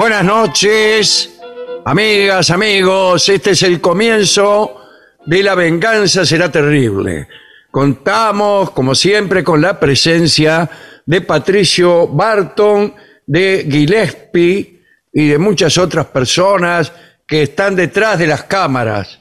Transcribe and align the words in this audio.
Buenas 0.00 0.24
noches, 0.24 1.38
amigas, 1.84 2.50
amigos. 2.50 3.28
Este 3.28 3.50
es 3.50 3.62
el 3.62 3.82
comienzo 3.82 4.80
de 5.26 5.42
La 5.42 5.54
venganza 5.54 6.24
será 6.24 6.50
terrible. 6.50 7.28
Contamos, 7.70 8.70
como 8.70 8.94
siempre, 8.94 9.44
con 9.44 9.60
la 9.60 9.78
presencia 9.78 10.70
de 11.04 11.20
Patricio 11.20 12.08
Barton, 12.08 12.94
de 13.26 13.68
Gillespie 13.70 14.80
y 15.12 15.28
de 15.28 15.36
muchas 15.36 15.76
otras 15.76 16.06
personas 16.06 16.90
que 17.26 17.42
están 17.42 17.76
detrás 17.76 18.18
de 18.18 18.26
las 18.26 18.44
cámaras. 18.44 19.20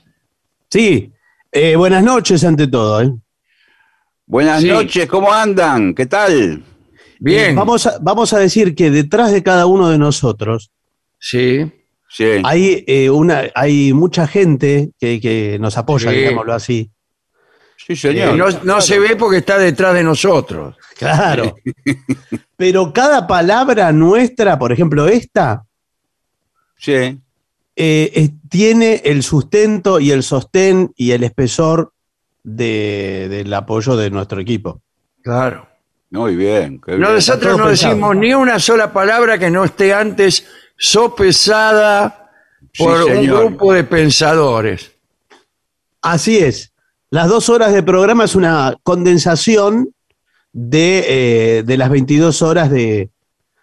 Sí, 0.69 1.11
eh, 1.51 1.75
buenas 1.75 2.05
noches 2.05 2.41
ante 2.45 2.67
todo. 2.67 3.01
¿eh? 3.01 3.11
Buenas 4.25 4.61
Sí. 4.61 4.69
noches, 4.69 5.07
¿cómo 5.09 5.29
andan? 5.33 5.93
¿Qué 5.93 6.05
tal? 6.05 6.63
Bien, 7.19 7.51
Eh, 7.51 7.53
vamos, 7.55 7.85
a, 7.85 7.97
vamos 8.01 8.33
a 8.33 8.39
decir 8.39 8.73
que 8.75 8.89
detrás 8.91 9.31
de 9.31 9.43
cada 9.43 9.65
uno 9.65 9.89
de 9.89 9.97
nosotros 9.97 10.71
sí, 11.19 11.71
Sí. 12.09 12.23
hay, 12.43 12.83
eh, 12.87 13.09
una, 13.09 13.43
hay 13.53 13.93
mucha 13.93 14.25
gente 14.27 14.91
que, 14.99 15.19
que 15.21 15.57
nos 15.59 15.77
apoya, 15.77 16.09
Sí. 16.11 16.17
digámoslo 16.17 16.53
así. 16.53 16.89
Sí, 17.77 17.93
Eh, 17.93 17.95
señor. 17.95 18.35
no, 18.35 18.45
no 18.63 18.81
se 18.81 18.99
ve 18.99 19.15
porque 19.15 19.37
está 19.37 19.57
detrás 19.57 19.93
de 19.93 20.03
nosotros. 20.03 20.75
Claro. 20.97 21.55
Pero 22.57 22.91
cada 22.93 23.25
palabra 23.27 23.91
nuestra, 23.91 24.57
por 24.57 24.71
ejemplo, 24.71 25.07
esta, 25.07 25.65
Sí. 26.77 26.91
eh, 26.93 27.19
eh, 27.75 28.29
tiene 28.49 29.01
el 29.05 29.23
sustento 29.23 29.99
y 29.99 30.11
el 30.11 30.23
sostén 30.23 30.91
y 30.95 31.11
el 31.11 31.23
espesor 31.23 31.93
de- 32.43 33.27
del 33.29 33.53
apoyo 33.53 33.95
de 33.95 34.09
nuestro 34.09 34.39
equipo. 34.41 34.81
Claro. 35.21 35.68
Muy 36.11 36.35
bien. 36.35 36.79
qué 36.83 36.93
No, 36.93 36.97
bien. 36.97 37.13
nosotros 37.15 37.57
no 37.57 37.65
pensado. 37.65 37.89
decimos 37.91 38.15
ni 38.15 38.33
una 38.33 38.59
sola 38.59 38.91
palabra 38.91 39.37
que 39.37 39.49
no 39.49 39.63
esté 39.63 39.93
antes 39.93 40.45
sopesada 40.77 42.15
Sí, 42.73 42.83
por 42.83 43.03
un 43.03 43.25
grupo 43.25 43.73
de 43.73 43.83
pensadores. 43.83 44.91
Así 46.01 46.37
es. 46.37 46.71
Las 47.09 47.27
dos 47.27 47.49
horas 47.49 47.73
de 47.73 47.81
programa 47.83 48.25
es 48.25 48.35
una 48.35 48.75
condensación 48.83 49.89
de, 50.53 51.57
eh, 51.59 51.63
de 51.63 51.77
las 51.77 51.89
22 51.89 52.41
horas 52.41 52.69
de, 52.69 53.09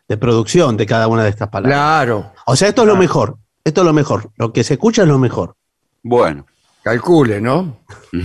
de 0.08 0.16
producción 0.16 0.76
de 0.76 0.86
cada 0.86 1.08
una 1.08 1.22
de 1.24 1.30
estas 1.30 1.48
palabras. 1.48 1.78
Claro, 1.78 2.32
O 2.46 2.56
sea, 2.56 2.68
esto 2.68 2.82
es 2.82 2.88
lo 2.88 2.96
mejor. 2.96 3.36
Esto 3.64 3.80
es 3.82 3.84
lo 3.86 3.92
mejor. 3.92 4.30
Lo 4.36 4.52
que 4.52 4.64
se 4.64 4.74
escucha 4.74 5.02
es 5.02 5.08
lo 5.08 5.18
mejor. 5.18 5.54
Bueno. 6.02 6.46
Calcule, 6.86 7.40
¿no? 7.40 7.80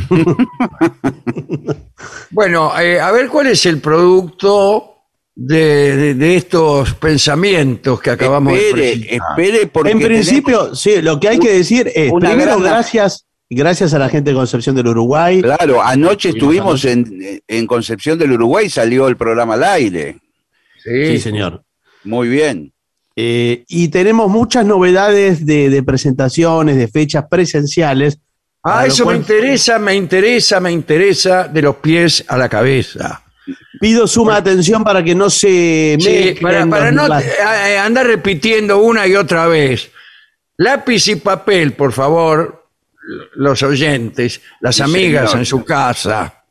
bueno, 2.29 2.79
eh, 2.79 2.99
a 2.99 3.11
ver 3.11 3.27
cuál 3.27 3.47
es 3.47 3.65
el 3.65 3.79
producto 3.79 4.97
de, 5.35 5.95
de- 5.97 6.13
de 6.15 6.35
estos 6.35 6.93
pensamientos 6.95 7.99
que 8.01 8.11
acabamos 8.11 8.53
de 8.53 8.67
espere, 8.69 8.91
presentar. 8.99 9.29
espere, 9.29 9.67
porque 9.67 9.91
en 9.91 9.99
principio, 9.99 10.75
sí, 10.75 11.01
lo 11.01 11.19
que 11.19 11.29
hay 11.29 11.39
que 11.39 11.51
decir 11.53 11.91
es, 11.93 12.11
una 12.11 12.29
primero, 12.29 12.59
gran- 12.59 12.71
gracias, 12.71 13.25
gracias 13.49 13.93
a 13.95 13.99
la 13.99 14.09
gente 14.09 14.29
de 14.29 14.35
Concepción 14.35 14.75
del 14.75 14.87
Uruguay. 14.89 15.41
Claro, 15.41 15.81
anoche 15.81 16.29
Estuvimos 16.29 16.85
estuvimos 16.85 17.09
en, 17.19 17.41
en 17.47 17.65
Concepción 17.67 18.19
del 18.19 18.33
Uruguay, 18.33 18.69
salió 18.69 19.07
el 19.07 19.17
programa 19.17 19.55
al 19.55 19.63
aire. 19.63 20.17
Sí, 20.83 21.05
Sí, 21.07 21.19
señor. 21.19 21.63
Muy 22.03 22.27
bien. 22.27 22.73
Eh, 23.15 23.63
y 23.67 23.89
tenemos 23.89 24.29
muchas 24.29 24.65
novedades 24.65 25.45
de, 25.45 25.69
de 25.71 25.83
presentaciones, 25.83 26.77
de 26.77 26.87
fechas 26.87 27.25
presenciales. 27.29 28.19
Ah, 28.63 28.85
eso 28.85 29.03
cual- 29.03 29.15
me 29.15 29.21
interesa, 29.21 29.79
me 29.79 29.95
interesa, 29.95 30.59
me 30.59 30.71
interesa 30.71 31.47
de 31.47 31.61
los 31.61 31.77
pies 31.77 32.23
a 32.27 32.37
la 32.37 32.47
cabeza. 32.47 33.23
Pido 33.79 34.05
suma 34.07 34.35
atención 34.35 34.83
para 34.83 35.03
que 35.03 35.15
no 35.15 35.29
se 35.29 35.97
Sí, 35.99 36.35
para, 36.39 36.65
para 36.67 36.91
no 36.91 37.07
eh, 37.19 37.23
eh, 37.69 37.77
andar 37.79 38.05
repitiendo 38.05 38.77
una 38.77 39.07
y 39.07 39.15
otra 39.15 39.47
vez. 39.47 39.89
Lápiz 40.57 41.07
y 41.07 41.15
papel, 41.15 41.73
por 41.73 41.91
favor, 41.91 42.67
los 43.33 43.63
oyentes, 43.63 44.39
las 44.59 44.75
Sí, 44.75 44.83
amigas 44.83 45.31
señor. 45.31 45.39
en 45.39 45.45
su 45.47 45.65
casa. 45.65 46.43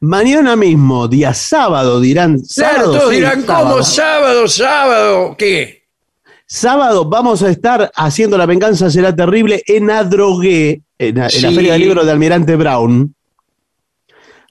Mañana 0.00 0.56
mismo, 0.56 1.06
día 1.06 1.32
sábado, 1.32 2.00
dirán. 2.00 2.40
Claro, 2.52 2.74
sábado, 2.78 2.92
todos 2.98 3.10
sí, 3.10 3.14
dirán, 3.16 3.46
sábado. 3.46 3.70
¿cómo 3.70 3.82
sábado, 3.84 4.48
sábado? 4.48 5.36
¿Qué? 5.38 5.83
Sábado 6.46 7.04
vamos 7.06 7.42
a 7.42 7.48
estar 7.50 7.90
haciendo 7.94 8.36
La 8.38 8.46
Venganza 8.46 8.90
Será 8.90 9.14
Terrible 9.14 9.62
en 9.66 9.90
Adrogué, 9.90 10.82
en, 10.98 11.16
la- 11.16 11.26
en 11.28 11.42
la 11.42 11.48
Sí. 11.48 11.54
Feria 11.54 11.72
del 11.72 11.82
Libro 11.82 12.04
de 12.04 12.12
Almirante 12.12 12.56
Brown. 12.56 13.14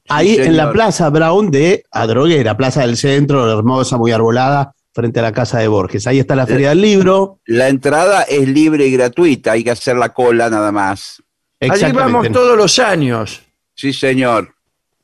Ahí 0.10 0.36
en 0.36 0.57
la. 0.57 0.72
Plaza 0.72 1.10
Brown 1.10 1.50
de 1.50 1.86
Adrogué, 1.92 2.44
la 2.44 2.57
plaza 2.57 2.81
del 2.81 2.98
centro, 2.98 3.50
hermosa, 3.57 3.98
muy 3.98 4.12
arbolada, 4.12 4.74
frente 4.94 5.19
a 5.19 5.24
la 5.24 5.31
casa 5.31 5.60
de 5.60 5.68
Borges. 5.69 6.06
Ahí 6.07 6.19
está 6.19 6.36
la 6.36 6.45
Feria 6.45 6.69
del 6.69 6.81
Libro. 6.81 7.40
La 7.45 7.69
entrada 7.69 8.24
es 8.24 8.48
libre 8.48 8.86
y 8.86 8.92
gratuita, 8.92 9.54
hay 9.54 9.63
que 9.63 9.72
hacer 9.72 9.95
la 9.95 10.10
cola 10.10 10.50
nada 10.50 10.72
más. 10.72 11.22
Allí 11.62 11.92
vamos 11.94 12.30
todos 12.31 12.57
los 12.57 12.78
años, 12.80 13.42
Sí, 13.75 13.94
señor. 13.94 14.54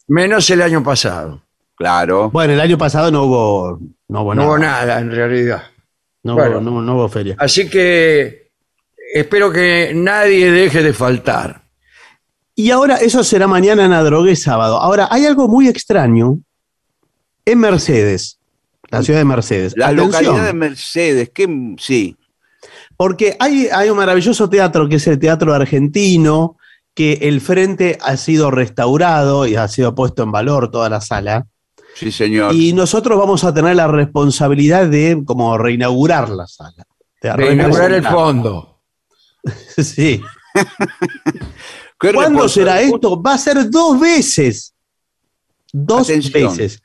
menos 0.08 0.50
el 0.50 0.62
año 0.62 0.84
pasado. 0.84 1.42
Claro. 1.76 2.30
Bueno, 2.30 2.54
el 2.54 2.60
año 2.60 2.78
pasado 2.78 3.10
no 3.10 3.24
hubo, 3.24 3.80
no 4.10 4.22
hubo 4.24 4.36
No 4.36 4.42
nada. 4.42 4.50
hubo 4.50 4.58
nada 4.60 5.00
en 5.00 5.12
realidad. 5.12 5.64
No, 6.24 6.36
Bueno. 6.36 6.57
hubo, 6.60 6.62
no- 6.62 6.81
no 6.81 6.95
hubo 6.95 7.10
feria. 7.10 7.36
Así 7.39 7.69
que 7.69 8.51
espero 9.13 9.51
que 9.51 9.92
nadie 9.95 10.51
deje 10.51 10.83
de 10.83 10.94
faltar. 10.94 11.63
Y 12.56 12.71
ahora 12.71 12.98
eso 12.98 13.24
será 13.24 13.48
mañana 13.48 13.86
en 13.86 13.94
Adrogué 13.94 14.36
sábado. 14.36 14.77
Ahora, 14.80 15.07
hay 15.10 15.25
algo 15.25 15.48
muy 15.48 15.68
extraño 15.69 16.39
en 17.45 17.57
Mercedes, 17.60 18.38
la 18.89 19.01
ciudad 19.01 19.19
de 19.19 19.25
Mercedes. 19.25 19.74
La 19.77 19.88
Atención, 19.88 20.07
localidad 20.25 20.45
de 20.48 20.54
Mercedes, 20.54 21.30
que 21.33 21.75
sí. 21.80 22.18
Porque 22.98 23.38
hay, 23.39 23.69
hay 23.71 23.89
un 23.89 23.95
maravilloso 23.98 24.50
teatro 24.50 24.89
que 24.89 24.98
es 24.98 25.07
el 25.07 25.19
Teatro 25.19 25.54
Argentino, 25.54 26.57
que 26.94 27.13
el 27.21 27.39
frente 27.39 27.98
ha 28.01 28.18
sido 28.18 28.51
restaurado 28.51 29.48
y 29.48 29.56
ha 29.56 29.69
sido 29.69 29.95
puesto 29.95 30.24
en 30.24 30.33
valor 30.33 30.69
toda 30.69 30.89
la 30.89 31.00
sala. 31.00 31.48
Sí, 32.00 32.12
señor. 32.12 32.54
Y 32.56 32.72
nosotros 32.74 33.18
vamos 33.19 33.44
a 33.44 33.54
tener 33.54 33.75
la 33.75 33.88
responsabilidad 33.88 34.88
de 34.88 35.22
como 35.25 35.57
reinaugurar 35.57 36.30
la 36.30 36.48
sala. 36.48 36.86
De 37.22 37.34
De 37.34 37.54
inaugurar 37.54 37.92
el 37.92 38.04
fondo. 38.07 38.80
Sí. 39.78 40.22
¿Qué 42.00 42.13
¿Cuándo 42.13 42.48
será 42.50 42.81
esto? 42.81 43.22
Va 43.22 43.34
a 43.34 43.38
ser 43.38 43.69
dos 43.69 44.00
veces. 44.00 44.74
Dos 45.72 46.10
Atención. 46.10 46.51
veces. 46.57 46.81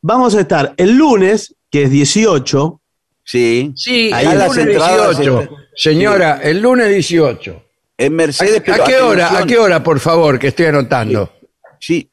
Vamos 0.00 0.34
a 0.34 0.40
estar 0.40 0.74
el 0.76 0.96
lunes, 0.96 1.54
que 1.70 1.84
es 1.84 1.90
18. 1.90 2.80
Sí. 3.24 3.72
Sí, 3.76 4.10
Ahí 4.12 4.26
el 4.26 4.38
las 4.38 4.48
lunes 4.48 4.66
entradas 4.66 5.18
18. 5.18 5.40
están- 5.42 5.56
Señora, 5.76 6.40
el 6.42 6.60
lunes 6.60 6.88
18. 6.90 7.62
En 7.98 8.12
¿A, 8.12 8.16
Mercedes, 8.16 8.60
a 8.60 8.62
pero 8.64 8.84
qué 8.84 8.96
hora? 8.98 9.38
¿A 9.38 9.46
qué 9.46 9.58
hora, 9.58 9.82
por 9.82 10.00
favor, 10.00 10.38
que 10.38 10.48
estoy 10.48 10.66
anotando? 10.66 11.32
Sí. 11.78 12.10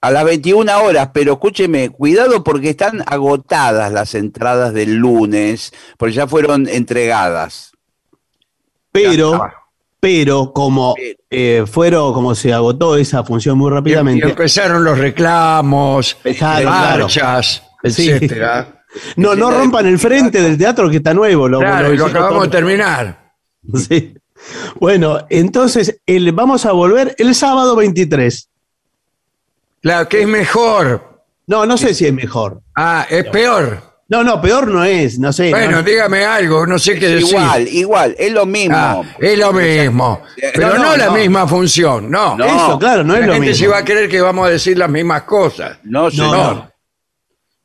A 0.00 0.10
las 0.12 0.24
21 0.24 0.80
horas, 0.82 1.10
pero 1.12 1.32
escúcheme, 1.32 1.90
cuidado 1.90 2.44
porque 2.44 2.70
están 2.70 3.02
agotadas 3.06 3.92
las 3.92 4.14
entradas 4.14 4.72
del 4.72 4.94
lunes, 4.94 5.72
porque 5.96 6.14
ya 6.14 6.26
fueron 6.28 6.68
entregadas. 6.68 7.72
Pero, 8.92 9.40
pero 10.00 10.52
como 10.52 10.94
eh, 11.30 11.64
fueron, 11.66 12.12
como 12.12 12.34
se 12.34 12.52
agotó 12.52 12.96
esa 12.96 13.24
función 13.24 13.58
muy 13.58 13.68
Y, 13.68 13.72
y 13.72 13.74
rápidamente. 13.74 14.28
empezaron 14.28 14.84
los 14.84 14.98
reclamos, 14.98 16.16
Claro, 16.36 16.62
claro. 16.68 17.02
marchas, 17.04 17.62
Sí. 17.84 18.10
etcétera. 18.10 18.84
No, 19.16 19.34
no 19.34 19.50
rompan 19.50 19.86
el 19.86 19.98
frente 19.98 20.40
del 20.40 20.56
teatro 20.56 20.88
que 20.88 20.96
está 20.96 21.12
nuevo. 21.12 21.48
Lo, 21.48 21.58
Claro, 21.58 21.88
lo 21.88 21.94
y 21.94 21.96
lo 21.98 22.06
acabamos 22.06 22.44
de 22.44 22.48
terminar. 22.50 23.32
Sí. 23.74 24.14
Bueno, 24.80 25.26
entonces 25.28 26.00
el, 26.06 26.30
vamos 26.32 26.64
a 26.64 26.72
volver 26.72 27.14
el 27.18 27.34
sábado 27.34 27.74
23. 27.76 28.47
Claro, 29.82 30.08
que 30.08 30.22
es 30.22 30.26
mejor. 30.28 31.22
No, 31.46 31.64
no 31.66 31.76
sé 31.78 31.94
si 31.94 32.06
es 32.06 32.12
mejor. 32.12 32.60
Ah, 32.76 33.06
es 33.08 33.24
peor. 33.28 33.82
No, 34.10 34.24
no, 34.24 34.40
peor 34.40 34.68
no 34.68 34.84
es, 34.84 35.18
no 35.18 35.32
sé. 35.34 35.50
Bueno, 35.50 35.72
no- 35.78 35.82
dígame 35.82 36.24
algo, 36.24 36.66
no 36.66 36.78
sé 36.78 36.98
qué 36.98 37.08
decir. 37.08 37.28
Igual, 37.36 37.68
igual, 37.68 38.14
es 38.18 38.32
lo 38.32 38.46
mismo. 38.46 38.74
Ah, 38.76 39.02
es 39.18 39.38
lo 39.38 39.52
mismo. 39.52 40.22
Pero 40.54 40.68
no, 40.70 40.76
No, 40.76 40.82
no, 40.90 40.96
la 40.96 41.06
no. 41.06 41.12
misma 41.12 41.46
función, 41.46 42.10
no. 42.10 42.34
No. 42.36 42.44
Eso, 42.46 42.78
claro, 42.78 43.04
no 43.04 43.14
es 43.14 43.20
la 43.20 43.26
lo 43.26 43.32
gente 43.34 43.48
mismo. 43.50 43.64
se 43.66 43.68
va 43.68 43.78
a 43.78 43.84
creer 43.84 44.08
que 44.08 44.20
vamos 44.22 44.46
a 44.46 44.50
decir 44.50 44.78
las 44.78 44.88
mismas 44.88 45.22
cosas. 45.24 45.78
No, 45.84 46.04
No, 46.04 46.10
señor. 46.10 46.30
no. 46.30 46.68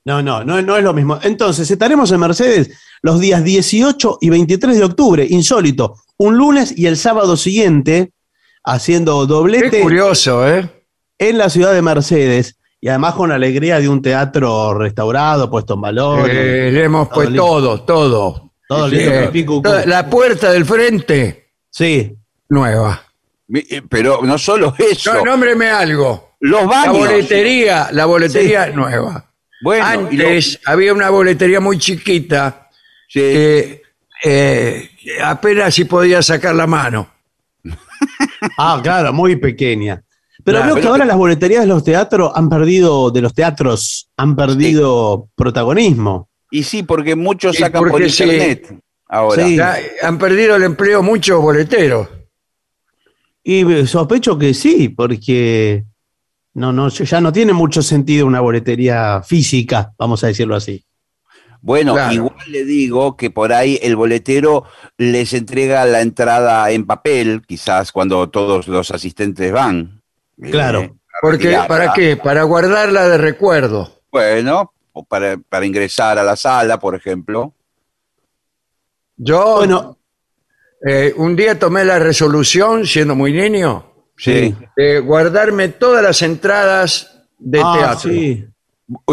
No, 0.05 0.21
no, 0.21 0.43
no, 0.43 0.61
no 0.61 0.77
es 0.77 0.83
lo 0.83 0.93
mismo. 0.93 1.17
Entonces, 1.23 1.71
estaremos 1.71 2.11
en 2.11 2.19
Mercedes 2.19 2.71
los 3.01 3.21
días 3.21 3.41
18 3.41 4.17
y 4.19 4.29
23 4.29 4.77
de 4.77 4.83
octubre, 4.83 5.25
insólito, 5.29 5.95
un 6.17 6.37
lunes 6.37 6.73
y 6.77 6.87
el 6.87 6.97
sábado 6.97 7.37
siguiente, 7.37 8.11
haciendo 8.65 9.21
Qué 9.21 9.27
doblete 9.27 9.81
curioso, 9.81 10.45
¿eh? 10.45 10.69
En 11.29 11.37
la 11.37 11.49
ciudad 11.49 11.73
de 11.73 11.81
Mercedes 11.81 12.57
y 12.81 12.87
además 12.89 13.13
con 13.15 13.29
la 13.29 13.35
alegría 13.35 13.79
de 13.79 13.87
un 13.89 14.01
teatro 14.01 14.73
restaurado, 14.77 15.49
puesto 15.49 15.75
en 15.75 15.81
valor. 15.81 16.29
Eh, 16.29 16.71
le 16.71 16.83
hemos 16.83 17.07
todo 17.09 17.15
puesto 17.15 17.35
todo, 17.35 17.81
todo. 17.83 18.51
Todo 18.67 18.89
Sí, 18.89 18.95
lindo, 18.95 19.13
eh, 19.13 19.61
toda- 19.63 19.85
la 19.85 20.09
puerta 20.09 20.51
del 20.51 20.65
frente, 20.65 21.51
Sí, 21.69 22.15
nueva. 22.49 23.01
Eh, 23.53 23.81
Pero 23.89 24.21
no 24.23 24.37
solo 24.37 24.73
eso, 24.77 25.13
No, 25.13 25.25
nómbreme 25.25 25.69
algo. 25.69 26.35
los 26.39 26.61
La 26.61 26.67
baños. 26.67 26.97
boletería, 26.99 27.89
la 27.91 28.05
boletería 28.05 28.67
nueva. 28.67 29.29
Bueno, 29.61 29.85
lo- 29.93 30.07
Antes 30.09 30.59
había 30.65 30.93
una 30.93 31.09
boletería 31.09 31.59
muy 31.59 31.77
chiquita 31.77 32.69
sí, 33.07 33.19
que 33.19 33.81
eh, 34.23 34.89
apenas 35.23 35.73
si 35.73 35.85
podía 35.85 36.21
sacar 36.21 36.53
la 36.55 36.67
mano. 36.67 37.09
ah, 38.57 38.79
claro, 38.83 39.13
muy 39.13 39.35
pequeña. 39.35 40.01
Pero 40.43 40.57
Claro, 40.59 40.73
veo 40.75 40.81
que 40.81 40.87
ahora 40.89 41.05
las 41.05 41.17
boleterías 41.17 41.61
de 41.61 41.67
los 41.67 41.83
teatros 41.83 42.31
han 42.35 42.49
perdido, 42.49 43.11
de 43.11 43.21
los 43.21 43.33
teatros, 43.33 44.09
han 44.17 44.35
perdido 44.35 45.29
protagonismo. 45.35 46.29
y 46.51 46.63
sí, 46.63 46.83
porque 46.83 47.15
muchos 47.15 47.57
sacan 47.57 47.83
por 47.89 48.01
sí. 48.09 48.23
internet 48.23 48.79
ahora. 49.07 49.45
Sí. 49.47 49.55
Ya 49.55 49.77
han 50.03 50.17
perdido 50.17 50.55
el 50.55 50.63
empleo 50.63 51.01
muchos 51.01 51.41
boleteros. 51.41 52.07
Y 53.43 53.69
eh, 53.71 53.87
sospecho 53.87 54.37
que 54.37 54.53
sí, 54.53 54.89
porque 54.89 55.83
no, 56.53 56.71
no, 56.71 56.89
ya 56.89 57.19
no 57.21 57.31
tiene 57.33 57.53
mucho 57.53 57.81
sentido 57.81 58.25
una 58.25 58.39
boletería 58.41 59.21
física, 59.23 59.93
vamos 59.97 60.23
a 60.23 60.27
decirlo 60.27 60.55
así. 60.55 60.83
Bueno, 61.61 61.93
Claro. 61.93 62.13
igual 62.13 62.35
le 62.51 62.65
digo 62.65 63.15
que 63.15 63.31
por 63.31 63.53
ahí 63.53 63.79
el 63.81 63.95
boletero 63.95 64.65
les 64.97 65.33
entrega 65.33 65.85
la 65.85 66.01
entrada 66.01 66.69
en 66.71 66.85
papel, 66.85 67.41
quizás 67.47 67.91
cuando 67.93 68.29
todos 68.29 68.67
los 68.67 68.91
asistentes 68.91 69.51
van. 69.51 70.02
Claro. 70.41 70.81
Eh, 70.81 70.93
Porque. 71.21 71.57
¿Para 71.67 71.93
qué? 71.93 72.17
Para 72.17 72.43
guardarla 72.43 73.07
de 73.07 73.17
recuerdo. 73.17 74.01
Bueno, 74.11 74.73
o 74.91 75.03
para, 75.03 75.37
para 75.37 75.65
ingresar 75.65 76.17
a 76.19 76.23
la 76.23 76.35
sala, 76.35 76.79
por 76.79 76.95
ejemplo. 76.95 77.53
Yo 79.15 79.55
Bueno, 79.57 79.97
eh, 80.85 81.13
un 81.17 81.35
día 81.35 81.57
tomé 81.57 81.85
la 81.85 81.99
resolución, 81.99 82.85
siendo 82.85 83.15
muy 83.15 83.31
niño, 83.33 83.91
Sí. 84.17 84.55
de 84.75 84.99
guardarme 84.99 85.69
todas 85.69 86.03
las 86.03 86.21
entradas 86.21 87.25
de 87.37 87.61
ah, 87.63 87.73
teatro. 87.77 88.11
sí. 88.11 88.45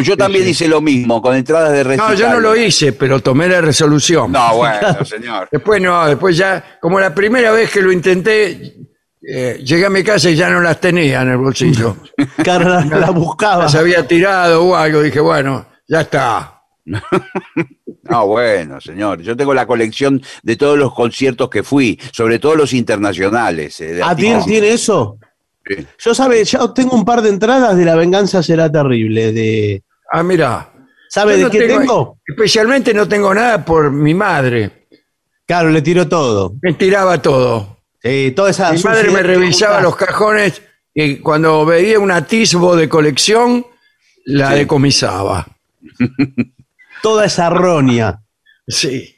Yo 0.03 0.17
también 0.17 0.47
hice 0.49 0.67
lo 0.69 0.81
mismo, 0.81 1.23
con 1.23 1.35
entradas 1.37 1.73
de 1.73 1.85
No, 1.85 1.91
recital. 1.91 2.17
yo 2.17 2.29
no 2.29 2.41
lo 2.41 2.57
hice, 2.57 2.93
pero 2.93 3.21
tomé 3.21 3.49
la 3.49 3.61
resolución. 3.61 4.33
No, 4.33 4.57
bueno, 4.57 5.05
señor. 5.05 5.49
Después 5.51 5.81
no, 5.81 6.07
después 6.07 6.37
ya, 6.37 6.79
como 6.81 6.99
la 6.99 7.15
primera 7.15 7.53
vez 7.53 7.71
que 7.71 7.81
lo 7.81 7.93
intenté, 7.93 8.75
eh, 9.23 9.61
llegué 9.65 9.87
a 9.87 9.91
mi 9.91 10.03
casa 10.03 10.31
y 10.31 10.37
ya 10.37 10.49
no 10.51 10.61
las 10.61 10.81
tenía 10.81 11.23
en 11.23 11.31
el 11.31 11.37
bolsillo. 11.39 11.97
Claro, 12.43 12.69
la, 12.69 12.85
la 12.85 13.11
buscaba. 13.11 13.65
Las 13.65 13.75
había 13.75 14.07
tirado 14.07 14.65
o 14.65 14.75
algo, 14.77 15.03
dije, 15.03 15.21
bueno, 15.21 15.67
ya 15.89 16.03
está. 16.03 16.63
No, 18.03 18.27
bueno, 18.27 18.81
señor. 18.81 19.21
Yo 19.23 19.37
tengo 19.37 19.55
la 19.55 19.67
colección 19.67 20.21
de 20.43 20.57
todos 20.57 20.77
los 20.77 20.93
conciertos 20.93 21.49
que 21.49 21.63
fui, 21.63 21.97
sobre 22.13 22.41
todo 22.41 22.57
los 22.57 22.73
internacionales. 22.73 23.81
eh, 23.81 23.93
de 23.95 24.03
¿Ah, 24.03 24.17
¿tiene, 24.17 24.71
eso? 24.71 25.17
Sí. 25.65 25.87
Yo 25.99 26.13
sabe, 26.15 26.43
ya 26.45 26.73
tengo 26.75 26.97
un 26.97 27.05
par 27.05 27.23
de 27.23 27.29
entradas 27.29 27.77
de 27.77 27.85
La 27.85 27.95
Venganza 27.95 28.43
Será 28.43 28.71
Terrible. 28.73 29.33
De, 29.33 29.85
Ah, 30.11 30.25
mira. 30.25 30.73
¿Sabe 31.09 31.37
de 31.37 31.45
no 31.45 31.51
qué 31.51 31.69
tengo? 31.69 32.19
Especialmente 32.27 32.93
no 32.93 33.07
tengo 33.07 33.33
nada 33.33 33.65
por 33.65 33.93
mi 33.93 34.15
madre. 34.15 34.89
Claro, 35.47 35.71
le 35.71 35.83
tiró 35.83 36.09
todo. 36.09 36.55
Me 36.63 36.73
tiraba 36.75 37.21
todo. 37.23 37.80
Sí, 38.03 38.33
toda 38.35 38.51
esa 38.51 38.73
Mi 38.73 38.83
madre 38.83 39.11
me 39.11 39.23
revisaba 39.23 39.81
los 39.81 39.95
cajones 39.97 40.63
y 40.95 41.17
cuando 41.19 41.65
veía 41.67 41.99
un 41.99 42.11
atisbo 42.11 42.75
de 42.77 42.89
colección, 42.89 43.67
la 44.25 44.51
decomisaba. 44.55 45.47
Toda 47.03 47.25
esa 47.27 47.49
roña. 47.51 48.21
Sí. 48.67 49.17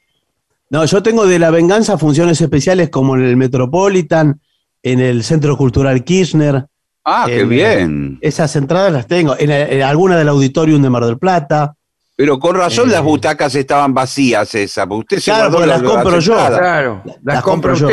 No, 0.71 0.85
yo 0.85 1.03
tengo 1.03 1.27
de 1.27 1.39
La 1.39 1.51
Venganza 1.51 1.99
funciones 1.99 2.41
especiales 2.41 2.89
como 2.91 3.17
en 3.17 3.25
el 3.25 3.37
Metropolitan, 3.37 4.41
en 4.83 5.01
el 5.01 5.23
Centro 5.25 5.57
Cultural 5.57 6.03
Kirchner. 6.05 6.65
Ah, 7.05 7.25
qué 7.27 7.41
En- 7.41 7.49
bien. 7.49 8.19
Esas 8.21 8.55
entradas 8.57 8.93
las 8.93 9.07
tengo. 9.07 9.37
En, 9.39 9.51
en 9.51 9.83
alguna 9.83 10.17
del 10.17 10.29
Auditorium 10.29 10.81
de 10.83 10.91
Mar 10.91 11.05
del 11.05 11.19
Plata. 11.19 11.75
Pero 12.17 12.39
con 12.39 12.55
razón 12.57 12.89
Eh. 12.89 12.93
las 12.93 13.03
butacas 13.03 13.55
estaban 13.55 13.93
vacías 13.93 14.55
esas. 14.55 14.87
Usted 14.89 15.19
se 15.19 15.31
Claro, 15.33 15.51
guardó 15.51 15.57
porque 15.57 15.67
las 15.67 15.83
compro 15.83 16.19
yo. 16.21 16.35
Claro. 16.35 17.03
Las, 17.25 17.43
compro 17.43 17.75
yo. 17.75 17.89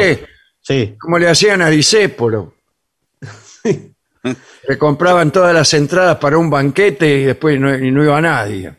Sí. 0.61 0.95
Como 0.99 1.17
le 1.17 1.29
hacían 1.29 1.61
a 1.61 1.69
Disépolo. 1.69 2.53
Le 4.67 4.77
compraban 4.77 5.31
todas 5.31 5.53
las 5.53 5.73
entradas 5.73 6.17
para 6.17 6.37
un 6.37 6.49
banquete 6.49 7.19
y 7.21 7.23
después 7.23 7.57
no, 7.59 7.73
y 7.75 7.89
no 7.89 8.03
iba 8.03 8.19
nadie. 8.19 8.75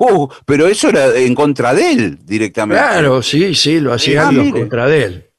Uh, 0.00 0.28
pero 0.44 0.66
eso 0.66 0.88
era 0.88 1.14
en 1.16 1.34
contra 1.36 1.72
de 1.72 1.92
él 1.92 2.18
directamente. 2.24 2.82
Claro, 2.82 3.22
sí, 3.22 3.54
sí, 3.54 3.78
lo 3.78 3.92
hacían 3.92 4.26
Ah, 4.26 4.32
los 4.32 4.44
mire. 4.46 4.58
contra 4.60 4.86
de 4.88 5.04
él. 5.04 5.30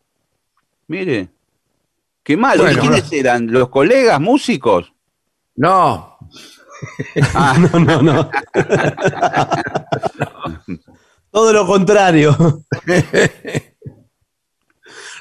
Mire. 0.88 1.28
Qué 2.24 2.38
mal. 2.38 2.58
Bueno. 2.58 2.78
¿Y 2.84 2.88
quiénes 2.88 3.12
eran? 3.12 3.52
¿Los 3.52 3.68
colegas 3.70 4.20
músicos? 4.22 4.94
No, 5.58 6.18
Ah, 7.34 7.58
No, 7.74 7.80
no, 7.80 8.02
no. 8.02 8.30
Todo 11.32 11.54
lo 11.54 11.66
contrario. 11.68 12.64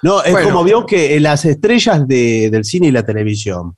No, 0.02 0.22
es 0.22 0.32
Bueno. 0.32 0.48
como 0.48 0.64
vio 0.64 0.86
que 0.86 1.18
las 1.20 1.44
estrellas 1.44 2.06
de- 2.06 2.50
del 2.50 2.64
cine 2.64 2.88
y 2.88 2.92
la 2.92 3.04
televisión, 3.04 3.76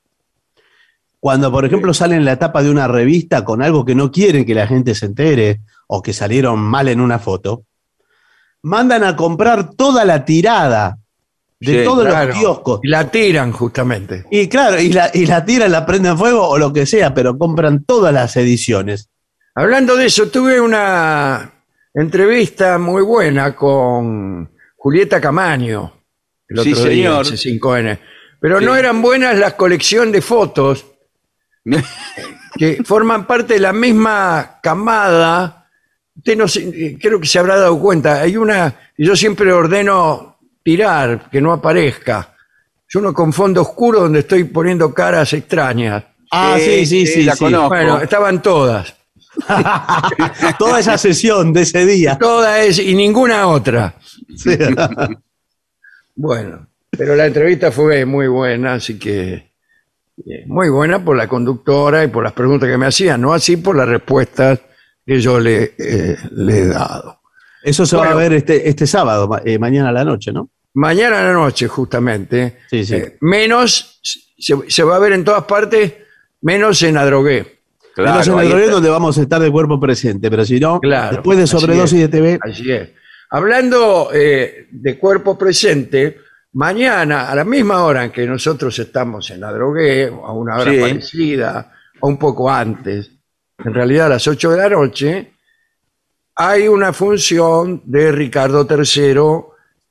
cuando 1.20 1.50
por 1.50 1.64
ejemplo 1.64 1.92
salen 1.94 2.18
en 2.18 2.24
la 2.24 2.38
tapa 2.38 2.62
de 2.62 2.70
una 2.70 2.86
revista 2.88 3.44
con 3.44 3.62
algo 3.62 3.84
que 3.84 3.94
no 3.94 4.10
quieren 4.10 4.44
que 4.44 4.54
la 4.54 4.66
gente 4.66 4.94
se 4.94 5.06
entere 5.06 5.60
o 5.86 6.02
que 6.02 6.12
salieron 6.12 6.58
mal 6.60 6.88
en 6.88 7.00
una 7.00 7.18
foto, 7.18 7.64
mandan 8.62 9.04
a 9.04 9.16
comprar 9.16 9.70
toda 9.74 10.04
la 10.04 10.24
tirada 10.24 10.98
de 11.60 11.80
Sí, 11.80 11.84
todos 11.84 12.06
Claro. 12.06 12.28
los 12.28 12.38
kioscos. 12.38 12.80
Y 12.84 12.88
la 12.88 13.10
tiran 13.10 13.50
justamente. 13.52 14.24
Y 14.30 14.48
claro, 14.48 14.80
y 14.80 14.92
la, 14.92 15.10
y 15.12 15.26
la 15.26 15.44
tiran, 15.44 15.72
la 15.72 15.84
prenden 15.86 16.16
fuego 16.16 16.46
o 16.48 16.56
lo 16.58 16.72
que 16.72 16.86
sea, 16.86 17.12
pero 17.14 17.36
compran 17.36 17.84
todas 17.84 18.12
las 18.14 18.36
ediciones. 18.36 19.08
Hablando 19.56 19.96
de 19.96 20.06
eso, 20.06 20.28
tuve 20.28 20.60
una 20.60 21.52
entrevista 21.94 22.78
muy 22.78 23.02
buena 23.02 23.56
con 23.56 24.48
Julieta 24.76 25.20
Camaño 25.20 25.94
el 26.48 26.58
Sí, 26.62 26.72
otro 26.72 26.84
día 26.84 27.18
en 27.18 27.24
señor. 27.24 27.60
C5N. 27.60 27.98
Pero 28.40 28.58
Sí. 28.60 28.64
no 28.64 28.76
eran 28.76 29.02
buenas 29.02 29.36
la 29.36 29.56
colección 29.56 30.12
de 30.12 30.22
fotos 30.22 30.84
que 32.56 32.82
forman 32.84 33.26
parte 33.26 33.54
de 33.54 33.60
la 33.60 33.72
misma 33.72 34.58
camada. 34.62 35.68
Usted 36.16 36.36
no 36.36 36.48
sé, 36.48 36.60
eh, 36.68 36.98
creo 37.00 37.20
que 37.20 37.26
se 37.26 37.38
habrá 37.38 37.56
dado 37.56 37.78
cuenta. 37.78 38.20
Hay 38.22 38.36
una 38.36 38.74
yo 38.96 39.14
siempre 39.14 39.52
ordeno 39.52 40.38
tirar, 40.62 41.28
que 41.30 41.40
no 41.40 41.52
aparezca. 41.52 42.34
Es 42.88 42.94
uno 42.96 43.12
con 43.12 43.32
fondo 43.32 43.62
oscuro 43.62 44.00
donde 44.00 44.20
estoy 44.20 44.44
poniendo 44.44 44.92
caras 44.94 45.32
extrañas. 45.34 46.04
Ah, 46.32 46.56
sí, 46.58 46.84
sí, 46.86 47.06
sí. 47.06 47.22
la 47.22 47.32
sí. 47.34 47.38
conozco. 47.44 47.68
Bueno, 47.68 48.00
estaban 48.00 48.42
todas. 48.42 48.94
Toda 50.58 50.80
esa 50.80 50.98
sesión 50.98 51.52
de 51.52 51.62
ese 51.62 51.86
día. 51.86 52.18
Todas 52.18 52.58
es 52.64 52.78
y 52.80 52.94
ninguna 52.94 53.46
otra. 53.46 53.94
Sí. 54.36 54.50
Bueno, 56.20 56.66
pero 56.90 57.14
la 57.14 57.26
entrevista 57.26 57.70
fue 57.70 58.04
muy 58.04 58.26
buena, 58.26 58.74
así 58.74 58.98
que 58.98 59.34
eh, 60.26 60.44
muy 60.46 60.68
buena 60.68 61.04
por 61.04 61.16
la 61.16 61.28
conductora 61.28 62.02
y 62.02 62.08
por 62.08 62.24
las 62.24 62.32
preguntas 62.32 62.68
que 62.68 62.76
me 62.76 62.86
hacían, 62.86 63.20
no 63.20 63.32
así 63.32 63.56
por 63.56 63.76
las 63.76 63.88
respuestas 63.88 64.58
que 65.06 65.20
yo 65.20 65.38
le, 65.38 65.74
eh, 65.78 66.16
le 66.32 66.58
he 66.58 66.66
dado. 66.66 67.20
Eso 67.62 67.86
se 67.86 67.96
va 67.96 68.10
a 68.10 68.14
ver 68.16 68.32
este, 68.32 68.68
este 68.68 68.86
sábado, 68.86 69.28
eh, 69.44 69.58
mañana 69.60 69.90
a 69.90 69.92
la 69.92 70.04
noche, 70.04 70.32
¿no? 70.32 70.50
Mañana 70.74 71.20
a 71.20 71.22
la 71.22 71.32
noche, 71.32 71.68
justamente, 71.68 72.58
Sí, 72.68 72.84
sí. 72.84 72.94
eh, 72.96 73.16
menos, 73.20 74.00
se, 74.36 74.56
se 74.68 74.82
va 74.82 74.96
a 74.96 74.98
ver 74.98 75.12
en 75.12 75.24
todas 75.24 75.44
partes, 75.44 75.92
menos 76.40 76.82
en 76.82 76.96
Adrogué. 76.96 77.58
Claro, 77.94 78.12
Menos 78.12 78.28
en 78.28 78.58
está. 78.58 78.70
donde 78.72 78.88
vamos 78.90 79.18
a 79.18 79.22
estar 79.22 79.40
de 79.40 79.50
cuerpo 79.50 79.78
presente, 79.80 80.28
pero 80.30 80.44
si 80.44 80.58
no, 80.60 80.80
Claro, 80.80 81.12
después 81.16 81.38
de 81.38 81.46
sobredosis 81.48 81.94
es. 82.00 82.00
de 82.02 82.08
TV, 82.08 82.38
Así 82.42 82.70
es. 82.70 82.90
Hablando 83.30 84.10
eh, 84.12 84.68
de 84.70 84.98
cuerpo 84.98 85.36
presente, 85.36 86.18
mañana 86.52 87.30
a 87.30 87.34
la 87.34 87.44
misma 87.44 87.84
hora 87.84 88.04
en 88.04 88.10
que 88.10 88.26
nosotros 88.26 88.78
estamos 88.78 89.30
en 89.30 89.40
la 89.40 89.52
drogué, 89.52 90.06
a 90.06 90.32
una 90.32 90.56
hora 90.56 90.72
Sí. 90.72 90.80
parecida, 90.80 91.72
o 92.00 92.08
un 92.08 92.18
poco 92.18 92.50
antes, 92.50 93.10
en 93.58 93.74
realidad 93.74 94.06
a 94.06 94.10
las 94.10 94.26
8 94.26 94.50
de 94.52 94.56
la 94.56 94.68
noche, 94.68 95.32
hay 96.36 96.68
una 96.68 96.92
función 96.92 97.82
de 97.84 98.12
Ricardo 98.12 98.66
III 98.70 99.20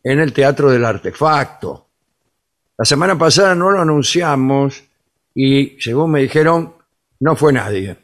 en 0.03 0.19
el 0.19 0.31
Teatro 0.33 0.71
del 0.71 0.85
Artefacto. 0.85 1.87
La 2.77 2.85
semana 2.85 3.17
pasada 3.17 3.53
no 3.53 3.69
lo 3.69 3.81
anunciamos 3.81 4.83
y, 5.35 5.77
según 5.79 6.11
me 6.11 6.21
dijeron, 6.21 6.73
no 7.19 7.35
fue 7.35 7.51
nadie. 7.51 7.97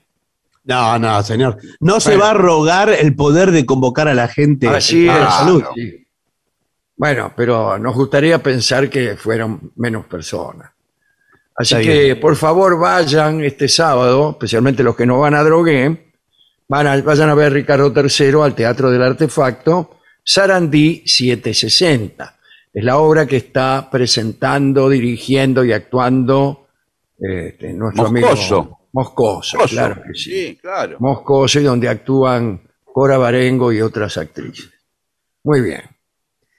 No, 0.66 1.00
no, 1.00 1.24
señor. 1.24 1.58
No 1.80 2.00
se 2.00 2.12
Bueno. 2.12 2.24
va 2.24 2.30
a 2.32 2.34
rogar 2.36 2.90
el 2.90 3.16
poder 3.16 3.52
de 3.52 3.66
convocar 3.66 4.08
a 4.08 4.14
la 4.14 4.28
gente 4.28 4.68
Así 4.68 5.08
a 5.10 5.14
es. 5.16 5.20
la 5.22 5.32
salud. 5.32 5.64
sí. 5.76 6.00
Bueno, 6.96 7.34
pero 7.36 7.78
nos 7.80 7.96
gustaría 7.96 8.42
pensar 8.42 8.90
que 8.90 9.18
fueron 9.18 9.72
menos 9.76 10.06
personas. 10.06 10.72
Así 11.56 11.74
Está 11.76 11.84
que, 11.92 12.04
bien. 12.04 12.20
por 12.20 12.36
favor, 12.36 12.80
vayan 12.80 13.44
este 13.44 13.68
sábado, 13.68 14.32
especialmente 14.32 14.84
los 14.84 14.96
que 14.96 15.06
no 15.06 15.20
van 15.20 15.34
a 15.36 15.44
Drogué, 15.44 16.14
van 16.70 16.88
a- 16.88 17.02
vayan 17.02 17.30
a 17.30 17.36
ver 17.36 17.52
Ricardo 17.54 17.92
III 17.96 18.42
al 18.44 18.56
Teatro 18.56 18.90
del 18.90 19.02
Artefacto, 19.04 19.98
Sarandí 20.24 21.04
760. 21.06 22.38
Es 22.74 22.84
la 22.84 22.98
obra 22.98 23.26
que 23.26 23.38
está 23.38 23.90
presentando, 23.92 24.88
dirigiendo 24.90 25.64
y 25.66 25.74
actuando 25.74 26.68
este, 27.20 27.74
nuestro 27.74 28.12
Moscoso. 28.12 28.56
amigo 28.60 28.80
Moscoso. 28.94 29.58
Moscoso. 29.58 29.76
Claro 29.76 29.96
que 30.02 30.14
sí. 30.14 30.32
Sí, 30.32 30.60
claro. 30.62 30.98
Moscoso 31.00 31.60
y 31.60 31.64
donde 31.64 31.90
actúan 31.90 32.62
Cora 32.86 33.18
Barengo 33.18 33.72
y 33.74 33.82
otras 33.82 34.18
actrices. 34.18 34.70
Muy 35.44 35.62
bien. 35.62 35.82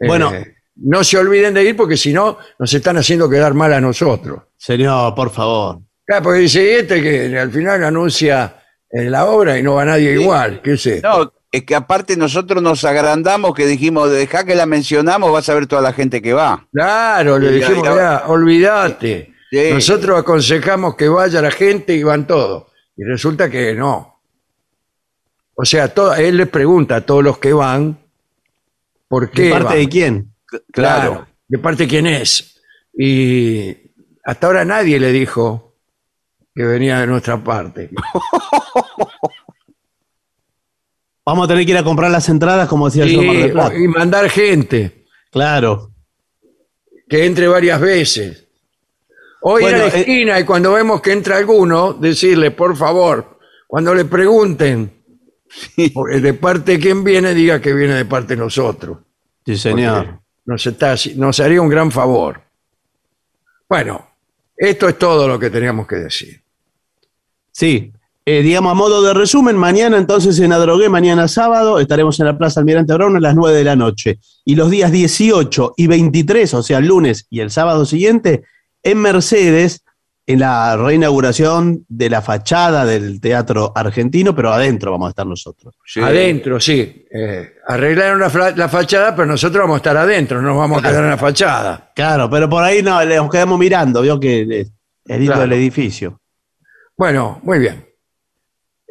Bueno. 0.01 0.33
Eh, 0.35 0.51
no 0.77 1.05
se 1.05 1.17
olviden 1.17 1.55
de 1.55 1.63
ir 1.63 1.77
porque 1.77 1.97
si 1.97 2.13
no 2.13 2.37
nos 2.59 2.75
están 2.75 2.97
haciendo 2.97 3.31
quedar 3.31 3.55
mal 3.55 3.73
a 3.73 3.81
nosotros. 3.81 4.41
Señor, 4.57 5.15
por 5.15 5.31
favor. 5.31 5.79
Claro, 6.05 6.25
porque 6.25 6.41
dice 6.41 6.65
"Y 6.65 6.69
este 6.81 7.01
que 7.01 7.39
al 7.39 7.53
final 7.53 7.85
anuncia 7.85 8.61
eh, 8.91 9.05
la 9.09 9.27
obra 9.27 9.57
y 9.57 9.63
no 9.63 9.75
va 9.75 9.85
nadie 9.85 10.13
igual. 10.21 10.61
¿Qué 10.63 10.73
es 10.73 10.85
esto? 10.87 11.09
No, 11.09 11.33
es 11.53 11.63
que 11.63 11.77
aparte 11.77 12.17
nosotros 12.17 12.61
nos 12.61 12.85
agrandamos 12.85 13.55
que 13.55 13.67
dijimos, 13.67 14.11
deja 14.11 14.45
que 14.45 14.57
la 14.57 14.67
mencionamos, 14.67 15.31
vas 15.33 15.49
a 15.49 15.55
ver 15.55 15.69
toda 15.69 15.81
la 15.81 15.93
gente 15.93 16.21
que 16.21 16.33
va. 16.33 16.67
Claro, 16.73 17.39
le 17.39 17.53
dijimos, 17.53 17.85
ya. 17.85 17.93
"Mirá, 17.93 18.23
olvídate. 18.27 19.33
Sí. 19.55 19.71
Nosotros 19.73 20.19
aconsejamos 20.19 20.97
que 20.97 21.09
vaya 21.09 21.41
la 21.41 21.51
gente 21.53 21.95
y 21.95 22.03
van 22.03 22.27
todos. 22.27 22.65
Y 22.97 23.05
resulta 23.05 23.49
que 23.51 23.75
no. 23.75 24.21
O 25.55 25.65
sea, 25.65 25.95
to- 25.95 26.15
él 26.15 26.37
les 26.39 26.49
pregunta 26.49 26.97
a 26.97 27.01
todos 27.07 27.23
los 27.23 27.39
que 27.39 27.53
van, 27.53 27.97
¿por 29.07 29.31
qué 29.31 29.43
¿De 29.43 29.51
parte 29.51 29.65
van? 29.69 29.77
de 29.79 29.89
quién? 29.89 30.35
Claro. 30.73 31.27
¿De 31.47 31.59
parte 31.59 31.85
de 31.85 31.89
quién 31.89 32.07
es? 32.09 32.61
Y 32.97 33.77
hasta 34.25 34.47
ahora 34.49 34.65
nadie 34.65 34.99
le 34.99 35.13
dijo 35.13 35.77
que 36.55 36.65
venía 36.65 36.99
de 37.01 37.07
nuestra 37.07 37.43
parte. 37.43 37.91
Vamos 41.27 41.45
a 41.45 41.49
tener 41.49 41.65
que 41.65 41.71
ir 41.73 41.79
a 41.79 41.85
comprar 41.85 42.11
las 42.11 42.29
entradas, 42.29 42.69
como 42.69 42.91
decía 42.91 43.05
Mar 43.23 43.37
del 43.37 43.53
Plata. 43.53 43.75
y 43.77 43.89
mandar 43.89 44.29
gente 44.29 45.07
Claro. 45.31 45.91
que 47.09 47.25
entre 47.25 47.49
varias 47.49 47.81
veces. 47.81 48.44
O 49.47 49.59
ir 49.59 49.65
Bueno, 49.65 49.77
a 49.77 49.89
la 49.89 49.95
eh, 49.95 50.01
esquina 50.01 50.41
y 50.41 50.45
cuando 50.45 50.73
vemos 50.73 51.03
que 51.03 51.13
entra 51.13 51.37
alguno, 51.37 51.93
decirle, 51.93 52.51
por 52.51 52.75
favor, 52.77 53.39
cuando 53.67 53.95
le 53.95 54.07
pregunten 54.07 54.91
de 55.77 56.35
parte 56.35 56.73
de 56.73 56.79
quién 56.79 57.05
viene, 57.05 57.35
diga 57.35 57.61
que 57.61 57.75
viene 57.75 57.93
de 57.93 58.07
parte 58.07 58.37
de 58.37 58.41
nosotros. 58.41 58.99
Sí, 59.45 59.59
señor. 59.59 60.19
Nos, 60.47 60.67
está, 60.67 60.95
nos 61.17 61.41
haría 61.41 61.61
un 61.61 61.69
gran 61.69 61.91
favor. 61.91 62.41
Bueno, 63.69 64.07
esto 64.57 64.89
es 64.89 64.99
todo 64.99 65.29
lo 65.29 65.39
que 65.39 65.51
teníamos 65.51 65.87
que 65.87 65.97
decir. 65.97 66.41
Sí. 67.53 67.93
Eh, 68.25 68.41
digamos, 68.41 68.73
a 68.73 68.75
modo 68.75 69.03
de 69.03 69.13
resumen, 69.13 69.57
mañana 69.59 69.99
entonces 69.99 70.39
en 70.39 70.55
Adrogué, 70.55 70.89
mañana 70.89 71.29
sábado, 71.29 71.81
estaremos 71.81 72.19
en 72.19 72.27
la 72.27 72.39
Plaza 72.39 72.61
Almirante 72.61 72.95
Brown 72.95 73.19
a 73.19 73.21
las 73.21 73.35
9 73.35 73.59
de 73.59 73.65
la 73.65 73.77
noche. 73.77 74.21
Y 74.47 74.55
los 74.55 74.71
días 74.71 74.91
18 74.91 75.75
y 75.77 75.87
23, 75.87 76.55
o 76.55 76.63
sea, 76.63 76.79
el 76.79 76.87
lunes 76.87 77.27
y 77.29 77.41
el 77.41 77.51
sábado 77.51 77.85
siguiente, 77.85 78.45
en 78.85 78.99
Mercedes, 78.99 79.85
en 80.27 80.39
la 80.39 80.77
reinauguración 80.77 81.85
de 81.89 82.09
la 82.09 82.23
fachada 82.23 82.85
del 82.85 83.21
Teatro 83.21 83.73
Argentino, 83.75 84.35
pero 84.35 84.53
adentro 84.53 84.93
vamos 84.93 85.09
a 85.09 85.11
estar 85.11 85.27
nosotros. 85.27 85.75
Sí. 85.85 86.01
Adentro, 86.01 86.61
sí. 86.61 87.07
Eh, 87.13 87.55
arreglaron 87.67 88.21
la, 88.21 88.69
fachada, 88.69 89.17
pero 89.17 89.27
nosotros 89.27 89.63
vamos 89.63 89.75
a 89.75 89.79
estar 89.79 89.97
adentro, 89.97 90.41
no 90.41 90.49
nos 90.49 90.59
vamos 90.59 90.79
a 90.79 90.89
quedar 90.89 91.05
en 91.05 91.11
la 91.11 91.19
fachada. 91.19 91.91
Claro, 91.95 92.31
pero 92.31 92.49
por 92.49 92.63
ahí 92.63 92.83
no, 92.83 93.05
nos 93.05 93.31
quedamos 93.31 93.59
mirando, 93.59 94.01
vio 94.01 94.21
que 94.21 94.61
es 94.61 94.71
es 95.07 95.19
lindo 95.19 95.35
Claro. 95.35 95.45
el 95.45 95.53
edificio. 95.53 96.21
Bueno, 96.97 97.41
muy 97.43 97.59
bien. 97.59 97.87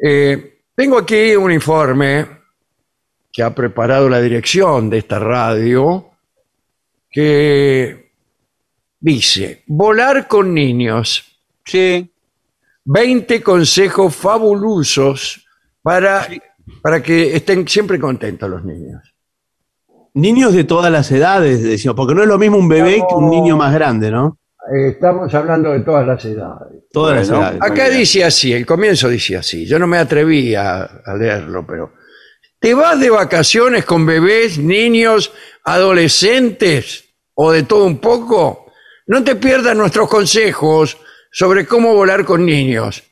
Eh, 0.00 0.62
tengo 0.74 0.98
aquí 0.98 1.34
un 1.34 1.50
informe 1.50 2.26
que 3.32 3.42
ha 3.42 3.54
preparado 3.54 4.08
la 4.08 4.20
dirección 4.20 4.90
de 4.90 4.98
esta 4.98 5.18
radio 5.18 6.10
que 7.10 8.03
dice, 9.04 9.62
volar 9.66 10.26
con 10.26 10.54
niños, 10.54 11.30
Sí. 11.66 12.10
20 12.86 13.42
consejos 13.42 14.14
fabulosos 14.14 15.46
para, 15.80 16.28
para 16.82 17.02
que 17.02 17.34
estén 17.34 17.66
siempre 17.66 17.98
contentos 17.98 18.50
los 18.50 18.62
niños. 18.64 19.14
Niños 20.12 20.52
de 20.52 20.64
todas 20.64 20.92
las 20.92 21.10
edades, 21.10 21.62
decimos, 21.62 21.96
porque 21.96 22.14
no 22.14 22.22
es 22.22 22.28
lo 22.28 22.38
mismo 22.38 22.58
un 22.58 22.68
bebé 22.68 23.02
que 23.08 23.14
un 23.14 23.30
niño 23.30 23.56
más 23.56 23.72
grande, 23.72 24.10
¿no? 24.10 24.38
Estamos 24.70 25.34
hablando 25.34 25.72
de 25.72 25.80
todas 25.80 26.06
las 26.06 26.22
edades. 26.26 26.84
Todas 26.92 27.16
las 27.16 27.28
edades. 27.30 27.62
Acá 27.62 27.88
bien. 27.88 27.98
dice 28.00 28.24
así, 28.24 28.52
el 28.52 28.66
comienzo 28.66 29.08
dice 29.08 29.36
así, 29.36 29.64
yo 29.66 29.78
no 29.78 29.86
me 29.86 29.96
atreví 29.96 30.54
a, 30.54 30.82
a 30.82 31.14
leerlo, 31.16 31.66
pero 31.66 31.94
¿te 32.58 32.74
vas 32.74 33.00
de 33.00 33.08
vacaciones 33.08 33.86
con 33.86 34.04
bebés, 34.04 34.58
niños, 34.58 35.32
adolescentes 35.64 37.14
o 37.32 37.50
de 37.50 37.62
todo 37.62 37.86
un 37.86 37.98
poco? 37.98 38.63
No 39.06 39.22
te 39.22 39.36
pierdas 39.36 39.76
nuestros 39.76 40.08
consejos 40.08 40.96
sobre 41.30 41.66
cómo 41.66 41.94
volar 41.94 42.24
con 42.24 42.44
niños, 42.46 43.02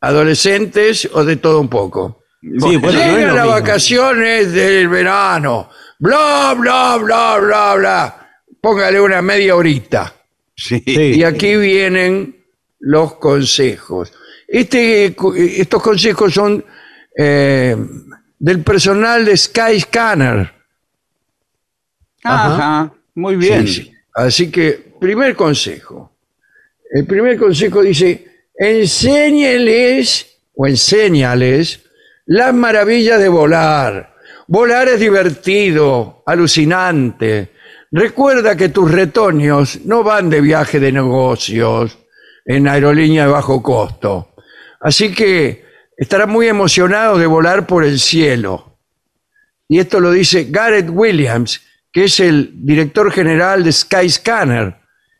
adolescentes 0.00 1.08
o 1.12 1.24
de 1.24 1.36
todo 1.36 1.60
un 1.60 1.68
poco. 1.68 2.22
Sí, 2.42 2.48
bueno, 2.76 2.80
no 2.80 2.88
es 2.88 2.94
Llegan 2.94 3.20
lo 3.28 3.34
las 3.34 3.44
mismo. 3.44 3.60
vacaciones 3.60 4.52
del 4.52 4.88
verano, 4.88 5.70
bla, 5.98 6.54
bla, 6.58 6.96
bla, 6.96 7.38
bla, 7.38 7.74
bla. 7.74 8.28
póngale 8.60 9.00
una 9.00 9.22
media 9.22 9.54
horita. 9.56 10.12
Sí. 10.54 10.82
Y 10.86 11.22
aquí 11.22 11.56
vienen 11.56 12.44
los 12.80 13.14
consejos. 13.14 14.12
Este, 14.48 15.14
estos 15.60 15.82
consejos 15.82 16.32
son 16.32 16.64
eh, 17.16 17.76
del 18.38 18.62
personal 18.62 19.24
de 19.24 19.36
Skyscanner. 19.36 20.52
Ajá. 22.22 22.92
Muy 23.14 23.36
bien. 23.36 23.66
Sí, 23.66 23.74
sí. 23.84 23.92
Así 24.14 24.50
que, 24.50 24.85
primer 24.98 25.34
consejo. 25.34 26.12
El 26.90 27.06
primer 27.06 27.38
consejo 27.38 27.82
dice, 27.82 28.26
enséñeles 28.54 30.38
o 30.54 30.66
enséñales 30.66 31.82
las 32.26 32.54
maravillas 32.54 33.20
de 33.20 33.28
volar. 33.28 34.14
Volar 34.48 34.88
es 34.88 35.00
divertido, 35.00 36.22
alucinante. 36.26 37.50
Recuerda 37.90 38.56
que 38.56 38.68
tus 38.68 38.90
retoños 38.90 39.80
no 39.84 40.02
van 40.02 40.30
de 40.30 40.40
viaje 40.40 40.80
de 40.80 40.92
negocios 40.92 41.98
en 42.44 42.68
aerolínea 42.68 43.26
de 43.26 43.32
bajo 43.32 43.62
costo. 43.62 44.34
Así 44.80 45.12
que 45.12 45.64
estarás 45.96 46.28
muy 46.28 46.46
emocionado 46.46 47.18
de 47.18 47.26
volar 47.26 47.66
por 47.66 47.84
el 47.84 47.98
cielo. 47.98 48.78
Y 49.68 49.80
esto 49.80 49.98
lo 49.98 50.12
dice 50.12 50.46
Gareth 50.48 50.90
Williams, 50.90 51.60
que 51.92 52.04
es 52.04 52.20
el 52.20 52.50
director 52.54 53.10
general 53.10 53.64
de 53.64 53.72
Skyscanner, 53.72 54.76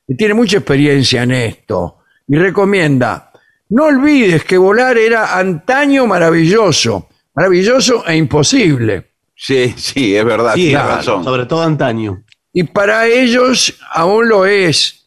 y 0.08 0.16
tiene 0.16 0.34
mucha 0.34 0.58
experiencia 0.58 1.22
en 1.22 1.32
esto. 1.32 1.98
Y 2.28 2.36
recomienda, 2.36 3.30
no 3.70 3.84
olvides 3.84 4.44
que 4.44 4.58
volar 4.58 4.98
era 4.98 5.38
antaño 5.38 6.06
maravilloso, 6.06 7.08
maravilloso 7.34 8.06
e 8.06 8.16
imposible. 8.16 9.10
Sí, 9.34 9.74
sí, 9.76 10.16
es 10.16 10.24
verdad, 10.24 10.54
Sí, 10.54 10.60
tiene 10.62 10.74
claro, 10.74 10.96
razón. 10.96 11.24
sobre 11.24 11.46
todo 11.46 11.62
antaño. 11.62 12.22
Y 12.52 12.62
para 12.64 13.06
ellos 13.06 13.78
aún 13.92 14.28
lo 14.28 14.46
es. 14.46 15.06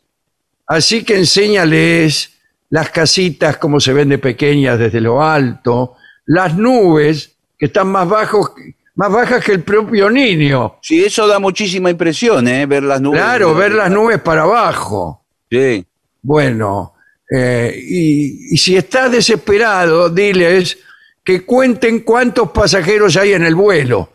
Así 0.67 1.03
que 1.03 1.17
enséñales 1.17 2.33
las 2.69 2.91
casitas 2.91 3.57
como 3.57 3.79
se 3.79 3.91
ven 3.93 4.09
de 4.09 4.19
pequeñas 4.19 4.77
desde 4.77 5.01
lo 5.01 5.23
alto, 5.23 5.95
las 6.27 6.55
nubes 6.55 7.35
que 7.57 7.65
están 7.65 7.87
más, 7.87 8.07
bajos, 8.07 8.51
más 8.99 9.09
bajas 9.13 9.41
que 9.45 9.53
el 9.53 9.63
propio 9.63 10.09
niño. 10.09 10.75
Sí, 10.81 11.01
eso 11.05 11.25
da 11.25 11.39
muchísima 11.39 11.89
impresión, 11.89 12.45
¿eh? 12.49 12.65
Ver 12.65 12.83
las 12.83 12.99
nubes. 12.99 13.21
Claro, 13.21 13.55
ver 13.55 13.71
las 13.71 13.89
nubes 13.89 14.19
para 14.19 14.41
abajo. 14.41 15.23
Sí. 15.49 15.85
Bueno, 16.21 16.95
eh, 17.33 17.73
y, 17.81 18.53
y 18.53 18.57
si 18.57 18.75
estás 18.75 19.09
desesperado, 19.09 20.09
diles 20.09 20.77
que 21.23 21.45
cuenten 21.45 22.01
cuántos 22.01 22.51
pasajeros 22.51 23.15
hay 23.15 23.31
en 23.31 23.45
el 23.45 23.55
vuelo. 23.55 24.09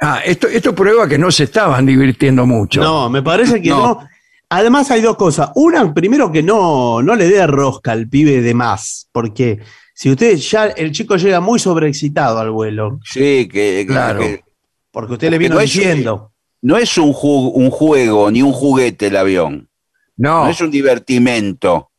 Ah, 0.00 0.20
esto, 0.24 0.46
esto 0.46 0.76
prueba 0.76 1.08
que 1.08 1.18
no 1.18 1.32
se 1.32 1.44
estaban 1.44 1.84
divirtiendo 1.84 2.46
mucho. 2.46 2.80
No, 2.80 3.10
me 3.10 3.22
parece 3.22 3.60
que 3.60 3.70
No. 3.70 3.78
no. 3.84 4.08
Además 4.48 4.92
hay 4.92 5.00
dos 5.00 5.16
cosas. 5.16 5.50
Una, 5.56 5.92
primero 5.92 6.30
que 6.30 6.42
no, 6.44 7.02
no 7.02 7.16
le 7.16 7.26
dé 7.28 7.44
rosca 7.48 7.90
al 7.90 8.08
pibe 8.08 8.42
de 8.42 8.54
más, 8.54 9.08
porque 9.10 9.58
si 10.00 10.10
usted 10.10 10.34
ya, 10.36 10.64
el 10.68 10.92
chico 10.92 11.16
llega 11.16 11.40
muy 11.40 11.58
sobreexcitado 11.58 12.38
al 12.38 12.50
vuelo, 12.50 13.00
Sí, 13.04 13.46
que, 13.52 13.84
Claro. 13.86 14.20
que 14.20 14.42
porque 14.90 15.12
usted 15.12 15.30
le 15.30 15.36
vino 15.36 15.56
no 15.56 15.60
es- 15.60 15.70
diciendo. 15.70 16.32
no 16.62 16.78
es 16.78 16.96
un, 16.96 17.12
ju- 17.12 17.52
un 17.54 17.70
juego 17.70 18.30
ni 18.30 18.40
un 18.40 18.52
juguete 18.52 19.08
el 19.08 19.16
avión. 19.16 19.68
No, 20.16 20.44
No 20.44 20.50
es 20.50 20.58
un 20.62 20.70
divertimento. 20.70 21.90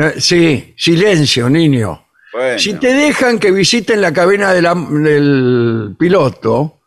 eh, 0.00 0.14
sí, 0.20 0.72
silencio, 0.76 1.50
niño. 1.50 2.06
Bueno, 2.32 2.58
Si 2.60 2.74
te 2.74 2.92
dejan 2.94 3.40
que 3.40 3.50
visiten 3.50 4.00
la 4.00 4.12
cabina 4.12 4.52
de 4.52 4.62
la- 4.62 4.74
del 4.74 5.96
piloto, 5.98 6.78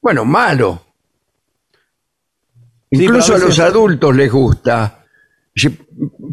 bueno, 0.00 0.24
malo. 0.24 0.80
Sí, 2.90 3.04
Incluso 3.04 3.34
a 3.34 3.38
los 3.38 3.58
adultos 3.58 4.16
les 4.16 4.32
gusta. 4.32 5.04
Si- 5.54 5.68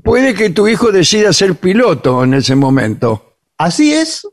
Puede 0.03 0.33
que 0.33 0.49
tu 0.51 0.67
hijo 0.67 0.91
decida 0.93 1.31
ser 1.33 1.55
piloto 1.55 2.23
en 2.23 2.33
ese 2.35 2.55
momento. 2.55 3.32
Así 3.57 3.93
es. 3.93 4.27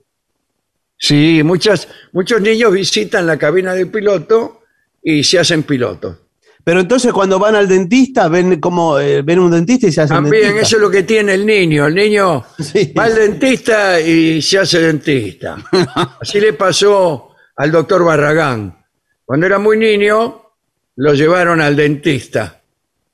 Sí, 0.97 1.43
muchas, 1.43 1.89
muchos 2.13 2.41
niños 2.41 2.73
visitan 2.73 3.27
la 3.27 3.39
cabina 3.39 3.75
del 3.75 3.89
piloto 3.91 4.63
y 5.03 5.25
se 5.25 5.39
hacen 5.39 5.63
pilotos. 5.63 6.17
Pero 6.63 6.81
entonces 6.81 7.11
cuando 7.13 7.39
van 7.39 7.55
al 7.55 7.67
dentista, 7.67 8.29
ven 8.29 8.61
como 8.61 8.99
eh, 8.99 9.23
ven 9.23 9.39
un 9.39 9.51
dentista 9.51 9.87
y 9.87 9.93
se 9.93 10.03
hacen 10.03 10.17
También 10.17 10.43
dentista. 10.43 10.63
eso 10.67 10.77
es 10.77 10.83
lo 10.83 10.91
que 10.91 11.03
tiene 11.05 11.33
el 11.35 11.47
niño. 11.47 11.87
El 11.87 11.95
niño 11.95 12.45
Sí. 12.59 12.93
va 12.97 13.05
al 13.05 13.15
dentista 13.15 13.99
y 13.99 14.43
se 14.43 14.59
hace 14.59 14.81
dentista. 14.81 15.57
Así 16.21 16.39
le 16.39 16.53
pasó 16.53 17.31
al 17.57 17.73
doctor 17.73 18.05
Barragán. 18.05 18.77
Cuando 19.25 19.47
era 19.47 19.59
muy 19.59 19.79
niño, 19.79 20.43
lo 20.97 21.15
llevaron 21.15 21.63
al 21.63 21.77
dentista. 21.77 22.61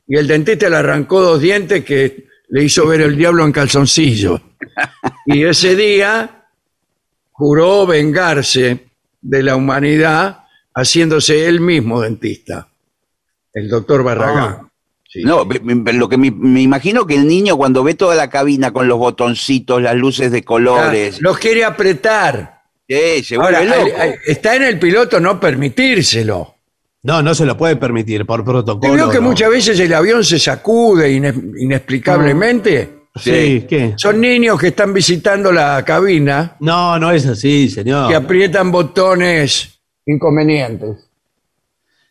Y 0.08 0.16
el 0.16 0.26
dentista 0.26 0.68
le 0.68 0.76
arrancó 0.76 1.20
dos 1.20 1.40
dientes 1.40 1.84
que 1.84 2.26
le 2.48 2.64
hizo 2.64 2.86
ver 2.86 3.02
el 3.02 3.16
diablo 3.16 3.44
en 3.44 3.52
calzoncillo. 3.52 4.40
Y 5.26 5.44
ese 5.44 5.74
día 5.76 6.46
juró 7.32 7.86
vengarse 7.86 8.86
de 9.20 9.42
la 9.42 9.56
humanidad 9.56 10.44
haciéndose 10.74 11.46
él 11.46 11.60
mismo 11.60 12.00
dentista. 12.00 12.68
El 13.52 13.68
doctor 13.68 14.02
Barragán. 14.02 14.56
Ah. 14.60 14.62
Sí. 15.08 15.22
No, 15.24 15.44
lo 15.44 16.08
que 16.08 16.18
me, 16.18 16.30
me 16.30 16.60
imagino 16.60 17.06
que 17.06 17.14
el 17.14 17.26
niño 17.26 17.56
cuando 17.56 17.82
ve 17.82 17.94
toda 17.94 18.14
la 18.16 18.28
cabina 18.28 18.72
con 18.72 18.86
los 18.86 18.98
botoncitos, 18.98 19.80
las 19.80 19.94
luces 19.94 20.30
de 20.30 20.42
colores, 20.44 21.14
Ah, 21.16 21.18
Los 21.22 21.38
quiere 21.38 21.64
apretar. 21.64 22.62
sí, 22.86 23.22
se 23.24 23.36
Ahora, 23.36 23.60
vuelve 23.60 23.76
loco. 23.84 23.96
al- 23.96 24.00
al- 24.10 24.18
está 24.26 24.56
en 24.56 24.62
el 24.64 24.78
piloto 24.78 25.18
no 25.20 25.40
permitírselo. 25.40 26.54
No, 27.04 27.22
no 27.22 27.34
se 27.34 27.46
lo 27.46 27.56
puede 27.56 27.76
permitir 27.76 28.26
por 28.26 28.40
Yo 28.40 28.44
protocolo. 28.44 28.92
veo 28.92 29.08
que 29.10 29.16
no. 29.18 29.22
muchas 29.22 29.48
veces 29.48 29.78
el 29.80 29.94
avión 29.94 30.22
se 30.24 30.38
sacude 30.38 31.10
ine- 31.10 31.32
inexplicablemente. 31.58 32.95
Sí, 33.16 33.64
¿qué? 33.68 33.94
Son 33.96 34.20
niños 34.20 34.58
que 34.60 34.68
están 34.68 34.92
visitando 34.92 35.50
la 35.52 35.84
cabina 35.84 36.56
No, 36.60 36.98
no 36.98 37.10
es 37.10 37.26
así, 37.26 37.68
señor. 37.68 38.08
que 38.08 38.14
aprietan 38.16 38.70
botones 38.72 39.80
inconvenientes. 40.06 41.08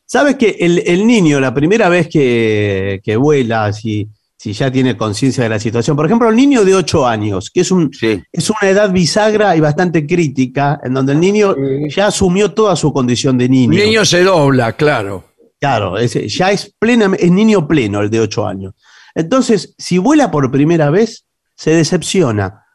¿Sabes 0.05 0.35
que 0.35 0.55
el, 0.59 0.83
el 0.85 1.05
niño, 1.07 1.39
la 1.39 1.53
primera 1.53 1.89
vez 1.89 2.07
que, 2.07 3.01
que 3.03 3.15
vuela, 3.17 3.73
si, 3.73 4.07
si 4.37 4.53
ya 4.53 4.71
tiene 4.71 4.95
conciencia 4.95 5.43
de 5.43 5.49
la 5.49 5.59
situación, 5.59 5.95
por 5.95 6.05
ejemplo, 6.05 6.29
el 6.29 6.35
niño 6.35 6.63
de 6.63 6.75
8 6.75 7.07
años, 7.07 7.49
que 7.49 7.61
es, 7.61 7.71
un, 7.71 7.91
Sí, 7.91 8.21
es 8.31 8.49
una 8.51 8.69
edad 8.69 8.91
bisagra 8.91 9.55
y 9.55 9.59
bastante 9.61 10.05
crítica, 10.05 10.79
en 10.83 10.93
donde 10.93 11.13
el 11.13 11.19
niño 11.19 11.55
Sí. 11.55 11.89
ya 11.95 12.07
asumió 12.07 12.51
toda 12.53 12.75
su 12.75 12.93
condición 12.93 13.37
de 13.37 13.49
niño. 13.49 13.71
Un 13.71 13.77
niño 13.77 14.05
se 14.05 14.23
dobla, 14.23 14.73
claro. 14.73 15.23
Claro, 15.59 15.97
es- 15.97 16.13
ya 16.37 16.51
es, 16.51 16.71
plena, 16.77 17.11
es 17.17 17.31
niño 17.31 17.67
pleno 17.67 18.01
el 18.01 18.09
de 18.11 18.19
8 18.19 18.45
años. 18.47 18.73
Entonces, 19.15 19.73
si 19.77 19.97
vuela 19.97 20.29
por 20.29 20.51
primera 20.51 20.89
vez, 20.89 21.25
se 21.55 21.71
decepciona, 21.71 22.65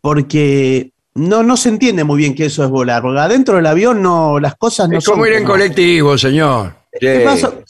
porque 0.00 0.92
no, 1.14 1.42
no 1.42 1.56
se 1.56 1.68
entiende 1.68 2.02
muy 2.02 2.16
bien 2.16 2.34
que 2.34 2.46
eso 2.46 2.64
es 2.64 2.70
volar, 2.70 3.02
porque 3.02 3.20
adentro 3.20 3.56
del 3.56 3.66
avión 3.66 4.02
no, 4.02 4.40
las 4.40 4.56
cosas 4.56 4.88
no 4.88 4.98
es 4.98 5.04
son 5.04 5.14
como 5.14 5.26
ir 5.26 5.34
en 5.34 5.44
colectivo, 5.44 6.16
señor. 6.16 6.74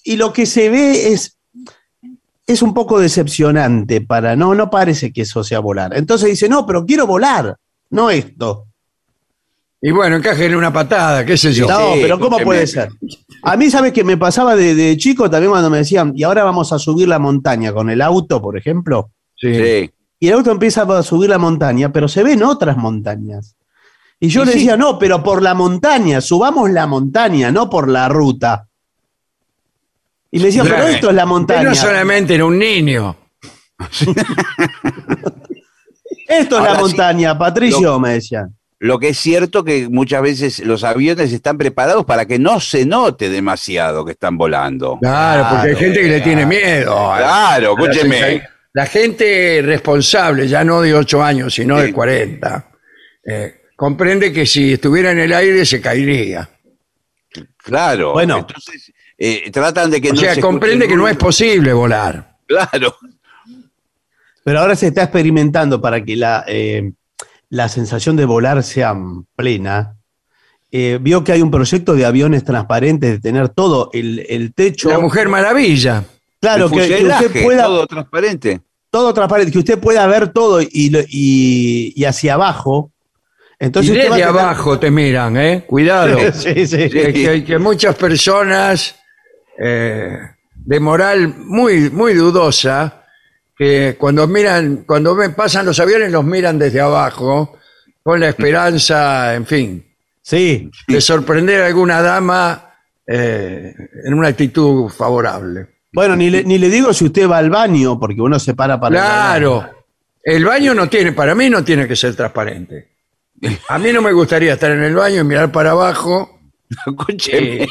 Y 0.04 0.16
lo 0.16 0.32
que 0.32 0.46
se 0.46 0.70
ve 0.70 1.12
es, 1.12 1.36
es 2.46 2.62
un 2.62 2.72
poco 2.72 3.00
decepcionante 3.00 4.00
para, 4.00 4.36
no, 4.36 4.54
no 4.54 4.70
parece 4.70 5.12
que 5.12 5.22
eso 5.22 5.42
sea 5.42 5.58
volar. 5.58 5.96
Entonces 5.96 6.30
dice, 6.30 6.48
no, 6.48 6.64
pero 6.64 6.86
quiero 6.86 7.06
volar, 7.06 7.56
no 7.90 8.10
esto. 8.10 8.66
Y 9.84 9.90
bueno, 9.90 10.14
encajen 10.16 10.54
una 10.54 10.72
patada, 10.72 11.26
qué 11.26 11.36
sé 11.36 11.52
yo. 11.52 11.66
No, 11.66 11.94
Sí, 11.94 11.98
pero 12.02 12.20
¿cómo 12.20 12.38
puede 12.38 12.68
ser? 12.68 12.88
A 13.42 13.56
mí, 13.56 13.68
¿sabes 13.68 13.92
qué 13.92 14.04
me 14.04 14.16
pasaba 14.16 14.54
de, 14.54 14.76
de 14.76 14.96
chico 14.96 15.28
también 15.28 15.50
cuando 15.50 15.70
me 15.70 15.78
decían, 15.78 16.12
y 16.14 16.22
ahora 16.22 16.44
vamos 16.44 16.72
a 16.72 16.78
subir 16.78 17.08
la 17.08 17.18
montaña 17.18 17.72
con 17.72 17.90
el 17.90 18.00
auto, 18.00 18.40
por 18.40 18.56
ejemplo? 18.56 19.10
Sí. 19.34 19.52
Sí. 19.54 19.90
Y 20.20 20.28
el 20.28 20.34
auto 20.34 20.52
empieza 20.52 20.82
a 20.82 21.02
subir 21.02 21.28
la 21.30 21.38
montaña, 21.38 21.92
pero 21.92 22.06
se 22.06 22.22
ven 22.22 22.44
otras 22.44 22.76
montañas. 22.76 23.56
Y 24.20 24.28
yo 24.28 24.42
Y 24.42 24.46
le 24.46 24.52
sí. 24.52 24.58
decía, 24.58 24.76
no, 24.76 25.00
pero 25.00 25.20
por 25.20 25.42
la 25.42 25.52
montaña, 25.54 26.20
subamos 26.20 26.70
la 26.70 26.86
montaña, 26.86 27.50
no 27.50 27.68
por 27.68 27.88
la 27.88 28.08
ruta. 28.08 28.68
Y 30.30 30.38
me 30.38 30.44
decía, 30.44 30.62
pero 30.62 30.84
esto 30.84 31.10
es 31.10 31.16
la 31.16 31.26
montaña. 31.26 31.64
no 31.64 31.74
solamente 31.74 32.36
era 32.36 32.44
un 32.44 32.56
niño. 32.56 33.16
Esto 36.28 36.54
es 36.56 36.60
Ahora 36.60 36.70
la 36.72 36.76
sí, 36.76 36.82
montaña, 36.82 37.36
Patricio, 37.36 37.98
me 38.00 38.10
decían. 38.14 38.56
Lo 38.84 38.98
que 38.98 39.10
es 39.10 39.18
cierto 39.18 39.62
que 39.62 39.88
muchas 39.88 40.22
veces 40.22 40.58
los 40.58 40.82
aviones 40.82 41.32
están 41.32 41.56
preparados 41.56 42.04
para 42.04 42.26
que 42.26 42.40
no 42.40 42.58
se 42.58 42.84
note 42.84 43.30
demasiado 43.30 44.04
que 44.04 44.10
están 44.10 44.36
volando. 44.36 44.98
Claro, 45.00 45.46
porque 45.50 45.68
hay 45.68 45.76
gente 45.76 46.00
que 46.02 46.08
le 46.08 46.20
tiene 46.20 46.44
miedo. 46.46 46.92
Claro, 47.16 47.76
escúcheme. 47.78 48.42
La 48.72 48.86
gente 48.86 49.60
responsable, 49.62 50.48
ya 50.48 50.64
no 50.64 50.80
de 50.80 50.94
8 50.94 51.22
años, 51.22 51.54
sino 51.54 51.78
Sí. 51.78 51.86
de 51.86 51.92
40, 51.92 52.70
eh, 53.24 53.60
comprende 53.76 54.32
que 54.32 54.46
si 54.46 54.72
estuviera 54.72 55.12
en 55.12 55.20
el 55.20 55.32
aire 55.32 55.64
se 55.64 55.80
caería. 55.80 56.50
Claro. 57.58 58.14
Bueno. 58.14 58.38
Entonces, 58.38 58.92
eh, 59.16 59.48
tratan 59.52 59.92
de 59.92 60.00
que 60.00 60.10
O 60.10 60.14
no 60.14 60.20
sea, 60.20 60.34
se 60.34 60.40
comprende 60.40 60.86
escuche 60.86 60.88
que 60.88 60.96
no 60.96 61.06
es 61.06 61.14
ruido. 61.14 61.26
posible 61.26 61.72
volar. 61.72 62.36
Claro. 62.48 62.96
Pero 64.44 64.58
ahora 64.58 64.74
se 64.74 64.88
está 64.88 65.04
experimentando 65.04 65.80
para 65.80 66.04
que 66.04 66.16
la, 66.16 66.44
eh, 66.48 66.90
la 67.52 67.68
sensación 67.68 68.16
de 68.16 68.24
volar 68.24 68.62
sea 68.62 68.96
plena. 69.36 69.96
Eh, 70.70 70.98
vio 71.02 71.22
que 71.22 71.32
hay 71.32 71.42
un 71.42 71.50
proyecto 71.50 71.92
de 71.94 72.06
aviones 72.06 72.44
transparentes, 72.44 73.10
de 73.10 73.18
tener 73.20 73.50
todo 73.50 73.90
el, 73.92 74.24
el 74.26 74.54
techo. 74.54 74.88
La 74.88 74.98
Mujer 74.98 75.28
Maravilla. 75.28 76.02
Claro, 76.40 76.70
que, 76.70 76.88
que 76.88 77.04
usted 77.04 77.44
pueda. 77.44 77.64
Todo, 77.64 77.76
todo 77.76 77.86
transparente. 77.88 78.60
transparente, 78.90 79.52
que 79.52 79.58
usted 79.58 79.78
pueda 79.78 80.06
ver 80.06 80.28
todo 80.32 80.62
y, 80.62 80.68
y, 81.10 81.92
y 81.94 82.04
hacia 82.06 82.34
abajo. 82.34 82.90
Entonces 83.58 83.92
y 83.92 83.98
desde 83.98 84.08
tener- 84.08 84.24
abajo 84.28 84.78
te 84.78 84.90
miran, 84.90 85.36
¿eh? 85.36 85.64
Cuidado. 85.66 86.16
Sí, 86.32 86.66
sí. 86.66 86.88
que, 86.88 87.12
que- 87.12 87.44
que 87.44 87.58
muchas 87.58 87.94
personas 87.96 88.96
eh, 89.62 90.16
de 90.54 90.80
moral 90.80 91.34
muy, 91.36 91.90
muy 91.90 92.14
dudosa, 92.14 93.01
que 93.62 93.96
cuando 93.96 94.26
miran, 94.26 94.84
cuando 94.86 95.14
ven, 95.14 95.34
pasan 95.34 95.66
los 95.66 95.78
aviones 95.78 96.10
los 96.10 96.24
miran 96.24 96.58
desde 96.58 96.80
abajo, 96.80 97.58
con 98.02 98.18
la 98.18 98.28
esperanza, 98.28 99.34
en 99.34 99.46
fin, 99.46 99.84
Sí, 100.22 100.70
de 100.86 101.00
sorprender 101.00 101.62
a 101.62 101.66
alguna 101.66 102.00
dama 102.00 102.74
eh, 103.04 103.74
en 104.04 104.14
una 104.14 104.28
actitud 104.28 104.88
favorable. 104.88 105.66
Bueno, 105.92 106.14
ni 106.14 106.30
le, 106.30 106.44
ni 106.44 106.58
le 106.58 106.70
digo 106.70 106.94
si 106.94 107.06
usted 107.06 107.28
va 107.28 107.38
al 107.38 107.50
baño, 107.50 107.98
porque 107.98 108.20
uno 108.20 108.38
se 108.38 108.54
para 108.54 108.78
para. 108.78 108.94
ir 108.94 109.00
al 109.00 109.08
baño. 109.08 109.60
Claro, 109.60 109.84
el 110.22 110.44
baño 110.44 110.74
no 110.74 110.88
tiene, 110.88 111.12
para 111.12 111.34
mí 111.34 111.50
no 111.50 111.64
tiene 111.64 111.88
que 111.88 111.96
ser 111.96 112.14
transparente. 112.14 112.88
A 113.68 113.78
mí 113.80 113.92
no 113.92 114.00
me 114.00 114.12
gustaría 114.12 114.52
estar 114.52 114.70
en 114.70 114.84
el 114.84 114.94
baño 114.94 115.20
y 115.20 115.24
mirar 115.24 115.50
para 115.50 115.72
abajo 115.72 116.38
Escúcheme. 116.86 117.66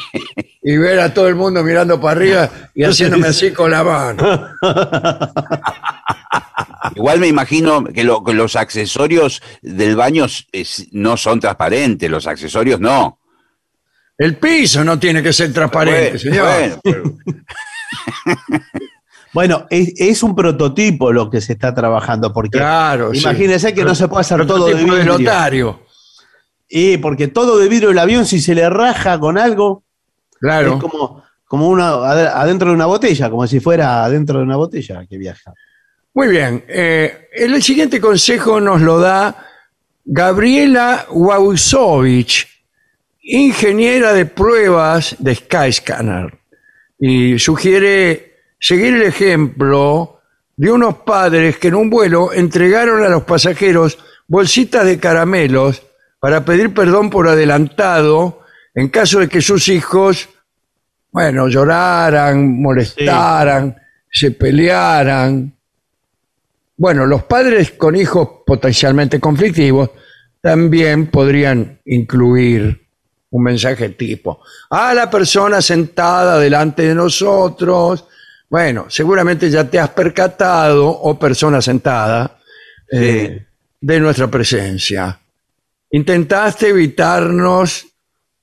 y, 0.62 0.72
y 0.72 0.76
ver 0.76 1.00
a 1.00 1.12
todo 1.14 1.28
el 1.28 1.34
mundo 1.34 1.62
mirando 1.62 2.00
para 2.00 2.12
arriba 2.20 2.50
y 2.74 2.84
haciéndome 2.84 3.28
así 3.28 3.52
con 3.52 3.70
la 3.70 3.84
mano. 3.84 4.48
Igual 6.94 7.20
me 7.20 7.28
imagino 7.28 7.84
que, 7.84 8.04
lo- 8.04 8.22
que 8.24 8.34
los 8.34 8.56
accesorios 8.56 9.42
del 9.62 9.96
baño 9.96 10.26
es- 10.52 10.88
no 10.92 11.16
son 11.16 11.40
transparentes, 11.40 12.10
los 12.10 12.26
accesorios 12.26 12.80
no. 12.80 13.18
El 14.18 14.36
piso 14.36 14.84
no 14.84 14.98
tiene 14.98 15.22
que 15.22 15.32
ser 15.32 15.52
transparente, 15.52 16.10
Bueno, 16.10 16.18
señor. 16.18 16.46
bueno, 16.46 16.80
pero- 16.82 17.02
Bueno, 19.32 19.66
es, 19.70 19.94
es 19.96 20.22
un 20.22 20.34
prototipo 20.34 21.10
lo 21.10 21.30
que 21.30 21.40
se 21.40 21.54
está 21.54 21.74
trabajando, 21.74 22.34
porque 22.34 22.58
Claro, 22.58 23.14
sí. 23.14 23.20
imagínese 23.20 23.72
que 23.72 23.82
no 23.82 23.94
se 23.94 24.06
puede 24.06 24.20
hacer 24.20 24.46
todo 24.46 24.66
de 24.66 24.74
vidrio. 24.74 25.78
Y 26.74 26.96
porque 26.96 27.28
todo 27.28 27.58
de 27.58 27.68
vidrio 27.68 27.90
el 27.90 27.98
avión, 27.98 28.24
si 28.24 28.40
se 28.40 28.54
le 28.54 28.68
raja 28.70 29.20
con 29.20 29.36
algo, 29.36 29.84
Claro. 30.40 30.74
es 30.76 30.80
como, 30.80 31.22
como 31.44 31.68
una, 31.68 31.90
ade- 31.96 32.32
adentro 32.34 32.68
de 32.70 32.74
una 32.74 32.86
botella, 32.86 33.28
como 33.28 33.46
si 33.46 33.60
fuera 33.60 34.02
adentro 34.04 34.38
de 34.38 34.44
una 34.44 34.56
botella 34.56 35.04
que 35.08 35.18
viaja. 35.18 35.52
Muy 36.14 36.28
bien. 36.28 36.64
eh, 36.68 37.28
el 37.34 37.62
siguiente 37.62 38.00
consejo 38.00 38.58
nos 38.60 38.80
lo 38.80 38.98
da 39.00 39.46
Gabriela 40.04 41.06
Wausovich, 41.10 42.48
ingeniera 43.22 44.12
de 44.12 44.26
pruebas 44.26 45.14
de 45.18 45.34
Skyscanner. 45.34 46.38
Y 46.98 47.38
sugiere 47.38 48.36
seguir 48.58 48.94
el 48.94 49.02
ejemplo 49.02 50.20
de 50.56 50.70
unos 50.70 50.96
padres 50.98 51.58
que 51.58 51.68
en 51.68 51.74
un 51.74 51.90
vuelo 51.90 52.32
entregaron 52.32 53.04
a 53.04 53.08
los 53.08 53.24
pasajeros 53.24 53.98
bolsitas 54.26 54.84
de 54.86 54.98
caramelos 54.98 55.82
para 56.22 56.44
pedir 56.44 56.72
perdón 56.72 57.10
por 57.10 57.26
adelantado 57.26 58.42
en 58.76 58.90
caso 58.90 59.18
de 59.18 59.28
que 59.28 59.42
sus 59.42 59.66
hijos, 59.66 60.28
bueno, 61.10 61.48
lloraran, 61.48 62.62
molestaran, 62.62 63.76
se 64.08 64.30
pelearan. 64.30 65.52
Bueno, 66.76 67.06
los 67.06 67.24
padres 67.24 67.72
con 67.72 67.96
hijos 67.96 68.28
potencialmente 68.46 69.18
conflictivos 69.18 69.90
también 70.40 71.08
podrían 71.08 71.80
incluir 71.86 72.86
un 73.30 73.42
mensaje 73.42 73.88
tipo 73.88 74.44
a 74.70 74.94
la 74.94 75.10
persona 75.10 75.60
sentada 75.60 76.38
delante 76.38 76.84
de 76.84 76.94
nosotros. 76.94 78.04
Bueno, 78.48 78.86
seguramente 78.88 79.50
ya 79.50 79.68
te 79.68 79.80
has 79.80 79.90
percatado, 79.90 80.88
o 80.88 81.18
persona 81.18 81.60
sentada, 81.60 82.38
eh, 82.92 83.44
de 83.80 83.98
nuestra 83.98 84.28
presencia. 84.28 85.18
Intentaste 85.92 86.68
evitarnos 86.68 87.86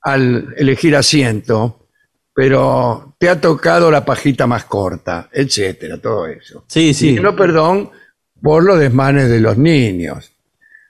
al 0.01 0.53
elegir 0.55 0.95
asiento, 0.95 1.87
pero 2.33 3.15
te 3.17 3.27
ha 3.27 3.41
tocado 3.41 3.91
la 3.91 4.05
pajita 4.05 4.47
más 4.47 4.65
corta, 4.65 5.29
etcétera, 5.31 5.97
todo 5.97 6.27
eso. 6.27 6.63
Sí, 6.67 6.93
sí. 6.93 7.15
Y 7.17 7.19
no 7.19 7.35
perdón 7.35 7.89
por 8.41 8.63
los 8.63 8.79
desmanes 8.79 9.29
de 9.29 9.39
los 9.39 9.57
niños. 9.57 10.31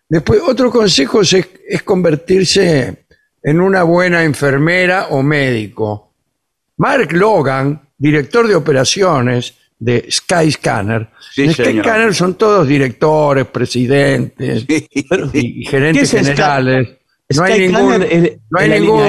Después, 0.08 0.41
otro 0.45 0.69
consejo 0.69 1.22
es, 1.22 1.34
es 1.34 1.84
convertirse 1.84 3.06
en 3.41 3.62
una 3.62 3.84
buena 3.84 4.24
enfermera 4.24 5.08
o 5.12 5.24
médico. 5.24 6.13
Mark 6.78 7.13
Logan, 7.13 7.89
director 7.98 8.48
de 8.48 8.56
operaciones 8.56 9.56
de 9.80 10.06
Skyscanner. 10.12 11.10
Sí, 11.34 11.48
en. 11.54 11.72
Skyscanner 11.82 12.13
son 12.13 12.36
todos 12.36 12.68
directores, 12.68 13.46
presidentes 13.48 14.65
y 14.68 15.63
¿Qué 15.63 15.70
gerentes 15.70 16.13
es 16.13 16.20
Sky- 16.22 16.26
generales. 16.36 16.89
No 17.30 17.44
hay 17.44 17.54
Skyscanner 17.54 18.00
ningún, 18.00 18.26
es- 18.26 18.38
no 18.50 18.60
hay 18.60 18.70
ningún 18.70 19.02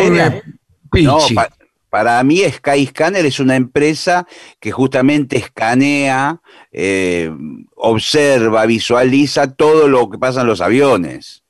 pa- 1.35 1.49
para 1.89 2.23
mí 2.23 2.43
Skyscanner 2.49 3.27
es 3.27 3.41
una 3.41 3.57
empresa 3.57 4.27
que 4.61 4.71
justamente 4.71 5.37
escanea, 5.39 6.41
eh, 6.71 7.33
observa, 7.75 8.65
visualiza 8.67 9.53
todo 9.53 9.89
lo 9.89 10.09
que 10.09 10.19
pasa 10.19 10.43
en 10.43 10.47
los 10.47 10.61
aviones. 10.61 11.43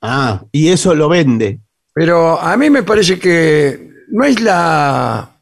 Ah, 0.00 0.44
y 0.52 0.68
eso 0.68 0.94
lo 0.94 1.08
vende. 1.08 1.58
Pero 1.94 2.40
a 2.40 2.56
mí 2.56 2.70
me 2.70 2.84
parece 2.84 3.18
que 3.18 3.88
no 4.12 4.24
es 4.24 4.40
la 4.40 5.37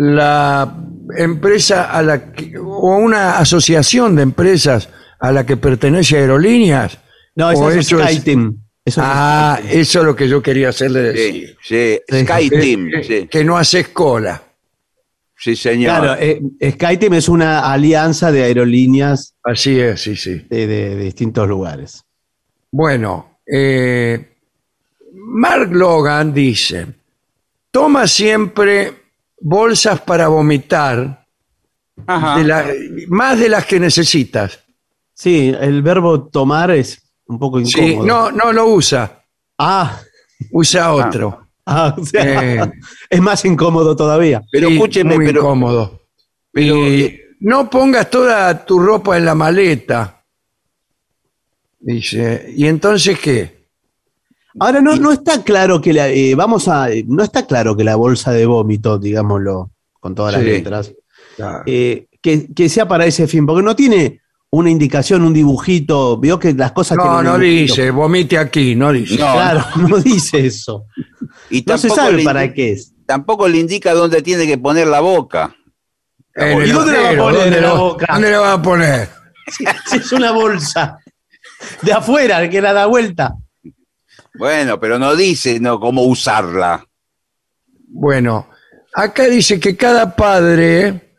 la 0.00 0.76
empresa 1.16 1.90
a 1.90 2.02
la 2.04 2.30
que, 2.32 2.56
o 2.56 2.96
una 2.98 3.38
asociación 3.38 4.14
de 4.14 4.22
empresas 4.22 4.88
a 5.18 5.32
la 5.32 5.44
que 5.44 5.56
pertenece 5.56 6.16
Aerolíneas. 6.18 6.98
No, 7.34 7.50
eso 7.50 7.68
es 7.70 7.76
eso 7.78 8.00
es- 8.00 8.12
SkyTeam. 8.16 8.56
Es 8.84 8.94
Ah, 8.96 9.58
eso 9.68 9.98
es 9.98 10.04
lo 10.06 10.14
que 10.14 10.28
yo 10.28 10.40
quería 10.40 10.68
hacerle 10.68 11.00
decir. 11.12 11.56
Sí, 11.60 11.98
sí, 12.08 12.16
Sí. 12.16 12.24
SkyTeam, 12.24 12.90
Que- 12.90 13.04
sí, 13.04 13.28
que 13.28 13.44
no 13.44 13.58
haces 13.58 13.88
cola. 13.88 14.40
sí, 15.36 15.56
señor. 15.56 15.98
Claro, 16.00 16.16
eh, 16.20 16.40
SkyTeam 16.70 17.14
es 17.14 17.28
una 17.28 17.70
alianza 17.72 18.30
de 18.30 18.44
aerolíneas 18.44 19.34
Así 19.42 19.78
es, 19.80 20.00
sí, 20.00 20.14
sí. 20.16 20.46
de, 20.48 20.66
de- 20.68 20.94
de 20.96 21.04
distintos 21.04 21.48
lugares. 21.48 22.04
Bueno, 22.70 23.40
eh, 23.52 24.28
Mark 25.12 25.70
Logan 25.72 26.32
dice, 26.32 26.86
toma 27.72 28.06
siempre 28.06 28.92
bolsas 29.40 30.00
para 30.00 30.28
vomitar, 30.28 31.26
Ajá. 32.06 32.38
de 32.38 32.44
la- 32.44 32.72
más 33.08 33.38
de 33.38 33.48
las 33.48 33.66
que 33.66 33.78
necesitas. 33.80 34.60
Sí, 35.14 35.52
el 35.60 35.82
verbo 35.82 36.28
tomar 36.28 36.70
es 36.70 37.02
un 37.26 37.38
poco 37.38 37.64
Sí, 37.64 37.80
incómodo. 37.80 38.06
no, 38.06 38.30
no 38.32 38.52
lo 38.52 38.66
usa, 38.68 39.24
Ah, 39.58 40.00
usa 40.52 40.92
otro. 40.92 41.48
ah, 41.66 41.94
o 41.98 42.04
sea, 42.04 42.54
Eh, 42.64 42.70
es 43.10 43.20
más 43.20 43.44
incómodo 43.44 43.96
todavía. 43.96 44.42
Pero 44.50 44.68
Sí, 44.68 44.74
escúcheme, 44.74 45.16
muy 45.16 45.26
pero, 45.26 45.40
incómodo. 45.40 46.02
pero, 46.52 46.76
Y 46.86 47.02
eh, 47.02 47.20
no 47.40 47.68
pongas 47.68 48.08
toda 48.10 48.64
tu 48.64 48.78
ropa 48.78 49.16
en 49.18 49.24
la 49.24 49.34
maleta. 49.34 50.22
Dice, 51.80 52.52
¿y 52.56 52.66
entonces 52.66 53.18
qué? 53.18 53.57
Ahora 54.60 54.80
no, 54.80 54.96
no 54.96 55.12
está 55.12 55.42
claro 55.42 55.80
que 55.80 55.92
la, 55.92 56.08
eh, 56.08 56.34
vamos 56.34 56.68
a, 56.68 56.88
no 57.06 57.22
está 57.22 57.46
claro 57.46 57.76
que 57.76 57.84
la 57.84 57.96
bolsa 57.96 58.32
de 58.32 58.46
vómito, 58.46 58.98
digámoslo, 58.98 59.70
con 60.00 60.14
todas 60.14 60.32
las 60.34 60.42
Sí. 60.42 60.48
letras, 60.48 60.92
Claro. 61.36 61.62
eh, 61.66 62.06
que, 62.20 62.52
que 62.54 62.68
sea 62.68 62.88
para 62.88 63.06
ese 63.06 63.26
fin, 63.28 63.46
porque 63.46 63.62
no 63.62 63.76
tiene 63.76 64.20
una 64.50 64.70
indicación, 64.70 65.22
un 65.22 65.34
dibujito, 65.34 66.16
vio 66.18 66.38
que 66.38 66.54
las 66.54 66.72
cosas 66.72 66.96
No, 66.96 67.04
tienen 67.04 67.24
no 67.24 67.38
dice, 67.38 67.90
vomite 67.90 68.38
aquí, 68.38 68.74
no 68.74 68.92
dice. 68.92 69.18
No. 69.18 69.32
Claro, 69.32 69.64
no 69.88 69.98
dice 69.98 70.46
eso. 70.46 70.86
y 71.50 71.62
No 71.66 71.76
se 71.78 71.88
tampoco 71.88 71.94
sabe 71.94 72.16
le 72.18 72.24
para 72.24 72.52
qué 72.52 72.72
es. 72.72 72.94
Tampoco 73.06 73.46
le 73.48 73.58
indica 73.58 73.92
dónde 73.94 74.22
tiene 74.22 74.46
que 74.46 74.58
poner 74.58 74.86
la 74.86 75.00
boca. 75.00 75.54
¿Y 76.36 76.70
dónde 76.70 76.92
la 76.92 77.00
va 77.02 77.08
a 77.10 77.16
poner 77.16 77.40
¿dónde 77.40 77.56
en 77.56 77.62
la 77.62 77.72
boca? 77.74 78.06
¿Dónde 78.12 78.30
le 78.30 78.36
va 78.38 78.52
a 78.54 78.62
poner? 78.62 79.08
Si 79.50 79.64
es 79.96 80.12
una 80.12 80.30
bolsa 80.32 80.98
de 81.82 81.92
afuera 81.92 82.48
que 82.48 82.60
la 82.60 82.72
da 82.72 82.86
vuelta. 82.86 83.34
Bueno, 84.38 84.78
pero 84.80 84.98
no 84.98 85.16
dice 85.16 85.58
no 85.60 85.80
cómo 85.80 86.02
usarla. 86.04 86.86
Bueno, 87.88 88.48
acá 88.94 89.24
dice 89.24 89.58
que 89.58 89.76
cada 89.76 90.14
padre 90.14 91.14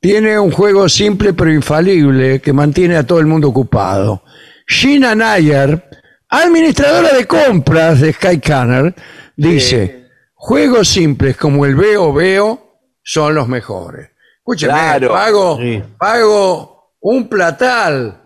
tiene 0.00 0.38
un 0.38 0.50
juego 0.50 0.88
simple 0.88 1.32
pero 1.32 1.52
infalible 1.52 2.40
que 2.40 2.52
mantiene 2.52 2.96
a 2.96 3.06
todo 3.06 3.20
el 3.20 3.26
mundo 3.26 3.48
ocupado. 3.48 4.22
Gina 4.66 5.14
Nayer, 5.14 5.82
administradora 6.28 7.14
de 7.16 7.26
compras 7.26 8.00
de 8.00 8.12
Skycanner, 8.12 8.94
dice, 9.36 10.08
juegos 10.34 10.88
simples 10.88 11.36
como 11.36 11.64
el 11.64 11.74
veo 11.74 12.12
veo 12.12 12.80
son 13.02 13.34
los 13.34 13.48
mejores. 13.48 14.10
Escúcheme, 14.38 14.72
Claro. 14.72 15.08
pago, 15.10 15.58
Sí. 15.58 15.82
pago 15.98 16.92
un 17.00 17.28
platal 17.28 18.22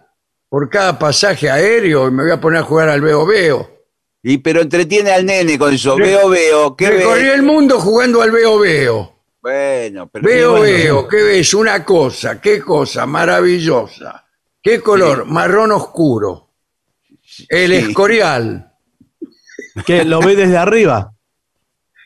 por 0.48 0.68
cada 0.68 0.98
pasaje 0.98 1.48
aéreo 1.50 2.08
y 2.08 2.10
me 2.10 2.24
voy 2.24 2.32
a 2.32 2.40
poner 2.40 2.60
a 2.60 2.64
jugar 2.64 2.88
al 2.88 3.00
veo 3.00 3.24
veo. 3.24 3.70
Y 4.22 4.38
pero 4.38 4.60
entretiene 4.60 5.10
al 5.10 5.26
nene 5.26 5.58
con 5.58 5.74
eso. 5.74 5.98
Re- 5.98 6.06
Veo, 6.06 6.28
veo. 6.28 6.76
¿Qué 6.76 6.90
Recorrí 6.90 7.24
ve? 7.24 7.34
el 7.34 7.42
mundo 7.42 7.80
jugando 7.80 8.22
al 8.22 8.30
veo 8.30 8.58
veo. 8.58 9.18
Bueno, 9.40 10.08
pero 10.08 10.24
Veo, 10.24 10.50
bueno, 10.52 10.62
veo, 10.62 11.08
¿qué 11.08 11.16
ves? 11.22 11.52
Una 11.54 11.84
cosa, 11.84 12.40
qué 12.40 12.60
cosa 12.60 13.06
maravillosa. 13.06 14.24
¿Qué 14.62 14.80
color? 14.80 15.24
Marrón 15.24 15.72
oscuro. 15.72 16.50
El 17.48 17.70
Sí. 17.72 17.88
escorial, 17.88 18.68
¿Qué? 19.86 20.04
¿Lo 20.04 20.20
ves 20.20 20.36
desde 20.36 20.56
arriba? 20.58 21.12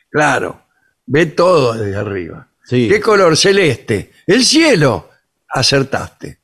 claro. 0.09 0.63
Ve 1.05 1.25
todo 1.27 1.73
desde 1.73 1.95
arriba. 1.95 2.47
Sí. 2.65 2.87
¿Qué 2.89 2.99
color? 2.99 3.37
Celeste. 3.37 4.11
El 4.25 4.43
cielo. 4.43 5.09
Acertaste. 5.47 6.39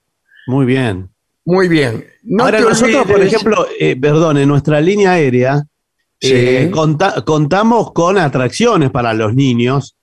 Muy 0.47 0.65
bien. 0.65 1.09
Muy 1.45 1.67
bien. 1.67 2.05
No 2.23 2.45
Ahora 2.45 2.61
nosotros, 2.61 3.05
por 3.05 3.21
ejemplo, 3.21 3.67
eh, 3.79 3.95
perdón, 3.99 4.37
en 4.37 4.47
nuestra 4.47 4.79
línea 4.81 5.11
aérea 5.13 5.63
Sí. 6.19 6.31
eh, 6.33 6.71
conta- 6.71 7.21
contamos 7.25 7.91
con 7.91 8.17
atracciones 8.17 8.89
para 8.91 9.13
los 9.13 9.33
niños. 9.35 9.95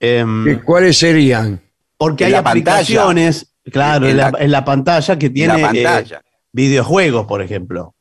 em, 0.00 0.46
¿Y 0.46 0.56
¿Cuáles 0.56 0.98
serían? 0.98 1.60
porque 1.96 2.24
En 2.24 2.26
hay 2.28 2.32
la 2.32 2.42
pantalla. 2.42 2.76
aplicaciones, 2.80 3.54
claro, 3.72 4.06
En 4.06 4.16
la, 4.18 4.32
en 4.38 4.50
la 4.50 4.62
pantalla 4.64 5.18
que 5.18 5.26
en 5.26 5.34
tiene 5.34 5.52
la 5.54 5.58
eh, 5.58 5.62
pantalla. 5.84 6.22
videojuegos, 6.52 7.26
por 7.26 7.40
ejemplo. 7.40 7.94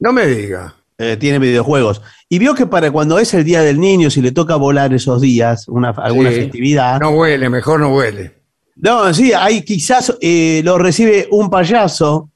No 0.00 0.12
me 0.12 0.26
diga. 0.26 0.74
Eh, 0.98 1.16
tiene 1.18 1.38
videojuegos. 1.38 2.02
Y 2.28 2.38
vio 2.40 2.54
que 2.54 2.66
para 2.66 2.90
cuando 2.90 3.18
es 3.20 3.32
el 3.34 3.44
día 3.44 3.60
del 3.62 3.78
niño, 3.78 4.10
si 4.10 4.20
le 4.22 4.32
toca 4.32 4.56
volar 4.56 4.92
esos 4.94 5.20
días, 5.20 5.68
una, 5.68 5.90
alguna 5.90 6.30
Sí. 6.30 6.36
festividad. 6.36 6.98
No 6.98 7.10
huele, 7.10 7.48
mejor 7.50 7.78
no 7.80 7.94
huele. 7.94 8.34
No, 8.76 9.12
sí, 9.14 9.32
hay 9.32 9.62
quizás 9.62 10.14
eh, 10.20 10.60
lo 10.64 10.76
recibe 10.78 11.26
un 11.30 11.48
payaso 11.48 12.30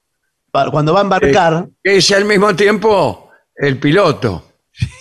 pa- 0.50 0.70
cuando 0.70 0.92
va 0.94 1.00
a 1.00 1.02
embarcar. 1.02 1.68
Es 1.82 2.10
al 2.12 2.24
mismo 2.24 2.54
tiempo 2.56 3.30
el 3.54 3.78
piloto. 3.78 4.52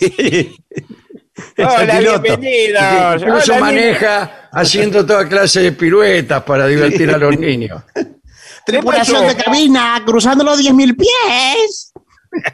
El 1.56 1.64
Hola, 1.66 1.98
piloto. 1.98 2.20
bienvenidos. 2.20 3.22
Incluso 3.22 3.52
Hola, 3.52 3.60
maneja 3.60 4.48
haciendo 4.52 5.06
toda 5.06 5.26
clase 5.26 5.60
de 5.62 5.72
piruetas 5.72 6.42
para 6.42 6.66
divertir 6.66 7.10
a 7.10 7.16
los 7.16 7.38
niños. 7.38 7.82
Tripulación 8.66 9.26
de 9.26 9.34
cabina, 9.36 10.02
cruzando 10.04 10.44
los 10.44 10.60
10.000 10.62 10.96
pies. 10.96 11.92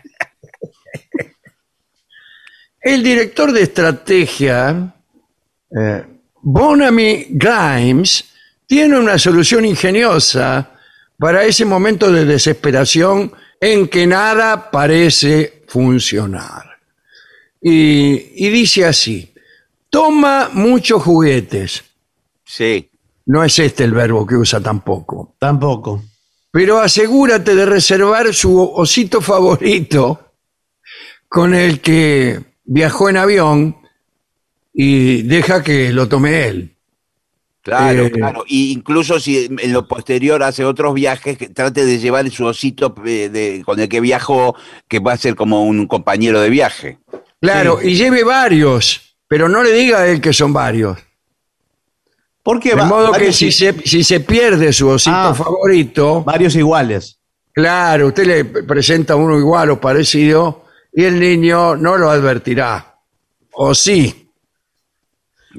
El 2.81 3.03
director 3.03 3.51
de 3.51 3.63
estrategia, 3.63 4.95
eh, 5.77 6.05
Bonamy 6.43 7.27
Grimes, 7.31 8.25
tiene 8.67 8.99
una 8.99 9.19
solución 9.19 9.65
ingeniosa 9.65 10.73
para 11.19 11.45
ese 11.45 11.65
momento 11.65 12.11
de 12.13 12.25
desesperación 12.25 13.33
en 13.61 13.89
que 13.89 14.07
nada 14.07 14.71
parece 14.71 15.65
funcionar. 15.69 16.79
Y, 17.61 18.47
y 18.47 18.51
dice 18.51 18.85
así, 18.85 19.33
toma 19.89 20.51
muchos 20.53 21.03
juguetes. 21.03 21.85
Sí. 22.45 22.91
No 23.25 23.43
es 23.43 23.59
este 23.59 23.85
el 23.85 23.93
verbo 23.93 24.27
que 24.27 24.37
usa 24.37 24.61
tampoco. 24.61 25.35
Tampoco. 25.39 26.05
pero 26.51 26.81
asegúrate 26.81 27.55
de 27.55 27.67
reservar 27.67 28.33
su 28.33 28.59
osito 28.59 29.21
favorito 29.21 30.33
con 31.29 31.55
el 31.55 31.81
que 31.81 32.41
viajó 32.65 33.11
en 33.11 33.17
avión 33.19 33.77
y 34.73 35.23
deja 35.23 35.63
que 35.63 35.93
lo 35.93 36.09
tome 36.09 36.47
él. 36.49 36.76
Claro, 37.67 38.05
Eh, 38.07 38.11
claro. 38.13 38.45
Y 38.47 38.71
incluso 38.73 39.19
si 39.19 39.47
en 39.47 39.73
lo 39.73 39.89
posterior 39.89 40.41
hace 40.45 40.65
otros 40.65 40.95
viajes, 40.95 41.37
que 41.37 41.49
trate 41.49 41.85
de 41.85 41.99
llevar 41.99 42.31
su 42.31 42.45
osito 42.47 42.95
eh, 43.05 43.29
de- 43.29 43.63
con 43.67 43.81
el 43.81 43.89
que 43.89 44.01
viajó, 44.01 44.55
que 44.87 45.01
va 45.01 45.15
a 45.15 45.17
ser 45.17 45.35
como 45.35 45.65
un 45.65 45.87
compañero 45.89 46.41
de 46.41 46.49
viaje. 46.49 46.99
Claro, 47.41 47.81
y 47.83 47.97
lleve 47.97 48.23
varios, 48.23 49.17
pero 49.27 49.49
no 49.49 49.65
le 49.65 49.73
diga 49.73 49.99
a 50.03 50.07
él 50.07 50.21
que 50.21 50.33
son 50.33 50.53
varios. 50.53 50.97
Porque 52.43 52.71
De 52.71 52.77
va- 52.77 52.85
modo 52.85 53.13
que 53.13 53.33
si 53.33 53.51
se, 53.51 53.73
si 53.85 54.05
se 54.05 54.21
pierde 54.21 54.73
su 54.73 54.89
osito 54.89 55.17
Ah. 55.17 55.35
favorito, 55.35 56.23
varios 56.23 56.55
iguales. 56.55 57.19
claro, 57.53 58.09
usted 58.09 58.27
le 58.27 58.45
presenta 58.45 59.17
uno 59.17 59.37
igual 59.39 59.71
o 59.71 59.81
parecido 59.81 60.67
y 60.93 61.03
el 61.05 61.19
niño 61.19 61.75
no 61.75 61.97
lo 61.97 62.11
advertirá. 62.11 62.95
O 63.53 63.75
sí. 63.75 64.26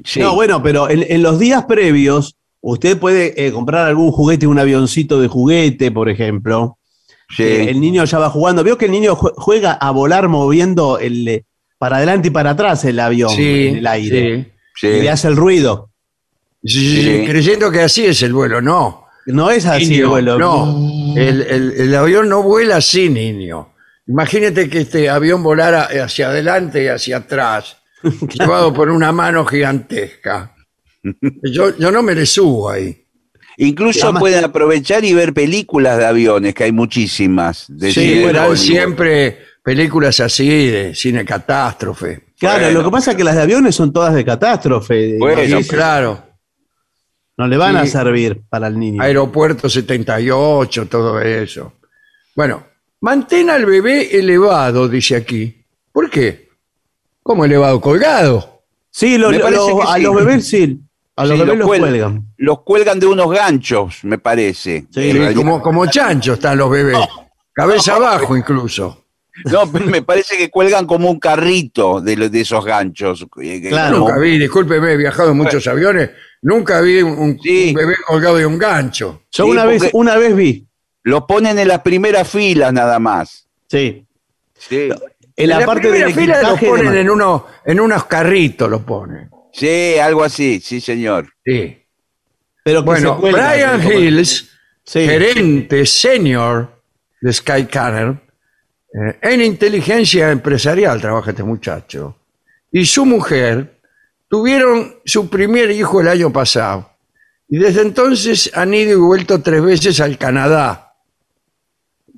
Sí. 0.04 0.20
No, 0.20 0.34
bueno, 0.34 0.62
pero 0.62 0.88
en, 0.90 1.04
en 1.08 1.22
los 1.22 1.38
días 1.38 1.64
previos, 1.66 2.36
usted 2.60 2.98
puede 2.98 3.46
eh, 3.46 3.52
comprar 3.52 3.86
algún 3.86 4.10
juguete, 4.12 4.46
un 4.46 4.58
avioncito 4.58 5.20
de 5.20 5.28
juguete, 5.28 5.90
por 5.90 6.08
ejemplo. 6.08 6.78
sí. 7.36 7.42
Eh, 7.42 7.70
el 7.70 7.80
niño 7.80 8.04
ya 8.04 8.18
va 8.18 8.30
jugando. 8.30 8.64
Veo 8.64 8.76
que 8.78 8.86
el 8.86 8.90
niño 8.92 9.16
jue- 9.16 9.32
juega 9.36 9.72
a 9.72 9.90
volar 9.90 10.28
moviendo 10.28 10.98
el, 10.98 11.26
eh, 11.28 11.44
para 11.78 11.96
adelante 11.98 12.28
y 12.28 12.30
para 12.30 12.50
atrás 12.50 12.84
el 12.84 12.98
avión 13.00 13.30
Sí, 13.30 13.68
en 13.68 13.76
el 13.76 13.86
aire. 13.86 14.52
sí. 14.74 14.86
Y 14.88 15.00
le 15.02 15.10
hace 15.10 15.28
el 15.28 15.36
ruido. 15.36 15.90
Sí, 16.64 17.02
Sí. 17.02 17.24
Creyendo 17.26 17.70
que 17.70 17.82
así 17.82 18.04
es 18.06 18.22
el 18.22 18.32
vuelo, 18.32 18.60
no. 18.60 19.04
No 19.26 19.50
es 19.50 19.66
así 19.66 19.98
el 20.00 20.06
vuelo. 20.06 20.38
No, 20.38 21.14
el, 21.16 21.42
el- 21.42 21.72
el 21.76 21.94
avión 21.94 22.28
no 22.28 22.42
vuela 22.42 22.76
así, 22.76 23.08
niño. 23.10 23.68
Imagínate 24.06 24.70
que 24.70 24.78
este 24.80 25.08
avión 25.10 25.42
volara 25.42 25.88
hacia 26.02 26.28
adelante 26.30 26.82
y 26.84 26.88
hacia 26.88 27.18
atrás, 27.18 27.76
llevado 28.38 28.72
por 28.72 28.90
una 28.90 29.12
mano 29.12 29.44
gigantesca. 29.44 30.54
Yo, 31.42 31.76
yo 31.76 31.90
no 31.90 32.02
me 32.02 32.14
le 32.14 32.26
subo 32.26 32.70
ahí. 32.70 33.04
Incluso 33.58 34.04
Además- 34.04 34.20
pueden 34.20 34.44
aprovechar 34.44 35.04
y 35.04 35.14
ver 35.14 35.32
películas 35.34 35.98
de 35.98 36.06
aviones, 36.06 36.54
que 36.54 36.64
hay 36.64 36.72
muchísimas. 36.72 37.66
De 37.68 37.92
Sí, 37.92 38.22
Hollywood. 38.24 38.56
siempre 38.56 39.38
películas 39.64 40.20
así 40.20 40.48
de 40.68 40.94
cine 40.94 41.24
catástrofe. 41.24 42.26
Claro, 42.38 42.64
Bueno. 42.64 42.78
lo 42.80 42.84
que 42.84 42.90
pasa 42.92 43.10
es 43.10 43.16
que 43.16 43.24
las 43.24 43.34
de 43.34 43.42
aviones 43.42 43.74
son 43.74 43.92
todas 43.92 44.14
de 44.14 44.24
catástrofe. 44.24 45.16
Bueno, 45.18 45.58
claro. 45.68 46.24
no 47.36 47.46
le 47.46 47.56
van 47.56 47.76
a 47.76 47.86
servir 47.86 48.42
para 48.48 48.68
el 48.68 48.78
niño. 48.78 49.02
Aeropuerto 49.02 49.68
78, 49.68 50.86
todo 50.86 51.20
eso. 51.20 51.74
Bueno, 52.34 52.64
mantén 53.00 53.50
al 53.50 53.64
bebé 53.66 54.16
elevado, 54.18 54.88
dice 54.88 55.16
aquí. 55.16 55.64
¿Por 55.92 56.08
qué? 56.10 56.47
¿Cómo 57.28 57.44
elevado? 57.44 57.78
¿Colgado? 57.78 58.62
Sí, 58.90 59.18
lo- 59.18 59.30
lo- 59.30 59.46
a 59.86 59.96
sí. 59.96 60.02
los 60.02 60.14
bebés 60.14 60.48
sí. 60.48 60.80
A 61.14 61.26
los 61.26 61.32
Sí, 61.38 61.44
bebés 61.44 61.58
los 61.58 61.66
cuelgan. 61.66 61.90
cuelgan. 61.90 62.26
Los 62.38 62.62
cuelgan 62.62 62.98
de 62.98 63.06
unos 63.06 63.30
ganchos, 63.30 63.98
me 64.04 64.16
parece. 64.16 64.86
Sí, 64.90 65.12
realidad- 65.12 65.34
como, 65.34 65.60
como 65.60 65.84
chancho 65.88 66.32
están 66.32 66.56
los 66.56 66.70
bebés. 66.70 66.96
Cabeza 67.52 67.96
abajo 67.96 68.34
incluso. 68.34 69.04
No, 69.44 69.66
me 69.66 70.00
parece 70.00 70.38
que 70.38 70.48
cuelgan 70.48 70.86
como 70.86 71.10
un 71.10 71.20
carrito 71.20 72.00
de, 72.00 72.16
los- 72.16 72.30
de 72.32 72.40
esos 72.40 72.64
ganchos. 72.64 73.26
eh, 73.42 73.60
Claro. 73.68 73.98
Nunca 73.98 74.16
vi, 74.16 74.38
discúlpeme, 74.38 74.92
he 74.92 74.96
viajado 74.96 75.32
en 75.32 75.36
muchos 75.36 75.66
aviones, 75.66 76.08
nunca 76.40 76.80
vi 76.80 77.02
un, 77.02 77.38
bebé 77.74 77.94
colgado 78.06 78.36
de 78.38 78.46
un 78.46 78.56
gancho. 78.56 79.20
Yo 79.30 79.44
Sí, 79.44 79.50
una 79.50 79.66
vez, 79.66 79.90
una 79.92 80.16
vez 80.16 80.34
vi. 80.34 80.66
Los 81.02 81.24
ponen 81.24 81.58
en 81.58 81.68
las 81.68 81.80
primeras 81.82 82.26
filas 82.26 82.72
nada 82.72 82.98
más. 82.98 83.46
Sí. 83.68 84.06
Sí, 84.58 84.88
En 85.38 85.48
la, 85.50 85.64
parte 85.64 85.82
primera 85.88 86.06
del 86.06 86.14
fila 86.14 86.42
los 86.42 86.60
de 86.60 86.66
ponen 86.66 86.96
en, 86.96 87.10
uno, 87.10 87.46
en 87.64 87.78
unos 87.80 88.04
carritos, 88.06 88.68
los 88.68 88.82
ponen. 88.82 89.30
sí, 89.52 89.96
algo 89.98 90.24
así, 90.24 90.60
sí, 90.60 90.80
señor. 90.80 91.28
Sí. 91.44 91.84
Pero 92.64 92.82
Bueno, 92.82 93.16
Brian 93.18 93.80
Hills, 93.82 94.50
Sí. 94.82 95.00
gerente 95.00 95.84
senior 95.86 96.82
de 97.20 97.32
Skycanner, 97.32 98.08
eh, 98.92 99.18
en 99.20 99.42
inteligencia 99.42 100.30
empresarial 100.30 101.00
trabaja 101.00 101.30
este 101.30 101.42
muchacho, 101.44 102.16
y 102.72 102.84
su 102.86 103.04
mujer 103.04 103.80
tuvieron 104.28 104.96
su 105.04 105.28
primer 105.28 105.70
hijo 105.70 106.00
el 106.00 106.08
año 106.08 106.32
pasado. 106.32 106.90
Y 107.48 107.58
desde 107.58 107.82
entonces 107.82 108.50
han 108.54 108.74
ido 108.74 108.92
y 108.92 108.96
vuelto 108.96 109.40
tres 109.40 109.62
veces 109.62 110.00
al 110.00 110.18
Canadá. 110.18 110.94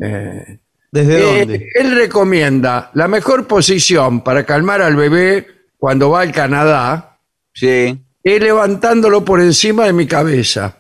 Eh, 0.01 0.59
¿Desde 0.93 1.19
eh, 1.19 1.39
dónde? 1.47 1.69
él 1.75 1.95
recomienda 1.95 2.91
la 2.95 3.07
mejor 3.09 3.47
posición 3.47 4.23
para 4.23 4.45
calmar 4.45 4.83
al 4.83 4.97
bebé 4.97 5.47
cuando 5.79 6.11
va 6.11 6.23
al 6.23 6.33
Canadá 6.33 7.19
Sí, 7.53 7.99
es 8.23 8.41
levantándolo 8.43 9.25
por 9.25 9.41
encima 9.41 9.85
de 9.87 9.93
mi 9.93 10.07
cabeza. 10.07 10.77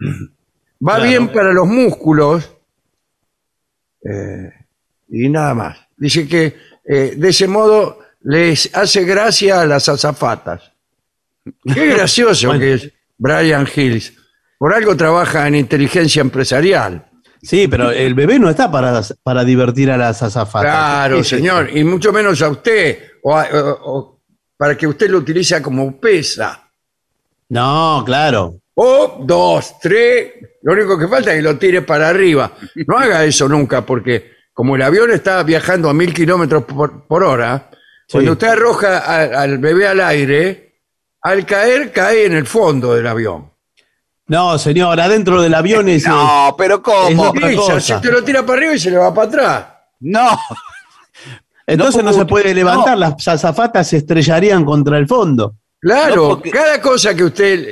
Va 0.00 0.96
Claro. 0.96 1.04
bien 1.04 1.32
para 1.32 1.52
los 1.52 1.66
músculos 1.66 2.50
eh, 4.04 4.52
y 5.08 5.28
nada 5.28 5.54
más. 5.54 5.78
Dice 5.96 6.26
que 6.28 6.56
eh, 6.84 7.14
de 7.16 7.28
ese 7.28 7.46
modo 7.48 7.98
les 8.22 8.74
hace 8.74 9.04
gracia 9.04 9.60
a 9.62 9.66
las 9.66 9.88
azafatas. 9.88 10.72
Qué 11.72 11.86
gracioso 11.94 12.48
Bueno. 12.48 12.60
que 12.60 12.74
es 12.74 12.92
Brian 13.18 13.66
Hills. 13.74 14.12
Por 14.58 14.72
algo 14.74 14.96
trabaja 14.96 15.46
en 15.48 15.56
inteligencia 15.56 16.20
empresarial. 16.20 17.06
Sí, 17.44 17.68
pero 17.68 17.90
el 17.90 18.14
bebé 18.14 18.38
no 18.38 18.48
está 18.48 18.70
para, 18.70 19.02
para 19.22 19.44
divertir 19.44 19.90
a 19.90 19.96
las 19.96 20.22
azafatas. 20.22 20.70
Claro, 20.70 21.14
¿Qué 21.16 21.20
es 21.20 21.28
señor, 21.28 21.68
y 21.76 21.84
mucho 21.84 22.12
menos 22.12 22.40
a 22.42 22.48
usted, 22.48 22.98
o, 23.22 23.36
a- 23.36 23.48
o- 23.52 23.98
o 23.98 24.20
para 24.56 24.76
que 24.76 24.86
usted 24.86 25.10
lo 25.10 25.18
utilice 25.18 25.60
como 25.60 25.98
pesa. 26.00 26.68
No, 27.48 28.02
claro. 28.06 28.56
O 28.74 29.18
dos, 29.24 29.78
tres, 29.80 30.32
lo 30.62 30.72
único 30.72 30.98
que 30.98 31.06
falta 31.06 31.30
es 31.32 31.36
que 31.36 31.42
lo 31.42 31.56
tire 31.58 31.82
para 31.82 32.08
arriba. 32.08 32.52
No 32.86 32.98
haga 32.98 33.24
eso 33.24 33.48
nunca, 33.48 33.82
porque 33.84 34.32
como 34.52 34.76
el 34.76 34.82
avión 34.82 35.10
está 35.12 35.42
viajando 35.42 35.88
a 35.88 35.94
mil 35.94 36.12
kilómetros 36.14 36.64
por, 36.64 37.06
por 37.06 37.22
hora, 37.24 37.70
Sí. 38.06 38.12
cuando 38.12 38.32
usted 38.32 38.48
arroja 38.48 38.98
a- 38.98 39.42
al 39.42 39.58
bebé 39.58 39.86
al 39.86 40.00
aire, 40.00 40.74
al 41.22 41.46
caer 41.46 41.90
cae 41.92 42.26
en 42.26 42.34
el 42.34 42.46
fondo 42.46 42.94
del 42.94 43.06
avión. 43.06 43.50
No, 44.26 44.58
señor, 44.58 45.00
adentro 45.00 45.40
del 45.42 45.54
avión 45.54 45.88
es. 45.88 46.06
No, 46.08 46.54
pero 46.56 46.82
¿cómo? 46.82 47.32
Es 47.34 47.56
cosa. 47.56 47.80
se 47.80 47.94
te 48.00 48.10
lo 48.12 48.22
tira 48.24 48.44
para 48.44 48.58
arriba 48.58 48.74
y 48.74 48.78
se 48.78 48.90
le 48.90 48.96
va 48.98 49.12
para 49.12 49.28
atrás. 49.28 49.66
No, 50.00 50.28
entonces 51.66 52.02
no, 52.04 52.10
no, 52.10 52.16
se 52.16 52.24
puede 52.26 52.54
levantar, 52.54 52.98
las 52.98 53.26
azafatas 53.26 53.88
se 53.88 53.98
estrellarían 53.98 54.64
contra 54.64 54.98
el 54.98 55.06
fondo. 55.06 55.54
Claro, 55.80 56.16
No, 56.16 56.28
porque- 56.30 56.50
cada 56.50 56.80
cosa 56.80 57.14
que 57.14 57.24
usted 57.24 57.68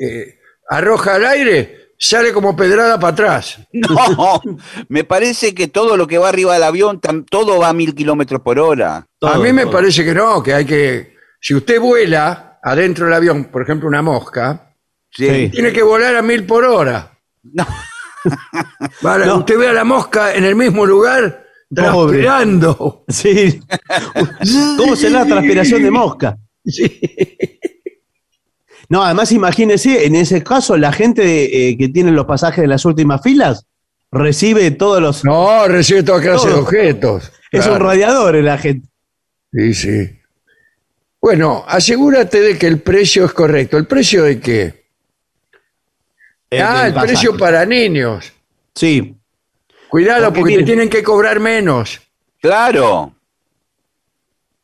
eh, 0.00 0.38
arroja 0.68 1.14
al 1.14 1.26
aire 1.26 1.92
sale 1.98 2.32
como 2.32 2.54
pedrada 2.54 2.98
para 2.98 3.12
atrás. 3.12 3.58
no. 3.72 4.40
Me 4.88 5.04
parece 5.04 5.54
que 5.54 5.68
todo 5.68 5.96
lo 5.96 6.06
que 6.06 6.18
va 6.18 6.28
arriba 6.28 6.54
del 6.54 6.62
avión, 6.62 7.00
todo 7.28 7.58
va 7.58 7.70
a 7.70 7.72
mil 7.72 7.94
kilómetros 7.94 8.40
por 8.42 8.58
hora. 8.58 9.06
a 9.22 9.38
mí 9.38 9.52
me 9.52 9.62
todo. 9.62 9.72
parece 9.72 10.04
que 10.04 10.14
no, 10.14 10.42
que 10.42 10.54
hay 10.54 10.64
que... 10.64 11.16
Si 11.40 11.54
usted 11.54 11.80
vuela 11.80 12.58
adentro 12.62 13.06
del 13.06 13.14
avión, 13.14 13.44
por 13.46 13.62
ejemplo, 13.62 13.88
una 13.88 14.02
mosca, 14.02 14.67
Sí. 15.10 15.26
Sí. 15.28 15.48
tiene 15.50 15.72
que 15.72 15.82
volar 15.82 16.16
a 16.16 16.22
mil 16.22 16.44
por 16.44 16.64
hora. 16.64 17.18
No. 17.42 17.66
Para 19.02 19.26
No. 19.26 19.38
usted 19.38 19.58
ve 19.58 19.68
a 19.68 19.72
la 19.72 19.84
mosca 19.84 20.34
en 20.34 20.44
el 20.44 20.54
mismo 20.56 20.84
lugar, 20.86 21.46
Pobre. 21.74 22.18
transpirando. 22.22 23.04
Sí. 23.08 23.60
¿Cómo 24.76 24.96
será 24.96 25.20
la 25.20 25.26
transpiración 25.26 25.82
de 25.82 25.90
mosca? 25.90 26.36
Sí. 26.64 27.00
No, 28.90 29.02
además 29.02 29.32
imagínese, 29.32 30.06
en 30.06 30.14
ese 30.14 30.42
caso, 30.42 30.76
la 30.76 30.92
gente 30.92 31.68
eh, 31.68 31.76
que 31.76 31.88
tiene 31.88 32.10
los 32.10 32.24
pasajes 32.26 32.62
de 32.62 32.68
las 32.68 32.84
últimas 32.86 33.22
filas 33.22 33.66
recibe 34.10 34.70
todos 34.70 35.00
los. 35.02 35.24
No, 35.24 35.66
recibe 35.68 36.02
toda 36.02 36.20
clase 36.22 36.46
de 36.48 36.52
Todo. 36.54 36.62
objetos. 36.62 37.32
es 37.52 37.66
un 37.66 37.78
radiador 37.80 38.36
en 38.36 38.44
la 38.46 38.56
gente. 38.58 38.88
Sí, 39.52 39.74
sí. 39.74 40.10
Bueno, 41.20 41.64
asegúrate 41.66 42.40
de 42.40 42.56
que 42.58 42.66
el 42.66 42.80
precio 42.80 43.24
es 43.26 43.32
correcto. 43.32 43.76
¿El 43.76 43.86
precio 43.86 44.22
de 44.24 44.40
qué? 44.40 44.77
Ah, 46.52 46.86
el 46.86 46.94
pasaje. 46.94 47.12
precio 47.12 47.36
para 47.36 47.64
niños. 47.66 48.32
Sí. 48.74 49.14
Cuidado, 49.88 50.26
Porque 50.26 50.40
porque, 50.40 50.52
te 50.52 50.56
tiene- 50.58 50.66
tienen 50.66 50.88
que 50.90 51.02
cobrar 51.02 51.40
menos. 51.40 52.00
Claro. 52.40 53.14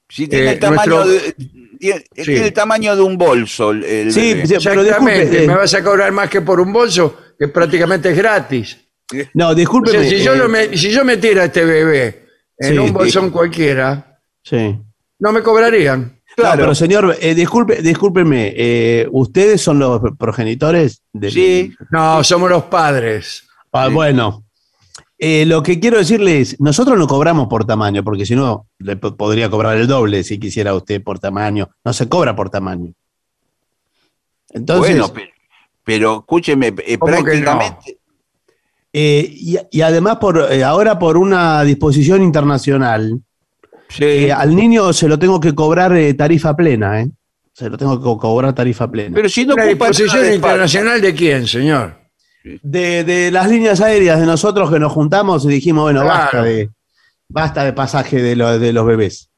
Si 0.08 0.28
tiene 0.28 0.46
Eh, 0.46 0.52
el 0.52 0.58
tamaño 0.60 1.04
nuestro- 1.04 1.08
de, 1.12 1.32
tiene, 1.78 2.04
tiene 2.14 2.46
el 2.46 2.52
tamaño 2.52 2.94
de 2.96 3.02
un 3.02 3.18
bolso. 3.18 3.70
el- 3.72 3.84
el 3.84 4.12
Sí, 4.12 4.34
bebé. 4.34 4.46
sí, 4.46 4.54
pero 4.62 4.82
eh, 4.82 5.46
Me 5.46 5.54
vas 5.56 5.74
a 5.74 5.82
cobrar 5.82 6.12
más 6.12 6.30
que 6.30 6.40
por 6.40 6.60
un 6.60 6.72
bolso, 6.72 7.18
que 7.38 7.48
prácticamente 7.48 8.10
es 8.10 8.16
gratis. 8.16 8.78
no, 9.34 9.48
O 9.48 9.54
discúlpeme. 9.54 10.00
sea, 10.08 10.18
si, 10.18 10.24
yo 10.24 10.34
eh, 10.34 10.38
lo 10.38 10.48
me- 10.48 10.76
si 10.76 10.90
yo 10.90 11.04
metiera 11.04 11.42
a 11.42 11.44
este 11.46 11.64
bebé 11.64 12.26
en 12.58 12.72
Sí. 12.72 12.78
un 12.78 12.92
bolsón 12.92 13.30
cualquiera, 13.30 14.18
sí. 14.42 14.78
no 15.18 15.32
me 15.32 15.42
cobrarían. 15.42 16.20
Claro. 16.36 16.56
No, 16.56 16.60
pero 16.62 16.74
señor, 16.74 17.16
eh, 17.20 17.34
disculpe, 17.34 17.80
discúlpeme, 17.82 18.52
eh, 18.56 19.08
¿ustedes 19.12 19.60
son 19.62 19.78
los 19.78 20.00
progenitores? 20.18 21.02
del- 21.12 21.32
Sí. 21.32 21.72
No, 21.90 22.22
somos 22.24 22.50
los 22.50 22.64
padres. 22.64 23.44
Ah, 23.72 23.88
bueno, 23.88 24.40
Eh, 25.16 25.46
lo 25.46 25.62
que 25.62 25.78
quiero 25.80 25.96
decirle 25.98 26.40
es, 26.40 26.60
nosotros 26.60 26.98
no 26.98 27.06
cobramos 27.06 27.46
por 27.46 27.64
tamaño, 27.64 28.02
porque 28.02 28.26
si 28.26 28.34
no, 28.34 28.66
le 28.78 28.96
po- 28.96 29.16
podría 29.16 29.48
cobrar 29.48 29.76
el 29.78 29.86
doble 29.86 30.22
si 30.24 30.38
quisiera 30.38 30.74
usted 30.74 31.02
por 31.02 31.18
tamaño. 31.20 31.70
No 31.84 31.92
se 31.92 32.08
cobra 32.08 32.34
por 32.36 32.50
tamaño. 32.50 32.92
Entonces, 34.50 34.92
bueno, 34.98 35.12
pero, 35.14 35.30
pero 35.84 36.18
escúcheme, 36.18 36.74
eh, 36.84 36.98
prácticamente. 36.98 37.98
y, 38.92 39.56
y 39.70 39.80
además 39.80 40.16
por 40.16 40.38
ahora 40.40 40.98
por 40.98 41.16
una 41.16 41.62
disposición 41.62 42.22
internacional, 42.22 43.20
Sí. 43.96 44.04
eh, 44.04 44.32
al 44.32 44.54
niño 44.54 44.92
se 44.92 45.08
lo 45.08 45.18
tengo 45.18 45.38
que 45.40 45.54
cobrar 45.54 45.94
eh, 45.96 46.14
tarifa 46.14 46.54
plena, 46.56 47.00
¿eh? 47.00 47.08
Se 47.52 47.70
lo 47.70 47.76
tengo 47.78 47.96
que 47.98 48.02
co- 48.04 48.18
cobrar 48.18 48.52
tarifa 48.54 48.90
plena. 48.90 49.14
pero 49.14 49.28
si 49.28 49.46
no 49.46 49.54
¿Una 49.54 49.64
ocupa 49.66 49.84
nada 49.84 49.90
disposición 49.90 50.22
de 50.24 50.34
internacional 50.34 51.00
de 51.00 51.14
quién, 51.14 51.46
señor? 51.46 51.98
de, 52.62 53.04
de 53.04 53.30
las 53.30 53.48
líneas 53.48 53.80
aéreas 53.80 54.20
de 54.20 54.26
nosotros 54.26 54.70
que 54.70 54.78
nos 54.78 54.92
juntamos 54.92 55.44
y 55.44 55.48
dijimos, 55.48 55.84
bueno, 55.84 56.02
Claro. 56.02 56.18
basta 56.20 56.42
de 56.42 56.70
basta 57.28 57.64
de 57.64 57.72
pasaje 57.72 58.20
de, 58.22 58.36
lo- 58.36 58.58
de 58.58 58.72
los 58.72 58.84
bebés. 58.84 59.30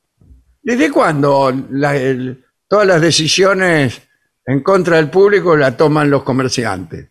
¿Desde 0.63 0.91
cuándo 0.91 1.53
la- 1.71 1.95
el- 1.97 2.43
todas 2.69 2.87
las 2.87 3.01
decisiones 3.01 4.01
en 4.47 4.61
contra 4.63 4.97
del 4.97 5.09
público 5.11 5.57
las 5.57 5.77
toman 5.77 6.11
los 6.11 6.23
comerciantes? 6.25 7.11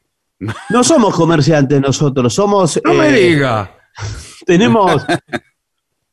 No 0.70 0.84
somos 0.84 1.16
comerciantes 1.16 1.80
nosotros, 1.80 2.34
somos 2.34 2.80
No 2.84 2.94
me 2.94 3.08
eh, 3.10 3.30
diga. 3.30 3.72
tenemos 4.46 5.06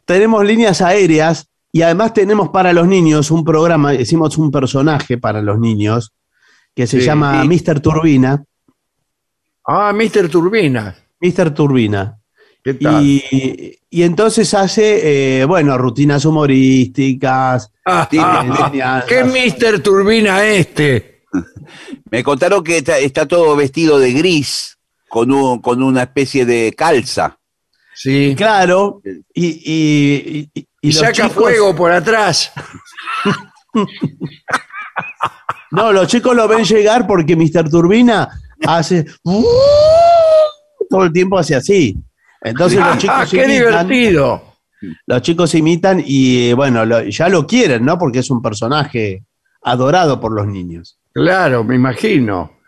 tenemos 0.04 0.44
líneas 0.44 0.80
aéreas 0.82 1.48
y 1.72 1.82
además 1.82 2.12
tenemos 2.14 2.50
para 2.50 2.72
los 2.72 2.86
niños 2.86 3.30
un 3.30 3.44
programa, 3.44 3.94
hicimos 3.94 4.36
un 4.38 4.50
personaje 4.50 5.16
para 5.18 5.40
los 5.42 5.58
niños 5.58 6.12
que 6.74 6.86
se 6.86 7.00
Sí, 7.00 7.06
llama 7.06 7.42
sí. 7.42 7.48
Mr. 7.48 7.80
Turbina, 7.80 8.44
Ah, 9.66 9.92
Mr. 9.94 10.28
Turbina. 10.28 10.96
Mr. 11.20 11.54
Turbina. 11.54 12.18
¿Qué 12.64 12.74
tal? 12.74 13.04
Y, 13.04 13.78
y 13.90 14.02
entonces 14.02 14.54
hace, 14.54 15.40
eh, 15.40 15.44
bueno, 15.44 15.78
rutinas 15.78 16.24
humorísticas. 16.24 17.70
Ah, 17.86 18.08
ah, 18.18 18.44
ah, 18.48 18.70
me- 18.72 19.06
¿Qué 19.08 19.24
Mr. 19.24 19.80
Turbina 19.80 20.44
este? 20.44 21.24
Me 22.10 22.22
contaron 22.24 22.62
que 22.64 22.78
está, 22.78 22.98
está 22.98 23.26
todo 23.26 23.54
vestido 23.56 23.98
de 23.98 24.12
gris, 24.12 24.78
con, 25.08 25.30
un, 25.32 25.60
con 25.60 25.82
una 25.82 26.02
especie 26.02 26.44
de 26.44 26.74
calza. 26.76 27.38
Sí. 28.02 28.34
Claro, 28.36 29.00
y, 29.32 29.46
y, 29.46 30.50
y- 30.54 30.60
y 30.60 30.66
Y, 30.80 30.86
los 30.88 30.96
saca 30.96 31.12
chicos- 31.28 31.32
fuego 31.34 31.74
por 31.74 31.92
atrás. 31.92 32.52
No, 35.70 35.90
los 35.92 36.06
chicos 36.06 36.36
lo 36.36 36.46
ven 36.46 36.64
llegar 36.64 37.06
porque 37.06 37.34
Mr. 37.34 37.70
Turbina 37.70 38.28
hace. 38.66 39.06
Todo 40.90 41.04
el 41.04 41.12
tiempo 41.12 41.38
hace 41.38 41.54
así. 41.54 41.96
Entonces 42.42 42.78
los 42.78 42.88
Ah, 42.88 42.98
chicos 42.98 43.30
¡Qué 43.30 43.36
imitan, 43.44 43.88
divertido! 43.88 44.42
los 45.06 45.22
chicos 45.22 45.54
imitan 45.54 46.02
y 46.04 46.50
eh, 46.50 46.54
bueno, 46.54 46.84
lo- 46.84 47.04
ya 47.04 47.28
lo 47.30 47.46
quieren, 47.46 47.84
¿no? 47.84 47.96
Porque 47.96 48.18
es 48.18 48.30
un 48.30 48.42
personaje 48.42 49.22
adorado 49.62 50.20
por 50.20 50.32
los 50.32 50.46
niños. 50.46 50.98
Claro, 51.14 51.62
me 51.64 51.76
imagino. 51.76 52.58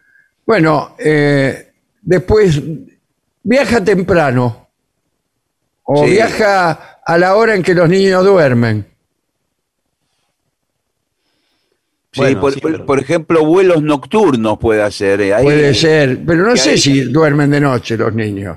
Bueno, 0.47 0.95
eh, 0.99 1.73
después 2.01 2.63
viaja 3.43 3.83
temprano 3.85 4.64
o 5.85 6.05
Sí. 6.05 6.11
viaja 6.13 6.99
a 7.07 7.19
la 7.19 7.37
hora 7.37 7.55
en 7.55 7.63
que 7.63 7.75
los 7.75 7.89
niños 7.89 8.25
duermen. 8.25 8.87
Sí, 12.13 12.21
Bueno, 12.21 12.41
por, 12.41 12.53
sí, 12.55 12.61
por- 12.61 12.73
pero- 12.73 12.87
por 12.87 12.99
ejemplo, 13.01 13.45
vuelos 13.45 13.83
nocturnos 13.83 14.59
puede 14.59 14.83
hacer. 14.83 15.21
eh, 15.21 15.35
Ahí, 15.35 15.43
Puede 15.45 15.75
ser, 15.75 16.21
pero 16.25 16.47
no 16.47 16.57
sé 16.57 16.71
ahí- 16.73 16.79
si 16.79 17.01
duermen 17.05 17.51
de 17.51 17.61
noche 17.61 17.97
los 17.97 18.15
niños. 18.15 18.57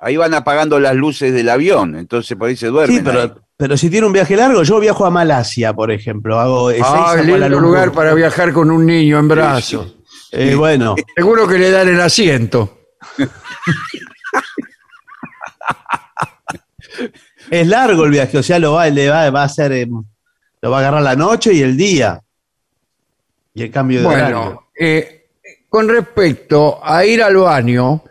ahí 0.00 0.16
van 0.16 0.32
apagando 0.34 0.80
las 0.80 0.94
luces 0.96 1.32
del 1.34 1.48
avión, 1.50 1.96
entonces 1.96 2.36
por 2.36 2.48
ahí 2.48 2.56
se 2.56 2.68
duermen. 2.68 2.96
Sí, 2.98 3.02
pero, 3.04 3.20
ahí. 3.22 3.32
pero 3.58 3.76
si 3.76 3.88
tiene 3.90 4.06
un 4.06 4.12
viaje 4.12 4.34
largo, 4.36 4.62
yo 4.62 4.80
viajo 4.80 5.04
a 5.06 5.10
Malasia, 5.10 5.74
por 5.74 5.90
ejemplo. 5.92 6.40
Hago 6.40 6.70
Ah, 6.82 7.14
lindo 7.22 7.60
lugar 7.60 7.92
para 7.92 8.14
viajar 8.14 8.52
con 8.54 8.70
un 8.70 8.86
niño 8.86 9.18
en 9.18 9.28
brazos. 9.28 9.94
Eh, 10.32 10.54
bueno, 10.54 10.96
Seguro 11.14 11.46
que 11.46 11.58
le 11.58 11.70
dan 11.70 11.88
el 11.88 12.00
asiento. 12.00 12.78
es 17.52 17.68
largo 17.68 18.06
el 18.06 18.10
viaje, 18.10 18.38
o 18.38 18.42
sea, 18.42 18.58
lo 18.58 18.72
va, 18.72 18.88
le 18.88 19.10
va, 19.10 19.28
va 19.28 19.42
a 19.42 19.44
hacer, 19.44 19.72
eh, 19.72 19.86
lo 19.86 20.70
va 20.70 20.78
a 20.78 20.80
agarrar 20.80 21.02
la 21.02 21.14
noche 21.14 21.52
y 21.52 21.60
el 21.60 21.76
día. 21.76 22.22
Y 23.52 23.64
el 23.64 23.70
cambio 23.70 24.00
de 24.00 24.06
horario. 24.06 24.38
Bueno, 24.38 24.68
eh, 24.74 25.26
con 25.68 25.86
respecto 25.86 26.80
a 26.82 27.04
ir 27.04 27.22
al 27.22 27.36
baño, 27.36 28.02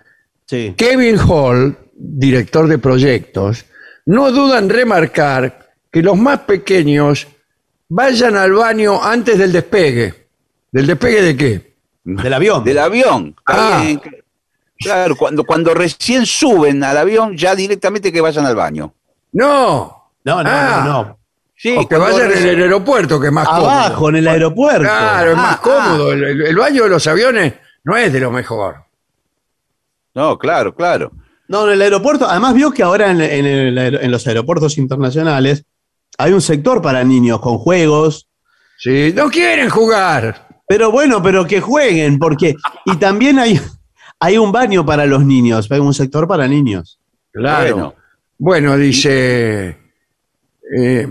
Sí. 0.46 0.76
Kevin 0.78 1.18
Hall, 1.18 1.76
director 1.94 2.68
de 2.68 2.78
proyectos, 2.78 3.66
no 4.06 4.32
duda 4.32 4.60
en 4.60 4.70
remarcar 4.70 5.72
que 5.90 6.04
los 6.04 6.18
más 6.18 6.40
pequeños 6.42 7.26
vayan 7.88 8.36
al 8.36 8.52
baño 8.52 9.02
antes 9.02 9.40
del 9.40 9.54
despegue. 9.54 10.14
¿Del 10.72 10.86
despegue 10.86 11.22
de 11.22 11.38
qué? 11.38 11.74
Del 12.04 12.34
avión. 12.34 12.64
Del 12.64 12.78
avión. 12.78 13.36
Ah. 13.48 13.84
Claro, 14.78 15.16
cuando, 15.16 15.46
cuando 15.46 15.74
recién 15.74 16.26
suben 16.26 16.84
al 16.84 16.98
avión, 16.98 17.38
ya 17.38 17.56
directamente 17.56 18.12
que 18.12 18.22
vayan 18.22 18.46
al 18.46 18.56
baño. 18.56 18.94
No. 19.34 20.10
No, 20.24 20.44
no, 20.44 20.50
Ah. 20.52 20.84
no, 20.86 21.04
no. 21.04 21.18
Sí, 21.56 21.76
O 21.78 21.88
que 21.88 21.96
vayan 21.96 22.32
en 22.32 22.48
el 22.48 22.62
aeropuerto, 22.64 23.20
que 23.20 23.28
es 23.28 23.34
más 23.34 23.48
Abajo, 23.48 23.94
cómodo. 23.96 24.10
en 24.10 24.16
el 24.16 24.28
aeropuerto. 24.28 24.82
Claro, 24.82 25.32
es 25.32 25.38
más 25.38 25.56
Ah, 25.58 25.62
cómodo. 25.62 26.12
El, 26.12 26.24
el- 26.24 26.42
el 26.48 26.56
baño 26.56 26.84
de 26.84 26.90
los 26.90 27.06
aviones 27.06 27.54
no 27.84 27.96
es 27.98 28.12
de 28.12 28.20
lo 28.20 28.32
mejor. 28.32 28.78
No, 30.16 30.38
claro, 30.40 30.74
claro. 30.76 31.12
No, 31.48 31.68
en 31.68 31.74
el 31.74 31.82
aeropuerto. 31.84 32.28
Además, 32.28 32.54
vio 32.56 32.72
que 32.72 32.82
ahora 32.82 33.12
en, 33.12 33.22
en 33.22 33.46
el 33.46 33.78
aer- 33.78 34.00
en 34.02 34.10
los 34.12 34.26
aeropuertos 34.26 34.78
internacionales 34.78 35.64
hay 36.18 36.34
un 36.34 36.42
sector 36.42 36.82
para 36.82 37.04
niños 37.04 37.40
con 37.42 37.58
juegos. 37.60 38.28
Sí, 38.78 39.14
no 39.16 39.30
quieren 39.30 39.70
jugar. 39.70 40.48
Pero 40.68 40.92
bueno, 40.92 41.22
pero 41.22 41.46
que 41.46 41.62
jueguen, 41.62 42.18
porque. 42.18 42.56
Y 42.86 42.96
también 42.98 43.38
hay, 43.38 43.62
hay 44.20 44.38
un 44.40 44.52
baño 44.52 44.84
para 44.86 45.06
los 45.06 45.24
niños, 45.24 45.68
hay 45.72 45.80
un 45.80 45.94
sector 45.94 46.28
para 46.28 46.48
niños. 46.48 47.00
Claro. 47.32 47.74
Bueno. 47.76 47.94
Bueno, 48.44 48.76
dice. 48.76 49.78
eh, 50.76 51.08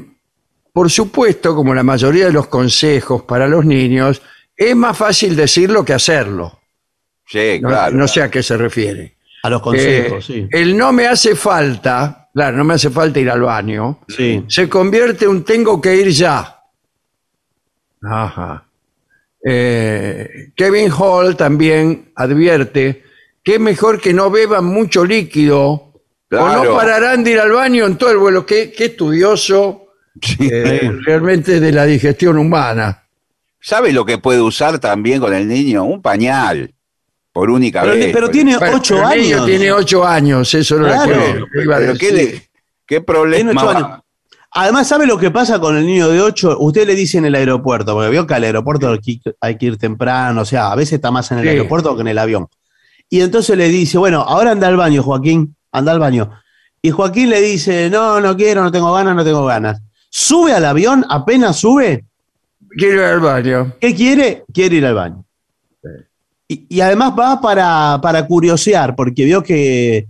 por 0.72 0.90
supuesto, 0.90 1.54
como 1.54 1.72
la 1.72 1.84
mayoría 1.84 2.26
de 2.26 2.32
los 2.32 2.48
consejos 2.48 3.22
para 3.22 3.46
los 3.46 3.64
niños, 3.64 4.20
es 4.56 4.74
más 4.74 4.96
fácil 4.98 5.36
decirlo 5.36 5.84
que 5.84 5.92
hacerlo. 5.92 6.58
Sí, 7.26 7.60
No, 7.62 7.68
claro. 7.68 7.96
no 7.96 8.08
sé 8.08 8.22
a 8.22 8.30
qué 8.30 8.42
se 8.42 8.56
refiere. 8.56 9.14
A 9.44 9.50
los 9.50 9.62
consejos, 9.62 10.28
Eh, 10.30 10.32
sí. 10.32 10.48
El 10.50 10.76
no 10.76 10.92
me 10.92 11.06
hace 11.06 11.36
falta, 11.36 12.28
claro, 12.34 12.56
no 12.56 12.64
me 12.64 12.74
hace 12.74 12.90
falta 12.90 13.20
ir 13.20 13.30
al 13.30 13.42
baño, 13.42 14.00
Sí. 14.08 14.44
se 14.48 14.68
convierte 14.68 15.24
en 15.26 15.30
un 15.30 15.44
tengo 15.44 15.80
que 15.80 15.94
ir 15.94 16.08
ya. 16.08 16.62
Ajá. 18.02 18.64
Eh, 19.44 20.50
Kevin 20.56 20.90
Hall 20.98 21.36
también 21.36 22.10
advierte 22.16 23.04
que 23.44 23.54
es 23.54 23.60
mejor 23.60 24.00
que 24.00 24.12
no 24.12 24.30
beban 24.32 24.64
mucho 24.64 25.04
líquido 25.04 25.89
o 26.30 26.64
no 26.64 26.74
pararán 26.76 27.24
de 27.24 27.32
ir 27.32 27.40
al 27.40 27.52
baño 27.52 27.86
en 27.86 27.96
todo 27.96 28.10
el 28.10 28.18
vuelo. 28.18 28.46
Qué, 28.46 28.72
qué 28.72 28.86
estudioso 28.86 29.86
Sí. 30.20 30.36
eh, 30.50 30.90
realmente 31.04 31.60
de 31.60 31.72
la 31.72 31.86
digestión 31.86 32.36
humana. 32.38 33.04
¿Sabe 33.60 33.92
lo 33.92 34.04
que 34.04 34.18
puede 34.18 34.40
usar 34.40 34.78
también 34.78 35.20
con 35.20 35.32
el 35.32 35.46
niño? 35.46 35.84
Un 35.84 36.02
pañal. 36.02 36.72
Por 37.32 37.48
única 37.48 37.82
Pero, 37.82 37.94
vez. 37.94 38.12
pero 38.12 38.28
tiene 38.28 38.56
ocho 38.56 38.96
el 39.12 39.20
niño 39.20 39.36
años. 39.36 39.46
tiene 39.46 39.72
ocho 39.72 40.04
años, 40.04 40.52
eso 40.54 40.78
lo 40.78 40.86
Claro. 40.86 41.12
que- 41.12 41.34
lo 41.38 41.46
que 41.46 41.62
iba 41.62 41.76
a 41.76 41.78
Pero 41.78 41.94
¿qué, 41.94 42.12
decir. 42.12 42.32
le- 42.34 42.50
qué 42.86 43.00
problema 43.00 43.50
Tiene 43.52 43.60
ocho 43.60 43.66
va? 43.80 43.86
años. 43.88 44.00
Además, 44.52 44.88
¿sabe 44.88 45.06
lo 45.06 45.16
que 45.16 45.30
pasa 45.30 45.60
con 45.60 45.76
el 45.76 45.86
niño 45.86 46.08
de 46.08 46.20
8? 46.20 46.56
Usted 46.58 46.84
le 46.88 46.96
dice 46.96 47.18
en 47.18 47.26
el 47.26 47.36
aeropuerto, 47.36 47.94
porque 47.94 48.10
vio 48.10 48.26
que 48.26 48.34
al 48.34 48.42
aeropuerto 48.42 48.90
hay 48.90 48.98
que 48.98 49.10
ir- 49.12 49.36
hay 49.40 49.56
que 49.56 49.66
ir 49.66 49.78
temprano, 49.78 50.40
o 50.40 50.44
sea, 50.44 50.72
a 50.72 50.74
veces 50.74 50.94
está 50.94 51.12
más 51.12 51.30
en 51.30 51.38
el 51.38 51.44
Sí. 51.44 51.50
aeropuerto 51.50 51.94
que 51.94 52.00
en 52.00 52.08
el 52.08 52.18
avión. 52.18 52.48
Y 53.08 53.20
entonces 53.20 53.56
le 53.56 53.68
dice, 53.68 53.96
bueno, 53.96 54.22
ahora 54.22 54.50
anda 54.50 54.66
al 54.66 54.76
baño, 54.76 55.04
Joaquín, 55.04 55.54
anda 55.72 55.92
al 55.92 55.98
baño. 55.98 56.30
Y 56.82 56.90
Joaquín 56.90 57.30
le 57.30 57.40
dice, 57.40 57.90
no, 57.90 58.20
no 58.20 58.36
quiero, 58.36 58.62
no 58.62 58.72
tengo 58.72 58.92
ganas, 58.92 59.14
no 59.14 59.24
tengo 59.24 59.44
ganas. 59.44 59.80
Sube 60.08 60.52
al 60.52 60.64
avión, 60.64 61.04
apenas 61.08 61.56
sube, 61.56 62.04
Quiero 62.76 62.94
ir 62.96 63.02
al 63.02 63.20
baño. 63.20 63.74
¿qué 63.80 63.94
quiere? 63.94 64.44
Quiere 64.52 64.76
ir 64.76 64.86
al 64.86 64.94
baño. 64.94 65.24
Y, 66.48 66.66
y 66.68 66.80
además 66.80 67.12
va 67.18 67.40
para, 67.40 67.98
para 68.02 68.26
curiosear, 68.26 68.94
porque 68.96 69.24
vio 69.24 69.42
que 69.42 70.06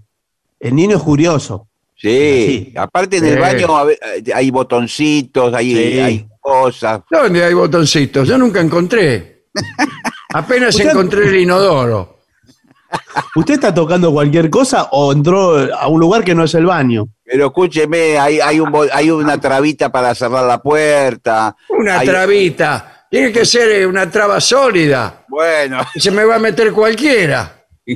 el 0.59 0.75
niño 0.75 0.97
es 0.97 1.03
curioso. 1.03 1.67
Sí. 1.97 2.73
Aparte 2.77 3.19
en 3.19 3.27
el 3.27 3.39
baño 3.39 3.85
ve- 3.85 3.99
hay 4.35 4.51
botoncitos, 4.51 5.53
hay, 5.53 5.75
Sí. 5.75 5.99
hay 6.01 6.27
cosas. 6.41 7.01
¿Dónde 7.11 7.45
hay 7.45 7.53
botoncitos? 7.53 8.27
Yo 8.29 8.39
nunca 8.39 8.61
encontré. 8.61 9.45
Apenas 10.33 10.79
encontré 10.81 11.29
el 11.29 11.41
inodoro. 11.41 12.20
¿Usted 13.37 13.55
está 13.55 13.73
tocando 13.75 14.11
cualquier 14.13 14.51
cosa 14.51 14.89
o 14.93 15.13
entró 15.13 15.57
a 15.75 15.87
un 15.89 16.01
lugar 16.01 16.25
que 16.25 16.35
no 16.35 16.45
es 16.45 16.55
el 16.55 16.67
baño? 16.67 17.07
Pero 17.25 17.47
escúcheme, 17.47 18.19
hay, 18.19 18.41
hay, 18.41 18.59
un, 18.61 18.71
bo- 18.73 18.87
hay 18.93 19.11
una 19.11 19.41
trabita 19.41 19.91
para 19.93 20.15
cerrar 20.15 20.45
la 20.45 20.61
puerta. 20.61 21.55
Una 21.69 22.01
Hay- 22.01 22.09
trabita. 22.09 23.07
Tiene 23.11 23.33
que 23.33 23.45
ser 23.45 23.71
eh, 23.71 23.87
una 23.87 24.09
traba 24.11 24.41
sólida. 24.41 25.25
Bueno, 25.29 25.81
Se 25.97 26.11
me 26.11 26.25
va 26.25 26.37
a 26.37 26.39
meter 26.39 26.73
cualquiera. 26.73 27.65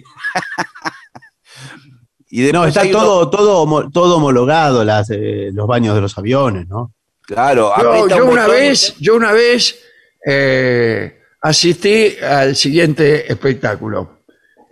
y 2.31 2.41
después 2.43 2.53
No, 2.53 2.67
está 2.67 2.83
uno- 2.83 2.91
todo, 2.93 3.31
todo, 3.31 3.91
todo 3.91 4.17
homologado, 4.17 4.85
las, 4.85 5.09
eh, 5.11 5.51
los 5.53 5.67
baños 5.67 5.95
de 5.95 6.01
los 6.01 6.17
aviones, 6.19 6.67
¿no? 6.69 6.93
claro, 7.23 7.73
Yo, 7.81 8.09
yo 8.09 8.25
un 8.27 8.33
una 8.33 8.47
vez, 8.49 8.95
yo 8.99 9.15
una 9.17 9.33
vez 9.33 9.79
eh, 10.27 11.21
asistí 11.41 12.17
al 12.23 12.55
siguiente 12.57 13.31
espectáculo. 13.33 14.19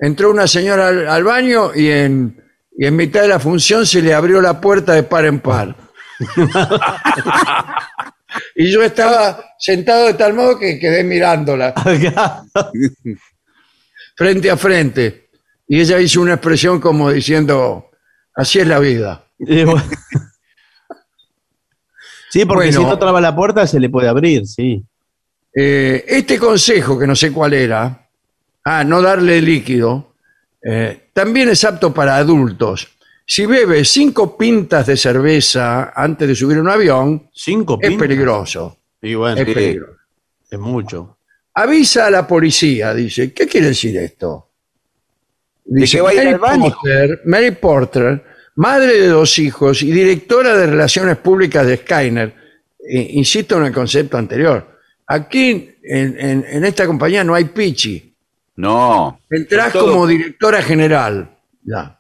Entró 0.03 0.33
una 0.33 0.49
señora 0.49 0.89
al, 0.89 1.09
al 1.09 1.23
baño 1.23 1.71
y 1.75 1.89
en, 1.89 2.43
y 2.77 2.87
en 2.87 2.97
mitad 2.97 3.23
de 3.23 3.29
la 3.29 3.39
función 3.39 3.87
se 3.87 4.03
le 4.03 4.13
abrió 4.13 4.41
la 4.41 4.61
puerta 4.61 4.95
de 4.95 5.05
par 5.05 5.27
en 5.27 5.39
par. 5.39 5.77
y 8.57 8.73
yo 8.73 8.83
estaba 8.83 9.45
sentado 9.59 10.07
de 10.09 10.15
tal 10.15 10.35
modo 10.35 10.59
que 10.59 10.79
quedé 10.81 11.05
mirándola 11.05 11.73
frente 14.17 14.51
a 14.51 14.57
frente. 14.57 15.29
Y 15.69 15.81
ella 15.81 16.01
hizo 16.01 16.21
una 16.21 16.35
expresión 16.35 16.81
como 16.81 17.11
diciendo, 17.13 17.91
así 18.35 18.59
es 18.59 18.67
la 18.67 18.81
vida. 18.81 19.25
Sí, 22.31 22.45
porque 22.45 22.67
Bueno. 22.71 22.81
si 22.81 22.85
no 22.87 22.99
traba 22.99 23.21
la 23.21 23.37
puerta 23.37 23.67
se 23.69 23.79
le 23.79 23.89
puede 23.89 24.09
abrir, 24.09 24.47
sí. 24.47 24.85
Eh, 25.55 26.05
este 26.09 26.39
consejo, 26.39 26.99
que 26.99 27.07
no 27.07 27.15
sé 27.15 27.31
cuál 27.31 27.53
era, 27.53 28.02
ah, 28.65 28.85
no 28.85 29.03
darle 29.03 29.41
líquido, 29.41 30.15
eh, 30.63 31.09
también 31.13 31.49
es 31.49 31.65
apto 31.65 31.93
para 31.93 32.17
adultos. 32.17 32.89
Si 33.25 33.47
bebe 33.47 33.85
cinco 33.85 34.37
pintas 34.37 34.87
de 34.87 34.97
cerveza 34.97 35.93
antes 35.95 36.29
de 36.29 36.35
subir 36.35 36.59
a 36.59 36.61
un 36.61 36.69
avión, 36.69 37.31
Cinco 37.33 37.79
es 37.81 37.89
pintas. 37.89 38.07
peligroso. 38.09 38.79
Y 39.01 39.15
bueno, 39.15 39.41
Es 39.41 39.47
Sí. 39.49 39.55
peligroso. 39.55 39.93
es 40.51 40.59
mucho. 40.59 41.17
Avisa 41.55 42.07
a 42.07 42.11
la 42.11 42.27
policía, 42.27 42.93
dice. 42.95 43.33
¿Qué 43.33 43.47
quiere 43.47 43.69
decir 43.69 43.97
esto? 43.97 44.49
que 45.65 46.01
va 46.01 46.11
a 46.11 46.15
ir 46.15 46.19
Mary 46.19 46.29
al 46.33 46.39
baño". 46.39 46.75
Porter, 46.75 47.21
Mary 47.25 47.51
Porter, 47.53 48.25
madre 48.57 48.99
de 49.01 49.07
dos 49.09 49.39
hijos 49.39 49.83
y 49.83 49.91
directora 49.93 50.57
de 50.57 50.67
Relaciones 50.67 51.17
Públicas 51.19 51.67
de 51.67 51.77
Skyner, 51.79 52.35
eh, 52.87 53.09
insisto 53.13 53.57
en 53.57 53.67
el 53.67 53.73
concepto 53.73 54.19
anterior, 54.19 54.79
aquí 55.07 55.71
en, 55.83 56.19
en- 56.19 56.45
en 56.49 56.65
esta 56.65 56.87
compañía 56.87 57.23
no 57.25 57.35
hay 57.35 57.45
pichi. 57.47 58.12
No. 58.57 59.19
Entrás 59.31 59.73
todo- 59.73 59.91
como 59.93 60.07
directora 60.07 60.63
general. 60.63 61.31
Ya. 61.65 61.99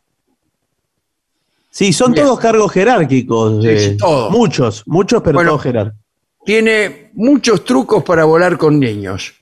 Sí, 1.70 1.92
son 1.92 2.12
Bien. 2.12 2.26
todos 2.26 2.38
cargos 2.40 2.70
jerárquicos. 2.72 3.62
Sí, 3.62 3.68
eh, 3.70 3.78
sí, 3.90 3.96
todos. 3.96 4.30
Muchos, 4.30 4.82
muchos, 4.86 5.22
pero 5.22 5.34
Bueno. 5.36 5.50
todos 5.50 5.62
jerárquicos. 5.62 6.00
Tiene 6.44 7.10
muchos 7.14 7.64
trucos 7.64 8.02
para 8.04 8.24
volar 8.24 8.58
con 8.58 8.78
niños. 8.78 9.32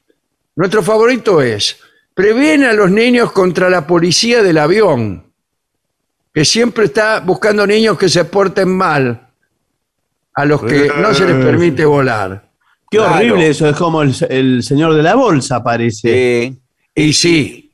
Nuestro 0.55 0.83
favorito 0.83 1.41
es, 1.41 1.79
previene 2.15 2.67
a 2.67 2.73
los 2.75 2.91
niños 2.91 3.33
contra 3.33 3.71
la 3.71 3.87
policía 3.87 4.43
del 4.43 4.59
avión, 4.59 5.25
que 6.33 6.45
siempre 6.45 6.85
está 6.85 7.21
buscando 7.21 7.67
niños 7.67 7.99
que 7.99 8.09
se 8.09 8.25
porten 8.27 8.69
mal, 8.69 9.29
a 10.35 10.45
los 10.45 10.63
que 10.63 10.91
no 11.01 11.13
se 11.15 11.27
les 11.27 11.45
permite 11.45 11.85
volar. 11.85 12.49
Qué 12.91 12.99
Claro. 12.99 13.15
horrible 13.15 13.49
eso, 13.49 13.69
es 13.69 13.77
como 13.77 14.03
el, 14.03 14.15
el 14.29 14.63
señor 14.63 14.95
de 14.95 15.03
la 15.03 15.15
bolsa, 15.15 15.63
parece. 15.63 16.49
Sí. 16.53 16.61
Y 17.01 17.13
sí, 17.13 17.67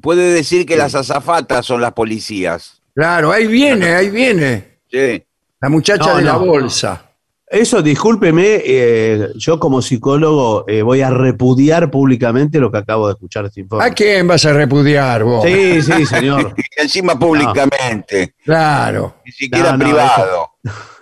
Puede 0.00 0.34
decir 0.34 0.66
que 0.66 0.76
las 0.76 0.94
azafatas 0.94 1.64
son 1.64 1.80
las 1.80 1.92
policías. 1.92 2.82
claro, 2.94 3.32
ahí 3.32 3.46
viene, 3.46 3.94
ahí 3.94 4.10
viene, 4.10 4.78
Sí. 4.90 5.24
la 5.60 5.68
muchacha 5.70 6.10
No, 6.10 6.16
de 6.18 6.22
la 6.24 6.32
no. 6.34 6.44
bolsa. 6.44 7.10
Eso, 7.46 7.80
discúlpeme, 7.82 8.60
eh, 8.66 9.28
yo 9.36 9.58
como 9.58 9.80
psicólogo 9.80 10.64
eh, 10.68 10.82
voy 10.82 11.00
a 11.00 11.08
repudiar 11.10 11.90
públicamente 11.90 12.58
lo 12.58 12.70
que 12.70 12.78
acabo 12.78 13.06
de 13.06 13.14
escuchar 13.14 13.46
este 13.46 13.60
informe. 13.60 13.84
¿A 13.84 13.90
quién 13.94 14.26
vas 14.26 14.44
a 14.44 14.52
repudiar 14.52 15.24
vos? 15.24 15.42
Sí, 15.44 15.80
sí, 15.80 16.04
señor. 16.04 16.54
Encima 16.76 17.18
públicamente, 17.18 18.34
Claro. 18.44 19.16
ni 19.24 19.32
siquiera 19.32 19.72
No, 19.72 19.78
no, 19.78 19.84
privado. 19.84 20.50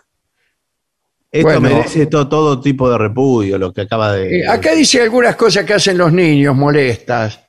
Esto 1.32 1.46
Bueno. 1.48 1.60
merece 1.62 2.06
to- 2.06 2.28
todo 2.28 2.60
tipo 2.60 2.90
de 2.90 2.98
repudio, 2.98 3.56
lo 3.56 3.72
que 3.72 3.80
acaba 3.80 4.12
de... 4.12 4.40
Eh, 4.40 4.46
acá 4.46 4.74
dice 4.74 5.00
algunas 5.00 5.34
cosas 5.34 5.64
que 5.64 5.72
hacen 5.72 5.96
los 5.96 6.12
niños 6.12 6.54
molestas. 6.54 7.40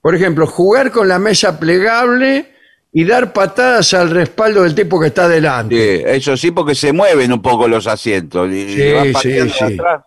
Por 0.00 0.14
ejemplo, 0.14 0.46
jugar 0.46 0.92
con 0.92 1.08
la 1.08 1.18
mesa 1.18 1.58
plegable 1.58 2.46
y 2.92 3.04
dar 3.04 3.32
patadas 3.32 3.92
al 3.94 4.10
respaldo 4.10 4.62
del 4.62 4.74
tipo 4.76 5.00
que 5.00 5.08
está 5.08 5.26
delante. 5.28 5.74
Sí, 5.74 6.02
eso 6.06 6.36
sí, 6.36 6.52
porque 6.52 6.76
se 6.76 6.92
mueven 6.92 7.32
un 7.32 7.42
poco 7.42 7.66
los 7.66 7.88
asientos. 7.88 8.48
y- 8.52 8.72
Sí, 8.72 8.92
va 8.92 9.20
sí, 9.20 9.38
atrás. 9.38 10.02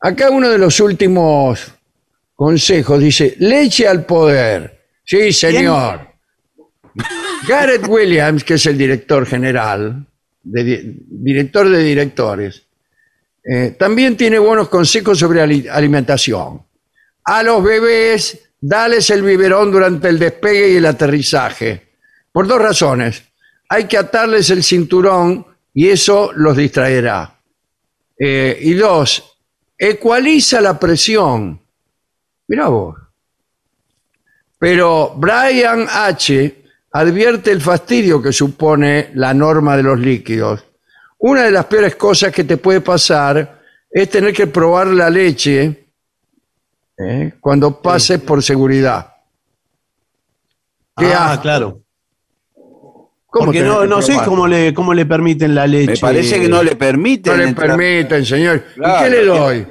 Acá 0.00 0.30
uno 0.30 0.48
de 0.48 0.58
los 0.58 0.78
últimos 0.78 1.72
consejos 2.36 3.00
dice, 3.00 3.34
leche 3.40 3.88
al 3.88 4.04
poder. 4.04 4.78
Sí, 5.04 5.32
señor. 5.32 6.06
Garrett 7.48 7.86
Williams, 7.88 8.44
que 8.44 8.54
es 8.54 8.66
el 8.66 8.78
director 8.78 9.26
general, 9.26 10.06
director 10.42 11.68
de 11.68 11.78
directores, 11.82 12.62
eh, 13.44 13.76
también 13.78 14.16
tiene 14.16 14.38
buenos 14.38 14.68
consejos 14.68 15.18
sobre 15.18 15.40
ali- 15.40 15.68
alimentación. 15.68 16.62
A 17.24 17.42
los 17.42 17.62
bebés, 17.62 18.48
dales 18.60 19.08
el 19.10 19.22
biberón 19.22 19.70
durante 19.70 20.08
el 20.08 20.18
despegue 20.18 20.72
y 20.72 20.76
el 20.76 20.86
aterrizaje. 20.86 21.88
Por 22.32 22.46
dos 22.46 22.60
razones. 22.60 23.22
Hay 23.68 23.84
que 23.84 23.96
atarles 23.98 24.50
el 24.50 24.62
cinturón 24.62 25.46
y 25.72 25.88
eso 25.88 26.32
los 26.34 26.56
distraerá. 26.56 27.38
Eh, 28.18 28.58
y 28.60 28.74
dos, 28.74 29.38
ecualiza 29.78 30.60
la 30.60 30.78
presión. 30.78 31.60
Mira 32.48 32.68
vos. 32.68 32.96
Pero 34.58 35.14
Brian 35.16 35.86
H. 35.88 36.59
advierte 36.92 37.50
el 37.52 37.60
fastidio 37.60 38.20
que 38.22 38.32
supone 38.32 39.10
la 39.14 39.32
norma 39.34 39.76
de 39.76 39.82
los 39.82 39.98
líquidos. 39.98 40.64
Una 41.18 41.42
de 41.44 41.50
las 41.50 41.66
peores 41.66 41.96
cosas 41.96 42.32
que 42.32 42.44
te 42.44 42.56
puede 42.56 42.80
pasar 42.80 43.60
es 43.90 44.08
tener 44.08 44.32
que 44.32 44.46
probar 44.46 44.86
la 44.88 45.10
leche 45.10 45.88
¿eh? 46.98 47.32
cuando 47.40 47.80
pases 47.80 48.20
por 48.20 48.42
seguridad. 48.42 49.14
Qué 50.96 51.06
Ah, 51.12 51.32
asco. 51.32 51.42
claro. 51.42 51.80
¿Cómo 53.26 53.46
Porque 53.46 53.60
no, 53.62 54.02
sé 54.02 54.16
cómo 54.24 54.48
le, 54.48 54.74
cómo 54.74 54.92
le 54.92 55.06
permiten 55.06 55.54
la 55.54 55.64
leche. 55.66 55.92
Me 55.92 55.98
parece 55.98 56.40
que 56.40 56.48
no 56.48 56.64
le 56.64 56.74
permiten. 56.74 57.32
No 57.32 57.38
le 57.38 57.48
entrar. 57.48 57.68
permiten, 57.76 58.26
señor. 58.26 58.64
Claro. 58.74 59.06
¿Y 59.06 59.10
qué 59.10 59.16
le 59.16 59.24
doy? 59.24 59.66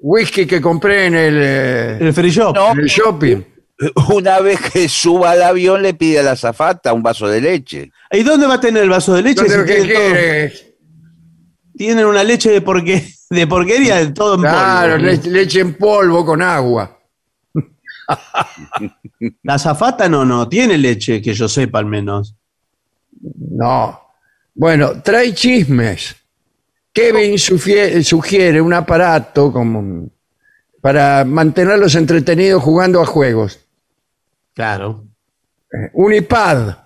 Whisky 0.00 0.46
que 0.46 0.60
compré 0.62 1.06
en 1.06 1.14
el, 1.14 1.34
eh, 1.38 1.98
El 2.00 2.12
free 2.14 2.30
shop. 2.30 2.54
No. 2.54 2.72
en 2.72 2.78
el 2.78 2.86
shopping. 2.86 3.42
Una 4.14 4.40
vez 4.40 4.58
que 4.72 4.88
suba 4.88 5.32
al 5.32 5.42
avión 5.42 5.82
le 5.82 5.94
pide 5.94 6.20
a 6.20 6.22
la 6.22 6.32
azafata 6.32 6.92
un 6.92 7.02
vaso 7.02 7.28
de 7.28 7.40
leche. 7.40 7.92
¿Y 8.10 8.22
dónde 8.22 8.46
va 8.46 8.54
a 8.54 8.60
tener 8.60 8.82
el 8.84 8.88
vaso 8.90 9.14
de 9.14 9.22
leche? 9.22 9.42
¿Dónde- 9.46 9.58
si 9.60 9.64
¿Qué 9.66 9.74
tiene 9.82 9.94
todo- 9.94 10.10
quieres? 10.12 10.66
tienen 11.76 12.06
una 12.06 12.24
leche 12.24 12.50
de, 12.50 12.60
porque- 12.62 13.06
de 13.30 13.46
porquería 13.46 13.96
de 13.96 14.12
todo 14.12 14.36
en 14.36 14.40
Claro, 14.40 14.92
polvo. 14.94 15.06
le- 15.06 15.30
leche 15.30 15.60
en 15.60 15.74
polvo 15.74 16.24
con 16.24 16.40
agua. 16.42 16.98
La 19.42 19.58
zafata 19.58 20.08
no, 20.08 20.24
no, 20.24 20.48
tiene 20.48 20.78
leche, 20.78 21.20
que 21.20 21.34
yo 21.34 21.48
sepa 21.48 21.78
al 21.78 21.86
menos. 21.86 22.34
No. 23.50 24.00
Bueno, 24.54 25.02
trae 25.02 25.34
chismes. 25.34 26.16
Kevin 26.92 27.38
sugiere 27.38 28.60
un 28.60 28.72
aparato 28.72 29.52
como 29.52 30.08
para 30.80 31.24
mantenerlos 31.26 31.94
entretenidos 31.94 32.62
jugando 32.62 33.02
a 33.02 33.06
juegos. 33.06 33.60
Claro. 34.56 35.04
Eh, 35.70 35.90
Un 35.92 36.14
iPad. 36.14 36.76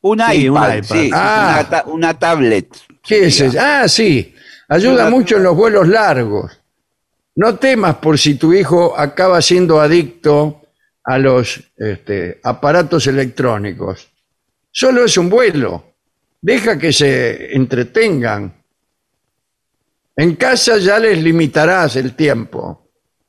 Un 0.00 0.20
Sí, 0.20 0.46
iPad, 0.46 0.68
un 0.70 0.78
iPad. 0.78 0.82
sí, 0.96 1.10
Ah. 1.12 1.50
una, 1.60 1.68
ta- 1.70 1.84
una 1.86 2.18
tablet. 2.18 2.68
¿Qué 3.02 3.26
es 3.26 3.40
eso? 3.40 3.58
Ah, 3.60 3.86
sí. 3.86 4.34
Ayuda 4.68 5.02
Una- 5.06 5.10
mucho 5.10 5.36
en 5.36 5.42
los 5.44 5.54
vuelos 5.54 5.86
largos. 5.88 6.58
No 7.36 7.56
temas 7.56 7.96
por 7.96 8.18
si 8.18 8.36
tu 8.36 8.52
hijo 8.54 8.98
acaba 8.98 9.42
siendo 9.42 9.80
adicto 9.80 10.62
a 11.04 11.18
los 11.18 11.60
este, 11.76 12.40
aparatos 12.42 13.06
electrónicos. 13.06 14.08
Solo 14.70 15.04
es 15.04 15.16
un 15.18 15.28
vuelo. 15.28 15.92
Deja 16.40 16.78
que 16.78 16.92
se 16.92 17.54
entretengan. 17.54 18.54
En 20.16 20.34
casa 20.36 20.78
ya 20.78 20.98
les 20.98 21.22
limitarás 21.22 21.96
el 21.96 22.14
tiempo. 22.14 22.88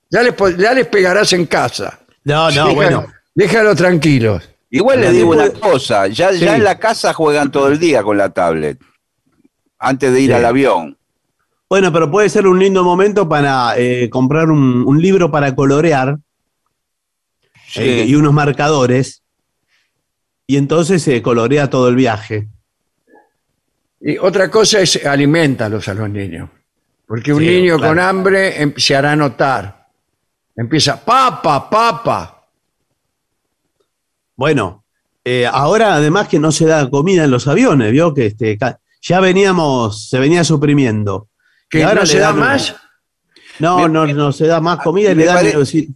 Ya 0.10 0.24
les, 0.24 0.34
ya 0.58 0.74
les 0.74 0.88
pegarás 0.88 1.34
en 1.34 1.46
casa. 1.48 2.00
No, 2.24 2.50
no, 2.52 2.64
Deja- 2.68 2.74
bueno. 2.74 3.08
Déjalo 3.38 3.76
tranquilos. 3.76 4.50
Igual 4.72 5.00
le 5.00 5.12
digo 5.12 5.30
una 5.30 5.52
cosa, 5.52 6.08
ya, 6.08 6.32
en 6.32 6.64
la 6.64 6.80
casa 6.80 7.14
juegan 7.14 7.52
todo 7.52 7.68
el 7.68 7.78
día 7.78 8.02
con 8.02 8.18
la 8.18 8.30
tablet, 8.32 8.80
antes 9.78 10.12
de 10.12 10.22
ir 10.22 10.32
Sí. 10.32 10.34
al 10.36 10.44
avión. 10.46 10.98
Bueno, 11.70 11.94
pero 11.94 12.10
puede 12.10 12.30
ser 12.30 12.48
un 12.48 12.58
lindo 12.58 12.84
momento 12.84 13.30
para 13.30 13.78
eh, 13.78 14.10
comprar 14.10 14.50
un, 14.50 14.84
un 14.88 15.00
libro 15.00 15.30
para 15.30 15.54
colorear 15.54 16.18
Sí. 17.68 17.82
eh, 17.84 18.06
y 18.08 18.16
unos 18.16 18.34
marcadores. 18.34 19.22
Y 20.48 20.58
entonces 20.58 21.04
se 21.04 21.22
colorea 21.22 21.70
todo 21.70 21.90
el 21.90 21.96
viaje. 21.96 22.48
Y 24.02 24.18
otra 24.18 24.50
cosa 24.50 24.80
es 24.80 25.06
aliméntalos 25.06 25.88
a 25.90 25.94
los 25.94 26.10
niños. 26.10 26.50
Porque 27.06 27.34
un 27.34 27.40
Sí, 27.42 27.46
niño 27.46 27.78
claro. 27.78 27.92
con 27.92 28.00
hambre 28.00 28.62
em- 28.64 28.74
se 28.78 28.96
hará 28.96 29.16
notar. 29.16 29.88
Empieza, 30.56 31.00
papa, 31.06 31.70
papa. 31.70 32.37
Bueno, 34.38 34.86
eh, 35.26 35.46
ahora 35.52 35.96
además 35.96 36.28
que 36.30 36.40
no 36.40 36.52
se 36.54 36.66
da 36.66 36.90
comida 36.90 37.26
en 37.26 37.32
los 37.32 37.48
aviones, 37.48 37.92
vio 37.92 38.14
que 38.14 38.28
este, 38.28 38.58
ya 39.02 39.20
veníamos, 39.20 40.08
se 40.10 40.20
venía 40.20 40.44
suprimiendo. 40.46 41.28
¿Que 41.70 41.84
ahora 41.84 41.96
no 41.96 42.02
le 42.02 42.08
se 42.08 42.20
da 42.20 42.32
más? 42.32 42.76
No, 43.60 43.80
Me- 43.80 43.90
no, 43.90 44.08
no 44.08 44.32
se 44.32 44.48
da 44.48 44.62
más 44.62 44.80
comida 44.80 45.12
y 45.12 45.16
me 45.16 45.22
le 45.22 45.26
dan. 45.26 45.36
pare- 45.38 45.66
sí, 45.66 45.90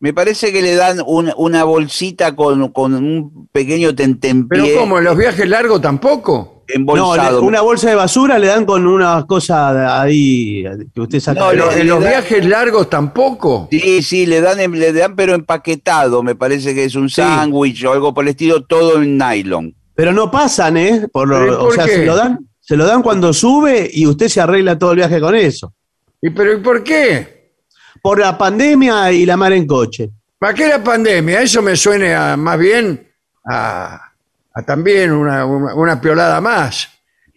Me 0.00 0.12
parece 0.12 0.50
que 0.52 0.62
le 0.62 0.74
dan 0.74 1.00
un- 1.06 1.32
una 1.36 1.62
bolsita 1.62 2.34
con, 2.34 2.72
con 2.72 2.94
un 2.94 3.46
pequeño 3.52 3.88
Pero 3.90 3.96
tentempié 3.96 4.74
¿cómo? 4.74 4.98
¿En 4.98 5.04
los 5.04 5.16
viajes 5.16 5.48
largos 5.48 5.80
tampoco? 5.80 6.51
No, 6.74 6.80
embolsado. 7.14 7.40
le- 7.40 7.46
una 7.46 7.60
bolsa 7.60 7.88
de 7.90 7.94
basura 7.96 8.38
le 8.38 8.46
dan 8.46 8.64
con 8.64 8.86
una 8.86 9.24
cosa 9.26 9.72
de 9.74 9.86
ahí 9.86 10.64
que 10.94 11.00
usted 11.00 11.20
saca. 11.20 11.40
No, 11.40 11.50
¿En 11.52 11.58
los- 11.58 11.76
en 11.76 11.98
viajes 12.00 12.44
largos 12.46 12.88
tampoco? 12.90 13.68
Sí, 13.70 14.02
sí, 14.02 14.26
le 14.26 14.40
dan, 14.40 14.58
le 14.72 14.92
dan 14.92 15.14
pero 15.16 15.34
empaquetado, 15.34 16.22
me 16.22 16.34
parece 16.34 16.74
que 16.74 16.84
es 16.84 16.94
un 16.94 17.08
Sí. 17.08 17.16
sándwich 17.16 17.84
o 17.84 17.92
algo 17.92 18.12
por 18.14 18.24
el 18.24 18.30
estilo, 18.30 18.64
todo 18.64 19.02
en 19.02 19.18
nylon. 19.18 19.74
Pero 19.94 20.12
no 20.12 20.30
pasan, 20.30 20.76
¿eh? 20.76 21.06
Por 21.12 21.28
lo- 21.28 21.38
¿Pero 21.38 21.52
y 21.52 21.56
por 21.56 21.68
o 21.68 21.72
sea, 21.72 21.84
qué? 21.84 21.90
se 21.96 22.06
lo 22.06 22.16
dan, 22.16 22.38
se 22.60 22.76
lo 22.76 22.86
dan 22.86 23.02
cuando 23.02 23.32
sube 23.32 23.90
y 23.92 24.06
usted 24.06 24.28
se 24.28 24.40
arregla 24.40 24.78
todo 24.78 24.92
el 24.92 24.96
viaje 24.96 25.20
con 25.20 25.34
eso. 25.34 25.72
¿Y 26.20 26.30
pero 26.30 26.52
¿y 26.54 26.60
por 26.62 26.82
qué? 26.82 27.52
Por 28.00 28.18
la 28.20 28.36
pandemia 28.38 29.12
y 29.12 29.26
la 29.26 29.36
mar 29.36 29.52
en 29.52 29.66
coche. 29.66 30.10
¿Para 30.38 30.54
qué 30.54 30.66
la 30.68 30.82
pandemia? 30.82 31.40
Eso 31.42 31.62
me 31.62 31.76
suene 31.76 32.14
a, 32.14 32.36
más 32.36 32.58
bien 32.58 33.06
a, 33.48 34.11
a 34.54 34.62
también 34.62 35.12
una, 35.12 35.44
una, 35.44 35.74
una 35.74 36.00
piolada 36.00 36.40
más. 36.40 36.88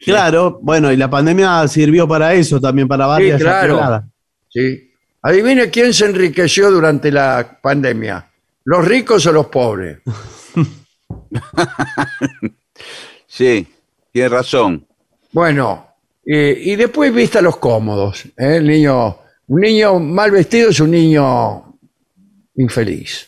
Claro, 0.03 0.59
bueno, 0.61 0.91
y 0.91 0.97
la 0.97 1.09
pandemia 1.09 1.67
sirvió 1.67 2.07
para 2.07 2.33
eso 2.33 2.59
también, 2.59 2.87
para 2.87 3.07
varias 3.07 3.41
claro. 3.41 3.75
pioladas. 3.75 4.03
¿sí? 4.49 4.91
Adivine 5.21 5.69
quién 5.69 5.93
se 5.93 6.05
enriqueció 6.05 6.69
durante 6.69 7.11
la 7.11 7.59
pandemia. 7.61 8.29
¿Los 8.65 8.85
ricos 8.85 9.25
o 9.25 9.31
los 9.31 9.47
pobres? 9.47 9.99
Sí, 13.27 13.67
tiene 14.13 14.29
razón. 14.29 14.87
Bueno, 15.33 15.87
eh, 16.25 16.57
y 16.57 16.77
después 16.77 17.13
vista 17.13 17.41
los 17.41 17.57
cómodos. 17.57 18.25
¿eh? 18.25 18.31
El 18.37 18.67
niño, 18.67 19.17
un 19.47 19.59
niño 19.59 19.99
mal 19.99 20.31
vestido 20.31 20.69
es 20.69 20.79
un 20.79 20.91
niño 20.91 21.77
infeliz. 22.55 23.27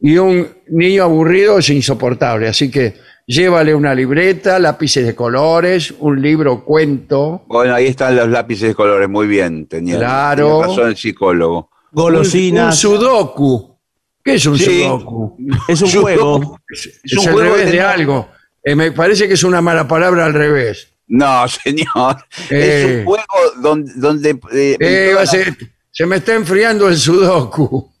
Y 0.00 0.18
un 0.18 0.48
niño 0.68 1.04
aburrido 1.04 1.58
es 1.58 1.68
insoportable. 1.70 2.48
Así 2.48 2.70
que 2.70 2.94
llévale 3.26 3.74
una 3.74 3.94
libreta, 3.94 4.58
lápices 4.58 5.04
de 5.06 5.14
colores, 5.14 5.92
un 5.98 6.20
libro 6.20 6.64
cuento. 6.64 7.44
Bueno, 7.48 7.74
ahí 7.74 7.86
están 7.86 8.14
los 8.14 8.28
lápices 8.28 8.68
de 8.68 8.74
colores, 8.74 9.08
muy 9.08 9.26
bien, 9.26 9.66
tenía, 9.66 9.96
Claro. 9.98 10.60
tenía 10.60 10.66
razón 10.66 10.88
el 10.88 10.96
psicólogo. 10.96 11.70
Un, 11.92 11.98
un 11.98 12.02
Golosinas. 12.04 12.78
sudoku. 12.78 13.76
¿Qué 14.22 14.34
es 14.34 14.46
un 14.46 14.58
Sí. 14.58 14.82
sudoku? 14.84 15.36
es 15.68 15.80
un 15.82 15.88
Sudoku. 15.88 16.02
juego. 16.02 16.60
Es, 16.68 17.00
Es 17.02 17.12
un 17.18 17.24
el 17.28 17.32
juego 17.32 17.54
revés 17.54 17.72
de 17.72 17.80
algo. 17.80 18.28
Eh, 18.62 18.74
me 18.74 18.92
parece 18.92 19.26
que 19.28 19.34
es 19.34 19.44
una 19.44 19.60
mala 19.62 19.86
palabra 19.88 20.26
al 20.26 20.34
revés. 20.34 20.88
No, 21.08 21.46
señor. 21.64 22.16
Es 22.50 22.50
Eh. 22.50 22.96
un 22.98 23.04
juego 23.06 23.24
donde... 23.62 23.92
donde 23.96 24.30
eh, 24.52 24.76
Eh, 24.78 25.12
la- 25.14 25.24
ser- 25.26 25.56
se 25.90 26.04
me 26.04 26.16
está 26.16 26.34
enfriando 26.34 26.88
el 26.88 26.96
sudoku. 26.98 27.92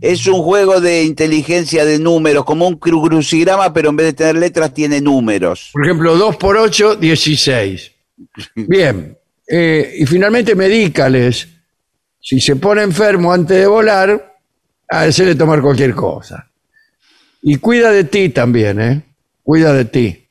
Es 0.00 0.26
un 0.26 0.42
juego 0.42 0.80
de 0.80 1.04
inteligencia 1.04 1.84
de 1.84 1.98
números, 1.98 2.44
como 2.44 2.66
un 2.66 2.78
cru- 2.80 3.06
crucigrama, 3.08 3.72
pero 3.72 3.90
en 3.90 3.96
vez 3.96 4.06
de 4.06 4.12
tener 4.14 4.36
letras 4.36 4.72
tiene 4.72 5.00
números. 5.00 5.70
Por 5.72 5.84
ejemplo, 5.84 6.16
2 6.16 6.36
por 6.36 6.56
8, 6.56 6.96
16. 6.96 7.92
Bien. 8.54 9.16
Eh, 9.48 9.94
y 9.98 10.06
finalmente, 10.06 10.54
medícales. 10.54 11.48
Si 12.20 12.40
se 12.40 12.56
pone 12.56 12.82
enfermo 12.82 13.32
antes 13.32 13.56
de 13.58 13.66
volar, 13.66 14.34
hacerle 14.88 15.34
tomar 15.34 15.60
cualquier 15.60 15.94
cosa. 15.94 16.50
Y 17.42 17.56
cuida 17.58 17.90
de 17.92 18.04
ti 18.04 18.30
también, 18.30 18.80
¿eh? 18.80 19.02
Cuida 19.42 19.72
de 19.72 19.84
ti. 19.84 20.26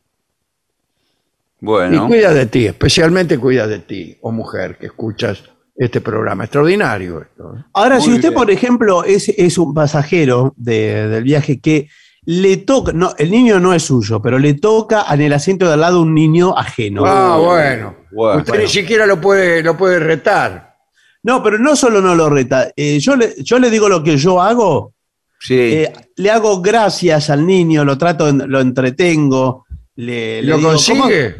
Bueno, 1.61 2.03
Y 2.03 2.07
cuida 2.07 2.33
de 2.33 2.45
ti, 2.47 2.65
especialmente 2.65 3.37
cuida 3.37 3.65
de 3.67 3.79
ti, 3.79 4.17
o 4.21 4.31
mujer, 4.31 4.77
que 4.77 4.87
escuchas 4.87 5.43
este 5.75 6.01
programa. 6.01 6.45
Extraordinario 6.45 7.21
esto. 7.21 7.55
¿eh? 7.57 7.63
Ahora, 7.73 7.99
si 7.99 8.09
usted, 8.11 8.29
bien. 8.29 8.33
por 8.33 8.51
ejemplo, 8.51 9.03
es, 9.03 9.29
es 9.29 9.57
un 9.57 9.73
pasajero 9.73 10.53
de- 10.57 11.07
del 11.09 11.23
viaje 11.23 11.59
que 11.59 11.89
le 12.27 12.57
toca, 12.57 12.91
no, 12.93 13.13
el 13.17 13.29
niño 13.29 13.59
no 13.59 13.73
es 13.73 13.83
suyo, 13.83 14.21
pero 14.21 14.39
le 14.39 14.55
toca 14.55 15.05
en 15.13 15.21
el 15.21 15.33
asiento 15.33 15.67
de 15.67 15.73
al 15.73 15.81
lado 15.81 16.01
un 16.01 16.13
niño 16.13 16.57
ajeno. 16.57 17.03
Ah, 17.05 17.37
bueno. 17.37 17.95
Bueno. 18.11 18.41
Usted 18.41 18.59
ni 18.59 18.67
siquiera 18.67 19.05
lo 19.05 19.19
puede, 19.21 19.61
lo 19.61 19.77
puede 19.77 19.99
retar. 19.99 20.73
No, 21.23 21.43
pero 21.43 21.57
no 21.59 21.75
solo 21.75 22.01
no 22.01 22.15
lo 22.15 22.29
reta. 22.29 22.69
eh, 22.75 22.99
yo, 22.99 23.15
le, 23.15 23.35
yo 23.43 23.59
le 23.59 23.69
digo 23.69 23.89
lo 23.89 24.01
que 24.03 24.17
yo 24.17 24.41
hago. 24.41 24.93
sí. 25.39 25.55
eh, 25.55 25.93
le 26.17 26.31
hago 26.31 26.61
gracias 26.61 27.29
al 27.29 27.45
niño, 27.45 27.83
lo 27.83 27.97
trato, 27.97 28.31
lo 28.31 28.59
entretengo. 28.61 29.65
Le, 29.97 30.41
le 30.41 30.47
¿Lo 30.49 30.57
digo, 30.57 30.69
¿cómo, 30.69 31.01
consigue? 31.03 31.35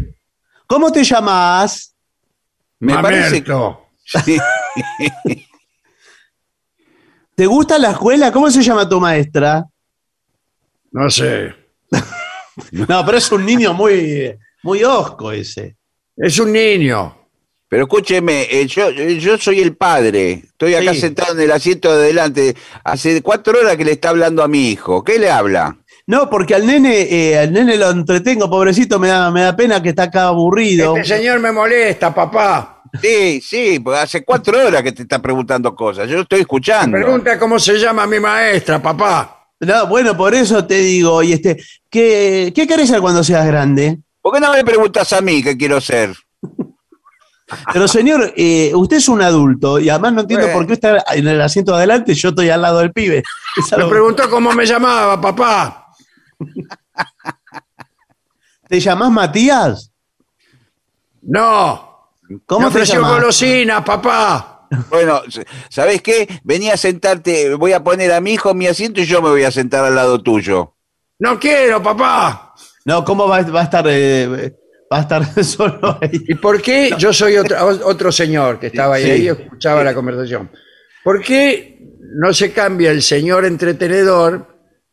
cómo 0.68 0.92
te 0.92 1.04
llamas? 1.04 1.96
me 2.80 2.94
parece 2.96 3.44
que... 3.44 3.52
Mamerto. 3.52 3.85
Sí. 4.06 4.38
¿Te 7.36 7.46
gusta 7.46 7.78
la 7.78 7.92
escuela? 7.92 8.32
¿Cómo 8.32 8.50
se 8.50 8.62
llama 8.62 8.88
tu 8.88 9.00
maestra? 9.00 9.66
No 10.92 11.10
sé. 11.10 11.54
No, 12.72 13.06
pero 13.06 13.18
es 13.18 13.30
un 13.34 13.46
niño 13.46 13.74
muy, 13.74 14.34
muy 14.64 14.82
osco 14.86 15.30
ese. 15.34 15.76
Es 16.16 16.40
un 16.40 16.54
niño. 16.54 17.14
Pero 17.68 17.84
escúcheme, 17.84 18.44
eh, 18.50 18.66
yo, 18.66 18.90
yo 18.92 19.38
soy 19.38 19.60
el 19.60 19.76
padre. 19.76 20.44
Estoy 20.46 20.74
acá 20.74 20.94
Sí. 20.94 21.02
sentado 21.02 21.34
en 21.34 21.42
el 21.42 21.52
asiento 21.52 21.94
de 21.94 22.06
adelante. 22.06 22.56
Hace 22.86 23.22
cuatro 23.22 23.60
horas 23.60 23.76
que 23.76 23.84
le 23.84 23.92
está 23.92 24.08
hablando 24.12 24.42
a 24.42 24.48
mi 24.48 24.70
hijo. 24.70 25.04
¿Qué 25.04 25.20
le 25.20 25.30
habla? 25.30 25.78
No, 26.08 26.30
porque 26.30 26.56
al 26.56 26.66
nene, 26.66 27.02
eh, 27.02 27.38
al 27.40 27.52
nene 27.52 27.76
lo 27.76 27.90
entretengo, 27.90 28.50
pobrecito, 28.50 29.00
me 29.00 29.10
da, 29.10 29.30
me 29.32 29.42
da 29.42 29.54
pena 29.54 29.84
que 29.84 29.90
está 29.90 30.04
acá 30.04 30.28
aburrido. 30.28 30.96
Este 30.96 31.18
señor 31.18 31.42
me 31.42 31.52
molesta, 31.52 32.16
papá. 32.16 32.75
Sí, 33.02 33.42
sí, 33.42 33.80
porque 33.80 34.00
hace 34.00 34.24
cuatro 34.26 34.58
horas 34.68 34.84
que 34.84 34.92
te 34.92 35.02
está 35.04 35.22
preguntando 35.22 35.74
cosas. 35.76 36.08
Yo 36.10 36.16
lo 36.18 36.22
estoy 36.24 36.42
escuchando. 36.42 36.98
Pregunta 36.98 37.38
cómo 37.40 37.58
se 37.60 37.78
llama 37.78 38.06
mi 38.08 38.20
maestra, 38.20 38.82
papá. 38.82 39.48
No, 39.60 39.88
bueno, 39.88 40.16
por 40.18 40.34
eso 40.36 40.66
te 40.66 40.76
digo, 40.80 41.24
y 41.24 41.34
este, 41.34 41.58
¿qué, 41.90 42.52
qué 42.56 42.68
querés 42.68 42.90
ser 42.90 43.00
cuando 43.02 43.24
seas 43.24 43.46
grande? 43.48 44.00
¿Por 44.22 44.34
qué 44.34 44.40
no 44.40 44.52
me 44.54 44.64
preguntas 44.66 45.14
a 45.14 45.22
mí 45.22 45.42
qué 45.42 45.56
quiero 45.58 45.80
ser? 45.80 46.14
Pero 47.72 47.88
señor, 47.88 48.34
eh, 48.36 48.72
usted 48.74 48.98
es 48.98 49.08
un 49.08 49.22
adulto 49.22 49.80
y 49.80 49.88
además 49.90 50.14
no 50.14 50.22
entiendo 50.22 50.48
Bueno. 50.48 50.60
por 50.60 50.68
qué 50.68 50.74
está 50.74 51.04
en 51.14 51.28
el 51.28 51.40
asiento 51.42 51.72
de 51.72 51.78
adelante 51.78 52.12
y 52.12 52.16
yo 52.16 52.30
estoy 52.30 52.50
al 52.50 52.62
lado 52.62 52.80
del 52.80 52.92
pibe. 52.92 53.24
Es 53.58 53.72
Me 53.72 53.78
algo- 53.78 53.90
preguntó 53.92 54.30
cómo 54.30 54.52
me 54.52 54.66
llamaba, 54.66 55.22
papá. 55.22 55.88
¿Te 58.68 58.80
llamás 58.80 59.12
Matías? 59.12 59.92
No. 61.22 61.95
¿Cómo 62.46 62.68
te 62.68 62.68
ofreció 62.68 63.06
golosinas, 63.06 63.84
papá. 63.84 64.68
Bueno, 64.90 65.22
¿sabes 65.70 66.02
qué? 66.02 66.28
Vení 66.44 66.70
a 66.72 66.78
sentarte, 66.78 67.54
voy 67.56 67.74
a 67.74 67.84
poner 67.84 68.12
a 68.12 68.20
mi 68.22 68.34
hijo 68.34 68.52
en 68.52 68.58
mi 68.58 68.68
asiento 68.68 69.00
y 69.00 69.06
yo 69.06 69.22
me 69.22 69.30
voy 69.30 69.44
a 69.44 69.52
sentar 69.52 69.86
al 69.86 69.96
lado 69.96 70.22
tuyo. 70.22 70.76
No 71.20 71.40
quiero, 71.40 71.82
papá. 71.84 72.54
No, 72.84 73.06
¿cómo 73.06 73.28
va, 73.28 73.42
va 73.44 73.62
a 73.62 73.64
estar 73.64 73.86
eh, 73.88 74.54
va 74.92 74.98
a 74.98 75.02
estar 75.02 75.44
solo 75.44 75.98
ahí? 76.02 76.10
¿Y 76.28 76.36
por 76.36 76.62
qué 76.62 76.92
yo 76.98 77.14
soy 77.14 77.38
otro, 77.38 77.58
otro 77.86 78.12
señor 78.12 78.60
que 78.60 78.68
estaba 78.68 78.96
ahí, 78.96 79.04
Sí. 79.04 79.12
ahí 79.12 79.22
y 79.24 79.28
escuchaba 79.30 79.84
la 79.84 79.94
conversación? 79.94 80.52
¿Por 81.04 81.22
qué 81.22 81.78
no 82.20 82.34
se 82.34 82.52
cambia 82.52 82.90
el 82.92 83.02
señor 83.04 83.46
entretenedor, 83.46 84.48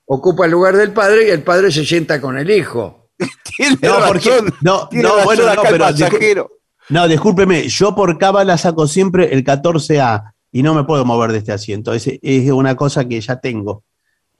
ocupa 0.06 0.44
el 0.44 0.50
lugar 0.52 0.76
del 0.76 0.92
padre 0.92 1.26
y 1.28 1.30
el 1.30 1.42
padre 1.42 1.72
se 1.72 1.84
sienta 1.84 2.20
con 2.20 2.36
el 2.38 2.50
hijo? 2.50 3.10
Tiene 3.56 3.78
No, 3.82 3.98
razón. 4.00 4.06
porque- 4.08 4.52
no, 4.60 4.88
tiene 4.88 5.02
no, 5.08 5.16
razón 5.16 5.24
bueno, 5.24 5.42
acá 5.44 5.54
no, 5.54 5.62
el 5.62 5.70
pero 5.72 5.84
pasajero. 5.84 6.50
No, 6.88 7.08
discúlpeme, 7.08 7.68
yo 7.68 7.94
por 7.94 8.18
cábala 8.18 8.58
saco 8.58 8.86
siempre 8.86 9.32
el 9.32 9.44
14A 9.44 10.32
y 10.50 10.62
no 10.62 10.74
me 10.74 10.84
puedo 10.84 11.04
mover 11.04 11.32
de 11.32 11.38
este 11.38 11.52
asiento. 11.52 11.92
Es, 11.94 12.06
es 12.20 12.50
una 12.50 12.74
cosa 12.76 13.06
que 13.08 13.20
ya 13.20 13.40
tengo. 13.40 13.84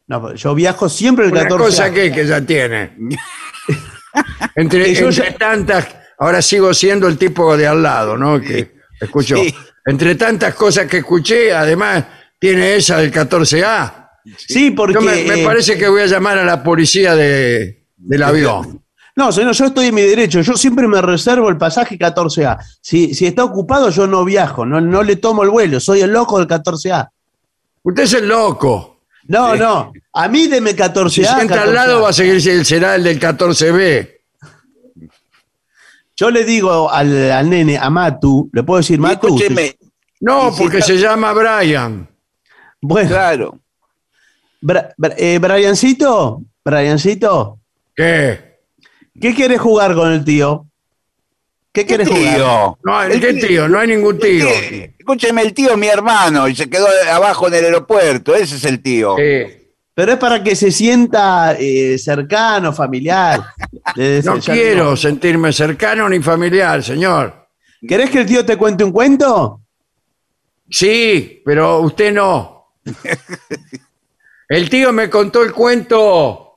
No, 0.08 0.34
yo 0.34 0.54
viajo 0.54 0.88
siempre 0.88 1.26
el 1.26 1.32
Una 1.32 1.44
14A. 1.44 1.58
cosa 1.58 1.92
que, 1.92 2.10
que 2.12 2.26
ya 2.26 2.40
tiene. 2.44 2.96
entre, 4.56 4.94
yo 4.94 5.10
ya- 5.10 5.34
tantas, 5.36 5.88
ahora 6.18 6.42
sigo 6.42 6.74
siendo 6.74 7.08
el 7.08 7.16
tipo 7.18 7.56
de 7.56 7.66
al 7.66 7.82
lado, 7.82 8.16
¿no? 8.16 8.40
Que 8.40 8.74
escucho. 9.00 9.36
Sí. 9.36 9.54
Entre 9.86 10.14
tantas 10.14 10.54
cosas 10.54 10.86
que 10.86 10.98
escuché, 10.98 11.52
además 11.52 12.04
tiene 12.38 12.76
esa 12.76 12.98
del 12.98 13.12
14A. 13.12 14.10
Sí, 14.36 14.70
porque. 14.70 14.94
Yo 14.94 15.00
me, 15.00 15.24
me 15.24 15.42
eh, 15.42 15.44
parece 15.44 15.76
que 15.76 15.88
voy 15.88 16.02
a 16.02 16.06
llamar 16.06 16.38
a 16.38 16.44
la 16.44 16.62
policía 16.62 17.14
de, 17.16 17.84
del 17.96 18.22
avión. 18.22 18.81
No, 19.14 19.30
señor, 19.30 19.52
yo 19.54 19.66
estoy 19.66 19.86
en 19.86 19.94
mi 19.94 20.02
derecho. 20.02 20.40
Yo 20.40 20.54
siempre 20.54 20.88
me 20.88 21.00
reservo 21.02 21.48
el 21.50 21.58
pasaje 21.58 21.98
14A. 21.98 22.58
Si, 22.80 23.14
si 23.14 23.26
está 23.26 23.44
ocupado, 23.44 23.90
yo 23.90 24.06
no 24.06 24.24
viajo, 24.24 24.64
no, 24.64 24.80
no 24.80 25.02
le 25.02 25.16
tomo 25.16 25.42
el 25.42 25.50
vuelo. 25.50 25.80
Soy 25.80 26.00
el 26.00 26.12
loco 26.12 26.38
del 26.38 26.48
14A. 26.48 27.08
Usted 27.82 28.02
es 28.04 28.12
el 28.14 28.28
loco. 28.28 29.00
No, 29.28 29.54
no. 29.54 29.92
A 30.14 30.28
mí 30.28 30.46
deme 30.48 30.74
14A. 30.74 31.08
Si 31.10 31.24
sienta 31.24 31.62
al 31.62 31.68
14A. 31.70 31.72
lado 31.72 32.02
va 32.02 32.08
a 32.08 32.12
seguir 32.12 32.48
él 32.48 32.64
será 32.64 32.94
el 32.94 33.04
del 33.04 33.20
14B. 33.20 34.08
Yo 36.16 36.30
le 36.30 36.44
digo 36.44 36.90
al, 36.90 37.30
al 37.32 37.48
nene, 37.50 37.76
a 37.78 37.90
Matu, 37.90 38.48
le 38.52 38.62
puedo 38.62 38.78
decir 38.78 38.98
Matu. 38.98 39.26
Escúcheme, 39.28 39.76
No, 40.20 40.52
si 40.52 40.62
porque 40.62 40.78
está- 40.78 40.88
se 40.92 40.98
llama 40.98 41.32
Brian. 41.32 42.08
Bueno, 42.80 43.08
claro. 43.08 43.58
Bra- 44.62 44.94
Bra- 44.96 45.14
eh, 45.16 45.38
Briancito, 45.38 46.42
Briancito, 46.64 47.58
¿Qué? 47.94 48.51
¿Qué 49.20 49.34
quieres 49.34 49.60
jugar 49.60 49.94
con 49.94 50.10
el 50.12 50.24
tío? 50.24 50.66
¿Qué 51.72 51.86
quieres 51.86 52.08
jugar? 52.08 52.34
Tío. 52.36 52.78
No, 52.84 53.02
El 53.02 53.20
¿qué 53.20 53.32
tío- 53.34 53.48
tío? 53.48 53.68
No 53.68 53.78
hay 53.78 53.88
ningún 53.88 54.18
tío. 54.18 54.46
Escúcheme, 54.98 55.42
el 55.42 55.54
tío 55.54 55.70
es 55.72 55.78
mi 55.78 55.86
hermano 55.88 56.46
y 56.48 56.54
se 56.54 56.68
quedó 56.68 56.86
abajo 57.10 57.48
en 57.48 57.54
el 57.54 57.64
aeropuerto. 57.64 58.34
Ese 58.34 58.56
es 58.56 58.64
el 58.64 58.82
tío. 58.82 59.16
Eh, 59.18 59.70
Pero 59.94 60.12
es 60.12 60.18
para 60.18 60.42
que 60.42 60.54
se 60.54 60.70
sienta 60.70 61.56
eh, 61.58 61.96
cercano, 61.98 62.72
familiar. 62.72 63.42
No 64.24 64.38
quiero 64.38 64.96
sentirme 64.96 65.52
cercano 65.52 66.08
ni 66.08 66.20
familiar, 66.20 66.82
señor. 66.82 67.48
¿Querés 67.86 68.10
que 68.10 68.20
el 68.20 68.26
tío 68.26 68.44
te 68.46 68.56
cuente 68.56 68.84
un 68.84 68.92
cuento? 68.92 69.60
Sí, 70.70 71.42
pero 71.44 71.80
usted 71.80 72.12
no. 72.12 72.74
El 74.48 74.68
tío 74.70 74.92
me 74.92 75.08
contó 75.08 75.42
el 75.42 75.52
cuento 75.52 76.51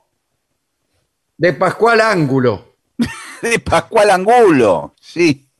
de 1.38 1.52
Pascual 1.52 2.00
Ángulo. 2.00 2.74
De 3.42 3.58
Pascual 3.58 4.10
Angulo. 4.10 4.94
Sí. 5.00 5.46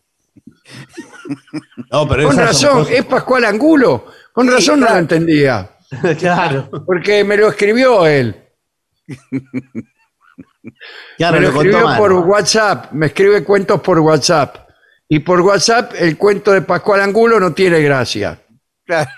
No, 1.91 2.07
pero 2.09 2.25
Con 2.29 2.33
esas 2.39 2.57
son 2.57 2.79
razón, 2.85 2.95
¿es 2.95 3.05
Pascual 3.05 3.45
Angulo? 3.45 4.07
Con 4.33 4.47
Sí, 4.49 4.53
razón 4.55 4.81
no 4.81 4.87
claro. 4.87 4.95
lo 4.95 5.01
entendía. 5.01 5.71
claro, 6.19 6.71
Porque 6.87 7.25
me 7.25 7.37
lo 7.37 7.49
escribió 7.49 8.07
él. 8.07 8.35
claro, 11.17 11.35
me 11.35 11.41
lo 11.41 11.49
lo 11.49 11.55
contó 11.55 11.69
escribió 11.71 11.85
mal. 11.87 11.99
por 11.99 12.13
WhatsApp. 12.13 12.93
Me 12.93 13.07
escribe 13.07 13.43
cuentos 13.45 13.81
por 13.81 13.99
WhatsApp. 14.01 14.69
Y 15.09 15.21
por 15.21 15.41
WhatsApp 15.41 15.93
el 15.99 16.17
cuento 16.17 16.53
de 16.53 16.63
Pascual 16.63 17.01
Angulo 17.01 17.39
no 17.41 17.53
tiene 17.53 17.81
gracia. 17.81 18.41
Claro. 18.85 19.11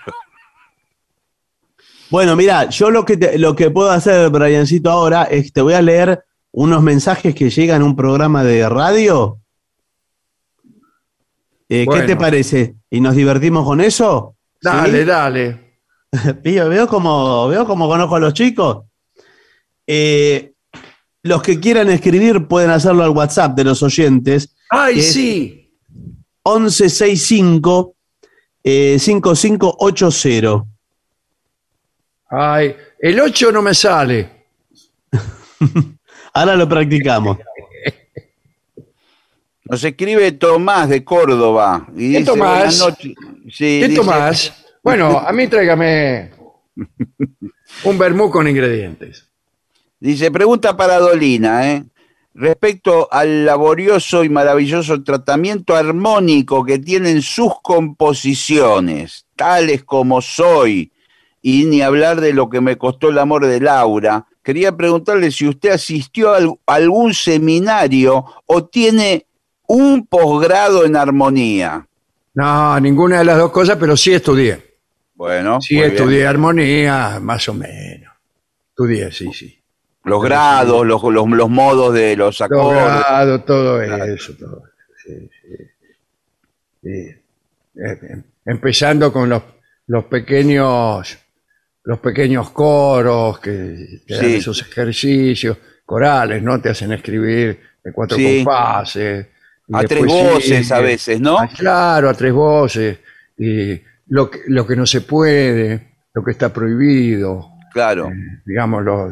Bueno, 2.09 2.35
mira, 2.35 2.65
yo 2.69 2.89
lo 2.89 3.05
que, 3.05 3.17
te- 3.17 3.37
lo 3.37 3.55
que 3.55 3.69
puedo 3.69 3.91
hacer, 3.91 4.29
Briancito, 4.29 4.89
ahora 4.89 5.23
es 5.25 5.53
te 5.53 5.61
voy 5.61 5.73
a 5.75 5.81
leer 5.81 6.23
unos 6.51 6.81
mensajes 6.81 7.35
que 7.35 7.49
llegan 7.49 7.81
a 7.81 7.85
un 7.85 7.95
programa 7.95 8.43
de 8.43 8.67
radio. 8.67 9.39
Eh, 11.67 11.85
Bueno. 11.85 12.01
¿Qué 12.01 12.07
te 12.07 12.15
parece? 12.15 12.75
¿Y 12.89 12.99
nos 13.01 13.15
divertimos 13.15 13.65
con 13.65 13.81
eso? 13.81 14.35
Dale, 14.61 14.99
¿Sí? 14.99 15.05
dale. 15.05 15.81
Pío, 16.43 16.67
veo 16.67 16.87
como, 16.87 17.47
veo 17.47 17.65
como 17.65 17.87
conozco 17.87 18.15
a 18.15 18.19
los 18.19 18.33
chicos. 18.33 18.85
Eh, 19.85 20.53
los 21.23 21.41
que 21.41 21.59
quieran 21.59 21.89
escribir 21.89 22.47
pueden 22.47 22.71
hacerlo 22.71 23.03
al 23.03 23.11
WhatsApp 23.11 23.55
de 23.55 23.63
los 23.63 23.83
oyentes. 23.83 24.55
Ay, 24.69 25.01
sí. 25.01 25.71
1165 26.45 27.95
eh, 28.63 28.97
5580. 28.99 30.65
Ay, 32.31 32.75
el 32.99 33.19
8 33.19 33.51
no 33.51 33.61
me 33.61 33.73
sale. 33.73 34.47
Ahora 36.39 36.55
lo 36.55 36.69
practicamos. 36.69 37.37
Nos 39.65 39.83
escribe 39.83 40.31
Tomás 40.31 40.87
de 40.87 41.03
Córdoba. 41.03 41.85
Y 41.93 42.13
¿Qué 42.13 42.19
dice, 42.19 42.23
Tomás? 42.23 42.55
"Buenas 42.55 42.79
noches". 42.79 43.13
Sí, 43.51 43.79
¿Qué 43.81 43.87
dice, 43.89 43.95
tomás? 43.95 44.53
Bueno, 44.81 45.19
a 45.19 45.33
mí 45.33 45.47
tráigame 45.49 46.31
un 47.83 47.97
vermú 47.97 48.29
con 48.29 48.47
ingredientes. 48.47 49.27
Dice, 49.99 50.31
pregunta 50.31 50.77
para 50.77 50.97
Dolina, 50.99 51.73
¿eh? 51.73 51.83
Respecto 52.33 53.09
al 53.11 53.45
laborioso 53.45 54.23
y 54.23 54.29
maravilloso 54.29 55.03
tratamiento 55.03 55.75
armónico 55.75 56.63
que 56.63 56.79
tienen 56.79 57.21
sus 57.21 57.51
composiciones, 57.61 59.25
tales 59.35 59.83
como 59.83 60.21
Soy, 60.21 60.93
y 61.41 61.65
ni 61.65 61.81
hablar 61.81 62.21
de 62.21 62.31
lo 62.31 62.49
que 62.49 62.61
me 62.61 62.77
costó 62.77 63.09
el 63.09 63.17
amor 63.17 63.45
de 63.45 63.59
Laura, 63.59 64.25
quería 64.49 64.75
preguntarle 64.75 65.29
si 65.29 65.47
usted 65.47 65.69
asistió 65.69 66.33
a 66.33 66.37
al- 66.37 66.55
algún 66.65 67.13
seminario 67.13 68.25
o 68.47 68.65
tiene 68.65 69.27
un 69.67 70.07
posgrado 70.07 70.85
en 70.85 70.95
armonía. 70.95 71.85
No, 72.33 72.79
ninguna 72.79 73.19
de 73.19 73.25
las 73.25 73.37
dos 73.37 73.51
cosas, 73.51 73.77
pero 73.79 73.95
sí 73.95 74.11
estudié. 74.11 74.75
Bueno, 75.13 75.61
Sí, 75.61 75.75
bien. 75.75 75.91
estudié 75.91 76.25
armonía, 76.25 77.19
más 77.21 77.47
o 77.47 77.53
menos. 77.53 78.11
Estudié, 78.69 79.11
sí, 79.11 79.31
sí. 79.33 79.55
los 80.05 80.23
grados, 80.23 80.83
los, 80.87 81.03
los, 81.03 81.29
los 81.29 81.49
modos 81.49 81.93
de 81.93 82.15
los 82.15 82.41
acordes. 82.41 82.81
Logrado, 82.81 83.41
todo 83.43 83.81
eso, 83.83 84.33
todo 84.33 84.63
eso, 84.65 84.95
sí, 85.05 85.29
sí. 86.81 86.89
Eh, 86.89 87.21
eh, 87.75 88.23
Empezando 88.45 89.13
con 89.13 89.29
los, 89.29 89.43
los 89.87 90.05
pequeños 90.05 91.15
los 91.83 91.99
pequeños 91.99 92.49
coros 92.51 93.39
que 93.39 94.01
te 94.05 94.15
dan 94.15 94.25
Sí. 94.25 94.35
esos 94.35 94.61
ejercicios 94.61 95.57
corales, 95.85 96.41
¿no? 96.43 96.59
Te 96.61 96.69
hacen 96.69 96.91
escribir 96.91 97.59
de 97.83 97.91
cuatro 97.91 98.17
Sí. 98.17 98.43
compases. 98.43 99.27
y 99.67 99.75
A 99.75 99.79
tres 99.83 100.01
después 100.01 100.33
voces 100.33 100.71
a 100.71 100.79
veces, 100.79 101.21
¿no? 101.21 101.37
Ah, 101.37 101.47
Claro, 101.55 102.09
a 102.09 102.13
tres 102.15 102.33
voces. 102.33 102.97
Y 103.37 103.79
lo 104.07 104.29
que, 104.31 104.39
lo 104.47 104.65
que 104.65 104.75
no 104.75 104.85
se 104.87 105.01
puede, 105.01 105.93
lo 106.13 106.23
que 106.23 106.31
está 106.31 106.51
prohibido, 106.51 107.51
Claro. 107.71 108.09
digamos, 108.45 108.83
los, 108.83 109.11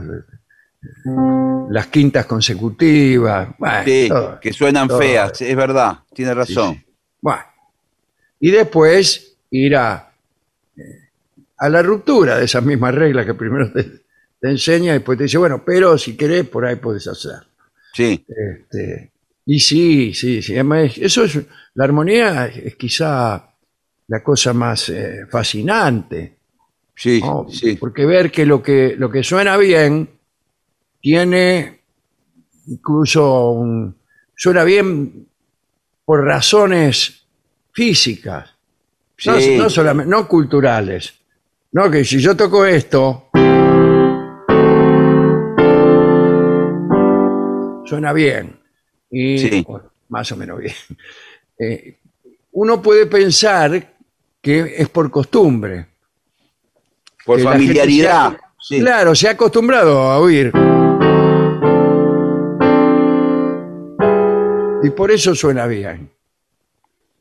las 1.70 1.88
quintas 1.88 2.26
consecutivas. 2.26 3.50
Bueno, 3.58 3.76
Sí, 3.86 4.06
todo. 4.10 4.40
que 4.40 4.54
suenan 4.54 4.88
todo. 4.88 5.00
feas, 5.00 5.42
es 5.42 5.56
verdad, 5.56 6.00
tiene 6.14 6.34
razón. 6.34 6.84
Bueno. 7.22 7.42
Y 8.40 8.52
después 8.52 9.38
ir 9.52 9.76
a, 9.76 10.07
eh, 10.07 10.07
a 11.58 11.70
la 11.70 11.82
ruptura 11.82 12.38
de 12.38 12.46
esas 12.46 12.64
mismas 12.64 12.94
reglas 12.94 13.26
que 13.26 13.34
primero 13.34 13.72
te, 13.72 13.84
te 14.40 14.50
enseña 14.50 14.92
y 14.92 14.98
después 15.00 15.18
te 15.18 15.26
dice, 15.26 15.38
bueno, 15.38 15.64
pero 15.66 15.98
si 15.98 16.16
querés, 16.16 16.48
por 16.48 16.66
ahí 16.66 16.76
puedes 16.76 17.08
hacer. 17.08 17.48
Sí, 17.94 18.24
Este, 18.28 19.12
y 19.46 19.60
sí, 19.60 20.14
sí, 20.14 20.42
sí. 20.42 20.54
además, 20.54 20.98
eso 20.98 21.24
es, 21.24 21.40
la 21.74 21.84
armonía 21.84 22.48
es 22.48 22.76
quizá 22.76 23.50
la 24.08 24.24
cosa 24.24 24.54
más 24.54 24.90
eh, 24.90 25.26
fascinante. 25.30 26.38
Sí, 26.96 27.22
¿no? 27.22 27.48
sí. 27.50 27.76
Porque 27.76 28.06
ver 28.06 28.32
que 28.32 28.46
lo 28.46 28.62
que 28.62 28.96
lo 28.98 29.10
que 29.10 29.24
suena 29.24 29.56
bien 29.58 30.10
tiene 31.00 31.82
incluso 32.68 33.52
un, 33.52 33.96
suena 34.36 34.64
bien 34.64 35.28
por 36.04 36.24
razones 36.24 37.26
físicas, 37.72 38.50
no, 39.26 39.40
no 39.58 39.70
solamente 39.70 40.10
no 40.10 40.28
culturales. 40.28 41.17
No 41.78 41.92
que 41.92 42.04
si 42.04 42.20
yo 42.20 42.36
toco 42.36 42.66
esto 42.66 43.30
suena 47.86 48.12
bien 48.14 48.60
y 49.12 49.38
Sí. 49.38 49.64
bueno, 49.68 49.92
más 50.10 50.32
o 50.32 50.38
menos 50.38 50.58
bien. 50.60 50.74
Eh, 51.60 51.98
uno 52.52 52.80
puede 52.82 53.06
pensar 53.08 53.94
que 54.42 54.76
es 54.78 54.90
por 54.90 55.10
costumbre. 55.12 55.88
Por 57.26 57.40
familiaridad. 57.42 58.30
se 58.30 58.36
ha- 58.36 58.40
Sí. 58.60 58.80
Claro, 58.80 59.14
se 59.16 59.28
ha 59.28 59.32
acostumbrado 59.32 60.00
a 60.02 60.18
oír. 60.20 60.52
Y 64.84 64.90
por 64.92 65.10
eso 65.12 65.34
suena 65.36 65.66
bien. 65.68 66.10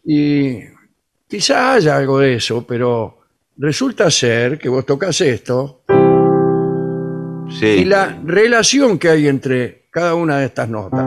Y 0.05 0.61
quizá 1.29 1.75
haya 1.75 1.97
algo 1.97 2.19
de 2.19 2.35
eso, 2.37 2.67
pero 2.67 3.19
resulta 3.59 4.11
ser 4.11 4.59
que 4.59 4.69
vos 4.69 4.85
tocas 4.85 5.21
esto 5.21 5.83
Sí. 7.49 7.67
y 7.67 7.85
la 7.85 8.19
relación 8.25 8.99
que 8.99 9.09
hay 9.09 9.29
entre 9.29 9.87
cada 9.91 10.15
una 10.15 10.39
de 10.39 10.47
estas 10.47 10.69
notas 10.69 11.07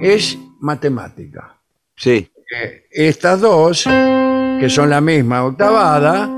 es 0.00 0.38
matemática. 0.60 1.56
Sí. 1.96 2.28
Eh, 2.60 2.86
estas 2.90 3.40
dos, 3.40 3.84
que 3.84 4.66
son 4.68 4.90
la 4.90 5.00
misma 5.00 5.44
octavada, 5.44 6.28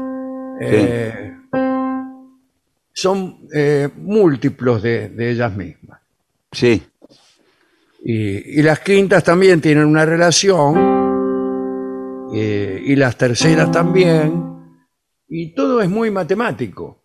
eh, 0.61 1.33
son 2.93 3.47
eh, 3.55 3.89
múltiplos 3.97 4.83
de, 4.83 5.09
de 5.09 5.31
ellas 5.31 5.57
mismas. 5.57 6.01
Sí. 6.51 6.83
Y, 8.05 8.61
y 8.61 8.63
las 8.63 8.81
quintas 8.81 9.25
también 9.25 9.61
tienen 9.61 9.85
una 9.87 10.05
relación, 10.05 11.02
eh, 12.35 12.83
y 12.87 12.97
las 12.97 13.17
terceras 13.17 13.71
también, 13.71 14.53
y 15.29 15.55
todo 15.55 15.81
es 15.81 15.89
muy 15.89 16.11
matemático. 16.11 17.05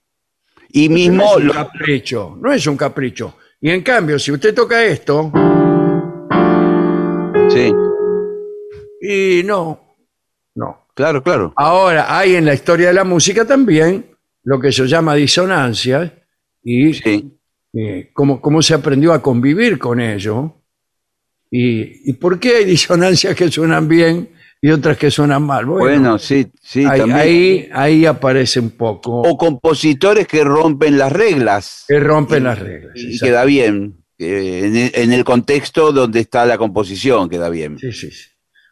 Y 0.70 0.90
No 0.90 0.96
mismo 0.96 1.24
es 1.32 1.36
un 1.38 1.48
lo- 1.48 1.54
capricho, 1.54 2.38
no 2.42 2.52
es 2.52 2.68
un 2.68 2.76
capricho. 2.78 3.36
Y 3.62 3.70
en 3.70 3.82
cambio, 3.82 4.20
si 4.20 4.32
usted 4.32 4.54
toca 4.54 4.84
esto, 4.86 5.32
Sí. 7.50 7.72
y 9.02 9.42
no, 9.46 9.96
no. 10.56 10.88
Claro, 10.94 11.22
claro. 11.24 11.54
Ahora, 11.56 12.18
hay 12.18 12.36
en 12.36 12.46
la 12.46 12.54
historia 12.56 12.88
de 12.88 12.94
la 12.94 13.04
música 13.04 13.46
también 13.46 14.06
lo 14.44 14.60
que 14.60 14.72
se 14.72 14.88
llama 14.88 15.14
disonancias 15.16 16.12
y 16.64 16.94
Sí. 16.94 17.38
eh, 17.74 18.10
cómo, 18.14 18.42
cómo 18.42 18.62
se 18.62 18.74
aprendió 18.74 19.14
a 19.14 19.22
convivir 19.22 19.78
con 19.78 20.00
ello 20.00 20.56
y, 21.52 22.10
y 22.10 22.14
por 22.14 22.40
qué 22.40 22.56
hay 22.58 22.66
disonancias 22.66 23.36
que 23.36 23.52
suenan 23.52 23.88
bien 23.88 24.30
y 24.62 24.72
otras 24.72 24.98
que 24.98 25.12
suenan 25.12 25.44
mal. 25.44 25.66
Bueno, 25.66 25.84
Bueno, 25.86 26.18
sí, 26.20 26.52
sí, 26.62 26.86
ahí, 26.86 27.00
también. 27.00 27.20
ahí, 27.20 27.70
ahí 27.74 28.06
aparece 28.06 28.60
un 28.60 28.72
poco 28.72 29.22
O 29.22 29.38
compositores 29.38 30.28
que 30.28 30.44
rompen 30.44 30.98
las 30.98 31.12
reglas. 31.12 31.86
que 31.88 32.00
rompen 32.00 32.44
las 32.46 32.60
reglas. 32.60 32.94
Y 32.96 33.20
queda 33.20 33.46
bien. 33.46 34.04
eh, 34.20 34.62
en, 34.66 34.76
el, 34.76 34.92
en 34.96 35.14
el 35.14 35.24
contexto 35.24 35.92
donde 35.92 36.22
está 36.22 36.46
la 36.46 36.58
composición, 36.58 37.30
queda 37.30 37.50
bien. 37.50 37.78
Sí, 37.78 37.92
sí, 37.92 38.10
sí. 38.12 38.30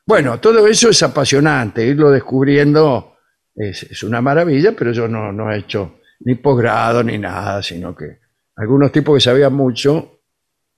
Bueno, 0.07 0.39
todo 0.39 0.65
eso 0.67 0.89
es 0.89 1.01
apasionante, 1.03 1.85
irlo 1.85 2.09
descubriendo 2.11 3.15
es, 3.55 3.83
es 3.83 4.03
una 4.03 4.21
maravilla, 4.21 4.73
pero 4.77 4.91
yo 4.91 5.07
no, 5.07 5.31
no 5.31 5.51
he 5.51 5.59
hecho 5.59 5.99
ni 6.21 6.35
posgrado 6.35 7.03
ni 7.03 7.17
nada, 7.17 7.61
sino 7.63 7.95
que 7.95 8.19
algunos 8.55 8.91
tipos 8.91 9.15
que 9.15 9.21
sabían 9.21 9.53
mucho 9.53 10.21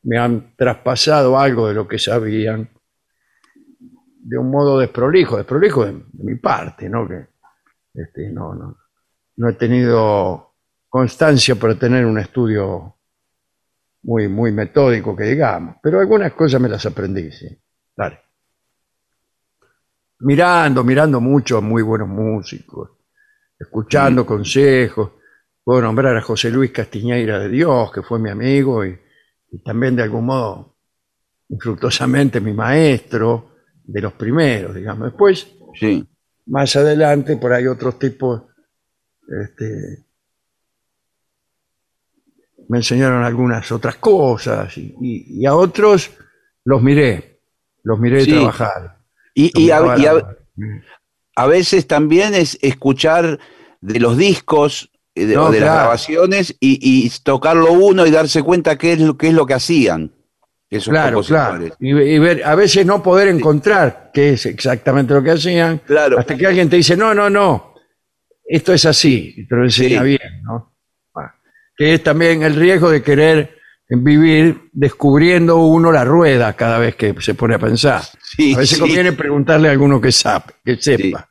me 0.03 0.17
han 0.17 0.55
traspasado 0.55 1.37
algo 1.39 1.67
de 1.67 1.73
lo 1.73 1.87
que 1.87 1.99
sabían 1.99 2.69
de 4.27 4.37
un 4.37 4.51
modo 4.51 4.77
desprolijo, 4.77 5.37
desprolijo 5.37 5.85
de, 5.85 5.93
de 5.93 6.23
mi 6.23 6.35
parte, 6.35 6.89
¿no? 6.89 7.07
Que 7.07 7.27
este, 7.93 8.29
no, 8.29 8.53
no, 8.53 8.77
no 9.37 9.49
he 9.49 9.53
tenido 9.53 10.53
constancia 10.89 11.55
para 11.55 11.75
tener 11.75 12.05
un 12.05 12.19
estudio 12.19 12.97
muy, 14.03 14.27
muy 14.27 14.51
metódico, 14.51 15.15
que 15.15 15.23
digamos, 15.23 15.77
pero 15.81 16.01
algunas 16.01 16.33
cosas 16.33 16.59
me 16.59 16.67
las 16.67 16.85
aprendí, 16.85 17.31
sí. 17.31 17.47
Dale. 17.95 18.19
Mirando, 20.19 20.83
mirando 20.83 21.21
mucho 21.21 21.59
a 21.59 21.61
muy 21.61 21.81
buenos 21.81 22.09
músicos, 22.09 22.89
escuchando 23.57 24.25
consejos. 24.25 25.11
Puedo 25.63 25.81
nombrar 25.81 26.17
a 26.17 26.21
José 26.21 26.49
Luis 26.49 26.71
Castiñeira 26.71 27.39
de 27.39 27.47
Dios, 27.47 27.93
que 27.93 28.01
fue 28.01 28.19
mi 28.19 28.29
amigo 28.29 28.85
y, 28.85 28.99
y 29.51 29.63
también 29.63 29.95
de 29.95 30.03
algún 30.03 30.25
modo 30.25 30.75
infructuosamente 31.47 32.41
mi 32.41 32.51
maestro 32.51 33.56
de 33.87 34.01
los 34.01 34.13
primeros, 34.13 34.75
digamos. 34.75 35.07
Después, 35.07 35.47
Sí. 35.79 36.05
más 36.45 36.75
adelante, 36.75 37.37
por 37.37 37.53
ahí 37.53 37.65
otros 37.67 37.97
tipos 37.97 38.43
este, 39.43 40.05
me 42.69 42.77
enseñaron 42.79 43.23
algunas 43.23 43.71
otras 43.71 43.95
cosas 43.95 44.77
y, 44.77 44.95
y- 45.01 45.41
y 45.41 45.45
a 45.45 45.55
otros 45.55 46.11
los 46.65 46.81
miré, 46.81 47.39
los 47.83 47.99
miré 47.99 48.23
Sí. 48.25 48.31
trabajar. 48.31 48.97
Y, 49.33 49.51
y 49.59 49.71
a, 49.71 49.77
a- 51.35 51.47
veces 51.47 51.87
también 51.87 52.33
es 52.33 52.57
escuchar 52.61 53.39
de 53.79 53.99
los 53.99 54.17
discos, 54.17 54.91
eh, 55.15 55.25
de, 55.25 55.35
No, 55.35 55.51
de 55.51 55.59
las 55.59 55.69
grabaciones, 55.75 56.55
y, 56.59 56.79
y 56.81 57.09
tocarlo 57.23 57.71
uno 57.73 58.05
y 58.05 58.11
darse 58.11 58.41
cuenta 58.43 58.77
qué 58.77 58.93
es 58.93 58.99
lo, 58.99 59.17
qué 59.17 59.27
es 59.27 59.33
lo 59.33 59.45
que 59.45 59.53
hacían 59.53 60.11
esos 60.69 60.91
Claro, 60.91 61.21
claro. 61.23 61.65
Y, 61.79 61.89
y 61.97 62.19
ver, 62.19 62.43
a 62.43 62.55
veces 62.55 62.85
no 62.85 63.01
poder 63.01 63.27
encontrar 63.29 64.11
qué 64.13 64.33
es 64.33 64.45
exactamente 64.45 65.13
lo 65.13 65.23
que 65.23 65.31
hacían, 65.31 65.79
Claro. 65.79 66.19
hasta 66.19 66.35
que 66.35 66.45
alguien 66.47 66.69
te 66.69 66.75
dice, 66.77 66.97
no, 66.97 67.13
no, 67.13 67.29
no, 67.29 67.73
esto 68.43 68.73
es 68.73 68.85
así, 68.85 69.33
y 69.37 69.47
te 69.47 69.55
lo 69.55 69.63
enseña 69.63 70.01
Sí. 70.01 70.05
bien, 70.07 70.41
¿no? 70.43 70.75
Bueno, 71.13 71.31
que 71.75 71.93
es 71.93 72.03
también 72.03 72.43
el 72.43 72.55
riesgo 72.55 72.89
de 72.89 73.01
querer 73.01 73.57
vivir 73.89 74.69
descubriendo 74.73 75.57
uno 75.57 75.91
la 75.93 76.03
rueda 76.03 76.51
cada 76.53 76.77
vez 76.79 76.95
que 76.95 77.15
se 77.21 77.35
pone 77.35 77.55
a 77.55 77.59
pensar. 77.59 78.01
Sí, 78.21 78.53
a 78.53 78.57
veces 78.57 78.75
sí. 78.77 78.81
conviene 78.81 79.13
preguntarle 79.13 79.69
a 79.69 79.71
alguno 79.71 80.01
que, 80.01 80.11
sabe, 80.11 80.45
que 80.65 80.75
sepa. 80.75 81.29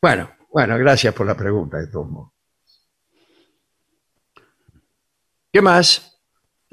Bueno, 0.00 0.28
bueno, 0.52 0.76
gracias 0.78 1.14
por 1.14 1.26
la 1.26 1.36
pregunta, 1.36 1.78
de 1.78 1.86
todos 1.86 2.08
modos. 2.10 2.32
¿Qué 5.52 5.60
más? 5.60 6.11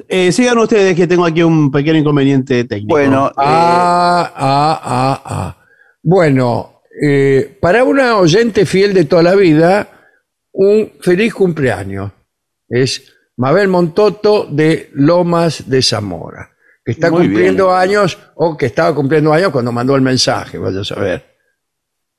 Eh, 0.08 0.32
sigan 0.32 0.58
ustedes 0.58 0.96
que 0.96 1.08
tengo 1.08 1.26
aquí 1.26 1.42
un 1.44 1.72
pequeño 1.72 2.00
inconveniente 2.00 2.64
técnico. 2.66 2.94
Bueno, 2.96 3.28
eh, 3.30 3.34
Ah, 3.38 4.32
ah, 4.36 4.82
ah, 4.84 5.22
ah. 5.26 5.66
Bueno, 6.02 6.82
eh, 7.02 7.58
para 7.62 7.84
una 7.84 8.18
oyente 8.18 8.66
fiel 8.66 8.94
de 8.94 9.06
toda 9.06 9.24
la 9.24 9.36
vida, 9.36 9.90
un 10.54 10.92
feliz 11.02 11.34
cumpleaños. 11.34 12.12
Es 12.68 13.14
Mabel 13.38 13.68
Montoto 13.68 14.46
de 14.50 14.90
Lomas 14.94 15.70
de 15.70 15.82
Zamora, 15.82 16.52
que 16.86 16.92
está 16.92 17.10
Muy 17.10 17.24
cumpliendo 17.28 17.68
bien. 17.68 17.78
años 17.78 18.18
o 18.36 18.56
que 18.58 18.68
estaba 18.68 18.94
cumpliendo 18.96 19.34
años 19.34 19.50
cuando 19.52 19.72
mandó 19.72 19.96
el 19.96 20.02
mensaje. 20.02 20.58
Vaya 20.58 20.82
a 20.82 20.86
saber 20.86 21.29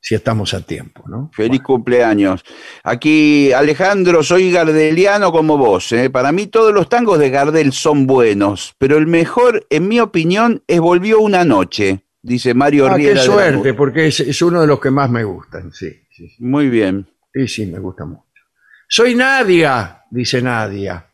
si 0.01 0.14
estamos 0.14 0.55
a 0.55 0.62
tiempo, 0.62 1.05
¿no? 1.07 1.30
Feliz 1.34 1.61
cumpleaños. 1.62 2.42
Aquí, 2.82 3.53
Alejandro, 3.53 4.22
soy 4.22 4.51
gardeliano 4.51 5.30
como 5.30 5.59
vos. 5.59 5.92
¿eh? 5.92 6.09
Para 6.09 6.32
mí 6.32 6.46
todos 6.46 6.72
los 6.72 6.88
tangos 6.88 7.18
de 7.18 7.30
Gardel 7.30 7.72
son 7.72 8.07
buenos, 8.07 8.74
pero 8.78 8.96
el 8.96 9.07
mejor, 9.07 9.66
en 9.68 9.88
mi 9.88 10.01
opinión, 10.01 10.62
es 10.66 10.80
Volvió 10.80 11.20
una 11.20 11.44
noche, 11.44 12.01
dice 12.22 12.55
Mario 12.55 12.86
Ah, 12.86 12.90
qué 12.96 13.03
Riera. 13.03 13.14
la 13.16 13.22
suerte, 13.22 13.74
porque 13.74 14.07
es, 14.07 14.20
es 14.20 14.40
uno 14.42 14.62
de 14.62 14.66
los 14.66 14.80
que 14.80 14.90
más 14.90 15.11
me 15.11 15.22
gustan, 15.24 15.70
sí, 15.72 15.90
sí, 16.11 16.28
sí. 16.28 16.36
Muy 16.42 16.68
bien. 16.70 17.07
Sí, 17.32 17.46
sí, 17.46 17.66
me 17.66 17.78
gusta 17.78 18.05
mucho. 18.07 18.24
Soy 18.88 19.14
Nadia, 19.14 20.05
dice 20.11 20.40
Nadia. 20.42 21.07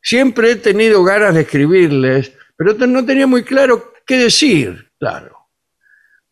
Siempre 0.00 0.52
he 0.52 0.56
tenido 0.56 1.04
ganas 1.04 1.34
de 1.34 1.42
escribirles, 1.42 2.32
pero 2.56 2.74
no 2.86 3.04
tenía 3.04 3.26
muy 3.26 3.44
claro 3.44 3.92
qué 4.06 4.16
decir, 4.16 4.90
claro. 4.98 5.35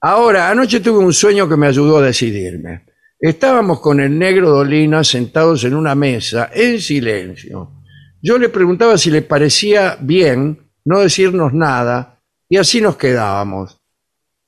Ahora, 0.07 0.51
anoche 0.51 0.81
tuve 0.81 0.99
un 0.99 1.15
sueño 1.15 1.49
que 1.49 1.57
me 1.57 1.67
ayudó 1.67 1.97
a 1.97 2.03
decidirme. 2.03 2.85
Estábamos 3.19 3.81
con 3.81 4.01
el 4.01 4.19
negro 4.19 4.51
Dolina 4.51 5.03
sentados 5.03 5.65
en 5.65 5.75
una 5.75 5.95
mesa, 5.95 6.51
en 6.53 6.79
silencio. 6.79 7.73
Yo 8.21 8.37
le 8.37 8.51
preguntaba 8.51 8.99
si 8.99 9.11
le 9.11 9.23
parecía 9.23 9.97
bien 9.99 10.71
no 10.85 11.01
decirnos 11.01 11.55
nada, 11.55 12.21
y 12.51 12.59
así 12.59 12.83
nos 12.83 12.99
quedábamos. 12.99 13.81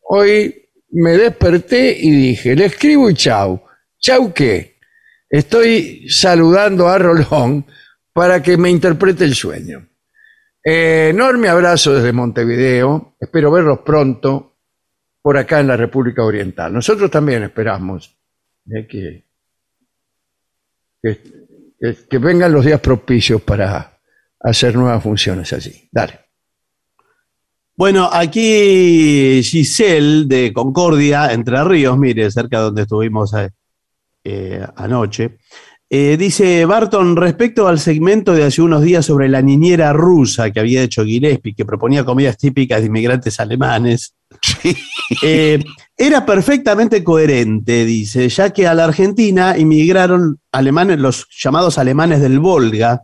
Hoy 0.02 0.68
me 0.90 1.12
desperté 1.16 1.96
y 1.98 2.10
dije, 2.10 2.54
le 2.54 2.66
escribo 2.66 3.08
y 3.08 3.14
chau. 3.14 3.62
¿Chau 3.98 4.34
qué? 4.34 4.76
Estoy 5.30 6.06
saludando 6.10 6.86
a 6.86 6.98
Rolón 6.98 7.64
para 8.12 8.42
que 8.42 8.58
me 8.58 8.68
interprete 8.68 9.24
el 9.24 9.34
sueño. 9.34 9.88
Enorme 10.62 11.48
abrazo 11.48 11.94
desde 11.94 12.12
Montevideo. 12.12 13.16
Espero 13.18 13.50
verlos 13.50 13.78
pronto. 13.86 14.55
Por 15.26 15.36
acá 15.36 15.58
en 15.58 15.66
la 15.66 15.76
República 15.76 16.22
Oriental. 16.22 16.72
Nosotros 16.72 17.10
también 17.10 17.42
esperamos 17.42 18.16
eh, 18.72 18.86
que, 18.86 19.24
que, 21.02 22.18
vengan 22.18 22.52
los 22.52 22.64
días 22.64 22.78
propicios 22.78 23.42
para 23.42 23.98
hacer 24.38 24.76
nuevas 24.76 25.02
funciones 25.02 25.52
allí. 25.52 25.88
Dale. 25.90 26.20
Bueno, 27.74 28.08
aquí 28.12 29.42
Giselle 29.42 30.26
de 30.26 30.52
Concordia, 30.52 31.32
Entre 31.32 31.64
Ríos, 31.64 31.98
mire, 31.98 32.30
cerca 32.30 32.58
de 32.58 32.62
donde 32.62 32.82
estuvimos 32.82 33.34
eh, 33.34 33.50
eh, 34.22 34.64
anoche, 34.76 35.38
dice 35.90 36.64
Barton, 36.66 37.16
respecto 37.16 37.66
al 37.66 37.80
segmento 37.80 38.32
de 38.32 38.44
hace 38.44 38.62
unos 38.62 38.82
días 38.82 39.04
sobre 39.04 39.28
la 39.28 39.42
niñera 39.42 39.92
rusa 39.92 40.52
que 40.52 40.60
había 40.60 40.84
hecho 40.84 41.04
Gillespie, 41.04 41.56
que 41.56 41.64
proponía 41.64 42.04
comidas 42.04 42.38
típicas 42.38 42.78
de 42.78 42.86
inmigrantes 42.86 43.40
alemanes, 43.40 44.15
eh, 45.22 45.62
era 45.96 46.26
perfectamente 46.26 47.02
coherente, 47.02 47.84
dice, 47.84 48.28
ya 48.28 48.50
que 48.50 48.66
a 48.66 48.74
la 48.74 48.84
Argentina 48.84 49.56
inmigraron 49.56 50.40
alemanes, 50.52 50.98
los 50.98 51.26
llamados 51.42 51.78
alemanes 51.78 52.20
del 52.20 52.38
Volga, 52.38 53.02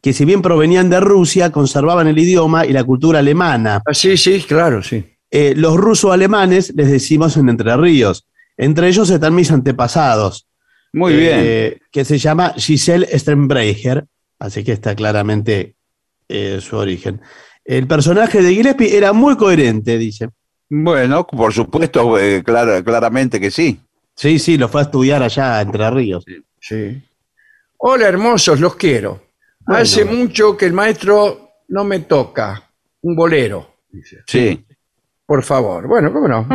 que 0.00 0.12
si 0.12 0.24
bien 0.24 0.42
provenían 0.42 0.90
de 0.90 1.00
Rusia, 1.00 1.50
conservaban 1.50 2.08
el 2.08 2.18
idioma 2.18 2.66
y 2.66 2.72
la 2.72 2.84
cultura 2.84 3.20
alemana. 3.20 3.82
Ah, 3.86 3.94
sí, 3.94 4.16
sí, 4.16 4.42
claro, 4.46 4.82
sí. 4.82 5.04
Eh, 5.30 5.54
los 5.56 5.76
ruso-alemanes 5.76 6.72
les 6.76 6.90
decimos 6.90 7.36
en 7.36 7.48
Entre 7.48 7.76
Ríos. 7.76 8.26
Entre 8.56 8.88
ellos 8.88 9.10
están 9.10 9.34
mis 9.34 9.50
antepasados. 9.50 10.46
Muy 10.92 11.14
eh, 11.14 11.16
bien. 11.16 11.82
Que 11.90 12.04
se 12.04 12.18
llama 12.18 12.54
Giselle 12.56 13.06
Strenbreicher, 13.18 14.04
así 14.38 14.62
que 14.62 14.72
está 14.72 14.94
claramente 14.94 15.74
su 16.60 16.76
origen. 16.76 17.20
El 17.64 17.86
personaje 17.86 18.42
de 18.42 18.54
Gillespie 18.54 18.96
era 18.96 19.12
muy 19.12 19.36
coherente, 19.36 19.96
dice. 19.98 20.28
Bueno, 20.76 21.24
por 21.26 21.52
supuesto, 21.52 22.18
eh, 22.18 22.42
clara- 22.42 22.82
claramente 22.82 23.38
que 23.38 23.50
sí. 23.50 23.78
Sí, 24.16 24.40
sí, 24.40 24.56
lo 24.58 24.68
fue 24.68 24.80
a 24.80 24.84
estudiar 24.84 25.22
allá 25.22 25.58
a 25.58 25.62
Entre 25.62 25.88
Ríos. 25.90 26.24
Sí. 26.60 27.00
Hola, 27.78 28.08
hermosos, 28.08 28.58
los 28.58 28.74
quiero. 28.74 29.22
Bueno. 29.60 29.82
Hace 29.82 30.04
mucho 30.04 30.56
que 30.56 30.66
el 30.66 30.72
maestro 30.72 31.50
no 31.68 31.84
me 31.84 32.00
toca 32.00 32.62
un 33.02 33.14
bolero, 33.14 33.76
dice. 33.90 34.18
Sí. 34.26 34.64
Por 35.26 35.42
favor. 35.44 35.86
Bueno, 35.86 36.12
¿cómo 36.12 36.26
no? 36.28 36.46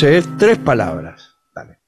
Dice, 0.00 0.16
es 0.16 0.28
tres 0.38 0.56
palabras. 0.56 1.36
Dale. 1.54 1.78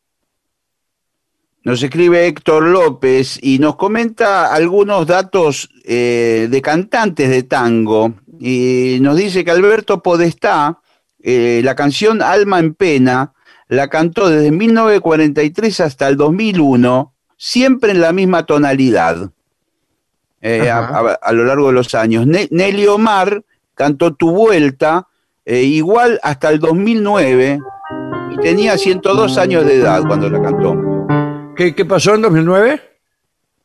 Nos 1.64 1.82
escribe 1.82 2.26
Héctor 2.26 2.64
López 2.64 3.38
y 3.40 3.58
nos 3.58 3.76
comenta 3.76 4.52
algunos 4.52 5.06
datos 5.06 5.70
eh, 5.86 6.46
de 6.50 6.60
cantantes 6.60 7.30
de 7.30 7.44
tango. 7.44 8.12
Y 8.38 8.98
nos 9.00 9.16
dice 9.16 9.46
que 9.46 9.50
Alberto 9.50 10.02
Podestá, 10.02 10.78
eh, 11.22 11.62
la 11.64 11.74
canción 11.74 12.20
Alma 12.20 12.58
en 12.58 12.74
Pena, 12.74 13.32
la 13.68 13.88
cantó 13.88 14.28
desde 14.28 14.50
1943 14.50 15.80
hasta 15.80 16.06
el 16.08 16.18
2001, 16.18 17.14
siempre 17.38 17.92
en 17.92 18.02
la 18.02 18.12
misma 18.12 18.44
tonalidad, 18.44 19.30
eh, 20.42 20.68
a, 20.68 20.80
Ajá. 20.80 20.98
a- 20.98 21.18
a 21.28 21.32
lo 21.32 21.46
largo 21.46 21.68
de 21.68 21.72
los 21.72 21.94
años. 21.94 22.26
Ne- 22.26 22.48
Nelly 22.50 22.86
Omar 22.88 23.42
cantó 23.74 24.12
Tu 24.14 24.30
Vuelta, 24.30 25.08
eh, 25.46 25.62
igual 25.62 26.20
hasta 26.22 26.50
el 26.50 26.58
2009, 26.60 27.58
y 28.32 28.36
tenía 28.40 28.78
102 28.78 29.38
años 29.38 29.66
de 29.66 29.76
edad 29.76 30.02
cuando 30.06 30.30
la 30.30 30.40
cantó. 30.40 30.76
¿Qué, 31.56 31.74
qué 31.74 31.84
pasó 31.84 32.14
en 32.14 32.22
2009? 32.22 32.80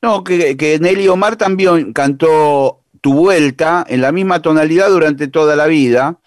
No, 0.01 0.23
que, 0.23 0.57
que 0.57 0.79
Nelly 0.79 1.07
Omar 1.07 1.37
también 1.37 1.93
cantó 1.93 2.81
Tu 3.01 3.13
Vuelta 3.13 3.85
en 3.87 4.01
la 4.01 4.11
misma 4.11 4.41
tonalidad 4.41 4.89
durante 4.89 5.27
toda 5.27 5.55
la 5.55 5.67
vida. 5.67 6.19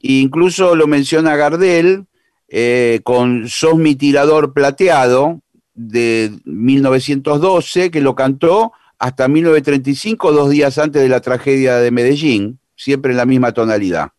E 0.00 0.12
incluso 0.14 0.76
lo 0.76 0.86
menciona 0.86 1.36
Gardel 1.36 2.06
eh, 2.48 3.00
con 3.02 3.48
Sos 3.48 3.76
mi 3.76 3.94
tirador 3.94 4.52
plateado 4.52 5.40
de 5.74 6.32
1912, 6.44 7.90
que 7.90 8.00
lo 8.00 8.14
cantó 8.14 8.72
hasta 8.98 9.28
1935, 9.28 10.32
dos 10.32 10.50
días 10.50 10.78
antes 10.78 11.02
de 11.02 11.08
la 11.08 11.20
tragedia 11.20 11.76
de 11.76 11.90
Medellín, 11.90 12.58
siempre 12.76 13.12
en 13.12 13.18
la 13.18 13.26
misma 13.26 13.52
tonalidad. 13.52 14.10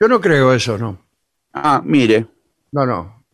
Yo 0.00 0.08
no 0.08 0.20
creo 0.20 0.52
eso, 0.52 0.78
no. 0.78 0.98
Ah, 1.52 1.82
mire, 1.84 2.26
No, 2.72 2.86
no. 2.86 3.24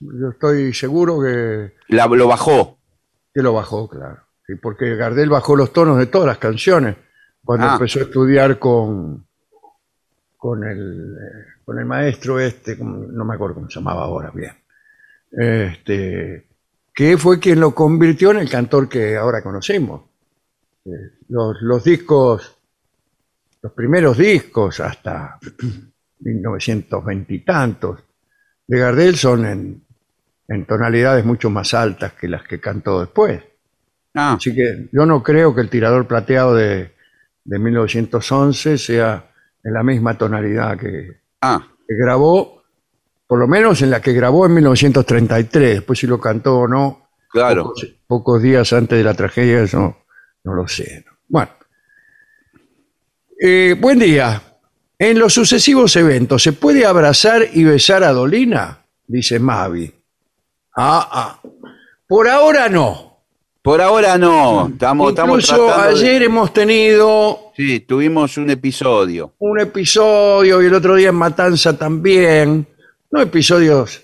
Yo 0.00 0.30
estoy 0.30 0.72
seguro 0.74 1.20
que, 1.22 1.74
la- 1.88 2.06
lo 2.06 2.26
bajó. 2.28 2.78
que 3.32 3.40
lo 3.42 3.52
bajó, 3.52 3.88
claro. 3.88 4.18
Sí, 4.46 4.54
porque 4.56 4.96
Gardel 4.96 5.30
bajó 5.30 5.54
los 5.56 5.72
tonos 5.72 5.98
de 5.98 6.06
todas 6.06 6.26
las 6.26 6.38
canciones 6.38 6.96
cuando 7.44 7.66
Ah. 7.66 7.72
empezó 7.74 8.00
a 8.00 8.02
estudiar 8.02 8.58
con, 8.58 9.24
con, 10.36 10.64
el, 10.64 11.14
eh, 11.16 11.44
con 11.64 11.78
el 11.78 11.84
maestro 11.86 12.40
este, 12.40 12.76
no 12.76 13.24
me 13.24 13.34
acuerdo 13.34 13.54
cómo 13.54 13.70
se 13.70 13.78
llamaba 13.78 14.02
ahora, 14.04 14.30
bien. 14.34 14.52
Este, 15.30 16.46
que 16.94 17.16
fue 17.16 17.38
quien 17.38 17.60
lo 17.60 17.74
convirtió 17.74 18.32
en 18.32 18.38
el 18.38 18.50
cantor 18.50 18.88
que 18.88 19.16
ahora 19.16 19.42
conocemos. 19.42 20.02
Eh, 20.84 20.90
los, 21.28 21.56
los 21.62 21.84
discos, 21.84 22.58
los 23.62 23.72
primeros 23.72 24.18
discos 24.18 24.80
hasta 24.80 25.38
1920 26.18 27.34
y 27.34 27.44
tantos 27.44 28.00
de 28.66 28.78
Gardel 28.78 29.16
son 29.16 29.46
en, 29.46 29.82
en 30.48 30.64
tonalidades 30.66 31.24
mucho 31.24 31.50
más 31.50 31.74
altas 31.74 32.12
que 32.14 32.28
las 32.28 32.42
que 32.44 32.60
cantó 32.60 33.00
después. 33.00 33.42
Ah, 34.14 34.34
Así 34.34 34.54
que 34.54 34.88
yo 34.92 35.06
no 35.06 35.22
creo 35.22 35.54
que 35.54 35.62
el 35.62 35.70
tirador 35.70 36.06
plateado 36.06 36.54
de, 36.54 36.92
de 37.44 37.58
1911 37.58 38.78
sea 38.78 39.30
en 39.64 39.72
la 39.72 39.82
misma 39.82 40.18
tonalidad 40.18 40.78
que, 40.78 41.20
ah, 41.40 41.66
que 41.86 41.94
grabó, 41.94 42.62
por 43.26 43.38
lo 43.38 43.48
menos 43.48 43.80
en 43.82 43.90
la 43.90 44.00
que 44.00 44.12
grabó 44.12 44.46
en 44.46 44.54
1933. 44.54 45.74
Después 45.76 45.98
si 45.98 46.06
lo 46.06 46.20
cantó 46.20 46.60
o 46.60 46.68
no, 46.68 47.08
claro. 47.28 47.64
pocos, 47.64 47.86
pocos 48.06 48.42
días 48.42 48.72
antes 48.72 48.98
de 48.98 49.04
la 49.04 49.14
tragedia, 49.14 49.62
eso 49.62 49.96
no 50.44 50.54
lo 50.54 50.68
sé. 50.68 51.04
¿no? 51.06 51.12
Bueno. 51.28 51.52
Eh, 53.40 53.76
buen 53.80 53.98
día. 53.98 54.40
En 54.98 55.18
los 55.18 55.34
sucesivos 55.34 55.96
eventos, 55.96 56.42
¿se 56.42 56.52
puede 56.52 56.86
abrazar 56.86 57.46
y 57.52 57.64
besar 57.64 58.04
a 58.04 58.12
Dolina? 58.12 58.78
Dice 59.06 59.38
Mavi. 59.38 59.92
Ah, 60.76 61.08
ah. 61.10 61.42
Por 62.06 62.28
ahora 62.28 62.68
no. 62.68 63.10
Por 63.62 63.80
ahora 63.80 64.18
no, 64.18 64.66
estamos, 64.72 65.10
estamos 65.10 65.44
Incluso 65.44 65.66
de- 65.68 65.72
ayer 65.90 66.22
hemos 66.24 66.52
tenido 66.52 67.52
Sí, 67.56 67.78
tuvimos 67.80 68.36
un 68.36 68.50
episodio. 68.50 69.34
un 69.38 69.60
episodio 69.60 70.60
y 70.60 70.66
el 70.66 70.74
otro 70.74 70.96
día 70.96 71.10
en 71.10 71.14
Matanza 71.14 71.78
también. 71.78 72.66
No 73.12 73.20
episodios 73.20 73.98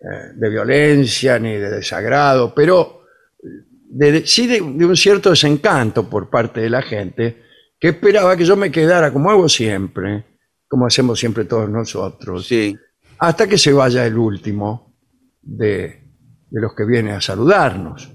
eh, 0.00 0.32
de 0.34 0.48
violencia 0.50 1.38
ni 1.38 1.52
de 1.52 1.70
desagrado, 1.70 2.52
pero 2.52 3.04
de- 3.40 4.26
sí 4.26 4.48
de, 4.48 4.54
de 4.62 4.84
un 4.86 4.96
cierto 4.96 5.30
desencanto 5.30 6.10
por 6.10 6.28
parte 6.28 6.60
de 6.60 6.70
la 6.70 6.82
gente 6.82 7.44
que 7.78 7.88
esperaba 7.88 8.36
que 8.36 8.44
yo 8.44 8.56
me 8.56 8.70
quedara 8.70 9.12
como 9.12 9.30
hago 9.30 9.48
siempre, 9.48 10.24
como 10.68 10.86
hacemos 10.86 11.18
siempre 11.18 11.44
todos 11.44 11.68
nosotros, 11.68 12.46
Sí. 12.46 12.76
hasta 13.18 13.46
que 13.46 13.56
se 13.58 13.72
vaya 13.72 14.04
el 14.06 14.16
último 14.18 14.94
de, 15.42 16.02
de 16.50 16.60
los 16.60 16.74
que 16.74 16.84
viene 16.84 17.12
a 17.12 17.20
saludarnos. 17.20 18.12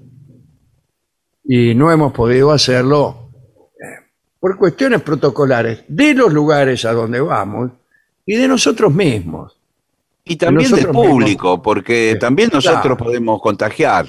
Y 1.44 1.74
no 1.74 1.90
hemos 1.92 2.12
podido 2.12 2.52
hacerlo 2.52 3.30
eh, 3.78 4.06
por 4.40 4.56
cuestiones 4.56 5.02
protocolares 5.02 5.84
de 5.88 6.14
los 6.14 6.32
lugares 6.32 6.84
a 6.84 6.92
donde 6.92 7.20
vamos 7.20 7.70
y 8.24 8.36
de 8.36 8.48
nosotros 8.48 8.92
mismos. 8.94 9.58
Y 10.26 10.36
también 10.36 10.70
del 10.70 10.86
mismos. 10.86 11.06
público, 11.06 11.60
porque 11.62 12.12
Sí. 12.14 12.18
también 12.18 12.48
nosotros 12.50 12.80
Claro. 12.80 12.96
podemos 12.96 13.42
contagiar. 13.42 14.06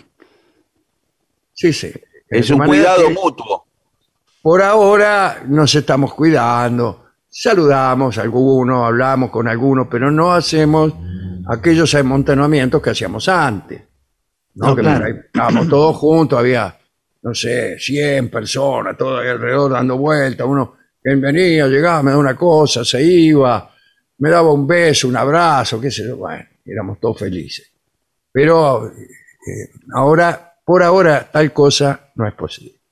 Sí, 1.53 1.73
sí. 1.73 1.91
Es 2.29 2.49
un 2.49 2.59
cuidado 2.59 3.07
que 3.07 3.13
mutuo. 3.13 3.64
Por 4.45 4.61
ahora 4.61 5.41
nos 5.47 5.73
estamos 5.73 6.13
cuidando, 6.13 7.05
saludamos 7.27 8.15
a 8.19 8.21
algunos, 8.21 8.85
hablamos 8.85 9.31
con 9.31 9.47
algunos, 9.47 9.87
pero 9.89 10.11
no 10.11 10.31
hacemos 10.31 10.93
aquellos 11.47 11.95
amontonamientos 11.95 12.79
que 12.79 12.91
hacíamos 12.91 13.27
antes. 13.27 13.81
¿no? 14.53 14.67
No, 14.67 14.75
que 14.75 14.83
claro. 14.83 14.99
por 14.99 15.07
ahí 15.07 15.13
estábamos 15.25 15.67
todos 15.67 15.95
juntos, 15.95 16.37
había, 16.37 16.77
no 17.23 17.33
sé, 17.33 17.79
100 17.79 18.29
personas, 18.29 18.95
todos 18.95 19.19
ahí 19.19 19.29
alrededor 19.29 19.71
dando 19.71 19.97
vueltas, 19.97 20.45
uno 20.45 20.75
venía, 21.03 21.65
llegaba, 21.65 22.03
me 22.03 22.11
daba 22.11 22.21
una 22.21 22.35
cosa, 22.35 22.85
se 22.85 23.01
iba, 23.01 23.73
me 24.19 24.29
daba 24.29 24.53
un 24.53 24.67
beso, 24.67 25.07
un 25.07 25.17
abrazo, 25.17 25.81
qué 25.81 25.89
sé 25.89 26.05
yo. 26.05 26.17
Bueno, 26.17 26.45
éramos 26.63 26.99
todos 26.99 27.17
felices. 27.17 27.67
Pero 28.31 28.89
eh, 28.89 29.71
ahora, 29.95 30.53
por 30.63 30.83
ahora, 30.83 31.31
tal 31.31 31.51
cosa 31.51 32.11
no 32.13 32.27
es 32.27 32.35
posible. 32.35 32.84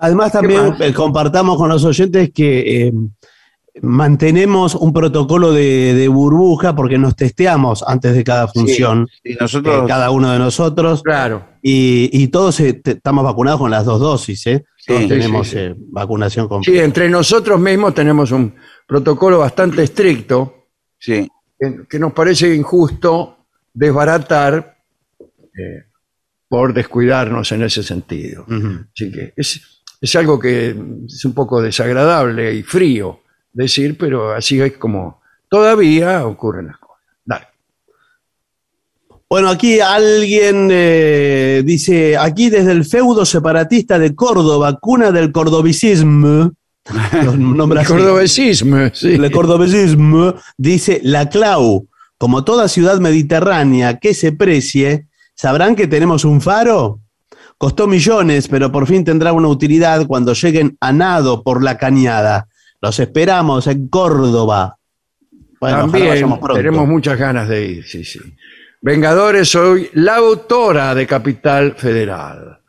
Además, 0.00 0.32
también 0.32 0.74
eh, 0.80 0.92
compartamos 0.94 1.56
con 1.58 1.68
los 1.68 1.84
oyentes 1.84 2.30
que 2.34 2.86
eh, 2.88 2.92
mantenemos 3.82 4.74
un 4.74 4.92
protocolo 4.92 5.52
de, 5.52 5.94
de 5.94 6.08
burbuja 6.08 6.74
porque 6.74 6.98
nos 6.98 7.14
testeamos 7.14 7.84
antes 7.86 8.14
de 8.14 8.24
cada 8.24 8.48
función, 8.48 9.06
Y 9.22 9.32
eh, 9.32 9.36
nosotros, 9.40 9.86
cada 9.86 10.10
uno 10.10 10.32
de 10.32 10.38
nosotros, 10.38 11.02
Claro. 11.02 11.44
y, 11.62 12.10
y 12.12 12.28
todos 12.28 12.58
estamos 12.60 13.24
vacunados 13.24 13.60
con 13.60 13.70
las 13.70 13.84
dos 13.84 14.00
dosis, 14.00 14.46
¿eh? 14.46 14.64
Todos 14.86 15.02
Sí, 15.02 15.08
tenemos 15.08 15.48
sí, 15.48 15.56
sí. 15.56 15.74
vacunación 15.90 16.46
Sí, 16.46 16.48
completa. 16.48 16.84
entre 16.84 17.08
nosotros 17.10 17.60
mismos 17.60 17.94
tenemos 17.94 18.32
un 18.32 18.54
protocolo 18.86 19.38
bastante 19.38 19.82
estricto 19.82 20.66
sí, 20.98 21.28
que, 21.58 21.80
que 21.88 21.98
nos 21.98 22.12
parece 22.12 22.54
injusto 22.54 23.36
desbaratar 23.72 24.78
por 26.48 26.72
descuidarnos 26.74 27.52
en 27.52 27.62
ese 27.62 27.82
sentido. 27.82 28.42
Ujú. 28.48 28.84
Así 28.92 29.12
que 29.12 29.32
es, 29.36 29.60
es 30.00 30.16
algo 30.16 30.38
que 30.38 30.70
es 31.06 31.24
un 31.24 31.34
poco 31.34 31.60
desagradable 31.60 32.54
y 32.54 32.62
frío 32.62 33.20
decir, 33.52 33.96
pero 33.98 34.32
así 34.32 34.60
es 34.60 34.76
como 34.76 35.20
todavía 35.48 36.26
ocurren 36.26 36.68
las 36.68 36.78
cosas. 36.78 37.04
Dale. 37.24 37.46
Bueno, 39.28 39.48
aquí 39.48 39.80
alguien 39.80 40.68
eh, 40.70 41.62
dice, 41.64 42.16
aquí 42.16 42.50
desde 42.50 42.72
el 42.72 42.84
feudo 42.84 43.24
separatista 43.24 43.98
de 43.98 44.14
Córdoba, 44.14 44.78
cuna 44.80 45.10
del 45.12 45.32
cordobicismo, 45.32 46.52
El 47.12 47.78
así. 47.78 47.88
cordobesismo, 47.88 48.90
sí. 48.92 49.18
Le 49.18 49.30
cordobecismo 49.30 50.34
dice 50.56 51.00
la 51.04 51.28
Clau, 51.28 51.88
como 52.18 52.44
toda 52.44 52.68
ciudad 52.68 52.98
mediterránea 53.00 53.98
que 53.98 54.14
se 54.14 54.32
precie, 54.32 55.06
¿sabrán 55.34 55.76
que 55.76 55.86
tenemos 55.86 56.24
un 56.24 56.40
faro? 56.40 56.99
Costó 57.60 57.86
millones, 57.86 58.48
pero 58.48 58.72
por 58.72 58.86
fin 58.86 59.04
tendrá 59.04 59.34
una 59.34 59.48
utilidad 59.48 60.06
cuando 60.06 60.32
lleguen 60.32 60.78
a 60.80 60.94
nado 60.94 61.42
por 61.42 61.62
la 61.62 61.76
cañada. 61.76 62.48
Los 62.80 62.98
esperamos 62.98 63.66
en 63.66 63.86
Córdoba. 63.88 64.78
Bueno, 65.60 65.80
También 65.80 66.38
tenemos 66.54 66.88
muchas 66.88 67.18
ganas 67.18 67.50
de 67.50 67.66
ir, 67.66 67.84
sí, 67.84 68.02
sí. 68.02 68.18
Vengadores, 68.80 69.50
soy 69.50 69.90
la 69.92 70.16
autora 70.16 70.94
de 70.94 71.06
Capital 71.06 71.74
Federal. 71.76 72.60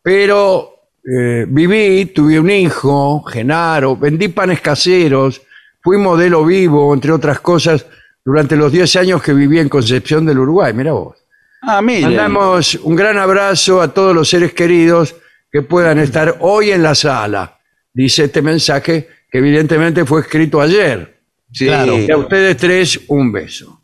Pero 0.00 0.74
eh, 1.04 1.44
viví, 1.48 2.12
tuve 2.14 2.38
un 2.38 2.48
hijo, 2.48 3.24
Genaro, 3.24 3.96
vendí 3.96 4.28
panes 4.28 4.60
caseros, 4.60 5.42
fui 5.82 5.98
modelo 5.98 6.44
vivo, 6.44 6.94
entre 6.94 7.10
otras 7.10 7.40
cosas, 7.40 7.84
durante 8.24 8.54
los 8.54 8.70
10 8.70 8.94
años 8.94 9.20
que 9.24 9.34
viví 9.34 9.58
en 9.58 9.68
Concepción 9.68 10.24
del 10.24 10.38
Uruguay. 10.38 10.72
Mira 10.72 10.92
vos. 10.92 11.25
Ah, 11.66 11.82
mire. 11.82 12.02
Mandamos 12.02 12.74
un 12.76 12.94
gran 12.96 13.18
abrazo 13.18 13.80
a 13.82 13.92
todos 13.92 14.14
los 14.14 14.28
seres 14.28 14.52
queridos 14.54 15.14
que 15.50 15.62
puedan 15.62 15.98
estar 15.98 16.36
hoy 16.40 16.70
en 16.70 16.82
la 16.82 16.94
sala. 16.94 17.58
Dice 17.92 18.24
este 18.24 18.40
mensaje 18.42 19.08
que 19.30 19.38
evidentemente 19.38 20.04
fue 20.04 20.20
escrito 20.20 20.60
ayer. 20.60 21.18
Sí, 21.52 21.66
claro. 21.66 21.98
Y 21.98 22.10
a 22.10 22.16
ustedes 22.18 22.56
tres, 22.56 23.00
un 23.08 23.32
beso. 23.32 23.82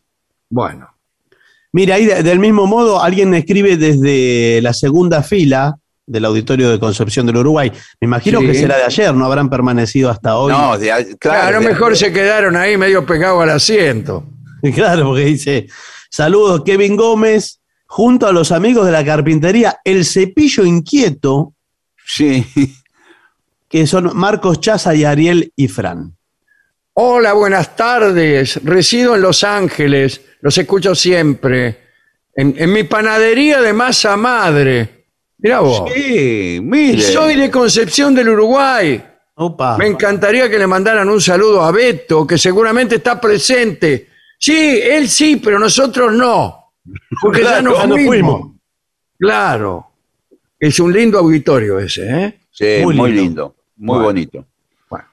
Bueno, 0.50 0.88
Mira, 1.74 1.94
ahí 1.94 2.04
de- 2.04 2.22
del 2.22 2.38
mismo 2.38 2.66
modo, 2.66 3.02
alguien 3.02 3.32
escribe 3.32 3.78
desde 3.78 4.60
la 4.60 4.74
segunda 4.74 5.22
fila 5.22 5.74
del 6.06 6.26
auditorio 6.26 6.68
de 6.70 6.78
Concepción 6.78 7.24
del 7.24 7.38
Uruguay. 7.38 7.72
Me 7.98 8.04
imagino 8.04 8.40
Sí. 8.40 8.46
que 8.46 8.54
será 8.54 8.76
de 8.76 8.82
ayer, 8.84 9.14
no 9.14 9.24
habrán 9.24 9.48
permanecido 9.48 10.10
hasta 10.10 10.36
hoy. 10.36 10.52
No, 10.52 10.76
de- 10.76 11.16
claro, 11.18 11.60
de- 11.60 11.66
mejor 11.68 11.96
se 11.96 12.12
quedaron 12.12 12.56
ahí 12.56 12.76
medio 12.76 13.06
pegados 13.06 13.42
al 13.42 13.50
asiento. 13.50 14.22
Claro, 14.74 15.06
porque 15.06 15.24
dice, 15.24 15.66
saludos 16.10 16.60
Kevin 16.62 16.94
Gómez, 16.94 17.58
junto 17.94 18.26
a 18.26 18.32
los 18.32 18.52
amigos 18.52 18.86
de 18.86 18.92
la 18.92 19.04
carpintería 19.04 19.78
El 19.84 20.06
Cepillo 20.06 20.64
Inquieto, 20.64 21.52
Sí. 22.06 22.42
que 23.68 23.86
son 23.86 24.16
Marcos 24.16 24.60
Chaza 24.60 24.94
y 24.94 25.04
Ariel 25.04 25.52
y 25.54 25.68
Fran. 25.68 26.16
Hola, 26.94 27.34
buenas 27.34 27.76
tardes. 27.76 28.60
Resido 28.64 29.14
en 29.14 29.20
Los 29.20 29.44
Ángeles. 29.44 30.22
Los 30.40 30.56
escucho 30.56 30.94
siempre. 30.94 31.80
En, 32.34 32.54
en 32.56 32.72
mi 32.72 32.84
panadería 32.84 33.60
de 33.60 33.74
masa 33.74 34.16
madre. 34.16 35.04
Mira 35.38 35.60
vos. 35.60 35.90
Sí, 35.94 36.60
mire. 36.62 37.02
Soy 37.02 37.36
de 37.36 37.50
Concepción 37.50 38.14
del 38.14 38.30
Uruguay. 38.30 39.04
Opa. 39.34 39.76
Me 39.76 39.86
encantaría 39.86 40.48
que 40.48 40.58
le 40.58 40.66
mandaran 40.66 41.10
un 41.10 41.20
saludo 41.20 41.62
a 41.62 41.70
Beto, 41.72 42.26
que 42.26 42.38
seguramente 42.38 42.96
está 42.96 43.20
presente. 43.20 44.08
Sí, 44.38 44.80
él 44.82 45.10
sí, 45.10 45.36
pero 45.36 45.58
nosotros 45.58 46.10
no. 46.14 46.61
Porque 47.20 47.40
ya 47.42 47.48
Claro, 47.60 47.62
nos 47.70 47.78
ya 47.78 47.86
nos 47.86 47.96
fuimos. 48.04 48.08
fuimos. 48.40 48.56
Claro. 49.18 49.86
Es 50.58 50.78
un 50.80 50.92
lindo 50.92 51.18
auditorio 51.18 51.78
ese, 51.78 52.08
¿eh? 52.08 52.40
Sí, 52.50 52.64
Muy 52.82 52.94
muy, 52.94 53.10
lindo. 53.12 53.22
lindo. 53.22 53.56
Muy 53.76 53.86
Bueno. 53.88 54.04
bonito. 54.04 54.46
Bueno, 54.88 55.04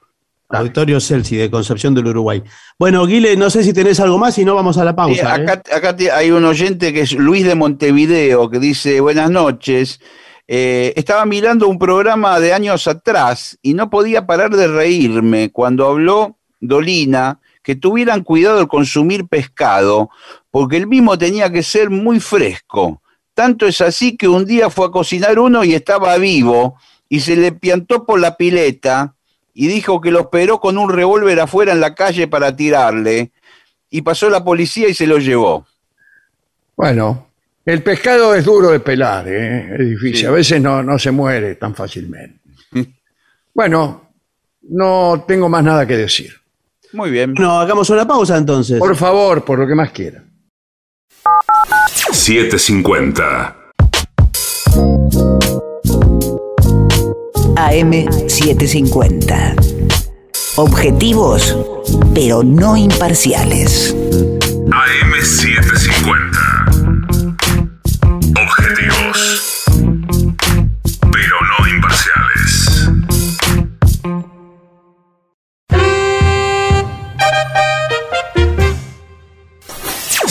Auditorio 0.49 0.99
Celsi 0.99 1.37
de 1.37 1.49
Concepción 1.49 1.93
del 1.95 2.07
Uruguay. 2.07 2.43
Bueno, 2.77 3.05
Guile, 3.05 3.35
no 3.37 3.49
sé 3.49 3.63
si 3.63 3.71
tenés 3.73 3.99
algo 3.99 4.17
más 4.17 4.37
y 4.39 4.45
no 4.45 4.55
vamos 4.55 4.77
a 4.77 4.83
la 4.83 4.91
Sí, 4.91 4.95
pausa. 4.97 5.35
¿eh? 5.37 5.43
acá 5.43 5.61
acá 5.75 5.95
te- 5.95 6.11
hay 6.11 6.31
un 6.31 6.43
oyente 6.45 6.91
que 6.91 7.01
es 7.01 7.13
Luis 7.13 7.45
de 7.45 7.55
Montevideo 7.55 8.49
que 8.49 8.59
dice, 8.59 8.99
buenas 8.99 9.29
noches. 9.29 9.99
Eh, 10.47 10.93
estaba 10.95 11.25
mirando 11.27 11.67
un 11.67 11.77
programa 11.77 12.39
de 12.39 12.53
años 12.53 12.87
atrás 12.87 13.59
y 13.61 13.75
no 13.75 13.89
podía 13.91 14.25
parar 14.25 14.55
de 14.55 14.67
reírme 14.67 15.51
cuando 15.51 15.85
habló 15.87 16.37
Dolina 16.59 17.39
que 17.69 17.75
tuvieran 17.75 18.23
cuidado 18.23 18.57
al 18.57 18.67
consumir 18.67 19.27
pescado 19.27 20.09
porque 20.49 20.75
el 20.75 20.87
mismo 20.87 21.19
tenía 21.19 21.51
que 21.51 21.61
ser 21.61 21.91
muy 21.91 22.19
fresco. 22.19 23.03
Tanto 23.35 23.67
es 23.67 23.79
así 23.81 24.17
que 24.17 24.27
un 24.27 24.43
día 24.43 24.71
fue 24.71 24.87
a 24.87 24.89
cocinar 24.89 25.37
uno 25.37 25.63
y 25.63 25.75
estaba 25.75 26.17
vivo 26.17 26.79
y 27.09 27.19
se 27.19 27.35
le 27.35 27.51
piantó 27.51 28.07
por 28.07 28.19
la 28.19 28.37
pileta 28.37 29.13
y 29.53 29.67
dijo 29.67 30.01
que 30.01 30.09
lo 30.09 30.21
esperó 30.21 30.59
con 30.59 30.79
un 30.79 30.91
revólver 30.91 31.39
afuera 31.41 31.71
en 31.71 31.79
la 31.79 31.93
calle 31.93 32.27
para 32.27 32.55
tirarle 32.55 33.33
y 33.91 34.01
pasó 34.01 34.31
la 34.31 34.43
policía 34.43 34.89
y 34.89 34.95
se 34.95 35.05
lo 35.05 35.19
llevó. 35.19 35.67
Bueno, 36.75 37.27
el 37.65 37.83
pescado 37.83 38.33
es 38.33 38.45
duro 38.45 38.71
de 38.71 38.79
pelar, 38.79 39.27
¿eh? 39.27 39.75
es 39.77 39.89
difícil. 39.89 40.15
Sí. 40.21 40.25
A 40.25 40.31
veces 40.31 40.59
no, 40.59 40.81
no 40.81 40.97
se 40.97 41.11
muere 41.11 41.53
tan 41.53 41.75
fácilmente. 41.75 42.39
Bueno, 43.53 44.09
no 44.69 45.25
tengo 45.27 45.49
más 45.49 45.63
nada 45.63 45.85
que 45.85 45.97
decir. 45.97 46.39
Muy 46.93 47.11
bien. 47.11 47.35
Bueno, 47.35 47.59
hagamos 47.59 47.89
una 47.89 48.07
pausa 48.07 48.37
entonces. 48.37 48.79
Por 48.79 48.95
favor, 48.95 49.43
por 49.45 49.59
lo 49.59 49.67
que 49.67 49.75
más 49.75 49.91
quiera. 49.91 50.23
750. 52.11 53.55
AM750. 57.55 59.55
Objetivos, 60.55 61.55
pero 62.13 62.43
no 62.43 62.75
imparciales. 62.75 63.95
AM750. 63.95 65.48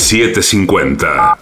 750. 0.09 1.37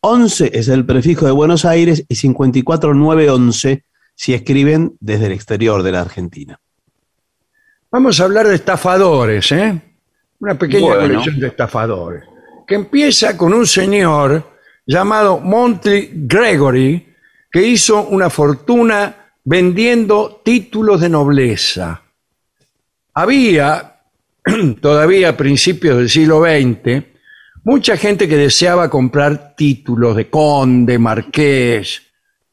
11 0.00 0.50
es 0.54 0.68
el 0.68 0.86
prefijo 0.86 1.26
de 1.26 1.32
Buenos 1.32 1.66
Aires 1.66 2.06
y 2.08 2.14
54911 2.14 3.84
si 4.14 4.32
escriben 4.32 4.96
desde 4.98 5.26
el 5.26 5.32
exterior 5.32 5.82
de 5.82 5.92
la 5.92 6.00
Argentina. 6.00 6.58
Vamos 7.92 8.20
a 8.20 8.24
hablar 8.24 8.46
de 8.46 8.54
estafadores, 8.54 9.50
¿eh? 9.52 9.80
Una 10.38 10.54
pequeña 10.56 10.94
Bueno. 10.94 11.00
colección 11.02 11.40
de 11.40 11.48
estafadores. 11.48 12.24
Que 12.66 12.76
empieza 12.76 13.36
con 13.36 13.52
un 13.52 13.66
señor 13.66 14.44
llamado 14.86 15.40
Monty 15.40 16.10
Gregory, 16.12 17.14
que 17.50 17.62
hizo 17.66 18.06
una 18.06 18.30
fortuna 18.30 19.32
vendiendo 19.44 20.40
títulos 20.44 21.00
de 21.00 21.08
nobleza. 21.08 22.00
Había, 23.14 23.96
todavía 24.80 25.30
a 25.30 25.36
principios 25.36 25.96
del 25.98 26.08
siglo 26.08 26.42
XX, 26.44 27.02
mucha 27.64 27.96
gente 27.96 28.28
que 28.28 28.36
deseaba 28.36 28.88
comprar 28.88 29.56
títulos 29.56 30.14
de 30.14 30.30
conde, 30.30 30.96
marqués, 30.98 32.02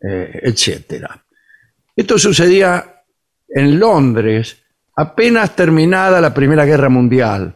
eh, 0.02 0.40
etcétera. 0.44 1.24
Esto 1.96 2.18
sucedía 2.18 3.04
en 3.48 3.80
Londres 3.80 4.64
apenas 4.98 5.56
terminada 5.56 6.20
la 6.20 6.34
Primera 6.34 6.66
Guerra 6.66 6.90
Mundial. 6.90 7.54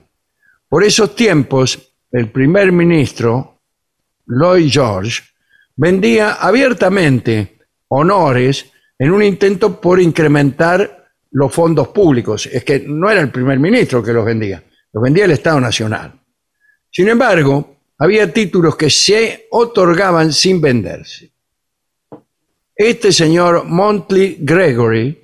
Por 0.70 0.84
esos 0.84 1.16
tiempos, 1.16 1.96
el 2.12 2.30
primer 2.30 2.72
ministro, 2.72 3.62
Lloyd 4.28 4.70
George, 4.72 5.24
vendía 5.76 6.34
abiertamente 6.34 7.58
honores 7.88 8.72
en 8.98 9.12
un 9.12 9.24
intento 9.24 9.82
por 9.82 10.00
incrementar 10.00 11.10
los 11.32 11.52
fondos 11.52 11.88
públicos. 11.88 12.46
Es 12.46 12.64
que 12.64 12.80
no 12.88 13.10
era 13.10 13.22
el 13.22 13.32
primer 13.32 13.60
ministro 13.60 14.04
que 14.04 14.14
los 14.14 14.24
vendía, 14.24 14.64
los 14.94 15.04
vendía 15.04 15.26
el 15.26 15.32
Estado 15.32 15.60
Nacional. 15.60 16.14
Sin 16.92 17.10
embargo, 17.10 17.78
había 17.98 18.32
títulos 18.32 18.76
que 18.76 18.92
se 18.92 19.48
otorgaban 19.50 20.32
sin 20.32 20.62
venderse. 20.62 21.32
Este 22.76 23.12
señor 23.12 23.66
Montley 23.66 24.38
Gregory 24.42 25.21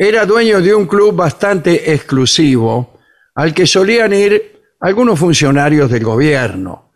era 0.00 0.24
dueño 0.24 0.62
de 0.62 0.72
un 0.72 0.86
club 0.86 1.16
bastante 1.16 1.92
exclusivo 1.92 3.00
al 3.34 3.52
que 3.52 3.66
solían 3.66 4.12
ir 4.12 4.60
algunos 4.78 5.18
funcionarios 5.18 5.90
del 5.90 6.04
gobierno. 6.04 6.92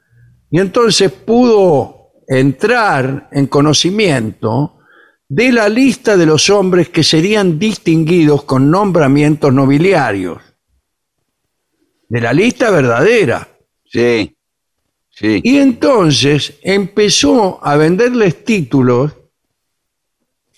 Y 0.49 0.61
entonces 0.61 1.11
pudo 1.11 2.13
entrar 2.29 3.29
en 3.33 3.49
conocimiento 3.49 4.79
de 5.29 5.51
la 5.51 5.69
lista 5.69 6.17
de 6.17 6.27
los 6.27 6.49
hombres 6.49 6.91
que 6.91 7.03
serían 7.03 7.59
distinguidos 7.59 8.45
con 8.45 8.71
nombramientos 8.71 9.53
nobiliarios. 9.53 10.39
De 12.09 12.21
la 12.21 12.33
lista 12.33 12.71
verdadera. 12.71 13.49
Sí, 13.85 14.37
sí. 15.11 15.41
Y 15.43 15.59
entonces 15.59 16.55
empezó 16.63 17.59
a 17.65 17.77
venderles 17.77 18.45
títulos 18.45 19.13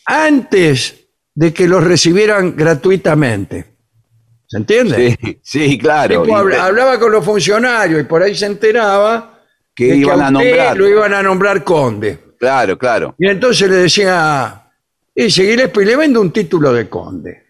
antes 0.05 1.04
de 1.35 1.53
que 1.53 1.67
los 1.69 1.83
recibieran 1.83 2.55
gratuitamente. 2.57 3.67
¿Se 4.47 4.59
entiende? 4.59 5.19
Sí, 5.21 5.39
sí, 5.43 5.79
claro. 5.79 6.23
Tipo, 6.23 6.35
Y- 6.37 6.41
habla- 6.41 6.65
hablaba 6.67 6.99
con 6.99 7.11
los 7.13 7.25
funcionarios 7.25 8.01
y 8.01 8.05
por 8.05 8.23
ahí 8.23 8.35
se 8.35 8.47
enteraba 8.47 9.41
Que 9.75 9.87
de 9.89 9.97
iban 9.97 10.21
a 10.21 10.31
nombrar. 10.31 10.77
Lo 10.77 10.89
iban 10.89 11.13
a 11.15 11.23
nombrar 11.23 11.65
conde. 11.65 12.19
Claro, 12.39 12.79
claro. 12.79 13.15
Y 13.19 13.27
entonces 13.29 13.69
le 13.69 13.77
decía, 13.77 14.63
y 15.15 15.31
Gillespie, 15.31 15.85
le 15.87 15.97
vendo 15.97 16.21
un 16.21 16.31
título 16.31 16.73
de 16.73 16.89
conde. 16.89 17.43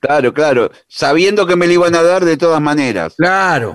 Claro, 0.00 0.32
claro. 0.32 0.70
Sabiendo 0.88 1.46
que 1.46 1.56
me 1.56 1.66
lo 1.66 1.72
iban 1.74 1.94
a 1.94 2.02
dar 2.02 2.24
de 2.24 2.36
todas 2.36 2.60
maneras. 2.60 3.14
Claro. 3.16 3.74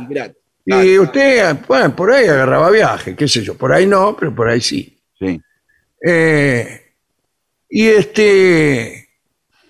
Y 0.66 0.98
usted, 1.00 1.56
bueno, 1.68 1.96
por 1.96 2.12
ahí 2.12 2.28
agarraba 2.28 2.70
viaje, 2.72 3.16
qué 3.16 3.28
sé 3.28 3.42
yo. 3.42 3.56
Por 3.56 3.72
ahí 3.72 3.86
no, 3.86 4.16
pero 4.18 4.34
por 4.36 4.50
ahí 4.50 4.60
sí. 4.60 4.98
Sí. 5.20 5.40
Eh, 6.06 6.87
y 7.70 7.88
este, 7.88 9.10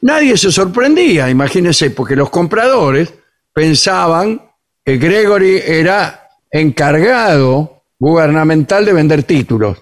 nadie 0.01 0.37
se 0.37 0.51
sorprendía, 0.51 1.29
imagínense, 1.29 1.89
porque 1.91 2.15
los 2.15 2.29
compradores 2.29 3.13
pensaban 3.53 4.41
que 4.85 4.97
Gregory 4.97 5.61
era 5.65 6.29
encargado 6.51 7.83
gubernamental 7.99 8.85
de 8.85 8.93
vender 8.93 9.23
títulos. 9.23 9.77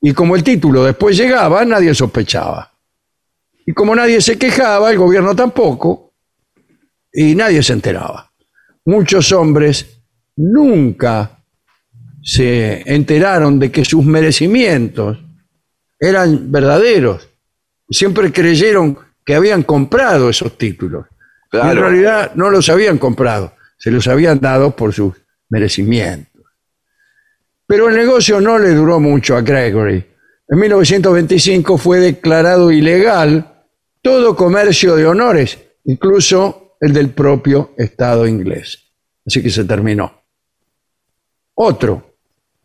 Y 0.00 0.12
como 0.12 0.36
el 0.36 0.44
título 0.44 0.84
después 0.84 1.16
llegaba, 1.16 1.64
nadie 1.64 1.94
sospechaba. 1.94 2.70
Y 3.66 3.72
como 3.72 3.94
nadie 3.94 4.20
se 4.20 4.38
quejaba, 4.38 4.90
el 4.90 4.98
gobierno 4.98 5.34
tampoco, 5.34 6.12
y 7.12 7.34
nadie 7.34 7.62
se 7.62 7.72
enteraba. 7.72 8.30
Muchos 8.84 9.32
hombres 9.32 10.02
nunca 10.36 11.42
se 12.22 12.82
enteraron 12.86 13.58
de 13.58 13.70
que 13.72 13.84
sus 13.84 14.04
merecimientos 14.04 15.23
eran 16.08 16.50
verdaderos. 16.50 17.28
Siempre 17.88 18.32
creyeron 18.32 18.98
que 19.24 19.34
habían 19.34 19.62
comprado 19.62 20.28
esos 20.28 20.56
títulos. 20.58 21.06
Y 21.52 21.56
en 21.56 21.76
realidad 21.76 22.32
no 22.34 22.50
los 22.50 22.68
habían 22.68 22.98
comprado, 22.98 23.54
se 23.78 23.90
los 23.90 24.08
habían 24.08 24.40
dado 24.40 24.74
por 24.74 24.92
sus 24.92 25.14
merecimientos. 25.48 26.42
Pero 27.66 27.88
el 27.88 27.94
negocio 27.94 28.40
no 28.40 28.58
le 28.58 28.70
duró 28.70 29.00
mucho 29.00 29.36
a 29.36 29.40
Gregory. 29.40 30.04
En 30.48 30.58
1925 30.58 31.78
fue 31.78 32.00
declarado 32.00 32.70
ilegal 32.70 33.64
todo 34.02 34.36
comercio 34.36 34.96
de 34.96 35.06
honores, 35.06 35.58
incluso 35.84 36.76
el 36.80 36.92
del 36.92 37.10
propio 37.10 37.72
Estado 37.78 38.26
inglés. 38.26 38.92
Así 39.26 39.42
que 39.42 39.48
se 39.48 39.64
terminó. 39.64 40.22
Otro, 41.54 42.16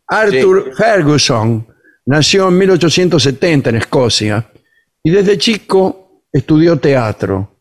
Arthur 0.06 0.74
Ferguson, 0.76 1.66
nació 2.10 2.48
en 2.48 2.58
1870 2.58 3.70
en 3.70 3.76
Escocia 3.76 4.50
y 5.02 5.10
desde 5.10 5.38
chico 5.38 6.24
estudió 6.32 6.76
teatro. 6.80 7.60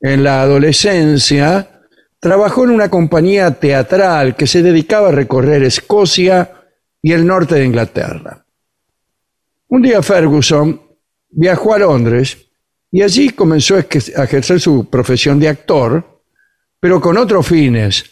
En 0.00 0.22
la 0.22 0.42
adolescencia 0.42 1.80
trabajó 2.20 2.64
en 2.64 2.70
una 2.72 2.90
compañía 2.90 3.50
teatral 3.52 4.36
que 4.36 4.46
se 4.46 4.62
dedicaba 4.62 5.08
a 5.08 5.12
recorrer 5.12 5.62
Escocia 5.62 6.52
y 7.00 7.12
el 7.12 7.26
norte 7.26 7.54
de 7.54 7.64
Inglaterra. 7.64 8.44
Un 9.68 9.80
día 9.80 10.02
Ferguson 10.02 10.80
viajó 11.30 11.72
a 11.74 11.78
Londres 11.78 12.36
y 12.90 13.00
allí 13.00 13.30
comenzó 13.30 13.76
a 13.76 13.80
eje- 13.80 14.14
a 14.14 14.24
ejercer 14.24 14.60
su 14.60 14.90
profesión 14.90 15.40
de 15.40 15.48
actor, 15.48 16.22
pero 16.78 17.00
con 17.00 17.16
otros 17.16 17.46
fines 17.46 18.04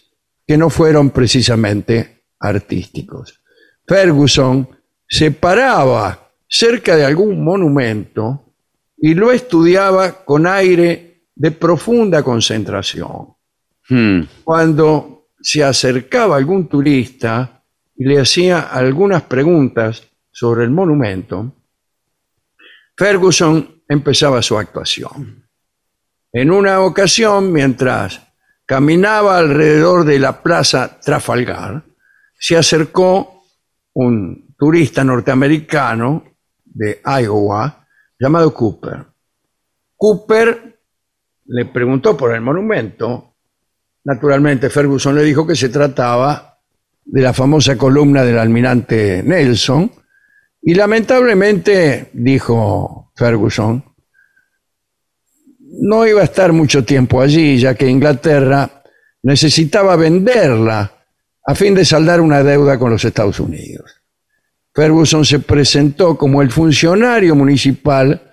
que 0.47 0.57
no 0.57 0.71
fueron 0.71 1.11
precisamente 1.11 2.25
artísticos. 2.41 3.39
Ferguson 3.87 4.67
se 5.13 5.31
paraba 5.31 6.31
cerca 6.49 6.97
de 6.97 7.05
algún 7.05 7.45
monumento 7.45 8.55
y 8.97 9.13
lo 9.13 9.31
estudiaba 9.31 10.25
con 10.25 10.47
aire 10.47 11.27
de 11.35 11.51
profunda 11.51 12.23
concentración. 12.23 13.35
Hmm. 13.91 14.23
Cuando 14.43 15.29
se 15.39 15.63
acercaba 15.63 16.37
algún 16.37 16.67
turista 16.67 17.63
y 17.95 18.05
le 18.07 18.21
hacía 18.21 18.61
algunas 18.61 19.21
preguntas 19.25 20.03
sobre 20.31 20.65
el 20.65 20.71
monumento, 20.71 21.57
Ferguson 22.97 23.83
empezaba 23.87 24.41
su 24.41 24.57
actuación. 24.57 25.47
En 26.33 26.51
una 26.51 26.81
ocasión, 26.81 27.53
mientras 27.53 28.19
caminaba 28.65 29.37
alrededor 29.37 30.07
de 30.07 30.19
la 30.19 30.43
plaza 30.43 30.99
Trafalgar, 31.05 31.85
se 32.39 32.57
acercó 32.57 33.45
un 33.93 34.52
turista 34.63 35.03
norteamericano 35.03 36.23
de 36.65 37.01
Iowa 37.05 37.85
llamado 38.17 38.55
Cooper. 38.55 39.05
Cooper 39.97 40.79
le 41.47 41.65
preguntó 41.65 42.17
por 42.17 42.33
el 42.33 42.43
monumento. 42.43 43.35
Naturalmente, 44.05 44.71
Ferguson 44.71 45.17
le 45.17 45.25
dijo 45.25 45.45
que 45.45 45.57
se 45.57 45.69
trataba 45.69 46.61
de 47.05 47.23
la 47.23 47.33
famosa 47.33 47.77
columna 47.77 48.23
del 48.23 48.39
almirante 48.39 49.25
Nelson. 49.25 49.91
Y 50.63 50.75
lamentablemente, 50.75 52.11
dijo 52.13 53.11
Ferguson, 53.17 53.85
no 55.59 56.07
iba 56.07 56.21
a 56.21 56.25
estar 56.25 56.53
mucho 56.53 56.85
tiempo 56.85 57.21
allí, 57.21 57.59
ya 57.59 57.75
que 57.75 57.89
Inglaterra 57.89 58.85
necesitaba 59.25 59.97
venderla 59.97 61.05
a 61.45 61.55
fin 61.57 61.75
de 61.75 61.85
saldar 61.85 62.21
una 62.21 62.45
deuda 62.45 62.79
con 62.79 62.93
los 62.93 63.05
Estados 63.05 63.41
Unidos. 63.41 64.02
Ferguson 64.75 65.25
se 65.25 65.41
presentó 65.41 66.17
como 66.17 66.41
el 66.43 66.51
funcionario 66.51 67.35
municipal 67.35 68.33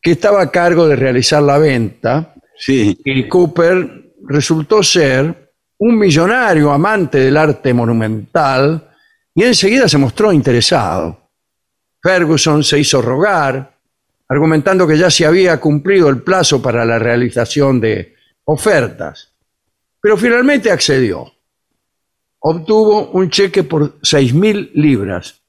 que 0.00 0.12
estaba 0.12 0.42
a 0.42 0.50
cargo 0.50 0.88
de 0.88 0.96
realizar 0.96 1.42
la 1.42 1.58
venta 1.58 2.34
Sí. 2.56 2.98
y 3.04 3.28
Cooper 3.28 4.12
resultó 4.26 4.82
ser 4.82 5.52
un 5.78 5.98
millonario 5.98 6.70
amante 6.72 7.18
del 7.18 7.36
arte 7.36 7.74
monumental 7.74 8.90
y 9.34 9.42
enseguida 9.42 9.88
se 9.88 9.98
mostró 9.98 10.32
interesado. 10.32 11.30
Ferguson 12.02 12.62
se 12.62 12.78
hizo 12.78 13.02
rogar, 13.02 13.76
argumentando 14.28 14.86
que 14.86 14.96
ya 14.96 15.10
se 15.10 15.26
había 15.26 15.58
cumplido 15.58 16.08
el 16.08 16.22
plazo 16.22 16.62
para 16.62 16.84
la 16.84 16.98
realización 16.98 17.80
de 17.80 18.14
ofertas, 18.44 19.32
pero 20.00 20.16
finalmente 20.16 20.70
accedió. 20.70 21.32
Obtuvo 22.38 23.10
un 23.10 23.30
cheque 23.30 23.64
por 23.64 23.98
seis 24.02 24.32
mil 24.32 24.70
libras 24.74 25.42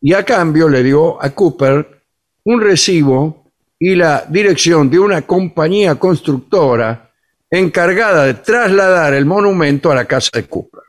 y 0.00 0.12
a 0.14 0.24
cambio 0.24 0.68
le 0.68 0.82
dio 0.82 1.22
a 1.22 1.30
Cooper 1.30 2.02
un 2.44 2.60
recibo 2.60 3.50
y 3.78 3.94
la 3.94 4.24
dirección 4.28 4.90
de 4.90 4.98
una 4.98 5.22
compañía 5.22 5.96
constructora 5.96 7.10
encargada 7.50 8.24
de 8.24 8.34
trasladar 8.34 9.14
el 9.14 9.24
monumento 9.24 9.90
a 9.90 9.94
la 9.94 10.04
casa 10.04 10.30
de 10.34 10.44
Cooper. 10.44 10.82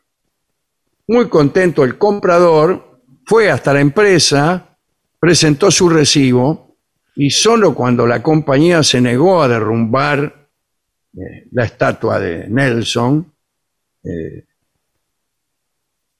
Muy 1.08 1.28
contento 1.28 1.84
el 1.84 1.98
comprador, 1.98 3.00
fue 3.26 3.50
hasta 3.50 3.72
la 3.72 3.80
empresa, 3.80 4.76
presentó 5.18 5.70
su 5.70 5.88
recibo 5.88 6.76
y 7.14 7.30
solo 7.30 7.74
cuando 7.74 8.06
la 8.06 8.22
compañía 8.22 8.82
se 8.82 9.00
negó 9.00 9.42
a 9.42 9.48
derrumbar 9.48 10.48
eh, 11.14 11.48
la 11.52 11.64
estatua 11.64 12.18
de 12.18 12.48
Nelson, 12.48 13.32
eh, 14.04 14.44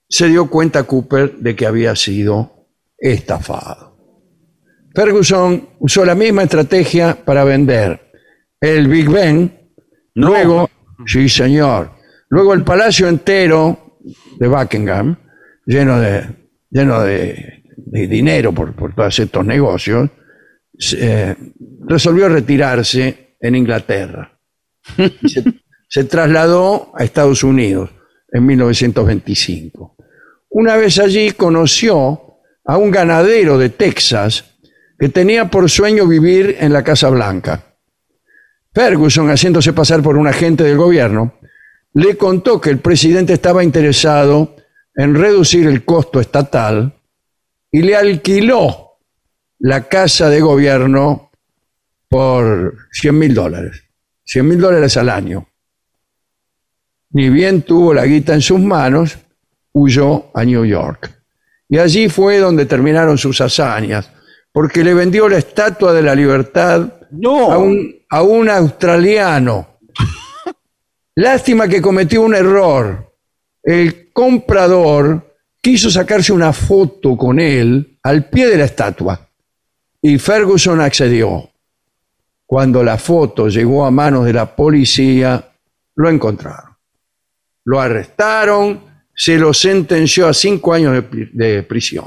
se 0.08 0.26
dio 0.28 0.50
cuenta 0.50 0.84
Cooper 0.84 1.36
de 1.36 1.54
que 1.54 1.66
había 1.66 1.94
sido 1.94 2.59
estafado. 3.00 3.96
Ferguson 4.94 5.68
usó 5.78 6.04
la 6.04 6.14
misma 6.14 6.42
estrategia 6.42 7.16
para 7.24 7.44
vender 7.44 8.12
el 8.60 8.88
Big 8.88 9.08
Ben, 9.08 9.70
luego, 10.14 10.68
sí 11.06 11.28
señor, 11.28 11.92
luego 12.28 12.52
el 12.52 12.62
palacio 12.62 13.08
entero 13.08 13.96
de 14.38 14.48
Buckingham, 14.48 15.16
lleno 15.64 15.98
de, 15.98 16.26
lleno 16.70 17.00
de, 17.00 17.62
de 17.76 18.06
dinero 18.06 18.52
por, 18.52 18.74
por 18.74 18.94
todos 18.94 19.18
estos 19.18 19.46
negocios, 19.46 20.10
eh, 20.96 21.36
resolvió 21.86 22.28
retirarse 22.28 23.36
en 23.40 23.54
Inglaterra. 23.54 24.38
se, 25.26 25.44
se 25.88 26.04
trasladó 26.04 26.92
a 26.94 27.04
Estados 27.04 27.42
Unidos 27.44 27.90
en 28.32 28.44
1925. 28.46 29.96
Una 30.50 30.76
vez 30.76 30.98
allí 30.98 31.30
conoció 31.32 32.29
a 32.64 32.76
un 32.76 32.90
ganadero 32.90 33.58
de 33.58 33.70
Texas 33.70 34.44
que 34.98 35.08
tenía 35.08 35.50
por 35.50 35.68
sueño 35.70 36.06
vivir 36.06 36.56
en 36.60 36.72
la 36.72 36.84
Casa 36.84 37.08
Blanca. 37.08 37.64
Ferguson, 38.72 39.30
haciéndose 39.30 39.72
pasar 39.72 40.02
por 40.02 40.16
un 40.16 40.28
agente 40.28 40.62
del 40.62 40.76
gobierno, 40.76 41.34
le 41.94 42.16
contó 42.16 42.60
que 42.60 42.70
el 42.70 42.78
presidente 42.78 43.32
estaba 43.32 43.64
interesado 43.64 44.56
en 44.94 45.14
reducir 45.14 45.66
el 45.66 45.84
costo 45.84 46.20
estatal 46.20 46.94
y 47.70 47.82
le 47.82 47.96
alquiló 47.96 48.98
la 49.58 49.88
casa 49.88 50.28
de 50.28 50.40
gobierno 50.40 51.30
por 52.08 52.76
100 52.92 53.18
mil 53.18 53.34
dólares. 53.34 53.84
100 54.24 54.48
mil 54.48 54.60
dólares 54.60 54.96
al 54.96 55.08
año. 55.08 55.48
Ni 57.10 57.28
bien 57.28 57.62
tuvo 57.62 57.92
la 57.92 58.06
guita 58.06 58.34
en 58.34 58.40
sus 58.40 58.60
manos, 58.60 59.18
huyó 59.72 60.30
a 60.34 60.44
New 60.44 60.64
York. 60.64 61.19
Y 61.70 61.78
allí 61.78 62.08
fue 62.08 62.38
donde 62.38 62.66
terminaron 62.66 63.16
sus 63.16 63.40
hazañas, 63.40 64.10
porque 64.52 64.82
le 64.84 64.92
vendió 64.92 65.28
la 65.28 65.38
estatua 65.38 65.92
de 65.92 66.02
la 66.02 66.14
libertad 66.14 66.92
No. 67.12 67.50
a 67.52 67.58
un, 67.58 67.94
a 68.10 68.22
un 68.22 68.50
australiano. 68.50 69.78
Lástima 71.14 71.68
que 71.68 71.80
cometió 71.80 72.22
un 72.22 72.34
error. 72.34 73.14
El 73.62 74.10
comprador 74.12 75.34
quiso 75.60 75.90
sacarse 75.90 76.32
una 76.32 76.52
foto 76.52 77.16
con 77.16 77.38
él 77.38 77.98
al 78.02 78.28
pie 78.28 78.48
de 78.48 78.56
la 78.58 78.64
estatua 78.64 79.28
y 80.02 80.18
Ferguson 80.18 80.80
accedió. 80.80 81.50
Cuando 82.46 82.82
la 82.82 82.98
foto 82.98 83.48
llegó 83.48 83.84
a 83.84 83.90
manos 83.92 84.24
de 84.24 84.32
la 84.32 84.56
policía, 84.56 85.52
lo 85.94 86.08
encontraron. 86.08 86.74
Lo 87.64 87.80
arrestaron, 87.80 88.80
se 89.22 89.36
lo 89.36 89.52
sentenció 89.52 90.28
a 90.28 90.32
cinco 90.32 90.72
años 90.72 90.94
de, 90.94 91.02
pri- 91.02 91.30
de 91.34 91.62
prisión. 91.62 92.06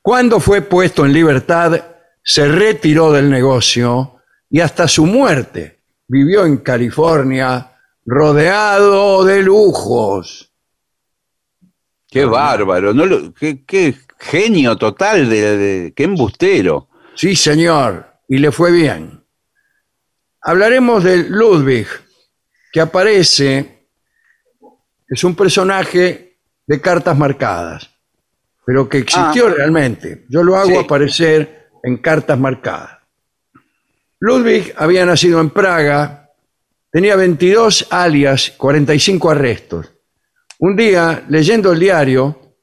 Cuando 0.00 0.40
fue 0.40 0.62
puesto 0.62 1.04
en 1.04 1.12
libertad, 1.12 1.78
se 2.24 2.48
retiró 2.48 3.12
del 3.12 3.28
negocio 3.28 4.16
y 4.48 4.60
hasta 4.60 4.88
su 4.88 5.04
muerte 5.04 5.82
vivió 6.08 6.46
en 6.46 6.56
California 6.56 7.76
rodeado 8.06 9.24
de 9.26 9.42
lujos. 9.42 10.50
Qué 12.08 12.24
bárbaro, 12.24 12.94
no 12.94 13.04
lo- 13.04 13.34
qué, 13.34 13.62
qué 13.66 13.94
genio 14.18 14.78
total, 14.78 15.28
de, 15.28 15.58
de- 15.58 15.92
qué 15.94 16.04
embustero. 16.04 16.88
Sí, 17.14 17.36
señor, 17.36 18.06
y 18.26 18.38
le 18.38 18.50
fue 18.52 18.72
bien. 18.72 19.22
Hablaremos 20.40 21.04
de 21.04 21.28
Ludwig, 21.28 21.86
que 22.72 22.80
aparece, 22.80 23.79
es 25.10 25.22
un 25.24 25.34
personaje 25.34 26.38
de 26.66 26.80
cartas 26.80 27.18
marcadas, 27.18 27.90
pero 28.64 28.88
que 28.88 28.98
existió 28.98 29.48
Ah. 29.48 29.54
realmente. 29.56 30.24
Yo 30.30 30.42
lo 30.42 30.56
hago 30.56 30.70
Sí. 30.70 30.76
aparecer 30.76 31.68
en 31.82 31.98
cartas 31.98 32.38
marcadas. 32.38 32.98
Ludwig 34.20 34.72
había 34.76 35.04
nacido 35.04 35.40
en 35.40 35.50
Praga, 35.50 36.30
tenía 36.92 37.16
22 37.16 37.86
alias, 37.90 38.52
45 38.56 39.30
arrestos. 39.30 39.90
Un 40.58 40.76
día, 40.76 41.24
leyendo 41.28 41.72
el 41.72 41.80
diario, 41.80 42.56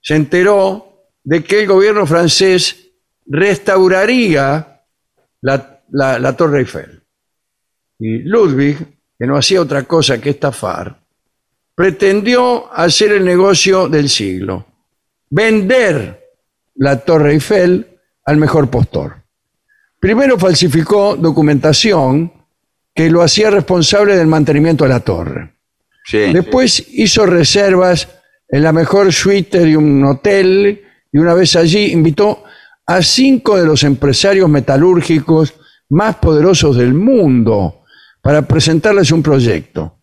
se 0.00 0.14
enteró 0.16 1.06
de 1.24 1.42
que 1.42 1.60
el 1.60 1.66
gobierno 1.66 2.06
francés 2.06 2.90
restauraría 3.26 4.82
la, 5.40 5.80
la- 5.90 6.18
la 6.18 6.36
Torre 6.36 6.60
Eiffel. 6.60 7.02
Y 7.98 8.18
Ludwig, 8.20 8.76
que 9.18 9.26
no 9.26 9.36
hacía 9.36 9.60
otra 9.62 9.82
cosa 9.84 10.20
que 10.20 10.30
estafar, 10.30 11.00
pretendió 11.78 12.76
hacer 12.76 13.12
el 13.12 13.24
negocio 13.24 13.88
del 13.88 14.08
siglo, 14.08 14.66
vender 15.30 16.24
la 16.74 16.98
Torre 16.98 17.34
Eiffel 17.34 17.86
al 18.24 18.36
mejor 18.36 18.68
postor. 18.68 19.22
Primero 20.00 20.36
falsificó 20.36 21.14
documentación 21.14 22.32
que 22.92 23.08
lo 23.08 23.22
hacía 23.22 23.50
responsable 23.50 24.16
del 24.16 24.26
mantenimiento 24.26 24.82
de 24.82 24.90
la 24.90 24.98
torre. 24.98 25.52
Sí. 26.04 26.32
Después 26.32 26.84
hizo 26.94 27.26
reservas 27.26 28.08
en 28.48 28.64
la 28.64 28.72
mejor 28.72 29.12
suite 29.12 29.60
de 29.60 29.76
un 29.76 30.04
hotel 30.04 30.82
y 31.12 31.18
una 31.18 31.34
vez 31.34 31.54
allí 31.54 31.92
invitó 31.92 32.42
a 32.86 33.00
cinco 33.02 33.56
de 33.56 33.66
los 33.66 33.84
empresarios 33.84 34.48
metalúrgicos 34.48 35.54
más 35.90 36.16
poderosos 36.16 36.76
del 36.76 36.92
mundo 36.92 37.84
para 38.20 38.42
presentarles 38.42 39.12
un 39.12 39.22
proyecto. 39.22 39.97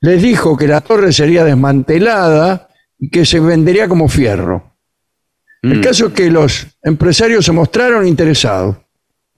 Les 0.00 0.22
dijo 0.22 0.56
que 0.56 0.66
la 0.66 0.80
torre 0.80 1.12
sería 1.12 1.44
desmantelada 1.44 2.68
y 2.98 3.10
que 3.10 3.24
se 3.26 3.40
vendería 3.40 3.88
como 3.88 4.08
fierro. 4.08 4.76
El 5.62 5.78
Mm. 5.78 5.82
caso 5.82 6.06
es 6.06 6.12
que 6.14 6.30
los 6.30 6.66
empresarios 6.82 7.44
se 7.44 7.52
mostraron 7.52 8.06
interesados. 8.06 8.76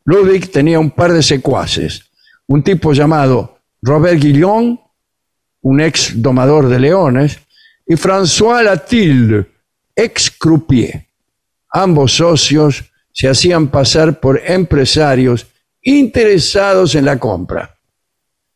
Ludwig 0.05 0.51
tenía 0.51 0.78
un 0.78 0.90
par 0.90 1.12
de 1.12 1.22
secuaces, 1.22 2.05
un 2.47 2.62
tipo 2.62 2.93
llamado 2.93 3.59
Robert 3.82 4.20
Guillon, 4.20 4.80
un 5.62 5.80
ex 5.80 6.12
domador 6.20 6.68
de 6.68 6.78
leones, 6.78 7.39
y 7.86 7.94
François 7.94 8.62
Latil, 8.62 9.47
ex 9.97 10.30
croupier. 10.30 11.06
Ambos 11.70 12.12
socios 12.16 12.84
se 13.12 13.28
hacían 13.28 13.68
pasar 13.68 14.20
por 14.20 14.40
empresarios 14.44 15.47
interesados 15.82 16.94
en 16.94 17.05
la 17.05 17.18
compra. 17.18 17.76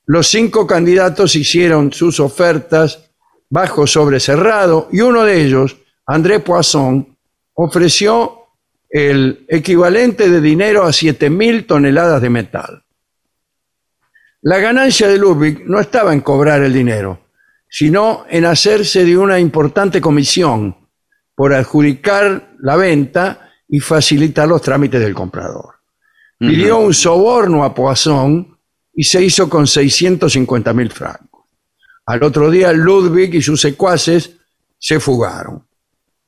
Los 0.07 0.29
cinco 0.29 0.67
candidatos 0.67 1.35
hicieron 1.35 1.93
sus 1.93 2.21
ofertas 2.21 3.11
bajo 3.51 3.87
sobre 3.87 4.21
cerrado 4.21 4.89
y 4.93 5.01
uno 5.01 5.25
de 5.25 5.43
ellos, 5.43 5.77
André 6.07 6.39
Poisson, 6.41 7.17
ofreció 7.55 8.47
el 8.89 9.45
equivalente 9.49 10.31
de 10.31 10.41
dinero 10.41 10.85
a 10.85 10.91
7.000 10.91 11.67
toneladas 11.67 12.23
de 12.23 12.31
metal. 12.31 12.85
La 14.43 14.59
ganancia 14.59 15.09
de 15.09 15.19
Ludwig 15.19 15.65
no 15.67 15.81
estaba 15.81 16.13
en 16.13 16.21
cobrar 16.21 16.63
el 16.63 16.73
dinero, 16.73 17.27
sino 17.69 18.27
en 18.29 18.45
hacerse 18.45 19.05
de 19.05 19.19
una 19.19 19.41
importante 19.41 20.01
comisión 20.01 20.77
por 21.35 21.53
adjudicar 21.53 22.55
la 22.61 22.77
venta 22.77 23.51
y 23.69 23.81
facilitar 23.81 24.47
los 24.47 24.63
trámites 24.63 25.01
del 25.01 25.15
comprador. 25.15 25.75
Pidió 26.39 26.79
un 26.79 26.95
soborno 26.95 27.65
a 27.65 27.75
Poisson 27.75 28.56
y 28.97 29.05
se 29.05 29.23
hizo 29.23 29.49
con 29.49 29.67
650 29.67 30.73
mil 30.73 30.91
francos. 30.91 31.45
Al 32.07 32.23
otro 32.25 32.51
día, 32.51 32.73
Ludwig 32.73 33.35
y 33.35 33.43
sus 33.43 33.61
secuaces 33.61 34.33
se 34.79 34.99
fugaron. 34.99 35.67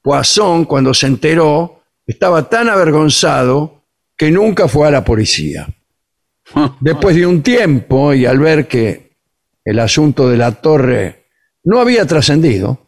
Poisson, 0.02 0.66
cuando 0.66 0.92
se 0.92 1.06
enteró, 1.06 1.82
estaba 2.06 2.48
tan 2.48 2.68
avergonzado 2.68 3.84
que 4.16 4.30
nunca 4.30 4.68
fue 4.68 4.86
a 4.86 4.90
la 4.90 5.02
policía. 5.02 5.66
Después 6.80 7.16
de 7.16 7.26
un 7.26 7.42
tiempo 7.42 8.12
y 8.12 8.26
al 8.26 8.38
ver 8.38 8.68
que 8.68 9.16
el 9.64 9.78
asunto 9.78 10.28
de 10.28 10.36
la 10.36 10.52
torre 10.52 11.26
no 11.64 11.80
había 11.80 12.06
trascendido, 12.06 12.86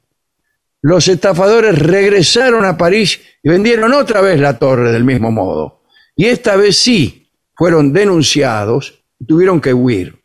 los 0.83 1.09
estafadores 1.09 1.79
regresaron 1.79 2.65
a 2.65 2.77
París 2.77 3.21
y 3.43 3.49
vendieron 3.49 3.95
otra 3.95 4.21
vez 4.21 4.39
la 4.41 4.59
torre 4.59 4.93
del 4.93 5.05
mismo 5.05 5.31
modo. 5.31 5.83
Y 6.17 6.27
esta 6.27 6.57
vez 6.57 6.77
sí 6.77 7.31
fueron 7.55 7.93
denunciados 7.93 9.00
y 9.21 9.27
tuvieron 9.27 9.61
que 9.61 9.73
huir. 9.73 10.21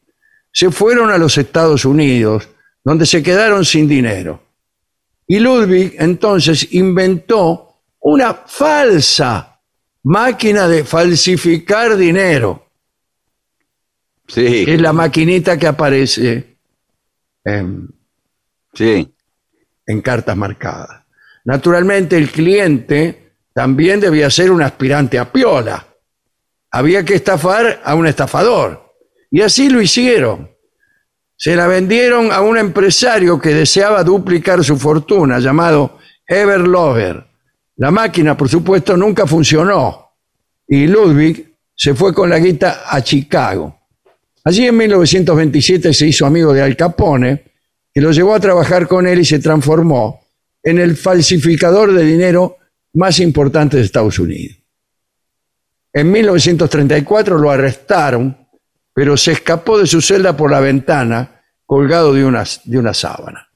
Se 0.51 0.71
fueron 0.71 1.11
a 1.11 1.19
los 1.19 1.37
Estados 1.37 1.85
Unidos, 1.85 2.49
donde 2.83 3.05
se 3.05 3.21
quedaron 3.21 3.63
sin 3.63 3.87
dinero. 3.87 4.41
Y 5.27 5.39
Ludwig 5.39 5.95
entonces 5.99 6.73
inventó 6.73 7.81
una 7.99 8.33
falsa 8.33 9.59
máquina 10.03 10.67
de 10.67 10.83
falsificar 10.83 11.95
dinero 11.95 12.65
Sí, 14.27 14.65
que 14.65 14.73
es 14.73 14.81
la 14.81 14.93
maquinita 14.93 15.57
que 15.57 15.67
aparece 15.67 16.57
en, 17.43 17.89
sí. 18.73 19.13
en 19.85 20.01
cartas 20.01 20.35
marcadas. 20.35 21.03
Naturalmente, 21.43 22.17
el 22.17 22.31
cliente 22.31 23.33
también 23.53 23.99
debía 23.99 24.29
ser 24.31 24.49
un 24.49 24.63
aspirante 24.63 25.19
a 25.19 25.31
piola. 25.31 25.85
Había 26.71 27.05
que 27.05 27.15
estafar 27.15 27.81
a 27.83 27.93
un 27.93 28.07
estafador. 28.07 28.84
Y 29.35 29.41
así 29.41 29.69
lo 29.69 29.81
hicieron. 29.81 30.49
se 31.35 31.57
la 31.57 31.67
vendieron 31.67 32.31
a 32.31 32.39
un 32.39 32.57
empresario 32.57 33.37
que 33.37 33.49
deseaba 33.49 34.01
duplicar 34.01 34.63
su 34.63 34.77
fortuna, 34.77 35.39
llamado 35.39 35.99
Everlover. 36.25 37.21
La 37.75 37.91
máquina, 37.91 38.37
por 38.37 38.47
supuesto, 38.47 38.95
nunca 38.95 39.27
funcionó 39.27 40.13
y 40.65 40.87
Ludwig 40.87 41.53
se 41.75 41.93
fue 41.93 42.13
con 42.13 42.29
la 42.29 42.39
guita 42.39 42.83
a 42.87 43.01
Chicago. 43.01 43.77
Allí 44.45 44.67
en 44.67 44.77
1927 44.77 45.93
se 45.93 46.07
hizo 46.07 46.25
amigo 46.25 46.53
de 46.53 46.61
Al 46.61 46.77
Capone, 46.77 47.43
que 47.93 47.99
lo 47.99 48.13
llevó 48.13 48.35
a 48.35 48.39
trabajar 48.39 48.87
con 48.87 49.05
él 49.05 49.19
y 49.19 49.25
se 49.25 49.39
transformó 49.39 50.21
en 50.63 50.79
el 50.79 50.95
falsificador 50.95 51.91
de 51.91 52.05
dinero 52.05 52.55
más 52.93 53.19
importante 53.19 53.75
de 53.75 53.83
Estados 53.83 54.17
Unidos. 54.17 54.55
En 55.91 56.09
1934 56.09 57.37
lo 57.37 57.51
arrestaron, 57.51 58.44
pero 58.95 59.15
se 59.17 59.33
escapó 59.33 59.77
de 59.77 59.87
su 59.87 60.01
celda 60.01 60.37
por 60.37 60.49
la 60.49 60.61
ventana 60.61 61.41
colgado 61.65 62.13
de 62.13 62.23
una, 62.23 62.45
de 62.63 62.79
una 62.79 62.93
sábana. 62.93 63.49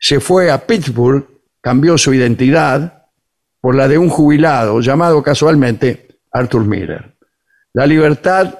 Se 0.00 0.18
fue 0.18 0.50
a 0.50 0.66
Pittsburgh, 0.66 1.28
cambió 1.60 1.98
su 1.98 2.14
identidad 2.14 3.04
por 3.60 3.74
la 3.74 3.86
de 3.86 3.98
un 3.98 4.08
jubilado 4.08 4.80
llamado 4.80 5.22
casualmente 5.22 6.20
Arthur 6.32 6.64
Miller. 6.64 7.18
La 7.74 7.86
libertad 7.86 8.54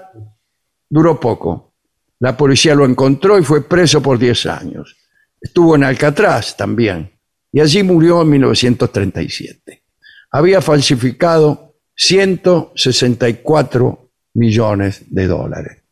duró 0.86 1.18
poco. 1.18 1.72
La 2.18 2.36
policía 2.36 2.74
lo 2.74 2.84
encontró 2.84 3.38
y 3.38 3.42
fue 3.42 3.66
preso 3.66 4.02
por 4.02 4.18
10 4.18 4.46
años. 4.46 4.98
Estuvo 5.40 5.76
en 5.76 5.84
Alcatraz 5.84 6.58
también 6.58 7.10
y 7.50 7.60
allí 7.60 7.82
murió 7.82 8.20
en 8.20 8.28
1937. 8.28 9.82
Había 10.30 10.60
falsificado 10.60 11.74
164 11.94 14.10
millones 14.34 15.02
de 15.08 15.26
dólares. 15.26 15.85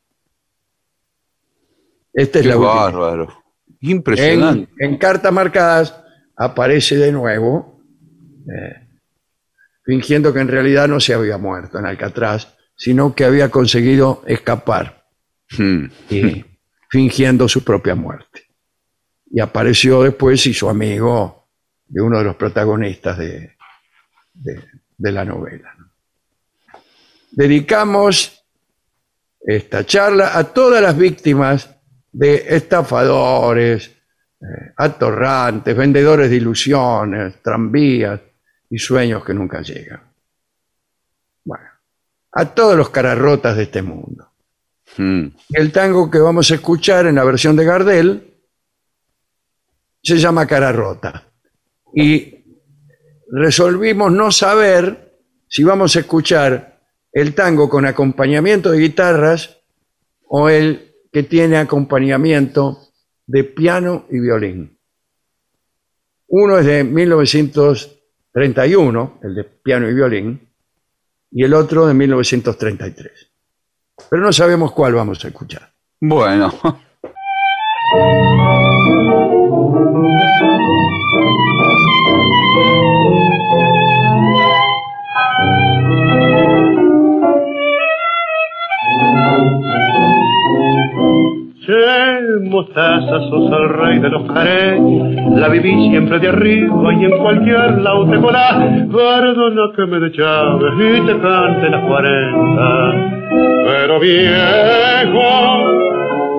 Esta 2.14 2.38
es 2.38 2.42
Qué 2.44 2.48
la 2.48 2.56
última. 2.56 2.74
bárbaro. 2.74 3.44
Impresionante. 3.80 4.72
En, 4.78 4.92
en 4.92 4.98
cartas 4.98 5.32
marcadas 5.32 5.94
aparece 6.36 6.96
de 6.96 7.12
nuevo, 7.12 7.82
eh, 8.48 8.88
fingiendo 9.84 10.32
que 10.32 10.40
en 10.40 10.48
realidad 10.48 10.88
no 10.88 11.00
se 11.00 11.12
había 11.12 11.36
muerto 11.36 11.78
en 11.78 11.86
Alcatraz, 11.86 12.54
sino 12.76 13.14
que 13.14 13.24
había 13.24 13.50
conseguido 13.50 14.22
escapar 14.26 15.04
Hmm. 15.58 15.86
y 16.08 16.44
fingiendo 16.88 17.46
su 17.48 17.62
propia 17.62 17.94
muerte. 17.94 18.42
Y 19.30 19.40
apareció 19.40 20.02
después 20.02 20.46
y 20.46 20.54
su 20.54 20.68
amigo 20.70 21.48
de 21.86 22.00
uno 22.00 22.18
de 22.18 22.24
los 22.24 22.36
protagonistas 22.36 23.18
de, 23.18 23.56
de- 24.32 24.64
de 24.96 25.12
la 25.12 25.24
novela. 25.24 25.74
Dedicamos 27.30 28.44
esta 29.40 29.84
charla 29.84 30.36
a 30.38 30.44
todas 30.44 30.80
las 30.82 30.96
víctimas 30.96 31.73
de 32.14 32.44
estafadores, 32.48 33.90
eh, 34.40 34.72
atorrantes, 34.76 35.76
vendedores 35.76 36.30
de 36.30 36.36
ilusiones, 36.36 37.42
tranvías 37.42 38.20
y 38.70 38.78
sueños 38.78 39.24
que 39.24 39.34
nunca 39.34 39.60
llegan. 39.62 40.00
Bueno, 41.44 41.66
a 42.32 42.44
todos 42.54 42.76
los 42.76 42.90
cararrotas 42.90 43.56
de 43.56 43.64
este 43.64 43.82
mundo. 43.82 44.30
Hmm. 44.96 45.26
El 45.50 45.72
tango 45.72 46.08
que 46.08 46.18
vamos 46.18 46.50
a 46.52 46.54
escuchar 46.54 47.06
en 47.06 47.16
la 47.16 47.24
versión 47.24 47.56
de 47.56 47.64
Gardel 47.64 48.34
se 50.00 50.16
llama 50.16 50.46
Cara 50.46 50.70
Rota. 50.70 51.24
Y 51.92 52.44
resolvimos 53.32 54.12
no 54.12 54.30
saber 54.30 55.18
si 55.48 55.64
vamos 55.64 55.96
a 55.96 56.00
escuchar 56.00 56.80
el 57.12 57.34
tango 57.34 57.68
con 57.68 57.86
acompañamiento 57.86 58.70
de 58.70 58.78
guitarras 58.78 59.58
o 60.28 60.48
el 60.48 60.93
que 61.14 61.22
tiene 61.22 61.56
acompañamiento 61.56 62.90
de 63.26 63.44
piano 63.44 64.04
y 64.10 64.20
violín. 64.20 64.78
Uno 66.28 66.58
es 66.58 66.66
de 66.66 66.84
1931, 66.84 69.20
el 69.22 69.34
de 69.34 69.44
piano 69.44 69.88
y 69.88 69.94
violín, 69.94 70.46
y 71.30 71.44
el 71.44 71.54
otro 71.54 71.86
de 71.86 71.94
1933 71.94 73.30
pero 74.10 74.22
no 74.22 74.32
sabemos 74.32 74.72
cuál 74.72 74.94
vamos 74.94 75.24
a 75.24 75.28
escuchar. 75.28 75.72
Bueno. 76.00 76.52
Che, 92.34 92.40
mostaza, 92.40 93.20
sos 93.28 93.52
el 93.52 93.68
rey 93.68 93.98
de 93.98 94.08
los 94.08 94.22
carés, 94.32 94.80
la 95.36 95.48
viví 95.48 95.90
siempre 95.90 96.18
de 96.18 96.28
arriba 96.28 96.92
y 96.94 97.04
en 97.04 97.18
cualquier 97.18 97.80
lado 97.80 98.10
te 98.10 98.18
colás. 98.20 98.56
Perdona 98.90 99.72
que 99.76 99.86
me 99.86 100.00
dechaves 100.00 100.72
y 100.74 101.00
te 101.06 101.18
cante 101.20 101.70
las 101.70 101.80
cuarenta, 101.82 102.92
pero 103.66 104.00
viejo, 104.00 105.22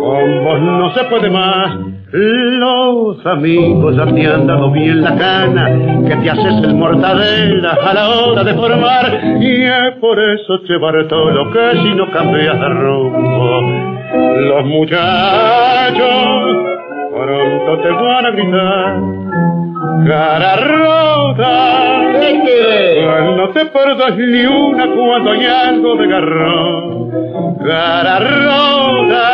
con 0.01 0.43
vos 0.43 0.61
no 0.61 0.93
se 0.93 1.03
puede 1.05 1.29
más. 1.29 1.77
Los 2.11 3.25
amigos 3.25 3.95
ya 3.95 4.05
te 4.05 4.27
han 4.27 4.47
dado 4.47 4.71
bien 4.71 5.01
la 5.01 5.15
cana, 5.15 5.69
que 6.07 6.15
te 6.15 6.29
haces 6.29 6.63
el 6.63 6.75
mortadela 6.75 7.77
a 7.83 7.93
la 7.93 8.09
hora 8.09 8.43
de 8.43 8.53
formar, 8.53 9.19
y 9.39 9.63
es 9.63 9.95
por 9.99 10.19
eso, 10.19 10.59
che 10.65 10.77
Bartolo, 10.77 11.51
que 11.51 11.77
si 11.81 11.95
no 11.95 12.09
cambias 12.11 12.59
de 12.59 12.69
rumbo, 12.69 13.94
los 14.49 14.65
muchachos 14.65 16.05
pronto 17.15 17.79
te 17.81 17.89
van 17.89 18.25
a 18.25 18.31
gritar, 18.31 18.99
cara 20.07 20.55
rota, 20.57 21.85
no 23.37 23.49
te 23.49 23.65
perdas 23.65 24.17
ni 24.17 24.45
una 24.45 24.87
cuando 24.87 25.31
hay 25.31 25.45
algo 25.45 25.95
de 25.95 26.07
garrón, 26.07 27.11
cara 27.65 28.19
rota, 28.19 29.25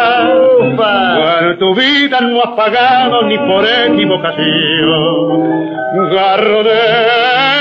tu 1.59 1.75
vida 1.75 2.21
no 2.21 2.41
has 2.43 2.51
pagado 2.55 3.23
ni 3.23 3.37
por 3.37 3.65
equivocación, 3.65 5.49
garrodero, 6.11 7.60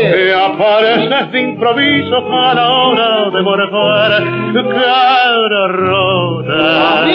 te 0.00 0.34
apareces 0.34 1.32
de 1.32 1.40
improviso 1.40 2.16
a 2.16 2.54
la 2.54 2.70
hora 2.70 3.30
de 3.30 3.42
morfar, 3.42 4.22
cara 4.54 5.68
rota. 5.68 7.06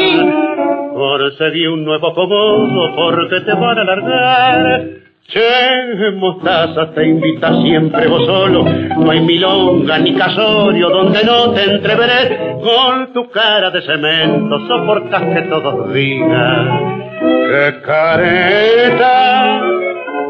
Conseguí 0.94 1.68
un 1.68 1.84
nuevo 1.84 2.08
acomodo 2.08 2.96
porque 2.96 3.42
te 3.42 3.54
van 3.54 3.80
a 3.80 3.84
largar. 3.84 4.84
Che, 5.28 6.12
mostaza, 6.12 6.92
te 6.94 7.08
invita 7.08 7.60
siempre 7.62 8.08
vos 8.08 8.26
solo. 8.26 8.64
No 8.64 9.10
hay 9.10 9.22
milonga 9.22 9.98
ni 9.98 10.14
casorio 10.14 10.90
donde 10.90 11.24
no 11.24 11.52
te 11.52 11.64
entreveré. 11.64 12.58
Con 12.62 13.12
tu 13.12 13.30
cara 13.32 13.72
de 13.72 13.82
cemento 13.82 14.68
soportas 14.68 15.24
que 15.24 15.42
todos 15.50 15.92
digan. 15.94 17.04
¡Qué 17.20 17.82
careta! 17.82 19.62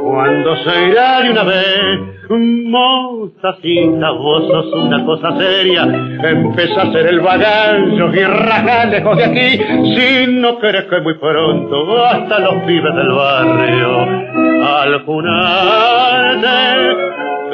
Cuando 0.02 0.56
se 0.64 0.86
irá 0.86 1.22
de 1.22 1.32
una 1.32 1.44
vez, 1.44 2.15
mostacita, 2.30 4.12
vos 4.12 4.48
sos 4.48 4.74
una 4.74 5.06
cosa 5.06 5.38
seria. 5.38 5.84
Empieza 5.84 6.82
a 6.82 6.92
ser 6.92 7.08
el 7.08 7.20
bagallo 7.20 8.14
y 8.14 8.24
raja 8.24 8.86
lejos 8.86 9.18
de 9.18 9.26
aquí. 9.26 9.64
Si 9.96 10.28
no 10.34 10.60
querés 10.60 10.86
que 10.86 11.02
muy 11.02 11.16
pronto 11.16 12.06
hasta 12.06 12.40
los 12.40 12.64
pibes 12.64 12.96
del 12.96 13.10
barrio 13.10 14.26
al 14.66 15.06
junarte 15.06 16.96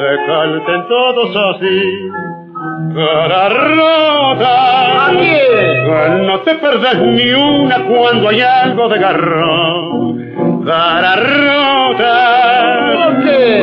te 0.02 0.16
canten 0.26 0.88
todos 0.88 1.36
así. 1.36 1.80
Cara 2.94 3.48
rota, 3.48 5.12
no 6.26 6.40
te 6.40 6.54
perdés 6.56 6.98
ni 6.98 7.32
una 7.32 7.84
cuando 7.84 8.28
hay 8.28 8.40
algo 8.40 8.88
de 8.88 8.98
garrón. 8.98 10.21
Cara 10.64 11.16
rota, 11.16 12.14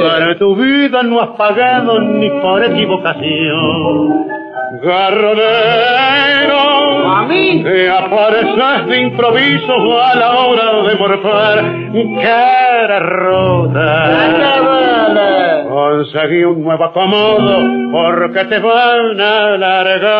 para 0.01 0.37
tu 0.37 0.55
vida 0.55 1.01
no 1.03 1.21
has 1.21 1.29
pagado 1.37 1.99
ni 2.01 2.29
por 2.41 2.61
equivocación. 2.63 4.27
Garronero, 4.83 6.59
a 7.09 7.25
mí 7.25 7.63
te 7.63 7.89
apareces 7.89 8.87
de 8.87 9.01
improviso 9.01 10.01
a 10.01 10.15
la 10.15 10.31
hora 10.39 10.83
de 10.89 10.95
morfar. 10.95 11.63
Cara 12.21 12.99
rota, 12.99 14.19
conseguí 15.69 16.43
un 16.43 16.63
nuevo 16.63 16.83
acomodo 16.83 17.59
porque 17.91 18.45
te 18.45 18.59
van 18.59 19.21
a 19.21 19.57
largar. 19.57 20.19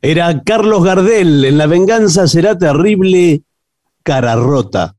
Era 0.00 0.42
Carlos 0.44 0.84
Gardel, 0.84 1.44
en 1.44 1.58
La 1.58 1.66
venganza 1.66 2.28
será 2.28 2.56
terrible, 2.56 3.42
cara 4.04 4.36
rota. 4.36 4.94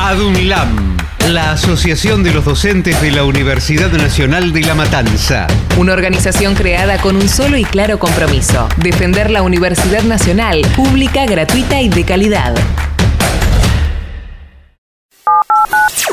Adunlam, 0.00 0.96
la 1.28 1.52
Asociación 1.52 2.24
de 2.24 2.34
los 2.34 2.44
Docentes 2.44 3.00
de 3.00 3.12
la 3.12 3.22
Universidad 3.22 3.92
Nacional 3.92 4.52
de 4.52 4.62
La 4.62 4.74
Matanza. 4.74 5.46
Una 5.76 5.92
organización 5.92 6.56
creada 6.56 7.00
con 7.00 7.14
un 7.14 7.28
solo 7.28 7.56
y 7.56 7.64
claro 7.64 8.00
compromiso, 8.00 8.68
defender 8.78 9.30
la 9.30 9.42
Universidad 9.42 10.02
Nacional, 10.02 10.62
pública, 10.74 11.26
gratuita 11.26 11.80
y 11.80 11.88
de 11.88 12.04
calidad. 12.04 12.56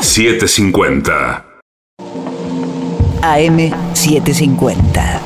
750. 0.02 1.44
AM 3.22 3.72
750. 3.92 5.25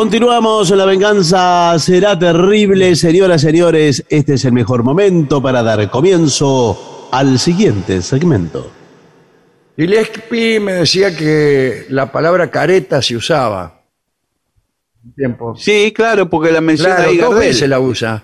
Continuamos, 0.00 0.68
la 0.72 0.84
venganza 0.84 1.74
será 1.78 2.18
terrible, 2.18 2.94
señoras 2.96 3.42
y 3.42 3.46
señores. 3.46 4.04
Este 4.10 4.34
es 4.34 4.44
el 4.44 4.52
mejor 4.52 4.82
momento 4.82 5.40
para 5.40 5.62
dar 5.62 5.90
comienzo 5.90 7.08
al 7.10 7.38
siguiente 7.38 8.02
segmento. 8.02 8.70
Gillespie 9.74 10.60
me 10.60 10.72
decía 10.74 11.16
que 11.16 11.86
la 11.88 12.12
palabra 12.12 12.50
careta 12.50 13.00
se 13.00 13.16
usaba. 13.16 13.80
Tiempo. 15.16 15.56
Sí, 15.56 15.90
claro, 15.96 16.28
porque 16.28 16.52
la 16.52 16.60
menciona 16.60 16.96
Claro, 16.96 17.10
ahí 17.12 17.16
dos 17.16 17.30
Gardel. 17.30 17.48
veces 17.48 17.66
la 17.70 17.80
usa. 17.80 18.22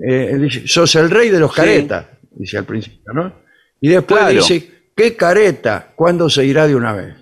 Eh, 0.00 0.36
dice, 0.38 0.68
sos 0.68 0.94
el 0.94 1.10
rey 1.10 1.30
de 1.30 1.40
los 1.40 1.50
Sí. 1.50 1.56
caretas, 1.56 2.06
dice 2.30 2.58
al 2.58 2.64
principio, 2.64 3.12
¿no? 3.12 3.32
Y 3.80 3.88
después 3.88 4.20
Claro. 4.20 4.34
dice, 4.36 4.70
¿qué 4.94 5.16
careta? 5.16 5.94
¿Cuándo 5.96 6.30
se 6.30 6.44
irá 6.46 6.68
de 6.68 6.76
una 6.76 6.92
vez? 6.92 7.16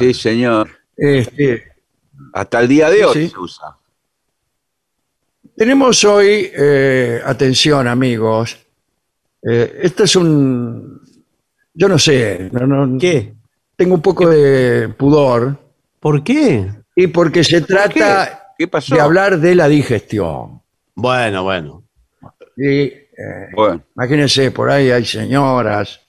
Sí, 0.00 0.12
señor. 0.14 0.79
Este, 1.02 1.64
Hasta 2.34 2.60
el 2.60 2.68
día 2.68 2.90
de 2.90 3.04
hoy 3.06 3.14
Sí. 3.14 3.28
se 3.30 3.38
usa. 3.38 3.76
tenemos 5.56 6.04
hoy, 6.04 6.50
eh, 6.54 7.20
atención 7.24 7.86
amigos, 7.88 8.58
eh, 9.42 9.80
este 9.82 10.04
es 10.04 10.16
un, 10.16 11.00
yo 11.74 11.88
no 11.88 11.98
sé, 11.98 12.48
no- 12.52 12.66
no- 12.66 12.98
¿Qué? 12.98 13.34
tengo 13.76 13.94
un 13.94 14.02
poco 14.02 14.28
de 14.28 14.88
pudor, 14.90 15.56
¿Por 15.98 16.22
qué? 16.22 16.70
y 16.96 17.06
porque 17.08 17.42
se 17.44 17.60
trata 17.62 18.52
¿Qué 18.58 18.68
pasó? 18.68 18.94
de 18.94 19.00
hablar 19.00 19.38
de 19.38 19.54
la 19.54 19.68
digestión. 19.68 20.60
Bueno, 20.94 21.42
bueno. 21.44 21.84
Y, 22.56 22.66
eh, 22.82 23.06
Bueno, 23.54 23.82
imagínense, 23.96 24.50
por 24.50 24.70
ahí 24.70 24.90
hay 24.90 25.04
señoras. 25.06 26.00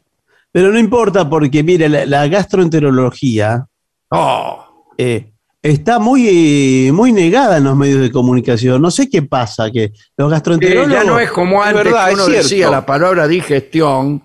Pero 0.51 0.69
no 0.71 0.77
importa 0.79 1.29
porque, 1.29 1.63
mire, 1.63 1.87
la, 1.89 2.05
la 2.05 2.27
gastroenterología 2.27 3.65
Oh, 4.13 4.70
eh, 5.01 5.33
está 5.63 5.97
muy, 5.97 6.91
muy 6.93 7.11
negada 7.11 7.57
en 7.57 7.63
los 7.63 7.75
medios 7.75 8.01
de 8.01 8.11
comunicación. 8.11 8.79
No 8.79 8.91
sé 8.91 9.09
qué 9.09 9.23
pasa, 9.23 9.71
que 9.71 9.93
los 10.15 10.29
gastroenterólogos... 10.29 10.93
ya 10.93 11.03
no 11.03 11.19
es 11.19 11.31
como 11.31 11.63
Es 11.63 11.69
antes 11.69 11.85
verdad, 11.85 12.07
que 12.09 12.13
uno 12.13 12.27
decía 12.27 12.69
la 12.69 12.85
palabra 12.85 13.27
digestión 13.27 14.23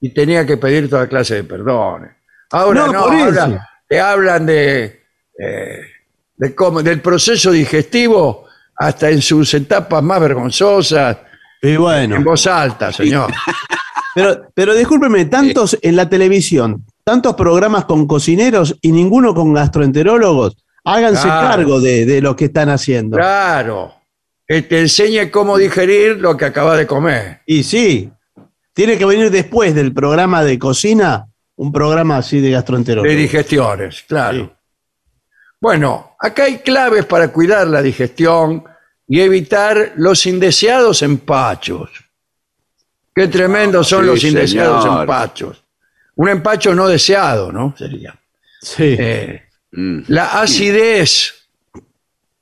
y 0.00 0.10
tenía 0.10 0.44
que 0.44 0.58
pedir 0.58 0.90
toda 0.90 1.08
clase 1.08 1.36
de 1.36 1.44
perdones. 1.44 2.10
Ahora 2.50 2.88
No, 2.88 2.98
ahora 2.98 3.68
te 3.88 4.00
hablan 4.00 4.44
de, 4.44 4.84
eh, 5.38 5.80
de 6.36 6.54
cómo, 6.54 6.82
del 6.82 7.00
proceso 7.00 7.50
digestivo 7.50 8.46
hasta 8.76 9.08
en 9.08 9.22
sus 9.22 9.52
etapas 9.54 10.02
más 10.02 10.20
vergonzosas, 10.20 11.16
Y 11.62 11.76
bueno, 11.76 12.16
en 12.16 12.24
voz 12.24 12.46
alta, 12.46 12.92
señor. 12.92 13.32
pero, 14.14 14.50
pero 14.54 14.74
discúlpeme, 14.74 15.24
tantos 15.24 15.78
en 15.80 15.96
la 15.96 16.06
televisión, 16.06 16.84
tantos 17.08 17.34
programas 17.36 17.86
con 17.86 18.06
cocineros 18.06 18.76
y 18.82 18.92
ninguno 18.92 19.34
con 19.34 19.54
gastroenterólogos, 19.54 20.58
háganse 20.84 21.22
Claro. 21.22 21.48
cargo 21.48 21.80
de, 21.80 22.04
de 22.04 22.20
lo 22.20 22.36
que 22.36 22.44
están 22.46 22.68
haciendo. 22.68 23.16
Claro, 23.16 23.94
que 24.46 24.60
te 24.60 24.80
enseñe 24.80 25.30
cómo 25.30 25.56
digerir 25.56 26.18
lo 26.18 26.36
que 26.36 26.44
acabas 26.44 26.76
de 26.76 26.86
comer. 26.86 27.40
Y 27.46 27.62
sí, 27.62 28.10
tiene 28.74 28.98
que 28.98 29.06
venir 29.06 29.30
después 29.30 29.74
del 29.74 29.94
programa 29.94 30.44
de 30.44 30.58
cocina, 30.58 31.26
un 31.56 31.72
programa 31.72 32.18
así 32.18 32.40
de 32.40 32.48
De 32.48 32.52
gastroenterólogo. 32.52 33.16
digestiones, 33.16 34.04
claro. 34.06 34.38
Sí. 34.44 34.50
Bueno, 35.62 36.10
acá 36.20 36.44
hay 36.44 36.58
claves 36.58 37.06
para 37.06 37.28
cuidar 37.32 37.66
la 37.68 37.80
digestión 37.80 38.64
y 39.08 39.20
evitar 39.20 39.92
los 39.96 40.26
indeseados 40.26 41.00
empachos. 41.00 41.88
Qué 43.14 43.28
tremendos 43.28 43.88
son 43.88 44.02
sí, 44.02 44.06
los 44.06 44.24
indeseados 44.24 44.82
señor. 44.84 45.00
empachos. 45.00 45.64
Un 46.18 46.28
empacho 46.28 46.74
no 46.74 46.88
deseado, 46.88 47.52
¿no? 47.52 47.74
Sería. 47.78 48.18
Sí. 48.60 48.96
Eh, 48.98 49.40
mm, 49.70 50.00
la 50.08 50.40
acidez, 50.40 51.32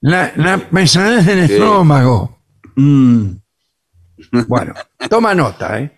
la, 0.01 0.33
la 0.37 0.57
pesadez 0.71 1.27
del 1.27 1.47
Sí. 1.47 1.53
estómago. 1.55 2.39
Mm. 2.77 3.29
Bueno, 4.49 4.75
toma 5.11 5.35
nota, 5.35 5.79
¿eh? 5.79 5.93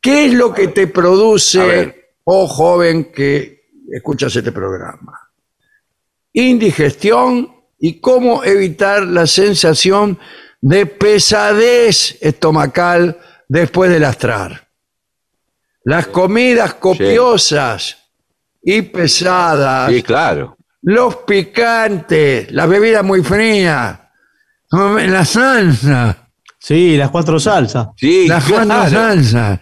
¿Qué 0.00 0.26
es 0.26 0.32
lo 0.34 0.54
que 0.54 0.68
te 0.68 0.86
produce, 0.86 2.12
oh 2.24 2.46
joven 2.46 3.10
que 3.12 3.64
escuchas 3.92 4.34
este 4.36 4.52
programa? 4.52 5.18
Indigestión 6.32 7.52
y 7.78 8.00
cómo 8.00 8.44
evitar 8.44 9.02
la 9.02 9.26
sensación 9.26 10.18
de 10.60 10.86
pesadez 10.86 12.16
estomacal 12.20 13.18
después 13.48 13.90
de 13.90 14.00
lastrar. 14.00 14.63
Las 15.84 16.06
comidas 16.08 16.74
copiosas 16.74 17.96
y 18.62 18.82
pesadas, 18.82 19.90
sí, 19.92 20.02
claro. 20.02 20.56
los 20.82 21.16
picantes, 21.16 22.50
las 22.52 22.68
bebidas 22.68 23.04
muy 23.04 23.22
frías, 23.22 23.98
la 24.70 25.24
salsa. 25.24 26.18
Sí, 26.58 26.96
las 26.96 27.10
cuatro 27.10 27.38
salsas. 27.38 27.88
Sí, 27.96 28.26
Las 28.26 28.44
cuatro 28.50 28.88
salsas. 28.88 29.60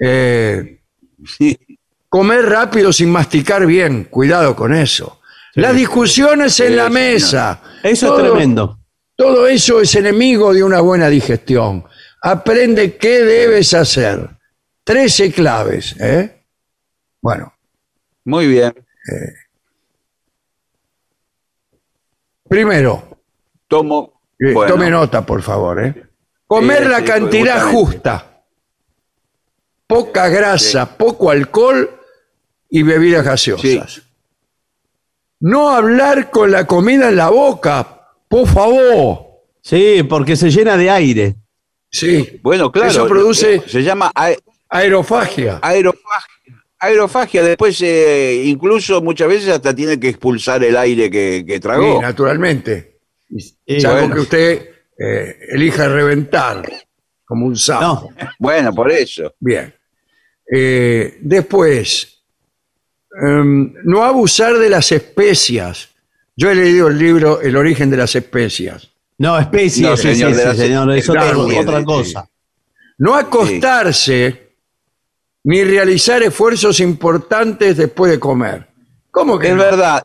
Eh, 0.00 0.80
Sí. 1.24 1.56
comer 2.08 2.46
rápido 2.46 2.92
sin 2.92 3.10
masticar 3.10 3.64
bien, 3.66 4.04
cuidado 4.04 4.56
con 4.56 4.74
eso. 4.74 5.20
Las 5.54 5.76
discusiones 5.76 6.58
en 6.60 6.68
Sí, 6.68 6.74
la 6.74 6.84
señor. 6.84 6.92
mesa. 7.00 7.60
Eso 7.82 8.06
Todo- 8.08 8.24
es 8.24 8.30
tremendo. 8.32 8.78
Todo 9.16 9.46
eso 9.46 9.80
es 9.80 9.94
enemigo 9.94 10.52
de 10.54 10.64
una 10.64 10.80
buena 10.80 11.08
digestión. 11.08 11.84
Aprende 12.22 12.96
qué 12.96 13.20
debes 13.22 13.74
hacer. 13.74 14.28
Trece 14.90 15.30
claves. 15.32 15.94
¿eh? 16.00 16.42
Bueno, 17.22 17.52
Muy 18.24 18.48
bien. 18.48 18.74
primero, 22.48 23.18
Tomo. 23.68 24.20
eh, 24.38 24.52
bueno, 24.52 24.72
tome 24.74 24.90
nota, 24.90 25.24
por 25.24 25.42
favor. 25.42 25.84
¿eh? 25.84 26.06
Comer 26.46 26.82
Sí, 26.84 26.88
la 26.88 26.98
sí, 26.98 27.04
cantidad 27.04 27.70
justa. 27.70 28.42
Poca 29.86 30.28
grasa, 30.28 30.96
poco 30.96 31.30
alcohol 31.30 31.88
y 32.68 32.82
bebidas 32.82 33.24
gaseosas. 33.24 34.02
No 35.40 35.70
hablar 35.70 36.30
con 36.30 36.50
la 36.50 36.66
comida 36.66 37.08
en 37.10 37.16
la 37.16 37.28
boca, 37.30 38.08
por 38.28 38.46
favor. 38.48 39.26
Sí, 39.62 40.02
porque 40.08 40.34
se 40.36 40.50
llena 40.50 40.76
de 40.76 40.90
aire. 40.90 41.36
Sí, 41.90 42.40
Bueno, 42.42 42.70
claro. 42.72 42.88
Eso 42.90 43.06
produce- 43.08 43.54
eh, 43.56 43.62
Se 43.66 43.82
llama 43.82 44.12
aerofagia. 44.70 45.58
aerofagia. 45.62 46.64
Aerofagia. 46.78 47.42
Después, 47.42 47.80
eh, 47.82 48.42
incluso 48.46 49.02
muchas 49.02 49.28
veces 49.28 49.50
hasta 49.50 49.74
tiene 49.74 50.00
que 50.00 50.08
expulsar 50.08 50.64
el 50.64 50.76
aire 50.76 51.10
que, 51.10 51.44
que 51.46 51.54
Sí, 51.54 51.60
tragó. 51.60 52.00
naturalmente. 52.00 52.98
Eh, 53.66 53.80
Salvo 53.80 53.98
bueno. 53.98 54.14
que 54.14 54.20
usted 54.22 54.68
eh, 54.98 55.36
elija 55.50 55.88
reventar 55.88 56.62
como 57.24 57.46
un 57.46 57.56
sapo. 57.56 58.10
No, 58.18 58.28
Bueno, 58.38 58.72
por 58.74 58.90
eso. 58.90 59.34
Bien. 59.38 59.72
Eh, 60.52 61.18
después, 61.20 62.22
em, 63.22 63.72
no 63.84 64.02
abusar 64.02 64.56
de 64.58 64.68
las 64.70 64.90
especias. 64.90 65.90
Yo 66.34 66.50
he 66.50 66.54
leído 66.54 66.88
el 66.88 66.98
libro 66.98 67.40
El 67.42 67.56
origen 67.56 67.90
de 67.90 67.98
las 67.98 68.14
especias. 68.16 68.90
no, 69.18 69.38
especies, 69.38 69.86
No, 69.86 69.96
sí, 69.96 70.14
señor, 70.14 70.32
sí, 70.34 70.38
de 70.38 70.50
sí, 70.52 70.56
señor, 70.56 70.90
es 70.96 71.08
otra, 71.08 71.34
sí. 71.78 71.84
cosa. 71.84 72.28
No 72.98 73.14
acostarse 73.14 74.49
ni 75.44 75.64
realizar 75.64 76.22
esfuerzos 76.22 76.80
importantes 76.80 77.76
después 77.76 78.10
de 78.12 78.20
comer. 78.20 78.66
¿Cómo 79.10 79.38
que 79.38 79.48
Es 79.48 79.54
no? 79.54 79.62
verdad. 79.62 80.02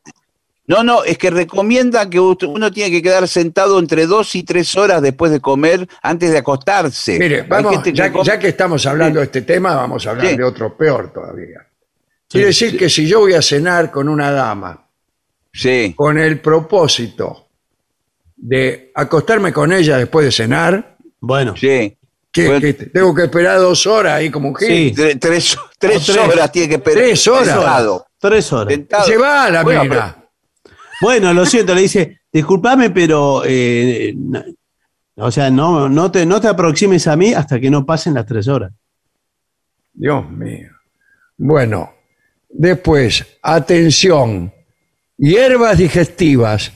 No, 0.68 0.84
no, 0.84 1.04
es 1.04 1.20
que 1.20 1.30
recomienda 1.30 2.10
que 2.10 2.20
uno 2.20 2.72
tiene 2.72 2.90
que 2.90 3.04
quedar 3.04 3.28
sentado 3.28 3.78
entre 3.78 4.08
dos 4.08 4.34
y 4.34 4.42
tres 4.42 4.76
horas 4.76 5.00
después 5.02 5.32
de 5.32 5.40
comer 5.40 5.88
antes 6.02 6.32
de 6.32 6.40
acostarse. 6.40 7.20
Mire, 7.20 7.44
vamos, 7.44 7.84
que 7.84 7.94
ya, 7.94 8.12
ya 8.24 8.40
que 8.40 8.48
estamos 8.48 8.84
hablando 8.88 9.20
de 9.20 9.26
este 9.26 9.44
tema, 9.44 9.76
vamos 9.76 10.08
a 10.08 10.12
hablar 10.12 10.28
Sí. 10.30 10.38
de 10.38 10.44
otro 10.44 10.76
peor 10.76 11.14
todavía. 11.14 11.68
Quiere 12.28 12.48
decir 12.48 12.76
que 12.80 12.90
si 12.90 13.08
yo 13.08 13.20
voy 13.20 13.34
a 13.34 13.42
cenar 13.44 13.92
con 13.92 14.10
una 14.10 14.32
dama 14.32 14.88
Sí, 15.54 15.94
con 15.96 16.18
el 16.18 16.40
propósito 16.42 17.48
de 18.36 18.92
acostarme 18.96 19.54
con 19.54 19.72
ella 19.72 19.98
después 19.98 20.26
de 20.26 20.32
cenar, 20.32 20.98
Bueno, 21.22 21.56
sí. 21.56 21.96
Que, 22.36 22.48
Bueno, 22.48 22.60
que 22.62 22.74
tengo 22.74 23.16
que 23.16 23.24
esperar 23.24 23.60
dos 23.60 23.88
horas 23.88 24.16
ahí 24.16 24.30
como 24.30 24.50
un 24.50 24.56
gil. 24.56 24.68
Sí. 24.68 24.94
Tre- 24.94 25.18
tres, 25.18 25.58
tres 25.80 26.10
O 26.10 26.14
tres. 26.14 26.18
horas 26.28 26.52
tiene 26.52 26.68
que 26.68 26.76
esperar. 26.76 27.04
Tres 27.06 27.28
horas. 27.30 27.48
Sentado, 27.48 28.06
tres 28.20 28.52
horas. 28.52 28.80
Se 29.06 29.18
va 29.18 29.46
a 29.46 29.50
la 29.52 29.64
Bueno, 29.64 29.84
mina. 29.86 30.18
Bueno, 31.00 31.34
lo 31.34 31.46
siento, 31.46 31.74
le 31.74 31.82
dice, 31.84 32.20
disculpame, 32.34 32.90
pero, 32.90 33.44
eh, 33.46 34.14
no- 34.18 34.44
o 35.18 35.32
sea, 35.32 35.50
no, 35.50 35.88
no, 35.88 36.12
te, 36.12 36.26
no 36.26 36.42
te 36.42 36.50
aproximes 36.50 37.08
a 37.08 37.16
mí 37.16 37.34
hasta 37.34 37.58
que 37.58 37.70
no 37.70 37.86
pasen 37.86 38.16
las 38.16 38.26
tres 38.26 38.50
horas. 38.50 38.74
Dios 39.94 40.30
mío. 40.30 40.72
Bueno, 41.38 41.94
después, 42.50 43.26
atención, 43.42 44.54
hierbas 45.18 45.78
digestivas. 45.78 46.74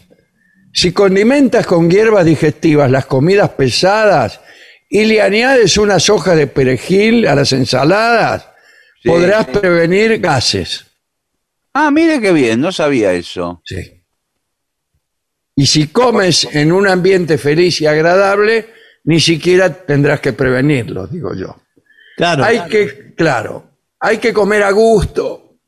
Si 0.72 0.94
condimentas 0.94 1.65
con 1.68 1.90
hierbas 1.90 2.23
digestivas 2.26 2.90
las 2.90 3.06
comidas 3.07 3.49
pesadas 3.49 4.40
y 4.90 5.06
le 5.06 5.22
añades 5.22 5.78
unas 5.78 6.10
hojas 6.10 6.36
de 6.36 6.48
perejil 6.48 7.28
a 7.28 7.36
las 7.36 7.53
ensaladas, 7.53 8.48
Sí, 9.02 9.07
podrás 9.07 9.48
prevenir 9.48 10.20
gases. 10.20 10.86
Ah, 11.74 11.90
mire 11.90 12.20
qué 12.20 12.34
bien, 12.34 12.60
no 12.60 12.72
sabía 12.72 13.14
eso. 13.14 13.61
Sí. 13.64 14.03
Y 15.56 15.66
si 15.68 15.88
comes 15.88 16.45
en 16.53 16.72
un 16.74 16.86
ambiente 16.88 17.38
feliz 17.38 17.80
y 17.80 17.86
agradable, 17.86 18.68
ni 19.06 19.20
siquiera 19.22 19.74
tendrás 19.86 20.20
que 20.20 20.34
prevenirlo, 20.34 21.07
digo 21.07 21.34
yo. 21.34 21.56
Claro. 22.18 22.44
Hay 22.44 22.66
que, 22.66 23.14
claro, 23.16 23.72
hay 23.99 24.18
que 24.18 24.34
comer 24.34 24.64
a 24.64 24.72
gusto, 24.72 25.60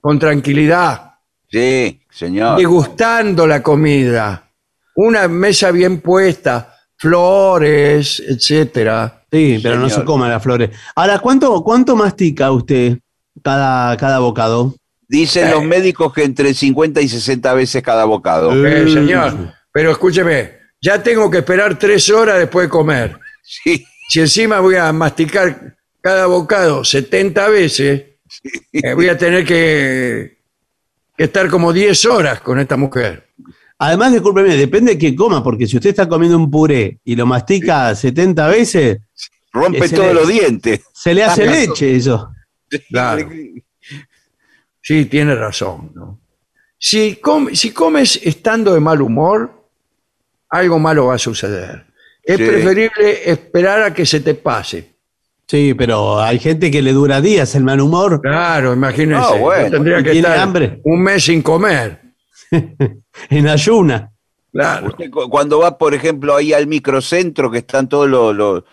con 0.00 0.18
tranquilidad, 0.18 1.12
Sí, 1.50 2.00
señor. 2.10 2.56
degustando 2.58 3.46
la 3.46 3.62
comida. 3.62 4.50
Una 4.96 5.28
mesa 5.28 5.70
bien 5.70 6.00
puesta, 6.00 6.71
flores, 7.02 8.22
etcétera. 8.26 9.24
Sí, 9.30 9.58
pero 9.60 9.76
no 9.76 9.88
se 9.90 10.04
coman 10.04 10.30
las 10.30 10.40
flores. 10.42 10.70
Ahora, 10.94 11.18
¿cuánto, 11.18 11.62
cuánto 11.64 11.96
mastica 11.96 12.52
usted 12.52 12.98
cada, 13.42 13.96
cada 13.96 14.20
bocado? 14.20 14.74
Dicen 15.08 15.48
Eh. 15.48 15.50
los 15.50 15.64
médicos 15.64 16.12
que 16.12 16.22
entre 16.22 16.54
50 16.54 17.00
y 17.00 17.08
60 17.08 17.54
veces 17.54 17.82
cada 17.82 18.04
bocado. 18.04 18.52
Eh, 18.66 18.88
señor, 18.88 19.52
pero 19.72 19.90
escúcheme, 19.90 20.52
ya 20.80 21.02
tengo 21.02 21.28
que 21.28 21.38
esperar 21.38 21.76
tres 21.76 22.08
horas 22.08 22.38
después 22.38 22.66
de 22.66 22.70
comer. 22.70 23.18
Sí, 23.42 23.84
Si 24.08 24.20
encima 24.20 24.60
voy 24.60 24.76
a 24.76 24.92
masticar 24.92 25.74
cada 26.00 26.26
bocado 26.26 26.84
70 26.84 27.48
veces, 27.48 28.02
eh, 28.72 28.94
voy 28.94 29.08
a 29.08 29.18
tener 29.18 29.44
que, 29.44 30.38
que 31.16 31.24
estar 31.24 31.48
como 31.48 31.72
10 31.72 32.04
horas 32.06 32.40
con 32.42 32.60
esta 32.60 32.76
mujer. 32.76 33.26
Además, 33.84 34.12
discúlpeme, 34.12 34.54
depende 34.56 34.92
de 34.92 34.98
qué 34.98 35.16
coma, 35.16 35.42
porque 35.42 35.66
si 35.66 35.76
usted 35.76 35.90
está 35.90 36.08
comiendo 36.08 36.36
un 36.38 36.48
puré 36.50 37.00
y 37.04 37.16
lo 37.16 37.26
mastica 37.26 37.92
70 37.96 38.46
veces, 38.46 38.98
rompe 39.52 39.78
Ese 39.86 39.96
todos 39.96 40.08
le- 40.08 40.14
los 40.14 40.28
dientes. 40.28 40.80
se 40.92 41.12
le 41.14 41.24
hace 41.24 41.48
Ah, 41.48 41.50
leche 41.50 41.96
eso. 41.96 42.30
Claro. 42.88 43.28
Sí, 44.84 45.04
tiene 45.06 45.34
razón. 45.36 45.92
¿no? 45.94 46.20
Si, 46.78 47.16
com- 47.16 47.50
si 47.54 47.70
comes 47.70 48.18
estando 48.22 48.74
de 48.74 48.80
mal 48.80 49.00
humor, 49.00 49.68
algo 50.48 50.78
malo 50.80 51.06
va 51.06 51.14
a 51.14 51.18
suceder. 51.18 51.86
Es 52.22 52.36
Sí. 52.36 52.44
preferible 52.44 53.30
esperar 53.30 53.82
a 53.82 53.94
que 53.94 54.04
se 54.06 54.20
te 54.20 54.34
pase. 54.34 54.90
Sí, 55.46 55.74
pero 55.74 56.20
hay 56.20 56.38
gente 56.40 56.70
que 56.70 56.82
le 56.82 56.92
dura 56.92 57.20
días 57.20 57.54
el 57.54 57.62
mal 57.64 57.80
humor. 57.80 58.20
Claro, 58.22 58.72
imagínense. 58.72 59.24
Ah, 59.24 59.36
bueno. 59.38 59.70
tendría 59.70 60.00
¿Y 60.00 60.02
que 60.04 60.10
tiene 60.12 60.28
estar 60.28 60.40
hambre? 60.40 60.80
un 60.84 61.02
mes 61.02 61.24
sin 61.24 61.42
comer. 61.42 62.01
En 63.30 63.48
ayuna. 63.48 64.12
Claro. 64.52 64.88
Usted 64.88 65.10
cuando 65.10 65.58
va, 65.60 65.78
por 65.78 65.94
ejemplo, 65.94 66.36
ahí 66.36 66.52
al 66.52 66.66
microcentro, 66.66 67.50
que 67.50 67.58
están 67.58 67.88
todos 67.88 68.08
los, 68.08 68.34
los, 68.34 68.64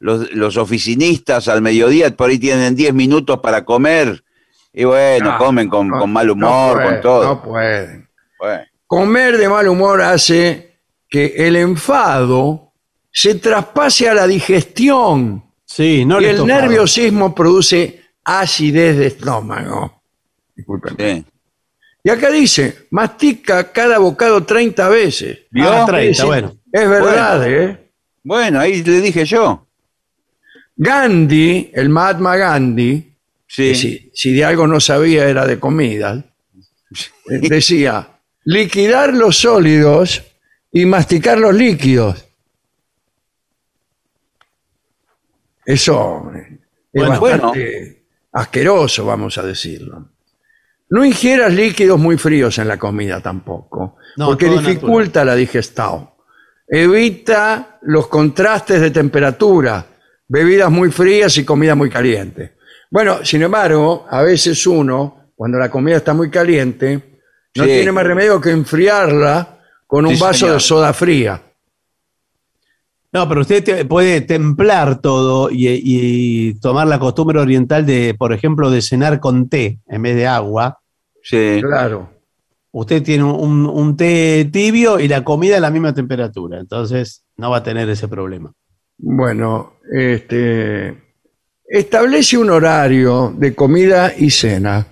los- 0.00 0.32
los 0.32 0.56
oficinistas 0.56 1.46
al 1.48 1.62
mediodía, 1.62 2.14
por 2.16 2.30
ahí 2.30 2.38
tienen 2.38 2.74
10 2.74 2.92
minutos 2.94 3.38
para 3.40 3.64
comer. 3.64 4.24
Y 4.72 4.84
bueno, 4.84 5.32
No, 5.32 5.38
comen 5.38 5.68
con, 5.68 5.88
no, 5.88 5.98
con 6.00 6.12
mal 6.12 6.26
no 6.26 6.32
humor, 6.34 6.82
con 6.82 7.00
todo. 7.00 7.24
No 7.24 7.42
pueden. 7.42 8.08
Bueno, 8.38 8.62
Comer 8.86 9.36
de 9.38 9.48
mal 9.48 9.68
humor 9.68 10.00
hace 10.02 10.78
que 11.08 11.34
el 11.36 11.56
enfado 11.56 12.72
se 13.10 13.34
traspase 13.36 14.08
a 14.08 14.14
la 14.14 14.26
digestión 14.26 15.44
Sí, 15.64 16.04
no 16.06 16.20
y 16.20 16.24
el 16.24 16.46
nerviosismo 16.46 17.34
produce 17.34 18.00
acidez 18.24 18.96
de 18.96 19.06
estómago. 19.08 20.02
Discúlpenme. 20.56 21.16
sí. 21.16 21.24
Y 22.02 22.10
acá 22.10 22.30
dice, 22.30 22.86
mastica 22.90 23.72
cada 23.72 23.98
bocado 23.98 24.44
30 24.44 24.88
veces. 24.88 25.38
¿Vio? 25.50 25.70
Ah, 25.70 25.84
30, 25.86 26.20
Sí, 26.22 26.26
bueno. 26.26 26.56
Es 26.72 26.88
verdad, 26.88 27.50
¿eh? 27.50 27.90
Bueno, 28.22 28.60
ahí 28.60 28.82
le 28.82 29.00
dije 29.00 29.24
yo. 29.24 29.66
Gandhi, 30.76 31.70
el 31.74 31.88
Mahatma 31.88 32.36
Gandhi, 32.36 33.04
Sí. 33.50 33.74
si, 33.74 34.10
si 34.12 34.32
de 34.34 34.44
algo 34.44 34.66
no 34.66 34.78
sabía 34.78 35.26
era 35.26 35.46
de 35.46 35.58
comida, 35.58 36.22
eh, 37.30 37.38
decía, 37.48 38.20
liquidar 38.44 39.14
los 39.14 39.38
sólidos 39.38 40.22
y 40.70 40.84
masticar 40.84 41.38
los 41.38 41.54
líquidos. 41.54 42.26
Eso 45.64 46.30
eh, 46.34 46.58
es 46.92 47.06
Bueno, 47.06 47.20
bastante 47.20 48.04
asqueroso, 48.32 49.04
vamos 49.06 49.36
a 49.38 49.42
decirlo. 49.42 50.08
No 50.90 51.04
ingieras 51.04 51.52
líquidos 51.52 51.98
muy 51.98 52.16
fríos 52.16 52.58
en 52.58 52.68
la 52.68 52.78
comida 52.78 53.20
tampoco, 53.20 53.96
No, 54.16 54.26
porque 54.28 54.48
dificulta 54.48 55.24
la 55.24 55.34
digestión. 55.34 56.08
Evita 56.66 57.78
los 57.82 58.08
contrastes 58.08 58.80
de 58.80 58.90
temperatura, 58.90 59.84
bebidas 60.28 60.70
muy 60.70 60.90
frías 60.90 61.36
y 61.38 61.44
comida 61.44 61.74
muy 61.74 61.90
caliente. 61.90 62.56
Bueno, 62.90 63.24
sin 63.24 63.42
embargo, 63.42 64.06
a 64.10 64.22
veces 64.22 64.66
uno, 64.66 65.32
cuando 65.34 65.58
la 65.58 65.70
comida 65.70 65.96
está 65.96 66.14
muy 66.14 66.30
caliente, 66.30 67.20
no 67.54 67.64
Sí. 67.64 67.70
tiene 67.70 67.92
más 67.92 68.04
remedio 68.04 68.40
que 68.40 68.50
enfriarla 68.50 69.58
con 69.86 70.06
un 70.06 70.14
Sí, 70.14 70.20
vaso 70.22 70.38
señor. 70.40 70.54
de 70.54 70.60
soda 70.60 70.92
fría. 70.92 71.42
No, 73.12 73.26
pero 73.28 73.40
usted 73.40 73.64
te- 73.64 73.84
puede 73.86 74.20
templar 74.20 75.00
todo 75.00 75.50
y, 75.50 75.66
y 75.68 76.54
tomar 76.60 76.86
la 76.86 76.98
costumbre 76.98 77.38
oriental 77.40 77.86
de, 77.86 78.14
por 78.18 78.32
ejemplo, 78.32 78.70
de 78.70 78.82
cenar 78.82 79.18
con 79.20 79.48
té 79.48 79.78
en 79.88 80.02
vez 80.02 80.14
de 80.16 80.26
agua. 80.26 80.78
Sí. 81.22 81.60
Claro. 81.62 82.10
Usted 82.70 83.02
tiene 83.02 83.24
un, 83.24 83.64
un 83.66 83.96
té 83.96 84.48
tibio 84.52 85.00
y 85.00 85.08
la 85.08 85.24
comida 85.24 85.56
a 85.56 85.60
la 85.60 85.70
misma 85.70 85.94
temperatura, 85.94 86.60
entonces 86.60 87.24
no 87.38 87.50
va 87.50 87.58
a 87.58 87.62
tener 87.62 87.88
ese 87.88 88.08
problema. 88.08 88.52
Bueno, 88.98 89.72
este, 89.90 90.94
establece 91.66 92.36
un 92.36 92.50
horario 92.50 93.32
de 93.36 93.54
comida 93.54 94.12
y 94.16 94.30
cena. 94.30 94.86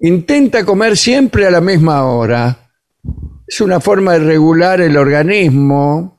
Intenta 0.00 0.64
comer 0.64 0.96
siempre 0.96 1.46
a 1.46 1.50
la 1.50 1.60
misma 1.60 2.04
hora. 2.04 2.70
Es 3.46 3.60
una 3.60 3.78
forma 3.78 4.14
de 4.14 4.18
regular 4.20 4.80
el 4.80 4.96
organismo. 4.96 6.13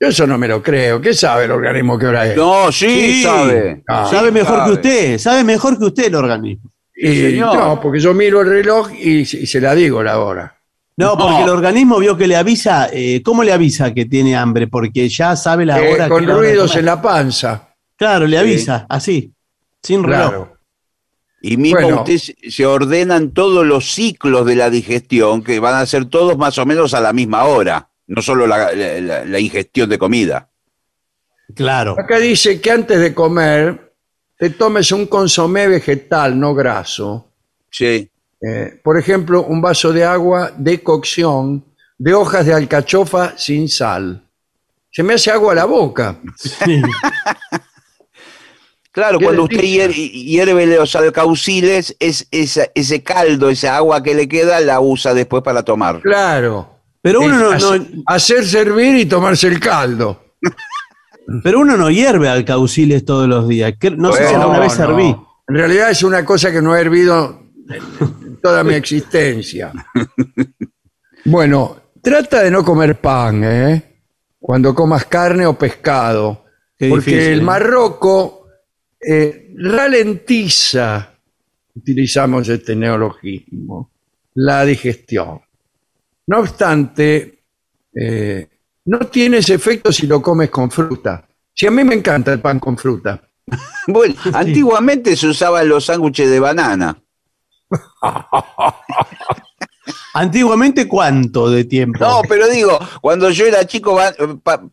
Yo 0.00 0.08
eso 0.08 0.26
no 0.26 0.38
me 0.38 0.48
lo 0.48 0.62
creo. 0.62 0.98
¿Qué 1.00 1.12
sabe 1.12 1.44
el 1.44 1.50
organismo 1.50 1.98
qué 1.98 2.06
hora 2.06 2.26
es? 2.26 2.36
No, 2.36 2.72
sí, 2.72 2.86
Sí. 2.88 3.22
sabe. 3.22 3.82
Ah, 3.86 4.08
sabe 4.10 4.30
mejor 4.32 4.56
sabe. 4.58 4.64
que 4.66 4.72
usted, 4.74 5.18
sabe 5.18 5.44
mejor 5.44 5.78
que 5.78 5.84
usted 5.84 6.06
el 6.06 6.14
organismo. 6.14 6.70
Y- 6.96 7.16
señor. 7.16 7.54
no, 7.54 7.80
porque 7.80 8.00
yo 8.00 8.14
miro 8.14 8.40
el 8.40 8.48
reloj 8.48 8.90
y, 8.92 9.20
y 9.20 9.24
se 9.26 9.60
la 9.60 9.74
digo 9.74 10.02
la 10.02 10.18
hora. 10.18 10.56
No, 10.96 11.14
No. 11.14 11.18
porque 11.18 11.42
el 11.42 11.48
organismo 11.50 11.98
vio 11.98 12.16
que 12.16 12.26
le 12.26 12.36
avisa, 12.36 12.88
eh, 12.92 13.22
¿cómo 13.22 13.42
le 13.42 13.52
avisa 13.52 13.92
que 13.92 14.06
tiene 14.06 14.36
hambre? 14.36 14.68
Porque 14.68 15.08
ya 15.08 15.36
sabe 15.36 15.64
la 15.66 15.78
Eh, 15.80 15.92
hora 15.94 16.08
con 16.08 16.18
que 16.18 16.24
es 16.24 16.28
la 16.28 16.34
hora 16.36 16.42
de 16.46 16.48
ruidos 16.52 16.70
comer. 16.72 16.78
en 16.80 16.86
la 16.86 17.02
panza. 17.02 17.68
Claro, 17.96 18.26
le 18.26 18.38
avisa, 18.38 18.86
así, 18.88 19.32
sin 19.82 20.02
reloj. 20.02 20.28
Claro. 20.30 20.56
Y 21.42 21.56
mismo 21.58 21.80
Bueno. 21.80 21.98
usted 22.00 22.18
se- 22.18 22.36
se 22.50 22.66
ordenan 22.66 23.30
todos 23.32 23.66
los 23.66 23.92
ciclos 23.94 24.44
de 24.46 24.56
la 24.56 24.68
digestión, 24.70 25.42
que 25.42 25.58
van 25.60 25.74
a 25.74 25.84
ser 25.86 26.06
todos 26.06 26.36
más 26.38 26.56
o 26.58 26.64
menos 26.66 26.92
a 26.94 27.00
la 27.00 27.12
misma 27.14 27.44
hora, 27.44 27.88
no 28.10 28.20
solo 28.22 28.46
la, 28.46 28.72
la- 28.72 29.40
ingestión 29.40 29.88
de 29.88 29.98
comida. 29.98 30.48
Claro. 31.54 31.96
Acá 31.98 32.18
dice 32.18 32.60
que 32.60 32.70
antes 32.70 32.98
de 33.00 33.14
comer 33.14 33.92
te 34.38 34.50
tomes 34.50 34.90
un 34.92 35.06
consomé 35.06 35.68
vegetal, 35.68 36.38
no 36.38 36.54
graso. 36.54 37.28
Sí. 37.70 38.10
Eh, 38.40 38.80
por 38.82 38.98
ejemplo, 38.98 39.42
un 39.44 39.60
vaso 39.60 39.92
de 39.92 40.04
agua 40.04 40.52
de 40.56 40.82
cocción 40.82 41.64
de 41.98 42.14
hojas 42.14 42.46
de 42.46 42.54
alcachofa 42.54 43.34
sin 43.36 43.68
sal. 43.68 44.22
Se 44.90 45.02
me 45.02 45.14
hace 45.14 45.30
agua 45.30 45.52
a 45.52 45.56
la 45.56 45.64
boca. 45.66 46.16
Sí. 46.36 46.82
Claro, 48.92 49.20
cuando 49.20 49.44
usted 49.44 49.56
delicia. 49.58 49.86
hier- 49.86 50.10
hierve 50.12 50.66
los 50.66 50.96
alcauciles, 50.96 51.94
es, 52.00 52.26
esa- 52.32 52.66
ese 52.74 53.04
caldo, 53.04 53.48
esa 53.48 53.76
agua 53.76 54.02
que 54.02 54.14
le 54.16 54.26
queda, 54.28 54.58
la 54.58 54.80
usa 54.80 55.14
después 55.14 55.44
para 55.44 55.62
tomar. 55.62 56.00
Claro. 56.00 56.79
Pero 57.02 57.20
uno 57.20 57.38
no, 57.38 57.50
hacer, 57.50 57.80
no- 57.80 58.02
hacer 58.06 58.44
servir 58.46 58.96
y 58.96 59.06
tomarse 59.06 59.48
el 59.48 59.58
caldo. 59.60 60.36
pero 61.42 61.60
uno 61.60 61.76
no 61.76 61.90
hierve 61.90 62.28
alcauciles 62.28 63.04
todos 63.04 63.28
los 63.28 63.48
días. 63.48 63.72
No 63.96 64.12
sé 64.12 64.18
si 64.18 64.24
Bueno, 64.24 64.40
alguna 64.42 64.58
vez 64.60 64.78
no. 64.78 64.86
serví. 64.86 65.16
En 65.48 65.54
realidad 65.54 65.90
es 65.90 66.02
una 66.02 66.24
cosa 66.24 66.52
que 66.52 66.60
no 66.62 66.76
he 66.76 66.80
hervido 66.80 67.42
en 67.68 68.36
toda 68.42 68.62
mi 68.64 68.74
existencia. 68.74 69.72
Bueno, 71.24 71.76
trata 72.02 72.42
de 72.42 72.50
no 72.50 72.64
comer 72.64 73.00
pan, 73.00 73.42
¿eh? 73.44 73.86
Cuando 74.38 74.74
comas 74.74 75.04
carne 75.06 75.46
o 75.46 75.56
pescado. 75.58 76.44
Qué 76.78 76.88
porque 76.88 77.10
difícil, 77.10 77.32
el 77.34 77.40
¿eh? 77.40 77.42
marroco 77.42 78.46
eh, 79.00 79.52
ralentiza, 79.56 81.14
utilizamos 81.74 82.48
este 82.48 82.74
neologismo, 82.74 83.90
la 84.34 84.64
digestión. 84.64 85.40
No 86.26 86.38
obstante, 86.40 87.42
eh, 87.94 88.48
no 88.84 88.98
tiene 89.00 89.38
ese 89.38 89.54
efecto 89.54 89.92
si 89.92 90.06
lo 90.06 90.20
comes 90.22 90.50
con 90.50 90.70
fruta. 90.70 91.26
Si 91.54 91.66
a 91.66 91.70
mí 91.70 91.82
me 91.84 91.94
encanta 91.94 92.32
el 92.32 92.40
pan 92.40 92.58
con 92.60 92.76
fruta. 92.76 93.20
Bueno, 93.88 94.14
antiguamente 94.34 95.16
se 95.16 95.26
usaban 95.26 95.68
los 95.68 95.86
sándwiches 95.86 96.30
de 96.30 96.38
banana. 96.38 96.96
Antiguamente, 100.14 100.86
¿cuánto 100.88 101.50
de 101.50 101.64
tiempo? 101.64 101.98
No, 102.00 102.22
pero 102.28 102.48
digo, 102.48 102.78
cuando 103.00 103.30
yo 103.30 103.46
era 103.46 103.64
chico, 103.66 103.98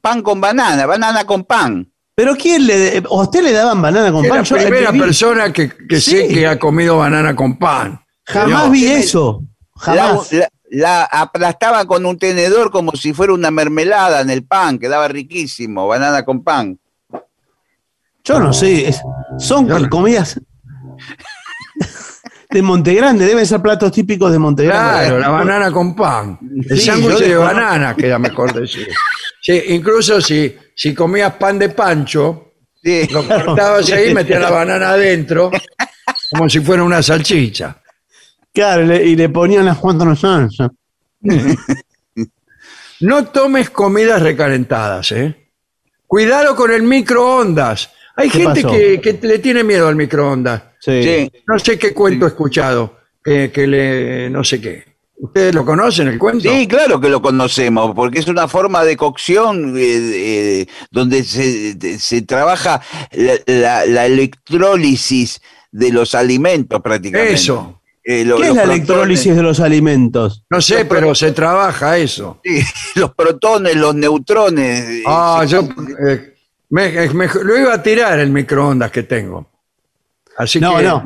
pan 0.01 0.21
con 0.21 0.41
banana, 0.41 0.85
banana 0.85 1.25
con 1.25 1.43
pan. 1.43 1.91
¿Pero 2.15 2.35
quién 2.35 2.65
le... 2.65 2.97
¿A 2.97 3.13
usted 3.21 3.43
le 3.43 3.51
daban 3.51 3.79
banana 3.81 4.11
con 4.11 4.25
Es 4.25 4.29
pan? 4.29 4.39
la 4.39 4.43
Yo 4.43 4.55
primera 4.57 4.91
viví- 4.91 4.99
persona 4.99 5.53
que, 5.53 5.71
que 5.87 6.01
sé 6.01 6.27
que 6.27 6.47
ha 6.47 6.57
comido 6.57 6.97
banana 6.97 7.35
con 7.35 7.57
pan. 7.59 7.99
Jamás 8.25 8.71
vi 8.71 8.85
eso. 8.87 9.43
Jamás. 9.75 10.31
La, 10.33 10.39
la- 10.39 10.49
la 10.69 11.03
aplastaba 11.05 11.85
con 11.85 12.05
un 12.05 12.17
tenedor 12.17 12.71
como 12.71 12.91
si 12.93 13.13
fuera 13.13 13.33
una 13.33 13.51
mermelada 13.51 14.21
en 14.21 14.29
el 14.29 14.43
pan, 14.45 14.77
quedaba 14.79 15.07
riquísimo, 15.07 15.87
banana 15.87 16.23
con 16.25 16.43
pan. 16.43 16.77
Yo 18.23 18.39
no 18.39 18.51
sé. 18.51 18.89
es- 18.89 19.01
son 19.39 19.67
no. 19.67 19.89
comidas 19.89 20.39
de 22.49 22.61
Montegrande. 22.61 23.25
Deben 23.25 23.45
ser 23.45 23.61
platos 23.61 23.91
típicos 23.91 24.31
de 24.31 24.39
Montegrande. 24.39 24.99
Claro, 25.05 25.19
la 25.19 25.29
banana 25.29 25.71
con 25.71 25.95
pan. 25.95 26.37
El 26.69 26.77
Sí, 26.79 26.85
sándwich 26.85 27.19
de 27.19 27.35
banana, 27.35 27.95
queda 27.95 28.19
mejor 28.19 28.53
decir. 28.53 28.87
Sí, 29.41 29.61
incluso 29.69 30.19
si, 30.19 30.55
si 30.75 30.93
comías 30.93 31.33
pan 31.35 31.57
de 31.59 31.69
pancho, 31.69 32.43
Sí. 32.83 33.07
lo 33.11 33.25
cortabas 33.27 33.89
ahí 33.91 34.11
y 34.11 34.13
metías 34.13 34.41
la 34.41 34.49
banana 34.51 34.89
adentro, 34.91 35.51
como 36.31 36.49
si 36.49 36.59
fuera 36.59 36.83
una 36.83 37.01
salchicha. 37.01 37.81
Claro, 38.57 38.85
le- 38.85 39.05
y 39.05 39.15
le 39.15 39.29
ponían 39.29 39.65
las 39.65 39.77
cuantas 39.77 40.19
salsa. 40.19 40.71
No 42.99 43.25
tomes 43.25 43.69
comidas 43.69 44.19
recalentadas, 44.23 45.11
¿eh? 45.11 45.51
Cuidado 46.07 46.55
con 46.55 46.71
el 46.71 46.81
microondas. 46.81 47.91
Hay 48.15 48.29
¿Qué 48.31 48.39
gente 48.39 48.63
que, 48.63 48.99
que 48.99 49.27
le 49.27 49.37
tiene 49.37 49.63
miedo 49.63 49.87
al 49.87 49.95
microondas. 49.95 50.63
Sí. 50.79 51.03
Sí. 51.03 51.31
No 51.45 51.59
sé 51.59 51.77
qué 51.77 51.93
cuento 51.93 52.25
he 52.25 52.29
escuchado, 52.29 52.97
que, 53.23 53.51
que 53.51 53.67
le, 53.67 54.29
no 54.31 54.43
sé 54.43 54.59
qué. 54.59 54.97
¿Ustedes 55.17 55.53
lo 55.53 55.63
conocen 55.63 56.07
el 56.07 56.17
cuento? 56.17 56.49
Sí, 56.51 56.67
claro 56.67 56.99
que 56.99 57.09
lo 57.09 57.21
conocemos, 57.21 57.93
porque 57.93 58.17
es 58.17 58.27
una 58.27 58.47
forma 58.47 58.83
de 58.83 58.97
cocción 58.97 59.75
eh, 59.77 59.81
eh, 60.61 60.67
donde 60.89 61.23
se, 61.23 61.75
de- 61.75 61.99
se 61.99 62.23
trabaja 62.23 62.81
la, 63.11 63.33
la- 63.45 63.85
la 63.85 64.05
electrólisis 64.07 65.39
de 65.71 65.91
los 65.91 66.15
alimentos 66.15 66.81
prácticamente. 66.81 67.33
Eso. 67.33 67.79
Eh, 68.09 68.23
lo- 68.23 68.37
¿Qué 68.37 68.43
es 68.43 68.55
la 68.55 68.63
protones- 68.63 68.73
electrólisis 68.75 69.35
de 69.35 69.43
los 69.43 69.59
alimentos? 69.59 70.45
No 70.49 70.61
sé, 70.61 70.85
pero 70.85 71.13
se 71.13 71.33
trabaja 71.33 71.97
eso. 71.97 72.39
sí, 72.43 72.61
los 72.95 73.13
protones, 73.13 73.75
los 73.75 73.93
neutrones. 73.95 74.79
eh, 74.89 75.03
Ah, 75.05 75.43
yo 75.45 75.67
eh, 76.07 76.35
me- 76.69 77.09
mejor- 77.13 77.45
lo 77.45 77.57
iba 77.57 77.73
a 77.73 77.83
tirar 77.83 78.17
el 78.19 78.31
microondas 78.31 78.91
que 78.91 79.03
tengo. 79.03 79.49
Así 80.37 80.59
No, 80.61 80.77
que. 80.77 80.83
no. 80.83 81.03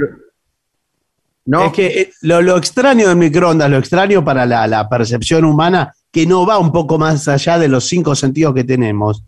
¿No? 1.45 1.65
Es 1.65 1.73
que 1.73 1.87
eh, 1.87 2.13
lo, 2.21 2.39
lo 2.41 2.55
extraño 2.57 3.07
del 3.07 3.17
microondas, 3.17 3.67
lo 3.69 3.77
extraño 3.79 4.23
para 4.23 4.45
la, 4.45 4.67
la 4.67 4.87
percepción 4.87 5.43
humana, 5.43 5.91
que 6.11 6.27
no 6.27 6.45
va 6.45 6.59
un 6.59 6.71
poco 6.71 6.99
más 6.99 7.27
allá 7.27 7.57
de 7.57 7.67
los 7.67 7.85
cinco 7.85 8.13
sentidos 8.15 8.53
que 8.53 8.63
tenemos, 8.63 9.23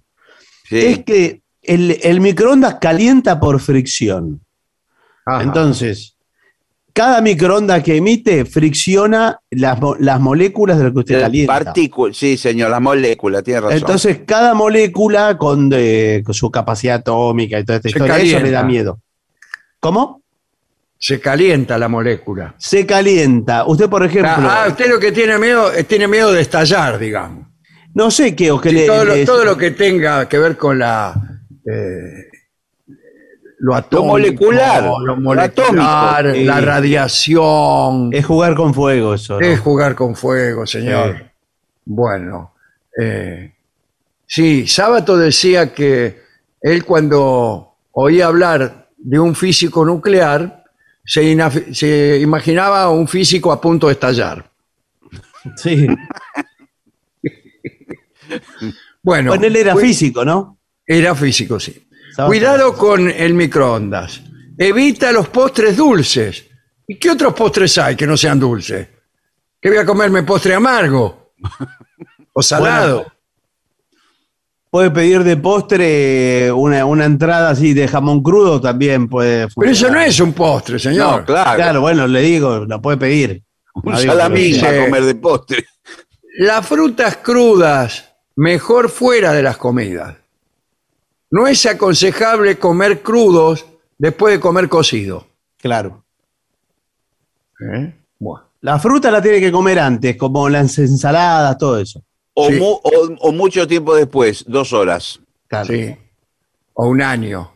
sí. 0.70 0.78
es 0.78 1.04
que 1.04 1.42
el, 1.64 2.00
el 2.04 2.20
microondas 2.22 2.76
calienta 2.80 3.40
por 3.40 3.60
fricción. 3.60 4.42
Ajá. 5.26 5.42
Entonces, 5.42 6.16
cada 6.94 7.22
microondas 7.22 7.82
que 7.84 7.96
emite 7.96 8.46
fricciona 8.46 9.40
las, 9.50 9.80
las 10.00 10.20
moléculas 10.20 10.78
de 10.78 10.84
lo 10.86 10.94
que 10.94 11.00
usted 11.00 11.20
calienta. 11.22 11.64
partículas, 11.64 12.16
sí, 12.16 12.38
señor, 12.38 12.70
las 12.70 12.82
moléculas, 12.82 13.44
tiene 13.44 13.62
razón. 13.62 13.78
Entonces, 13.78 14.20
cada 14.26 14.54
molécula 14.54 15.36
con, 15.38 15.70
de- 15.70 16.22
con 16.24 16.34
su 16.36 16.52
capacidad 16.52 16.98
atómica 16.98 17.60
y 17.60 17.64
toda 17.66 17.78
esta 17.78 17.90
Se 17.90 17.98
historia, 17.98 18.18
eso 18.18 18.40
le 18.40 18.52
da 18.52 18.64
miedo. 18.64 19.00
¿Cómo? 19.80 20.22
Se 20.98 21.20
calienta 21.20 21.78
la 21.78 21.88
molécula. 21.90 22.56
Se 22.58 22.86
calienta. 22.86 23.66
Usted, 23.66 23.90
por 23.90 24.06
ejemplo, 24.06 24.32
Ah, 24.38 24.68
usted 24.70 24.88
lo 24.90 25.00
que 25.00 25.12
tiene 25.12 25.38
miedo 25.38 25.72
es 25.74 25.86
tiene 25.88 26.08
miedo 26.08 26.32
de 26.32 26.42
estallar, 26.42 26.98
digamos. 27.00 27.48
no 27.96 28.10
sé 28.10 28.36
qué, 28.36 28.52
o 28.52 28.62
que 28.62 28.70
Sí, 28.70 28.76
le- 28.76 28.86
todo, 28.88 29.04
lo, 29.04 29.16
le- 29.16 29.26
todo 29.26 29.44
lo 29.46 29.58
que 29.58 29.72
tenga 29.72 30.30
que 30.30 30.38
ver 30.38 30.56
con 30.58 30.80
la 30.80 31.14
eh, 31.70 32.30
lo 33.60 33.76
atómico, 33.76 34.08
molecular, 34.14 34.84
lo 34.84 35.34
la 36.46 36.62
radiación, 36.62 38.10
es 38.14 38.26
jugar 38.26 38.56
con 38.56 38.74
fuego 38.74 39.14
eso. 39.14 39.40
¿no? 39.40 39.46
es 39.46 39.60
jugar 39.60 39.96
con 39.96 40.16
fuego, 40.16 40.66
señor. 40.66 41.16
Sí. 41.18 41.24
Bueno, 41.86 42.54
eh, 43.00 43.54
sí, 44.26 44.68
Sábato 44.68 45.18
decía 45.18 45.74
que 45.74 46.22
él 46.62 46.86
cuando 46.86 47.76
oía 47.94 48.28
hablar 48.28 48.88
de 48.98 49.20
un 49.20 49.36
físico 49.36 49.86
nuclear 49.86 50.64
se, 51.06 51.36
se 51.74 52.20
imaginaba 52.20 52.90
un 52.90 53.08
físico 53.08 53.52
a 53.52 53.60
punto 53.60 53.88
de 53.88 53.94
estallar. 53.94 54.50
Sí. 55.58 55.88
Bueno, 59.02 59.32
Bueno, 59.32 59.46
él 59.46 59.56
era 59.58 59.74
fue- 59.74 59.84
físico, 59.84 60.24
¿no? 60.24 60.58
Era 60.86 61.14
físico, 61.14 61.60
sí. 61.60 61.88
Cuidado 62.28 62.74
con 62.78 63.10
el 63.10 63.34
microondas. 63.34 64.22
Evita 64.58 65.12
los 65.12 65.30
postres 65.30 65.76
dulces. 65.78 66.46
¿Y 66.88 66.96
qué 66.98 67.12
otros 67.12 67.34
postres 67.34 67.78
hay 67.78 67.96
que 67.96 68.06
no 68.06 68.16
sean 68.18 68.40
dulces? 68.40 68.88
¿Que 69.60 69.70
voy 69.70 69.78
a 69.78 69.86
comerme 69.86 70.24
postre 70.24 70.54
amargo? 70.54 71.34
¿O 72.34 72.42
salado? 72.44 73.06
Puede 74.70 74.90
pedir 74.92 75.24
de 75.24 75.38
postre 75.38 76.52
una, 76.52 76.86
una 76.86 77.06
entrada 77.06 77.52
así 77.52 77.74
de 77.74 77.88
jamón 77.88 78.24
crudo 78.24 78.60
también 78.60 79.08
puede 79.08 79.48
Pero 79.56 79.72
eso 79.72 79.86
no 79.86 79.90
funcionar. 79.94 80.08
es 80.08 80.20
un 80.20 80.34
postre, 80.34 80.80
señor. 80.80 81.20
no, 81.22 81.26
claro, 81.26 81.56
Claro, 81.56 81.82
bueno, 81.82 82.08
le 82.08 82.22
digo, 82.22 82.66
lo 82.66 82.82
puede 82.82 82.98
pedir. 82.98 83.44
un 83.76 83.98
salamín 83.98 84.56
Sí. 84.56 84.62
comer 84.62 85.04
de 85.04 85.16
postre. 85.16 85.66
Las 86.40 86.66
frutas 86.68 87.18
crudas, 87.18 88.14
mejor 88.36 88.90
fuera 88.90 89.32
de 89.34 89.44
las 89.44 89.58
comidas. 89.58 90.16
No 91.36 91.48
es 91.48 91.66
aconsejable 91.66 92.60
comer 92.60 93.02
crudos 93.02 93.66
después 93.98 94.36
de 94.36 94.40
comer 94.40 94.70
cocido. 94.70 95.26
Claro. 95.58 96.04
¿Eh? 97.60 97.92
Bueno. 98.20 98.46
La 98.62 98.78
fruta 98.78 99.10
la 99.10 99.20
tiene 99.20 99.40
que 99.40 99.52
comer 99.52 99.80
antes, 99.80 100.16
como 100.16 100.48
las 100.48 100.78
ensaladas, 100.78 101.58
todo 101.58 101.80
eso. 101.80 102.04
O, 102.36 102.50
Sí. 102.50 102.60
mu- 102.60 102.80
o- 102.84 103.16
o 103.20 103.32
mucho 103.32 103.68
tiempo 103.68 103.96
después, 103.96 104.46
dos 104.48 104.74
horas. 104.74 105.20
Claro. 105.48 105.68
Sí. 105.74 105.96
O 106.76 106.88
un 106.88 107.02
año. 107.02 107.52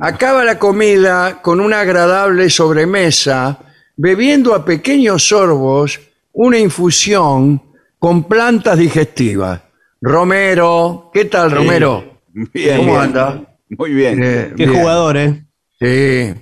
Acaba 0.00 0.42
la 0.44 0.58
comida 0.58 1.40
con 1.40 1.60
una 1.60 1.80
agradable 1.82 2.50
sobremesa, 2.50 3.58
bebiendo 3.96 4.54
a 4.56 4.64
pequeños 4.64 5.28
sorbos 5.28 6.00
una 6.32 6.58
infusión 6.58 7.62
con 7.98 8.24
plantas 8.24 8.76
digestivas. 8.76 9.60
Romero, 10.00 11.10
¿qué 11.14 11.26
tal, 11.26 11.52
Romero? 11.52 12.09
Bien, 12.32 12.76
¿Cómo 12.78 12.90
bien. 12.92 13.02
anda? 13.02 13.58
Muy 13.70 13.92
bien. 13.92 14.22
Eh, 14.22 14.52
Qué 14.56 14.66
bien. 14.66 14.78
jugador, 14.80 15.16
¿eh? 15.16 15.44
Sí. 15.78 16.34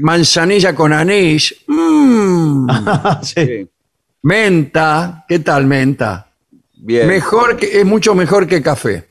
Manzanilla 0.00 0.74
con 0.74 0.92
anís. 0.92 1.54
Mm. 1.66 2.68
sí. 3.22 3.34
Sí, 3.46 3.68
Menta, 4.22 5.24
¿qué 5.28 5.38
tal 5.38 5.66
menta? 5.66 6.32
bien. 6.76 7.06
Mejor 7.06 7.56
que, 7.56 7.80
es 7.80 7.84
mucho 7.84 8.14
mejor 8.14 8.46
que 8.46 8.60
café. 8.62 9.08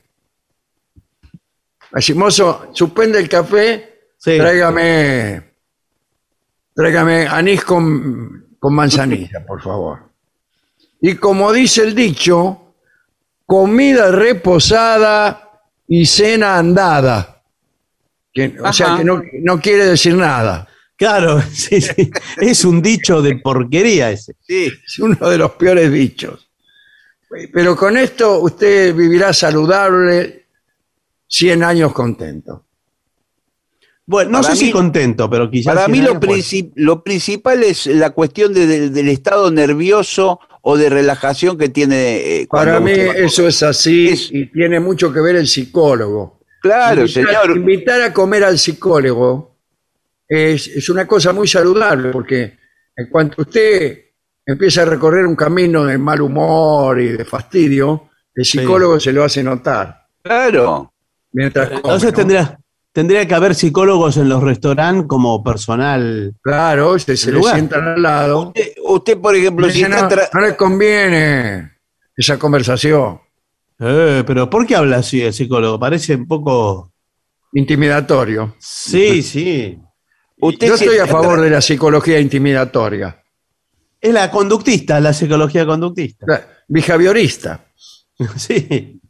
Así, 1.92 2.12
mozo, 2.14 2.68
suspende 2.72 3.18
el 3.18 3.28
café, 3.28 4.10
Sí. 4.18 4.36
tráigame, 4.36 5.42
tráigame 6.74 7.26
anís 7.26 7.64
con, 7.64 8.56
con 8.58 8.74
manzanilla, 8.74 9.44
por 9.46 9.62
favor. 9.62 10.00
Y 11.00 11.14
como 11.14 11.52
dice 11.52 11.82
el 11.84 11.94
dicho, 11.94 12.74
comida 13.46 14.10
reposada 14.10 15.47
y 15.88 16.04
cena 16.06 16.58
andada. 16.58 17.42
Que- 18.32 18.56
o 18.62 18.72
sea 18.72 18.96
que 18.98 19.04
no, 19.04 19.22
no 19.42 19.60
quiere 19.60 19.86
decir 19.86 20.14
nada. 20.14 20.68
Claro, 20.96 21.40
sí, 21.52 21.80
sí. 21.80 22.10
Es 22.40 22.64
un 22.64 22.80
dicho 22.82 23.22
de 23.22 23.36
porquería 23.36 24.10
ese. 24.10 24.34
Sí. 24.46 24.70
Es 24.86 24.98
uno 24.98 25.28
de 25.28 25.38
los 25.38 25.52
peores 25.52 25.90
bichos. 25.90 26.48
Pero 27.52 27.76
con 27.76 27.96
esto 27.96 28.40
usted 28.40 28.94
vivirá 28.94 29.32
saludable 29.32 30.46
100 31.26 31.62
años 31.62 31.92
contento. 31.92 32.64
Bueno, 34.06 34.30
no 34.30 34.40
Para 34.40 34.54
sé 34.54 34.64
si 34.64 34.70
contento, 34.72 35.28
pero 35.28 35.50
quizás. 35.50 35.74
Para 35.74 35.86
100 35.86 35.92
mí 35.92 36.00
lo, 36.00 36.18
lo 36.76 37.04
principal 37.04 37.62
es 37.62 37.86
la 37.86 38.10
cuestión 38.10 38.54
de- 38.54 38.66
de- 38.66 38.88
del 38.90 39.08
estado 39.08 39.50
nervioso 39.50 40.40
o 40.70 40.76
de 40.76 40.90
relajación 40.90 41.56
que 41.56 41.70
tiene. 41.70 42.40
eh, 42.42 42.46
Para 42.50 42.78
mí 42.78 42.90
eso 42.92 43.48
es 43.48 43.62
así 43.62 44.08
Es- 44.10 44.28
y 44.30 44.46
tiene 44.52 44.78
mucho 44.80 45.10
que 45.10 45.20
ver 45.20 45.36
el 45.36 45.46
psicólogo. 45.48 46.40
Claro, 46.60 47.00
invitar, 47.06 47.24
señor. 47.26 47.56
Invitar 47.56 48.02
a 48.02 48.12
comer 48.12 48.44
al 48.44 48.58
psicólogo 48.58 49.56
es, 50.28 50.66
es 50.68 50.88
una 50.90 51.06
cosa 51.06 51.32
muy 51.32 51.48
saludable 51.48 52.10
porque 52.10 52.58
en 52.94 53.08
cuanto 53.08 53.40
usted 53.42 53.98
empieza 54.44 54.82
a 54.82 54.84
recorrer 54.84 55.24
un 55.24 55.36
camino 55.36 55.86
de 55.86 55.96
mal 55.96 56.20
humor 56.20 57.00
y 57.00 57.08
de 57.16 57.24
fastidio, 57.24 58.10
el 58.34 58.44
psicólogo 58.44 59.00
se 59.00 59.12
lo 59.12 59.24
hace 59.24 59.42
notar. 59.42 60.06
Claro. 60.22 60.92
Mientras 61.32 61.68
come, 61.68 61.76
Entonces 61.78 62.10
¿no? 62.12 62.16
tendría, 62.18 62.58
tendría 62.98 63.28
que 63.28 63.34
haber 63.36 63.54
psicólogos 63.54 64.16
en 64.16 64.28
los 64.28 64.42
restaurantes 64.42 65.06
como 65.06 65.44
personal. 65.44 66.34
Claro, 66.42 66.98
se, 66.98 67.16
se 67.16 67.30
le 67.30 67.40
sientan 67.44 67.86
al 67.86 68.02
lado. 68.02 68.48
Usted, 68.48 68.72
usted, 68.82 69.18
por 69.18 69.36
ejemplo, 69.36 69.70
si 69.70 69.82
no, 69.82 69.88
no 69.88 70.40
le 70.40 70.56
conviene 70.56 71.74
esa 72.16 72.36
conversación 72.40 73.20
Eh, 73.78 74.24
pero 74.26 74.50
¿por 74.50 74.66
qué 74.66 74.74
habla 74.74 74.96
así 74.96 75.22
el 75.22 75.32
psicólogo? 75.32 75.78
Parece 75.78 76.16
un 76.16 76.26
poco. 76.26 76.92
intimidatorio. 77.52 78.56
Sí, 78.58 79.22
sí. 79.22 79.78
usted 80.40 80.66
Yo 80.66 80.74
estoy 80.74 80.98
a 80.98 81.06
favor 81.06 81.40
de 81.40 81.50
la 81.50 81.60
psicología 81.60 82.18
intimidatoria, 82.18 83.22
Es 84.00 84.12
la 84.12 84.28
conductista, 84.28 84.98
la 84.98 85.12
psicología 85.12 85.64
conductista. 85.64 86.26
la 86.26 86.48
behaviorista. 86.66 87.64
Sí. 88.36 89.00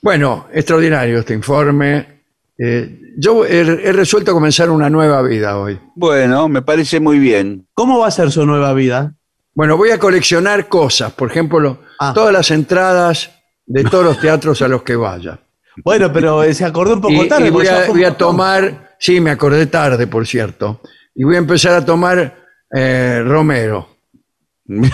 Bueno, 0.00 0.46
extraordinario 0.50 1.18
este 1.18 1.34
informe. 1.34 2.17
Eh, 2.58 2.98
yo 3.16 3.44
he, 3.44 3.60
he 3.60 3.92
resuelto 3.92 4.32
comenzar 4.32 4.68
una 4.70 4.90
nueva 4.90 5.22
vida 5.22 5.58
hoy. 5.58 5.78
Bueno, 5.94 6.48
me 6.48 6.62
parece 6.62 6.98
muy 7.00 7.18
bien. 7.18 7.68
¿Cómo 7.74 8.00
va 8.00 8.08
a 8.08 8.10
ser 8.10 8.30
su 8.32 8.44
nueva 8.44 8.72
vida? 8.72 9.14
Bueno, 9.54 9.76
voy 9.76 9.90
a 9.90 9.98
coleccionar 9.98 10.68
cosas, 10.68 11.12
por 11.12 11.30
ejemplo, 11.30 11.80
Ah. 12.00 12.12
todas 12.14 12.32
las 12.32 12.50
entradas 12.52 13.30
de 13.66 13.82
todos 13.84 14.04
los 14.04 14.20
teatros 14.20 14.62
a 14.62 14.68
los 14.68 14.82
que 14.82 14.94
vaya. 14.96 15.40
Bueno, 15.84 16.12
pero 16.12 16.42
eh, 16.44 16.54
se 16.54 16.64
acordó 16.64 16.94
un 16.94 17.00
poco 17.00 17.24
Y, 17.24 17.28
tarde. 17.28 17.48
y 17.48 17.50
voy, 17.50 17.66
a, 17.66 17.86
voy 17.88 18.04
a 18.04 18.16
tomar, 18.16 18.94
sí, 19.00 19.20
me 19.20 19.30
acordé 19.30 19.66
tarde, 19.66 20.06
por 20.06 20.26
cierto, 20.26 20.80
y 21.14 21.24
voy 21.24 21.34
a 21.34 21.38
empezar 21.38 21.72
a 21.74 21.84
tomar 21.84 22.36
eh, 22.72 23.20
Romero. 23.24 23.88
¿No 24.66 24.88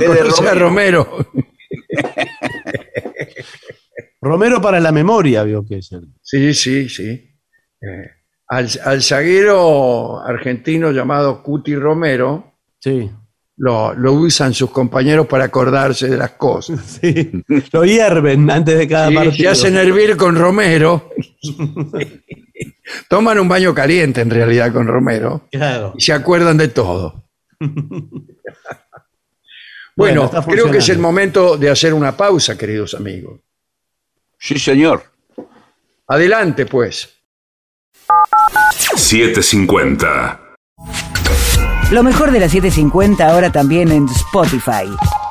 Té 0.00 0.08
de 0.08 0.22
Romero. 0.24 0.58
Romero? 0.58 1.18
Romero 4.24 4.60
para 4.60 4.80
la 4.80 4.90
memoria, 4.92 5.42
vio 5.44 5.64
que 5.64 5.78
es 5.78 5.92
el. 5.92 6.08
Sí, 6.22 6.52
sí, 6.54 6.88
sí. 6.88 7.30
Eh, 7.80 8.10
al, 8.48 8.68
al 8.84 9.02
zaguero 9.02 10.20
argentino 10.20 10.90
llamado 10.90 11.42
Cuti 11.42 11.74
Romero 11.76 12.52
Sí. 12.80 13.10
lo, 13.56 13.94
lo 13.94 14.12
usan 14.14 14.52
sus 14.52 14.70
compañeros 14.70 15.26
para 15.26 15.44
acordarse 15.44 16.08
de 16.08 16.16
las 16.16 16.32
cosas. 16.32 16.80
sí. 17.00 17.30
Lo 17.72 17.84
hierven 17.84 18.50
antes 18.50 18.76
de 18.76 18.88
cada 18.88 19.10
Y 19.10 19.14
partido. 19.14 19.36
se 19.36 19.48
hacen 19.48 19.76
hervir 19.76 20.16
con 20.16 20.36
Romero. 20.36 21.10
Toman 23.08 23.38
un 23.38 23.48
baño 23.48 23.74
caliente 23.74 24.20
en 24.20 24.30
realidad 24.30 24.72
con 24.72 24.86
Romero 24.86 25.48
Claro. 25.50 25.94
y 25.96 26.00
se 26.00 26.12
acuerdan 26.12 26.56
de 26.56 26.68
todo. 26.68 27.24
Bueno, 29.96 30.28
creo 30.48 30.70
que 30.72 30.78
es 30.78 30.88
el 30.88 30.98
momento 30.98 31.56
de 31.56 31.70
hacer 31.70 31.94
una 31.94 32.16
pausa, 32.16 32.58
queridos 32.58 32.94
amigos. 32.94 33.38
Sí, 34.44 34.58
señor. 34.58 35.02
Adelante, 36.06 36.66
pues. 36.66 37.08
750. 38.94 40.38
Lo 41.90 42.02
mejor 42.02 42.30
de 42.30 42.40
la 42.40 42.48
750 42.50 43.26
ahora 43.26 43.50
también 43.50 43.90
en 43.90 44.04
Spotify. 44.04 44.84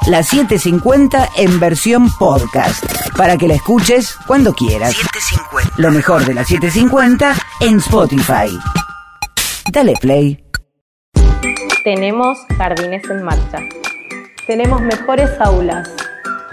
La 0.07 0.23
750 0.23 1.29
en 1.37 1.59
versión 1.59 2.09
podcast. 2.17 2.83
Para 3.15 3.37
que 3.37 3.47
la 3.47 3.53
escuches 3.53 4.15
cuando 4.25 4.51
quieras. 4.51 4.95
Lo 5.77 5.91
mejor 5.91 6.25
de 6.25 6.33
la 6.33 6.43
750 6.43 7.35
en 7.59 7.77
Spotify. 7.77 8.59
Dale 9.71 9.93
play. 10.01 10.43
Tenemos 11.83 12.39
jardines 12.57 13.07
en 13.11 13.21
marcha. 13.21 13.59
Tenemos 14.47 14.81
mejores 14.81 15.29
aulas. 15.39 15.87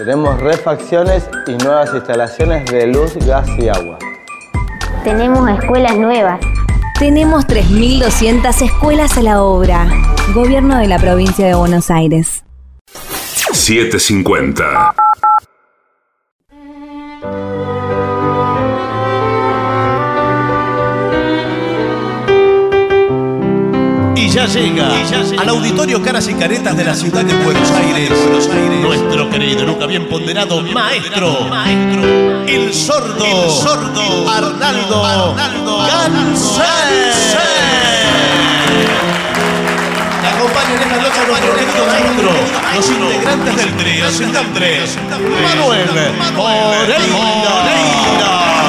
Tenemos 0.00 0.40
refacciones 0.40 1.28
y 1.46 1.62
nuevas 1.62 1.92
instalaciones 1.94 2.64
de 2.70 2.86
luz, 2.86 3.16
gas 3.26 3.46
y 3.58 3.68
agua. 3.68 3.98
Tenemos 5.04 5.46
escuelas 5.50 5.94
nuevas. 5.98 6.40
Tenemos 6.98 7.46
3.200 7.46 8.62
escuelas 8.62 9.18
a 9.18 9.22
la 9.22 9.42
obra. 9.42 9.86
Gobierno 10.32 10.78
de 10.78 10.86
la 10.86 10.98
provincia 10.98 11.46
de 11.46 11.52
Buenos 11.52 11.90
Aires. 11.90 12.44
750. 13.52 14.94
Y 24.40 24.42
ya 24.42 25.22
llega. 25.22 25.42
al 25.42 25.48
auditorio 25.50 26.00
Caras 26.02 26.26
y 26.28 26.32
Caretas 26.32 26.74
de 26.74 26.82
la 26.82 26.94
ciudad 26.94 27.22
de 27.22 27.34
Buenos 27.44 27.70
Aires, 27.72 28.10
nuestro 28.80 29.28
querido, 29.28 29.66
nunca 29.66 29.84
bien 29.84 30.08
ponderado 30.08 30.62
maestro, 30.62 31.46
el 32.46 32.72
sordo, 32.72 34.30
Arnaldo, 34.30 35.02
Gansé. 35.34 36.62
Le 40.22 40.28
acompañan 40.28 40.72
en 40.72 40.88
esta 40.88 40.96
noche 41.02 41.20
nuestro 41.28 41.52
querido 41.54 41.84
maestro, 41.86 42.30
los 42.76 42.88
integrantes 42.88 43.56
del 43.56 43.76
trío, 43.76 44.06
tres, 44.54 44.98
Manuel 46.18 47.10
Moreira. 47.12 48.59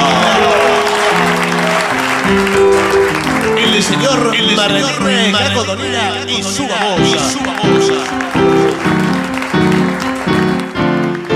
el 3.81 3.87
señor 3.87 4.35
Marlene 4.55 5.31
Caco 5.31 5.63
Donera 5.63 6.23
y 6.27 6.43
su 6.43 6.67
babosa. 6.67 7.39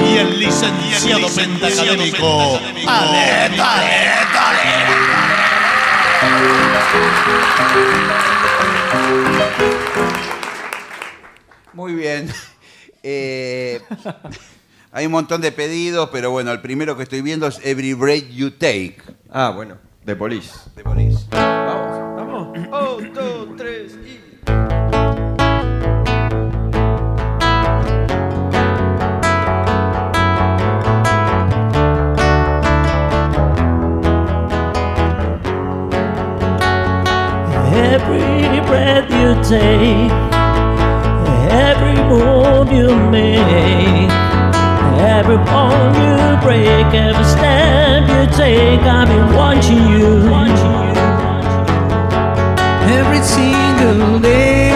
Y 0.08 0.18
el 0.18 0.40
licenciado 0.40 1.28
pentacadémico 1.30 2.60
Ale, 2.88 3.58
dale, 3.58 3.98
dale. 4.34 4.72
Muy 11.74 11.94
bien. 11.94 12.32
Eh, 13.08 13.82
hay 14.92 15.06
un 15.06 15.12
montón 15.12 15.40
de 15.40 15.52
pedidos, 15.52 16.10
pero 16.12 16.32
bueno, 16.32 16.52
el 16.52 16.60
primero 16.60 16.98
que 16.98 17.04
estoy 17.04 17.22
viendo 17.22 17.46
es 17.46 17.60
Every 17.64 17.94
Break 17.94 18.30
You 18.30 18.50
Take. 18.50 18.98
Ah, 19.30 19.52
bueno, 19.56 19.78
de 20.04 20.16
Police. 20.16 20.52
De 20.76 20.82
Police. 20.82 21.28
Every 22.56 22.72
breath 38.62 39.12
you 39.12 39.36
take, 39.44 40.12
every 41.52 41.96
move 42.08 42.72
you 42.72 42.96
make, 43.10 44.10
every 45.02 45.36
bone 45.44 45.94
you 45.96 46.38
break, 46.42 46.94
every 46.94 47.26
step 47.26 48.08
you 48.08 48.26
take, 48.38 48.80
I've 48.80 49.10
been 49.10 49.36
watching 49.36 49.90
you. 49.90 50.30
Watching 50.32 50.90
you. 50.90 50.95
Every 53.00 53.22
single 53.24 54.20
day 54.20 54.72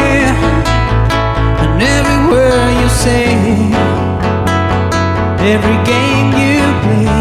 and 1.63 1.81
every 1.95 2.19
word 2.31 2.71
you 2.81 2.89
say, 3.05 3.27
every 5.53 5.77
game 5.91 6.29
you 6.43 6.59
play, 6.83 7.18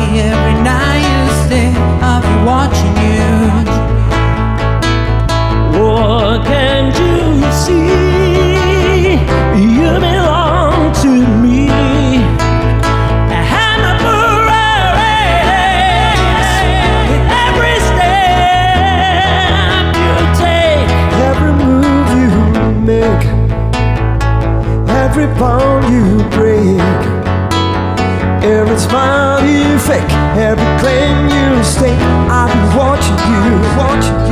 every 25.21 25.39
bone 25.39 25.83
you 25.93 26.23
break, 26.31 26.79
every 28.45 28.79
smile 28.79 29.45
you 29.45 29.79
fake, 29.81 30.11
every 30.37 30.81
claim 30.81 31.29
you 31.29 31.65
stake. 31.65 31.99
I've 32.31 32.53
been 32.53 32.79
watching 32.79 33.19
you, 33.27 33.59
watching 33.77 34.27
you. 34.27 34.28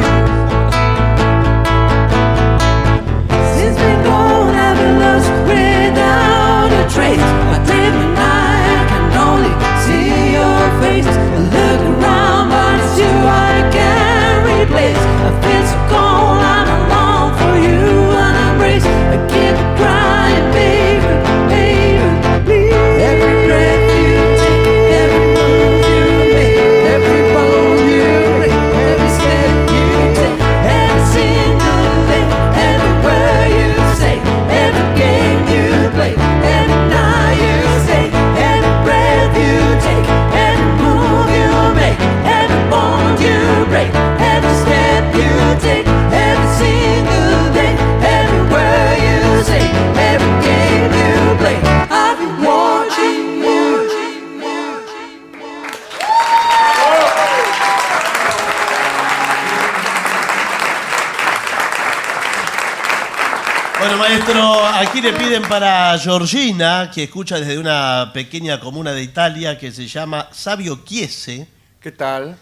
Maestro, 64.09 64.67
aquí 64.67 65.01
le 65.01 65.13
piden 65.13 65.43
para 65.43 65.99
Georgina, 65.99 66.91
que 66.95 67.05
escucha 67.05 67.39
desde 67.41 67.59
una 67.59 68.11
pequeña 68.15 68.61
comuna 68.61 68.93
de 68.93 69.03
Italia 69.03 69.59
que 69.59 69.73
se 69.73 69.87
llama 69.87 70.29
Sabio 70.33 70.81
Chiese. 70.85 71.47
¿Qué 71.81 71.93
tal? 71.93 72.37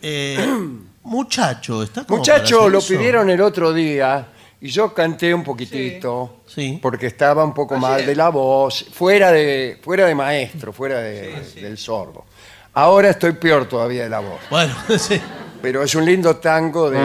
Eh, 0.00 0.38
muchacho, 1.02 1.82
¿está 1.82 2.04
como 2.04 2.22
para 2.22 2.34
Muchachos, 2.38 2.60
hacer 2.60 2.72
lo 2.72 2.78
eso? 2.78 2.88
pidieron 2.94 3.30
el 3.30 3.40
otro 3.40 3.72
día 3.72 4.26
y 4.60 4.68
yo 4.70 4.94
canté 4.94 5.34
un 5.34 5.44
poquitito 5.44 6.42
porque 6.80 7.06
estaba 7.08 7.44
un 7.44 7.52
poco 7.54 7.76
mal 7.76 8.06
de 8.06 8.14
la 8.14 8.28
voz, 8.30 8.84
fuera 8.92 9.30
de, 9.32 9.78
fuera 9.82 10.06
de 10.06 10.14
maestro, 10.14 10.72
fuera 10.72 10.98
de- 11.00 11.42
del 11.56 11.76
sordo. 11.76 12.24
Ahora 12.74 13.10
estoy 13.10 13.32
peor 13.32 13.66
todavía 13.66 14.04
de 14.04 14.08
la 14.08 14.20
voz. 14.20 14.40
Bueno, 14.48 14.74
sí. 14.98 15.20
Pero 15.60 15.82
es 15.84 15.94
un 15.94 16.04
lindo 16.04 16.36
tango 16.36 16.90
de... 16.90 16.98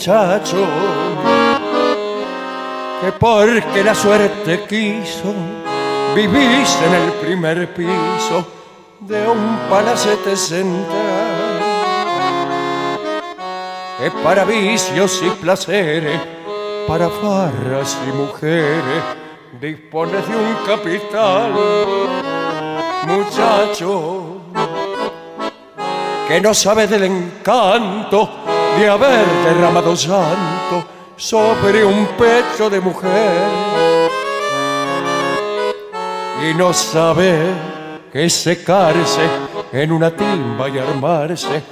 Muchacho, 0.00 0.56
que 3.02 3.12
porque 3.12 3.84
la 3.84 3.94
suerte 3.94 4.64
quiso, 4.66 5.34
vivís 6.14 6.78
en 6.86 6.94
el 6.94 7.12
primer 7.20 7.74
piso 7.74 8.46
de 9.00 9.28
un 9.28 9.58
palacete 9.68 10.34
central. 10.36 11.60
Que 13.98 14.10
para 14.24 14.44
vicios 14.46 15.20
y 15.22 15.28
placeres, 15.32 16.18
para 16.88 17.10
farras 17.10 17.98
y 18.08 18.12
mujeres, 18.12 19.02
dispones 19.60 20.26
de 20.26 20.34
un 20.34 20.54
capital. 20.66 21.52
Muchacho, 23.06 24.38
que 26.26 26.40
no 26.40 26.54
sabe 26.54 26.86
del 26.86 27.04
encanto 27.04 28.39
de 28.80 28.88
haber 28.88 29.26
derramado 29.44 29.94
llanto 29.94 30.84
sobre 31.14 31.84
un 31.84 32.06
pecho 32.16 32.70
de 32.70 32.80
mujer 32.80 33.42
y 36.48 36.54
no 36.54 36.72
sabe 36.72 37.34
que 38.10 38.30
secarse 38.30 39.20
en 39.70 39.92
una 39.92 40.10
timba 40.10 40.70
y 40.70 40.78
armarse 40.78 41.62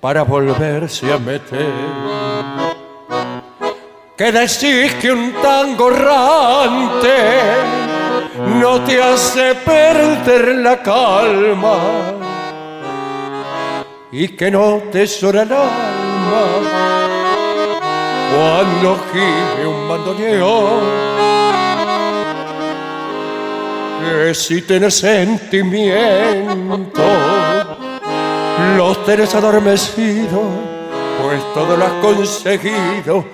para 0.00 0.24
volverse 0.24 1.12
a 1.12 1.18
meter. 1.18 1.72
Que 4.16 4.32
decís 4.32 4.94
que 5.00 5.12
un 5.12 5.32
tango 5.40 5.88
errante 5.92 7.16
no 8.60 8.80
te 8.80 9.00
hace 9.00 9.54
perder 9.54 10.56
la 10.56 10.82
calma 10.82 11.78
y 14.10 14.28
que 14.28 14.50
no 14.50 14.82
te 14.90 15.06
llora 15.06 15.42
el 15.42 15.52
alma 15.52 15.89
cuando 18.34 18.98
gime 19.12 19.66
un 19.66 19.88
bandoneón. 19.88 20.80
Que 24.00 24.34
si 24.34 24.62
tenés 24.62 24.94
sentimiento, 24.94 27.02
los 28.76 29.04
tenés 29.04 29.34
adormecidos, 29.34 30.40
pues 31.22 31.42
todo 31.54 31.76
lo 31.76 31.84
has 31.84 31.92
conseguido 32.02 33.24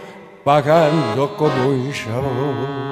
pagando 0.44 1.36
como 1.36 1.68
un 1.68 1.92
chabón. 1.92 2.86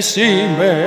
Decime 0.00 0.86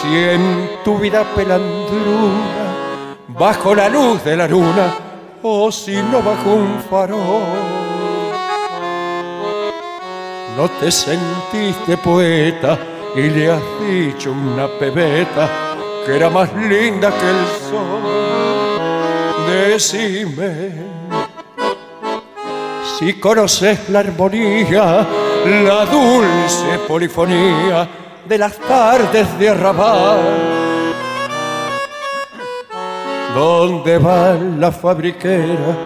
si 0.00 0.16
en 0.16 0.70
tu 0.84 0.96
vida 0.96 1.24
pelandruna, 1.34 3.16
bajo 3.26 3.74
la 3.74 3.88
luz 3.88 4.22
de 4.22 4.36
la 4.36 4.46
luna, 4.46 4.94
o 5.42 5.72
si 5.72 5.96
no 5.96 6.22
bajo 6.22 6.50
un 6.50 6.80
farol, 6.88 7.42
no 10.56 10.68
te 10.78 10.92
sentiste 10.92 11.96
poeta 11.96 12.78
y 13.16 13.22
le 13.22 13.50
has 13.50 13.62
dicho 13.80 14.30
una 14.30 14.68
pebeta 14.78 15.48
que 16.06 16.14
era 16.14 16.30
más 16.30 16.54
linda 16.54 17.10
que 17.10 17.28
el 17.28 17.44
sol. 17.68 18.02
Decime 19.48 20.98
si 22.96 23.14
conoces 23.14 23.88
la 23.88 23.98
armonía, 23.98 25.06
la 25.46 25.86
dulce 25.86 26.78
polifonía 26.86 27.88
de 28.26 28.38
las 28.38 28.58
tardes 28.58 29.38
de 29.38 29.48
arrabal, 29.48 30.18
donde 33.34 33.98
va 33.98 34.34
la 34.34 34.70
fabriquera, 34.70 35.76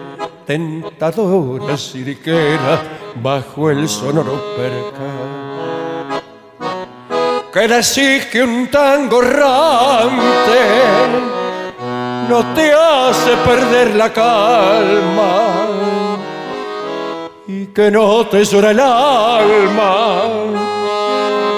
tentadora 0.45 1.77
siriquera, 1.77 2.81
bajo 3.15 3.69
el 3.69 3.87
sonoro 3.87 4.55
percal. 4.57 5.43
Que 7.53 7.67
decís 7.67 8.25
que 8.31 8.43
un 8.43 8.67
tango 8.67 9.21
errante 9.21 10.61
no 12.27 12.53
te 12.55 12.73
hace 12.73 13.37
perder 13.45 13.95
la 13.95 14.11
calma 14.11 15.62
que 17.73 17.89
no 17.89 18.27
te 18.27 18.45
llora 18.45 18.71
el 18.71 18.79
alma 18.79 20.23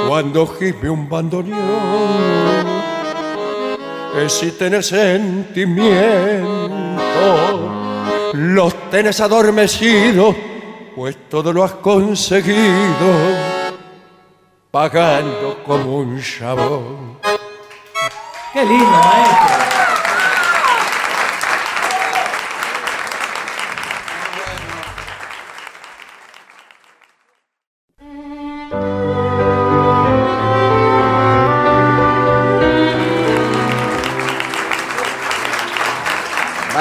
cuando 0.08 0.48
gime 0.48 0.90
un 0.90 1.10
bandoneón. 1.10 2.66
Si 4.28 4.52
tenés 4.52 4.88
sentimiento, 4.88 6.40
los 8.34 8.90
tenés 8.90 9.20
adormecidos, 9.20 10.36
pues 10.96 11.18
todo 11.30 11.52
lo 11.52 11.66
has 11.66 11.74
conseguido 11.74 13.12
pagando 14.72 15.62
como 15.66 15.98
un 15.98 16.22
chabón. 16.22 17.20
Qué 18.54 18.64
lindo, 18.64 18.86
maestro. 18.86 19.75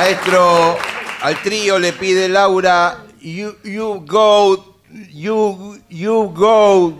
Maestro, 0.09 0.77
al 1.23 1.41
trío 1.43 1.79
le 1.79 1.95
pide 1.95 2.29
Laura, 2.29 3.07
you, 3.23 3.55
you 3.65 4.05
go, 4.07 4.77
you, 5.11 5.79
you 5.89 6.31
go 6.37 6.93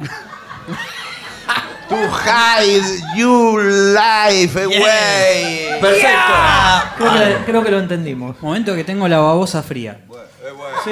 to 1.91 1.97
hide 2.09 2.83
your 3.15 3.63
life 3.63 4.57
away. 4.59 5.69
Perfecto. 5.83 6.09
Creo, 6.97 7.13
que, 7.13 7.45
creo 7.45 7.63
que 7.65 7.71
lo 7.73 7.79
entendimos. 7.81 8.41
Momento 8.41 8.75
que 8.75 8.85
tengo 8.85 9.07
la 9.07 9.19
babosa 9.19 9.63
fría. 9.63 10.01
Sí. 10.83 10.91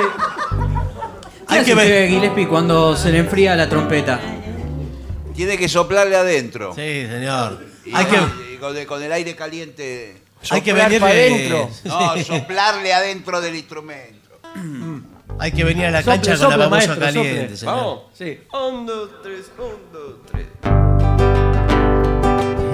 Hay 1.49 1.65
que 1.65 1.75
ver- 1.75 2.11
Gillespie 2.11 2.47
cuando 2.47 2.95
se 2.95 3.11
le 3.11 3.21
enfría 3.21 3.57
la 3.57 3.71
trompeta. 3.71 4.21
Tiene 5.35 5.57
que 5.57 5.67
soplarle 5.67 6.15
adentro. 6.17 6.75
Sí, 6.75 7.07
señor. 7.11 7.59
Y, 7.87 7.95
Hay 7.97 8.05
que, 8.05 8.17
y 8.53 8.57
con, 8.59 8.77
el- 8.77 8.87
con 8.87 9.03
el 9.03 9.11
aire 9.13 9.35
caliente. 9.35 10.21
Hay 10.51 10.61
que 10.63 10.73
venir 10.73 11.01
para 11.01 11.15
de- 11.15 11.27
adentro. 11.35 11.71
No, 11.85 12.17
soplarle 12.25 12.93
adentro 12.93 13.41
del 13.41 13.57
instrumento. 13.57 14.29
Hay 15.39 15.51
que 15.53 15.65
venir 15.65 15.87
a 15.87 15.91
la 15.91 16.03
Sople, 16.03 16.13
cancha 16.15 16.31
con 16.33 16.41
sople, 16.41 16.57
la 16.59 16.65
babosa 16.69 16.87
maestro, 16.89 17.01
caliente, 17.07 17.57
sople. 17.57 17.57
señor. 17.57 17.75
Vamos. 17.77 18.01
Sí. 18.13 18.41
Un, 18.53 18.87
dos, 18.87 19.11
tres, 19.23 19.53
un, 19.59 19.93
dos, 19.93 20.15
tres. 20.31 20.47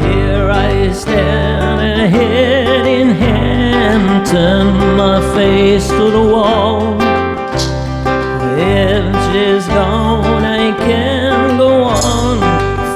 Here 0.03 0.51
I 0.51 0.93
stand, 0.93 2.13
head 2.15 2.87
in 2.87 3.11
hand, 3.11 4.27
turn 4.27 4.97
my 4.97 5.21
face 5.35 5.87
to 5.89 6.11
the 6.11 6.33
wall. 6.33 6.97
If 8.59 9.05
she's 9.33 9.67
gone, 9.69 10.45
I 10.45 10.73
can 10.79 11.57
go 11.59 11.85
on, 11.85 12.41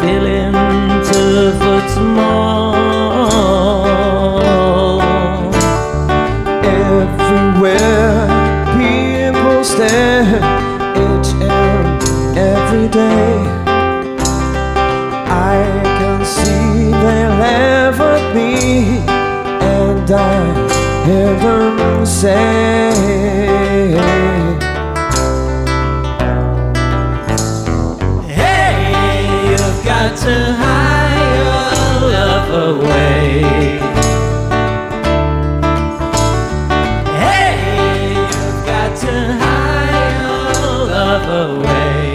feeling 0.01 0.53
two 1.05 1.53
foot 1.61 1.89
small. 1.91 2.73
Say. 22.23 23.93
Hey, 28.29 29.27
you've 29.51 29.81
got 29.85 30.17
to 30.25 30.35
hide 30.63 31.31
your 31.39 31.67
love 32.15 32.51
away. 32.69 33.43
Hey, 37.23 38.15
you've 38.15 38.61
got 38.71 38.91
to 39.05 39.15
hide 39.43 40.13
your 40.23 40.45
love 40.95 41.27
away. 41.49 42.07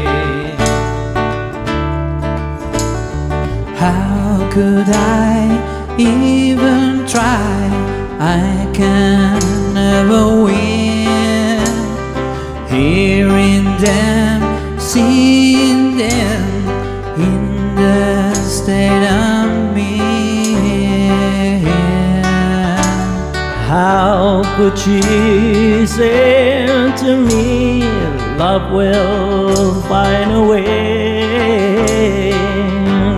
How 3.76 4.50
could 4.54 4.88
I 4.88 5.98
even 5.98 7.06
try? 7.06 7.57
Could 24.58 24.76
she 24.76 25.86
say 25.86 26.66
to 26.98 27.16
me, 27.16 27.84
Love 28.40 28.72
will 28.74 29.84
find 29.84 30.32
a 30.32 30.42
way? 30.42 32.32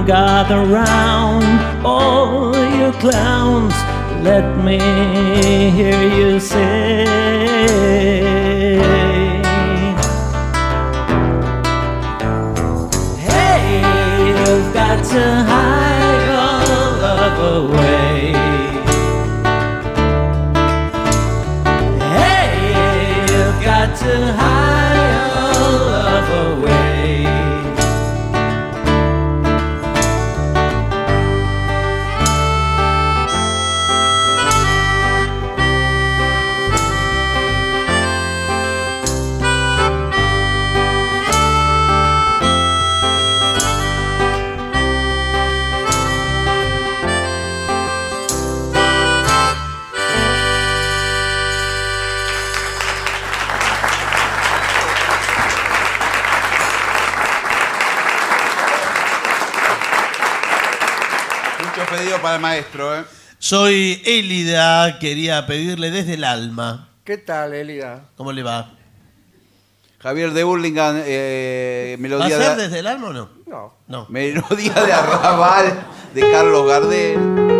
Gather 0.06 0.66
round, 0.66 1.46
all 1.86 2.54
you 2.76 2.92
clowns, 3.00 3.74
let 4.22 4.58
me 4.66 4.80
hear 5.72 6.02
you 6.20 6.42
say. 6.42 7.06
Hey, 13.18 13.80
you've 14.28 14.74
got 14.74 15.06
to 15.06 15.24
hide 15.48 15.69
Soy 63.50 64.00
Élida, 64.06 65.00
quería 65.00 65.48
pedirle 65.48 65.90
desde 65.90 66.14
el 66.14 66.24
alma. 66.24 66.90
¿Qué 67.04 67.18
tal, 67.18 67.56
Elida? 67.56 68.04
¿Cómo 68.16 68.32
le 68.32 68.44
va? 68.44 68.74
Javier 69.98 70.34
de 70.34 70.44
Burlingame, 70.44 71.02
eh, 71.08 71.96
¿Va 71.96 72.00
a 72.00 72.00
melodía 72.00 72.38
ser 72.38 72.58
de, 72.58 72.62
desde 72.62 72.78
el 72.78 72.86
alma 72.86 73.08
o 73.08 73.14
no? 73.14 73.30
No. 73.48 73.74
No. 73.88 74.06
melodía 74.08 74.74
de 74.76 74.94
Arrabal 74.94 75.84
de 76.14 76.32
Carlos 76.32 76.68
Gardel. 76.68 77.59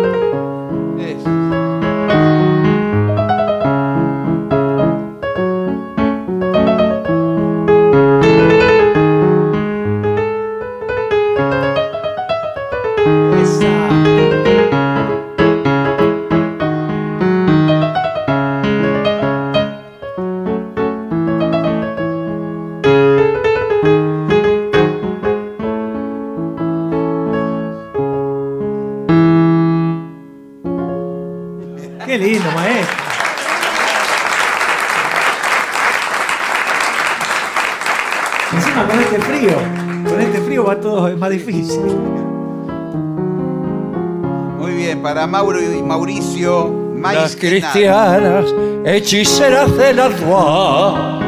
Mauro 45.30 45.60
y 45.62 45.82
Mauricio. 45.82 46.90
Las 46.94 47.00
Maíz 47.00 47.36
cristianas 47.36 48.52
hechiceras 48.84 49.74
de 49.76 49.94
la 49.94 50.08
Dua 50.08 51.20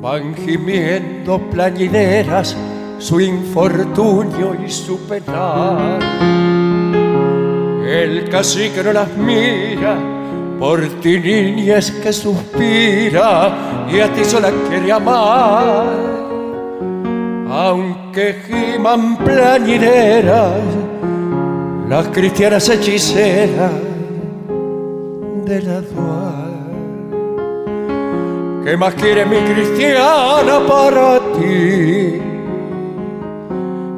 van 0.00 0.34
gimiendo 0.34 1.38
plañideras 1.50 2.56
su 2.98 3.20
infortunio 3.20 4.56
y 4.66 4.70
su 4.70 4.98
penal. 5.06 5.98
El 7.86 8.28
cacique 8.28 8.82
no 8.82 8.92
las 8.92 9.14
mira 9.16 9.96
por 10.58 10.80
ti 11.00 11.20
niña 11.20 11.76
es 11.76 11.90
que 11.90 12.12
suspira 12.12 13.86
y 13.92 14.00
a 14.00 14.12
ti 14.12 14.24
sola 14.24 14.50
quiere 14.68 14.92
amar. 14.92 15.86
Aunque 17.48 18.40
giman 18.46 19.16
plañineras 19.18 20.83
las 21.88 22.08
cristianas 22.08 22.68
hechiceras 22.68 23.72
de 25.44 25.62
la 25.62 25.80
dual. 25.82 26.44
¿Qué 28.64 28.76
más 28.76 28.94
quiere 28.94 29.26
mi 29.26 29.36
cristiana 29.52 30.60
para 30.66 31.18
ti? 31.34 32.22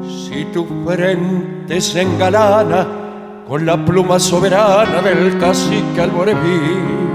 Si 0.05 0.45
tu 0.53 0.65
frente 0.85 1.79
se 1.79 2.01
engalana 2.01 2.85
con 3.47 3.65
la 3.65 3.83
pluma 3.85 4.19
soberana 4.19 5.01
del 5.01 5.37
cacique 5.39 6.01
Alboreví, 6.01 7.07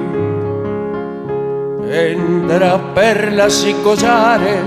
tendrás 1.91 2.81
perlas 2.95 3.67
y 3.69 3.75
collares, 3.75 4.65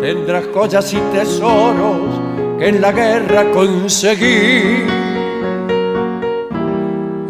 tendrás 0.00 0.44
joyas 0.54 0.94
y 0.94 0.98
tesoros 1.12 2.20
que 2.58 2.68
en 2.68 2.80
la 2.80 2.92
guerra 2.92 3.50
conseguí. 3.52 5.04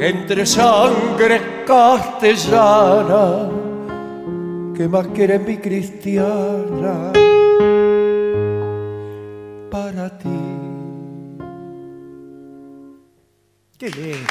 Entre 0.06 0.44
sangre 0.44 1.64
castellana, 1.66 3.48
que 4.76 4.86
más 4.86 5.06
quiere 5.14 5.38
mi 5.38 5.56
cristiana 5.56 7.10
para 9.70 10.10
ti. 10.18 10.28
Qué 13.78 13.88
lindo. 13.88 14.28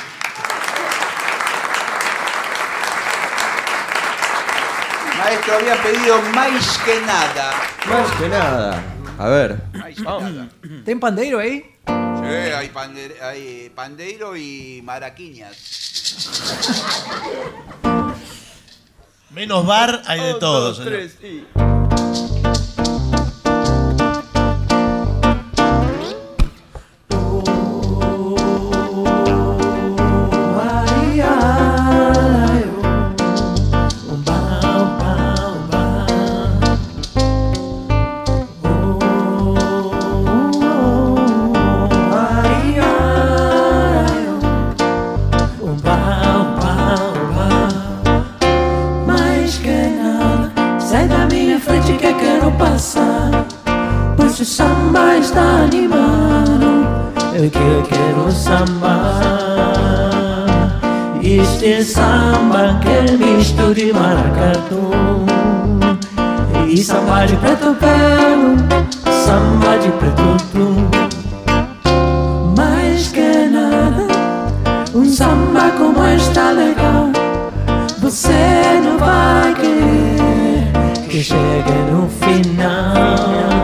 Maestro 5.18 5.56
había 5.56 5.76
pedido 5.82 6.22
más 6.36 6.78
que 6.86 7.02
nada. 7.02 7.52
Más 7.90 8.12
que 8.20 8.30
nada. 8.30 8.84
A 9.18 9.28
ver. 9.28 9.64
Más 9.74 9.96
que 9.96 10.04
nada. 10.04 10.50
¿Ten 10.86 11.00
pandeiro 11.00 11.40
ahí? 11.40 11.66
Hay, 12.58 12.70
pande- 12.70 13.22
hay 13.22 13.70
pandeiro 13.76 14.36
y 14.36 14.82
maraquiñas. 14.84 15.56
Menos 19.32 19.66
bar 19.66 20.02
hay 20.06 20.20
de 20.22 20.34
todo. 20.36 20.74
señor. 20.76 20.92
Mais 20.92 21.83
de 63.74 63.92
maracatu 63.92 64.92
e 66.68 66.78
samba 66.84 67.26
de 67.26 67.36
preto 67.38 67.76
pelo, 67.76 68.56
samba 69.26 69.78
de 69.80 69.90
preto 69.94 70.38
tu. 70.52 70.68
Mais 72.56 73.08
que 73.08 73.48
nada, 73.48 74.08
um 74.94 75.06
samba 75.06 75.72
como 75.78 76.06
está 76.08 76.52
legal. 76.52 77.10
Você 78.00 78.80
não 78.84 79.00
vai 79.00 79.56
querer 79.56 81.08
que 81.10 81.24
chegue 81.24 81.92
no 81.92 82.08
final. 82.10 83.63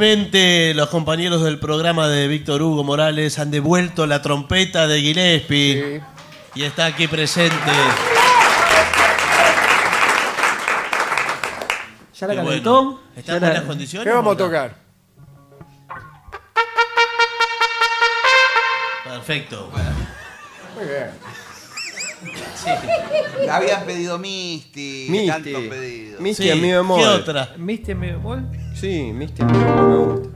Finalmente 0.00 0.72
los 0.72 0.88
compañeros 0.88 1.42
del 1.42 1.58
programa 1.58 2.08
de 2.08 2.26
Víctor 2.26 2.62
Hugo 2.62 2.82
Morales 2.82 3.38
han 3.38 3.50
devuelto 3.50 4.06
la 4.06 4.22
trompeta 4.22 4.86
de 4.86 4.98
Gillespie 4.98 6.00
y 6.54 6.62
está 6.62 6.86
aquí 6.86 7.06
presente. 7.06 7.54
¿Ya 12.18 12.26
la 12.26 12.34
calentó? 12.34 12.82
bueno. 12.82 13.00
¿Está 13.14 13.34
en 13.34 13.40
buenas 13.40 13.64
condiciones? 13.64 14.08
¿Qué 14.08 14.14
vamos 14.14 14.34
a 14.36 14.38
tocar? 14.38 14.74
Perfecto. 19.04 19.70
Muy 20.76 20.84
bien. 20.86 21.10
Habían 23.50 23.84
pedido 23.84 24.18
Misty. 24.18 25.06
Misty. 25.08 25.26
Tantos 25.28 25.62
pedidos. 25.64 26.20
Misty 26.20 26.42
Sí, 26.44 26.50
a 26.50 26.56
mi 26.56 26.70
bemol. 26.70 27.00
¿Qué 27.00 27.06
otra? 27.06 27.54
¿Viste 27.58 27.94
mi 27.94 28.08
bemol? 28.08 28.46
Sí, 28.74 29.10
Misty 29.12 29.42
a 29.42 29.46
mi 29.46 29.58
bemol 29.58 29.88
me 29.88 29.96
gusta. 29.96 30.30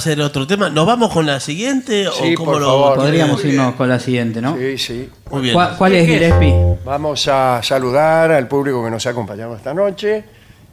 Ser 0.00 0.20
otro 0.20 0.46
tema. 0.46 0.70
¿Nos 0.70 0.86
vamos 0.86 1.12
con 1.12 1.26
la 1.26 1.40
siguiente 1.40 2.06
Sí, 2.12 2.34
o 2.34 2.38
cómo 2.38 2.52
por 2.52 2.60
lo 2.60 2.66
favor. 2.66 2.94
Podríamos 2.96 3.44
irnos 3.44 3.74
con 3.74 3.88
la 3.88 3.98
siguiente, 3.98 4.40
¿no? 4.40 4.56
Sí, 4.56 4.78
sí. 4.78 5.10
Muy 5.30 5.42
bien. 5.42 5.54
¿Cuál, 5.54 5.76
cuál 5.76 5.94
es, 5.94 6.06
Gillespie? 6.06 6.54
Vamos 6.84 7.28
a 7.28 7.60
saludar 7.62 8.32
al 8.32 8.48
público 8.48 8.84
que 8.84 8.90
nos 8.90 9.06
ha 9.06 9.10
acompañado 9.10 9.54
esta 9.56 9.74
noche. 9.74 10.24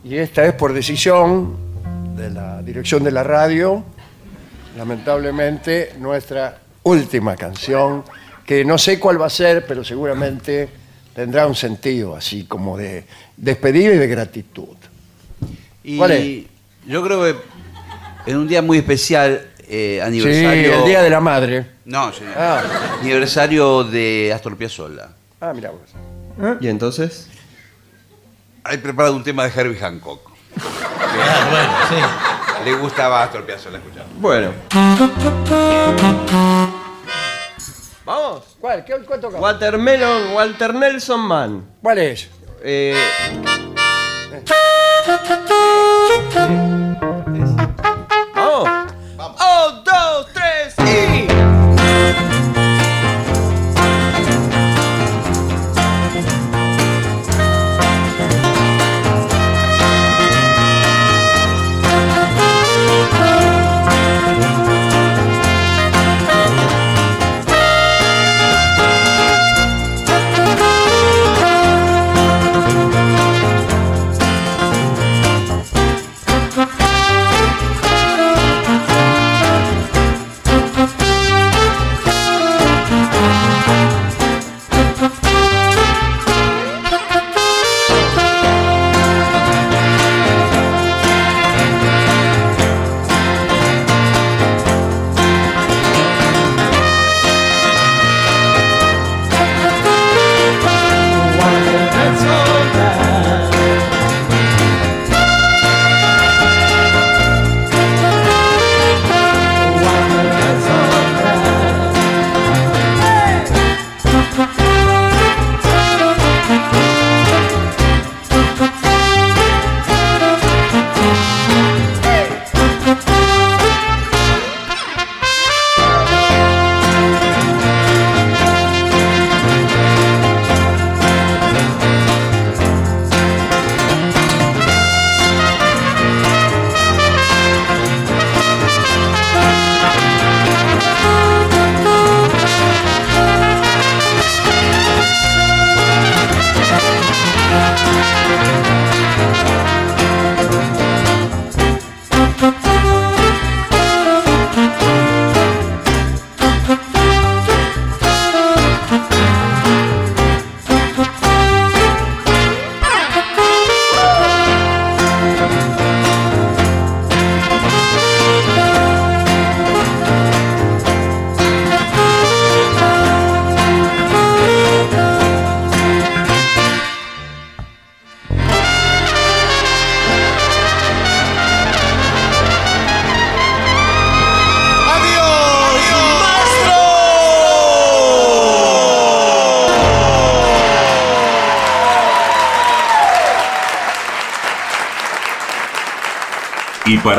Y 0.03 0.15
esta 0.17 0.45
es 0.45 0.53
por 0.53 0.73
decisión 0.73 1.55
de 2.15 2.29
la 2.29 2.61
dirección 2.61 3.03
de 3.03 3.11
la 3.11 3.23
radio. 3.23 3.83
Lamentablemente, 4.77 5.93
nuestra 5.99 6.59
última 6.83 7.35
canción, 7.35 8.03
que 8.45 8.63
no 8.63 8.77
sé 8.77 8.99
cuál 8.99 9.21
va 9.21 9.25
a 9.25 9.29
ser, 9.29 9.65
pero 9.65 9.83
seguramente 9.83 10.69
tendrá 11.15 11.47
un 11.47 11.55
sentido 11.55 12.15
así 12.15 12.43
como 12.43 12.77
de 12.77 13.05
despedida 13.37 13.93
y 13.93 13.97
de 13.97 14.07
gratitud. 14.07 14.75
Y 15.83 15.97
¿Cuál 15.97 16.11
es? 16.11 16.43
yo 16.87 17.03
creo 17.03 17.23
que 17.23 17.35
en 18.25 18.37
un 18.37 18.47
día 18.47 18.61
muy 18.61 18.79
especial, 18.79 19.47
eh, 19.67 20.01
aniversario... 20.01 20.73
Sí, 20.73 20.79
el 20.81 20.85
Día 20.85 21.01
de 21.01 21.09
la 21.09 21.19
Madre. 21.19 21.67
No, 21.85 22.11
señor. 22.11 22.33
Ah. 22.37 22.61
Aniversario 23.01 23.83
de 23.83 24.31
Astor 24.33 24.57
Piazzolla. 24.57 25.09
Ah, 25.39 25.53
mira 25.53 25.71
vos. 25.71 25.81
¿Y 26.59 26.67
entonces? 26.67 27.29
Hay 28.63 28.77
preparado 28.77 29.15
un 29.15 29.23
tema 29.23 29.47
de 29.47 29.59
Herbie 29.59 29.79
Hancock. 29.79 30.31
Le 32.65 32.73
gustaba 32.73 33.21
a 33.21 33.25
Astor 33.25 33.45
Piazzolla 33.45 33.77
escuchar. 33.77 34.05
Bueno. 34.17 34.51
Vamos. 38.05 38.43
¿Cuál? 38.59 38.85
¿Qué, 38.85 38.95
¿Cuál 39.05 39.19
toca? 39.19 39.37
Watermelon, 39.37 40.33
Walter 40.33 40.73
Nelson 40.73 41.19
Man. 41.21 41.65
¿Cuál 41.81 41.97
es? 41.99 42.27
Eh. 42.63 42.95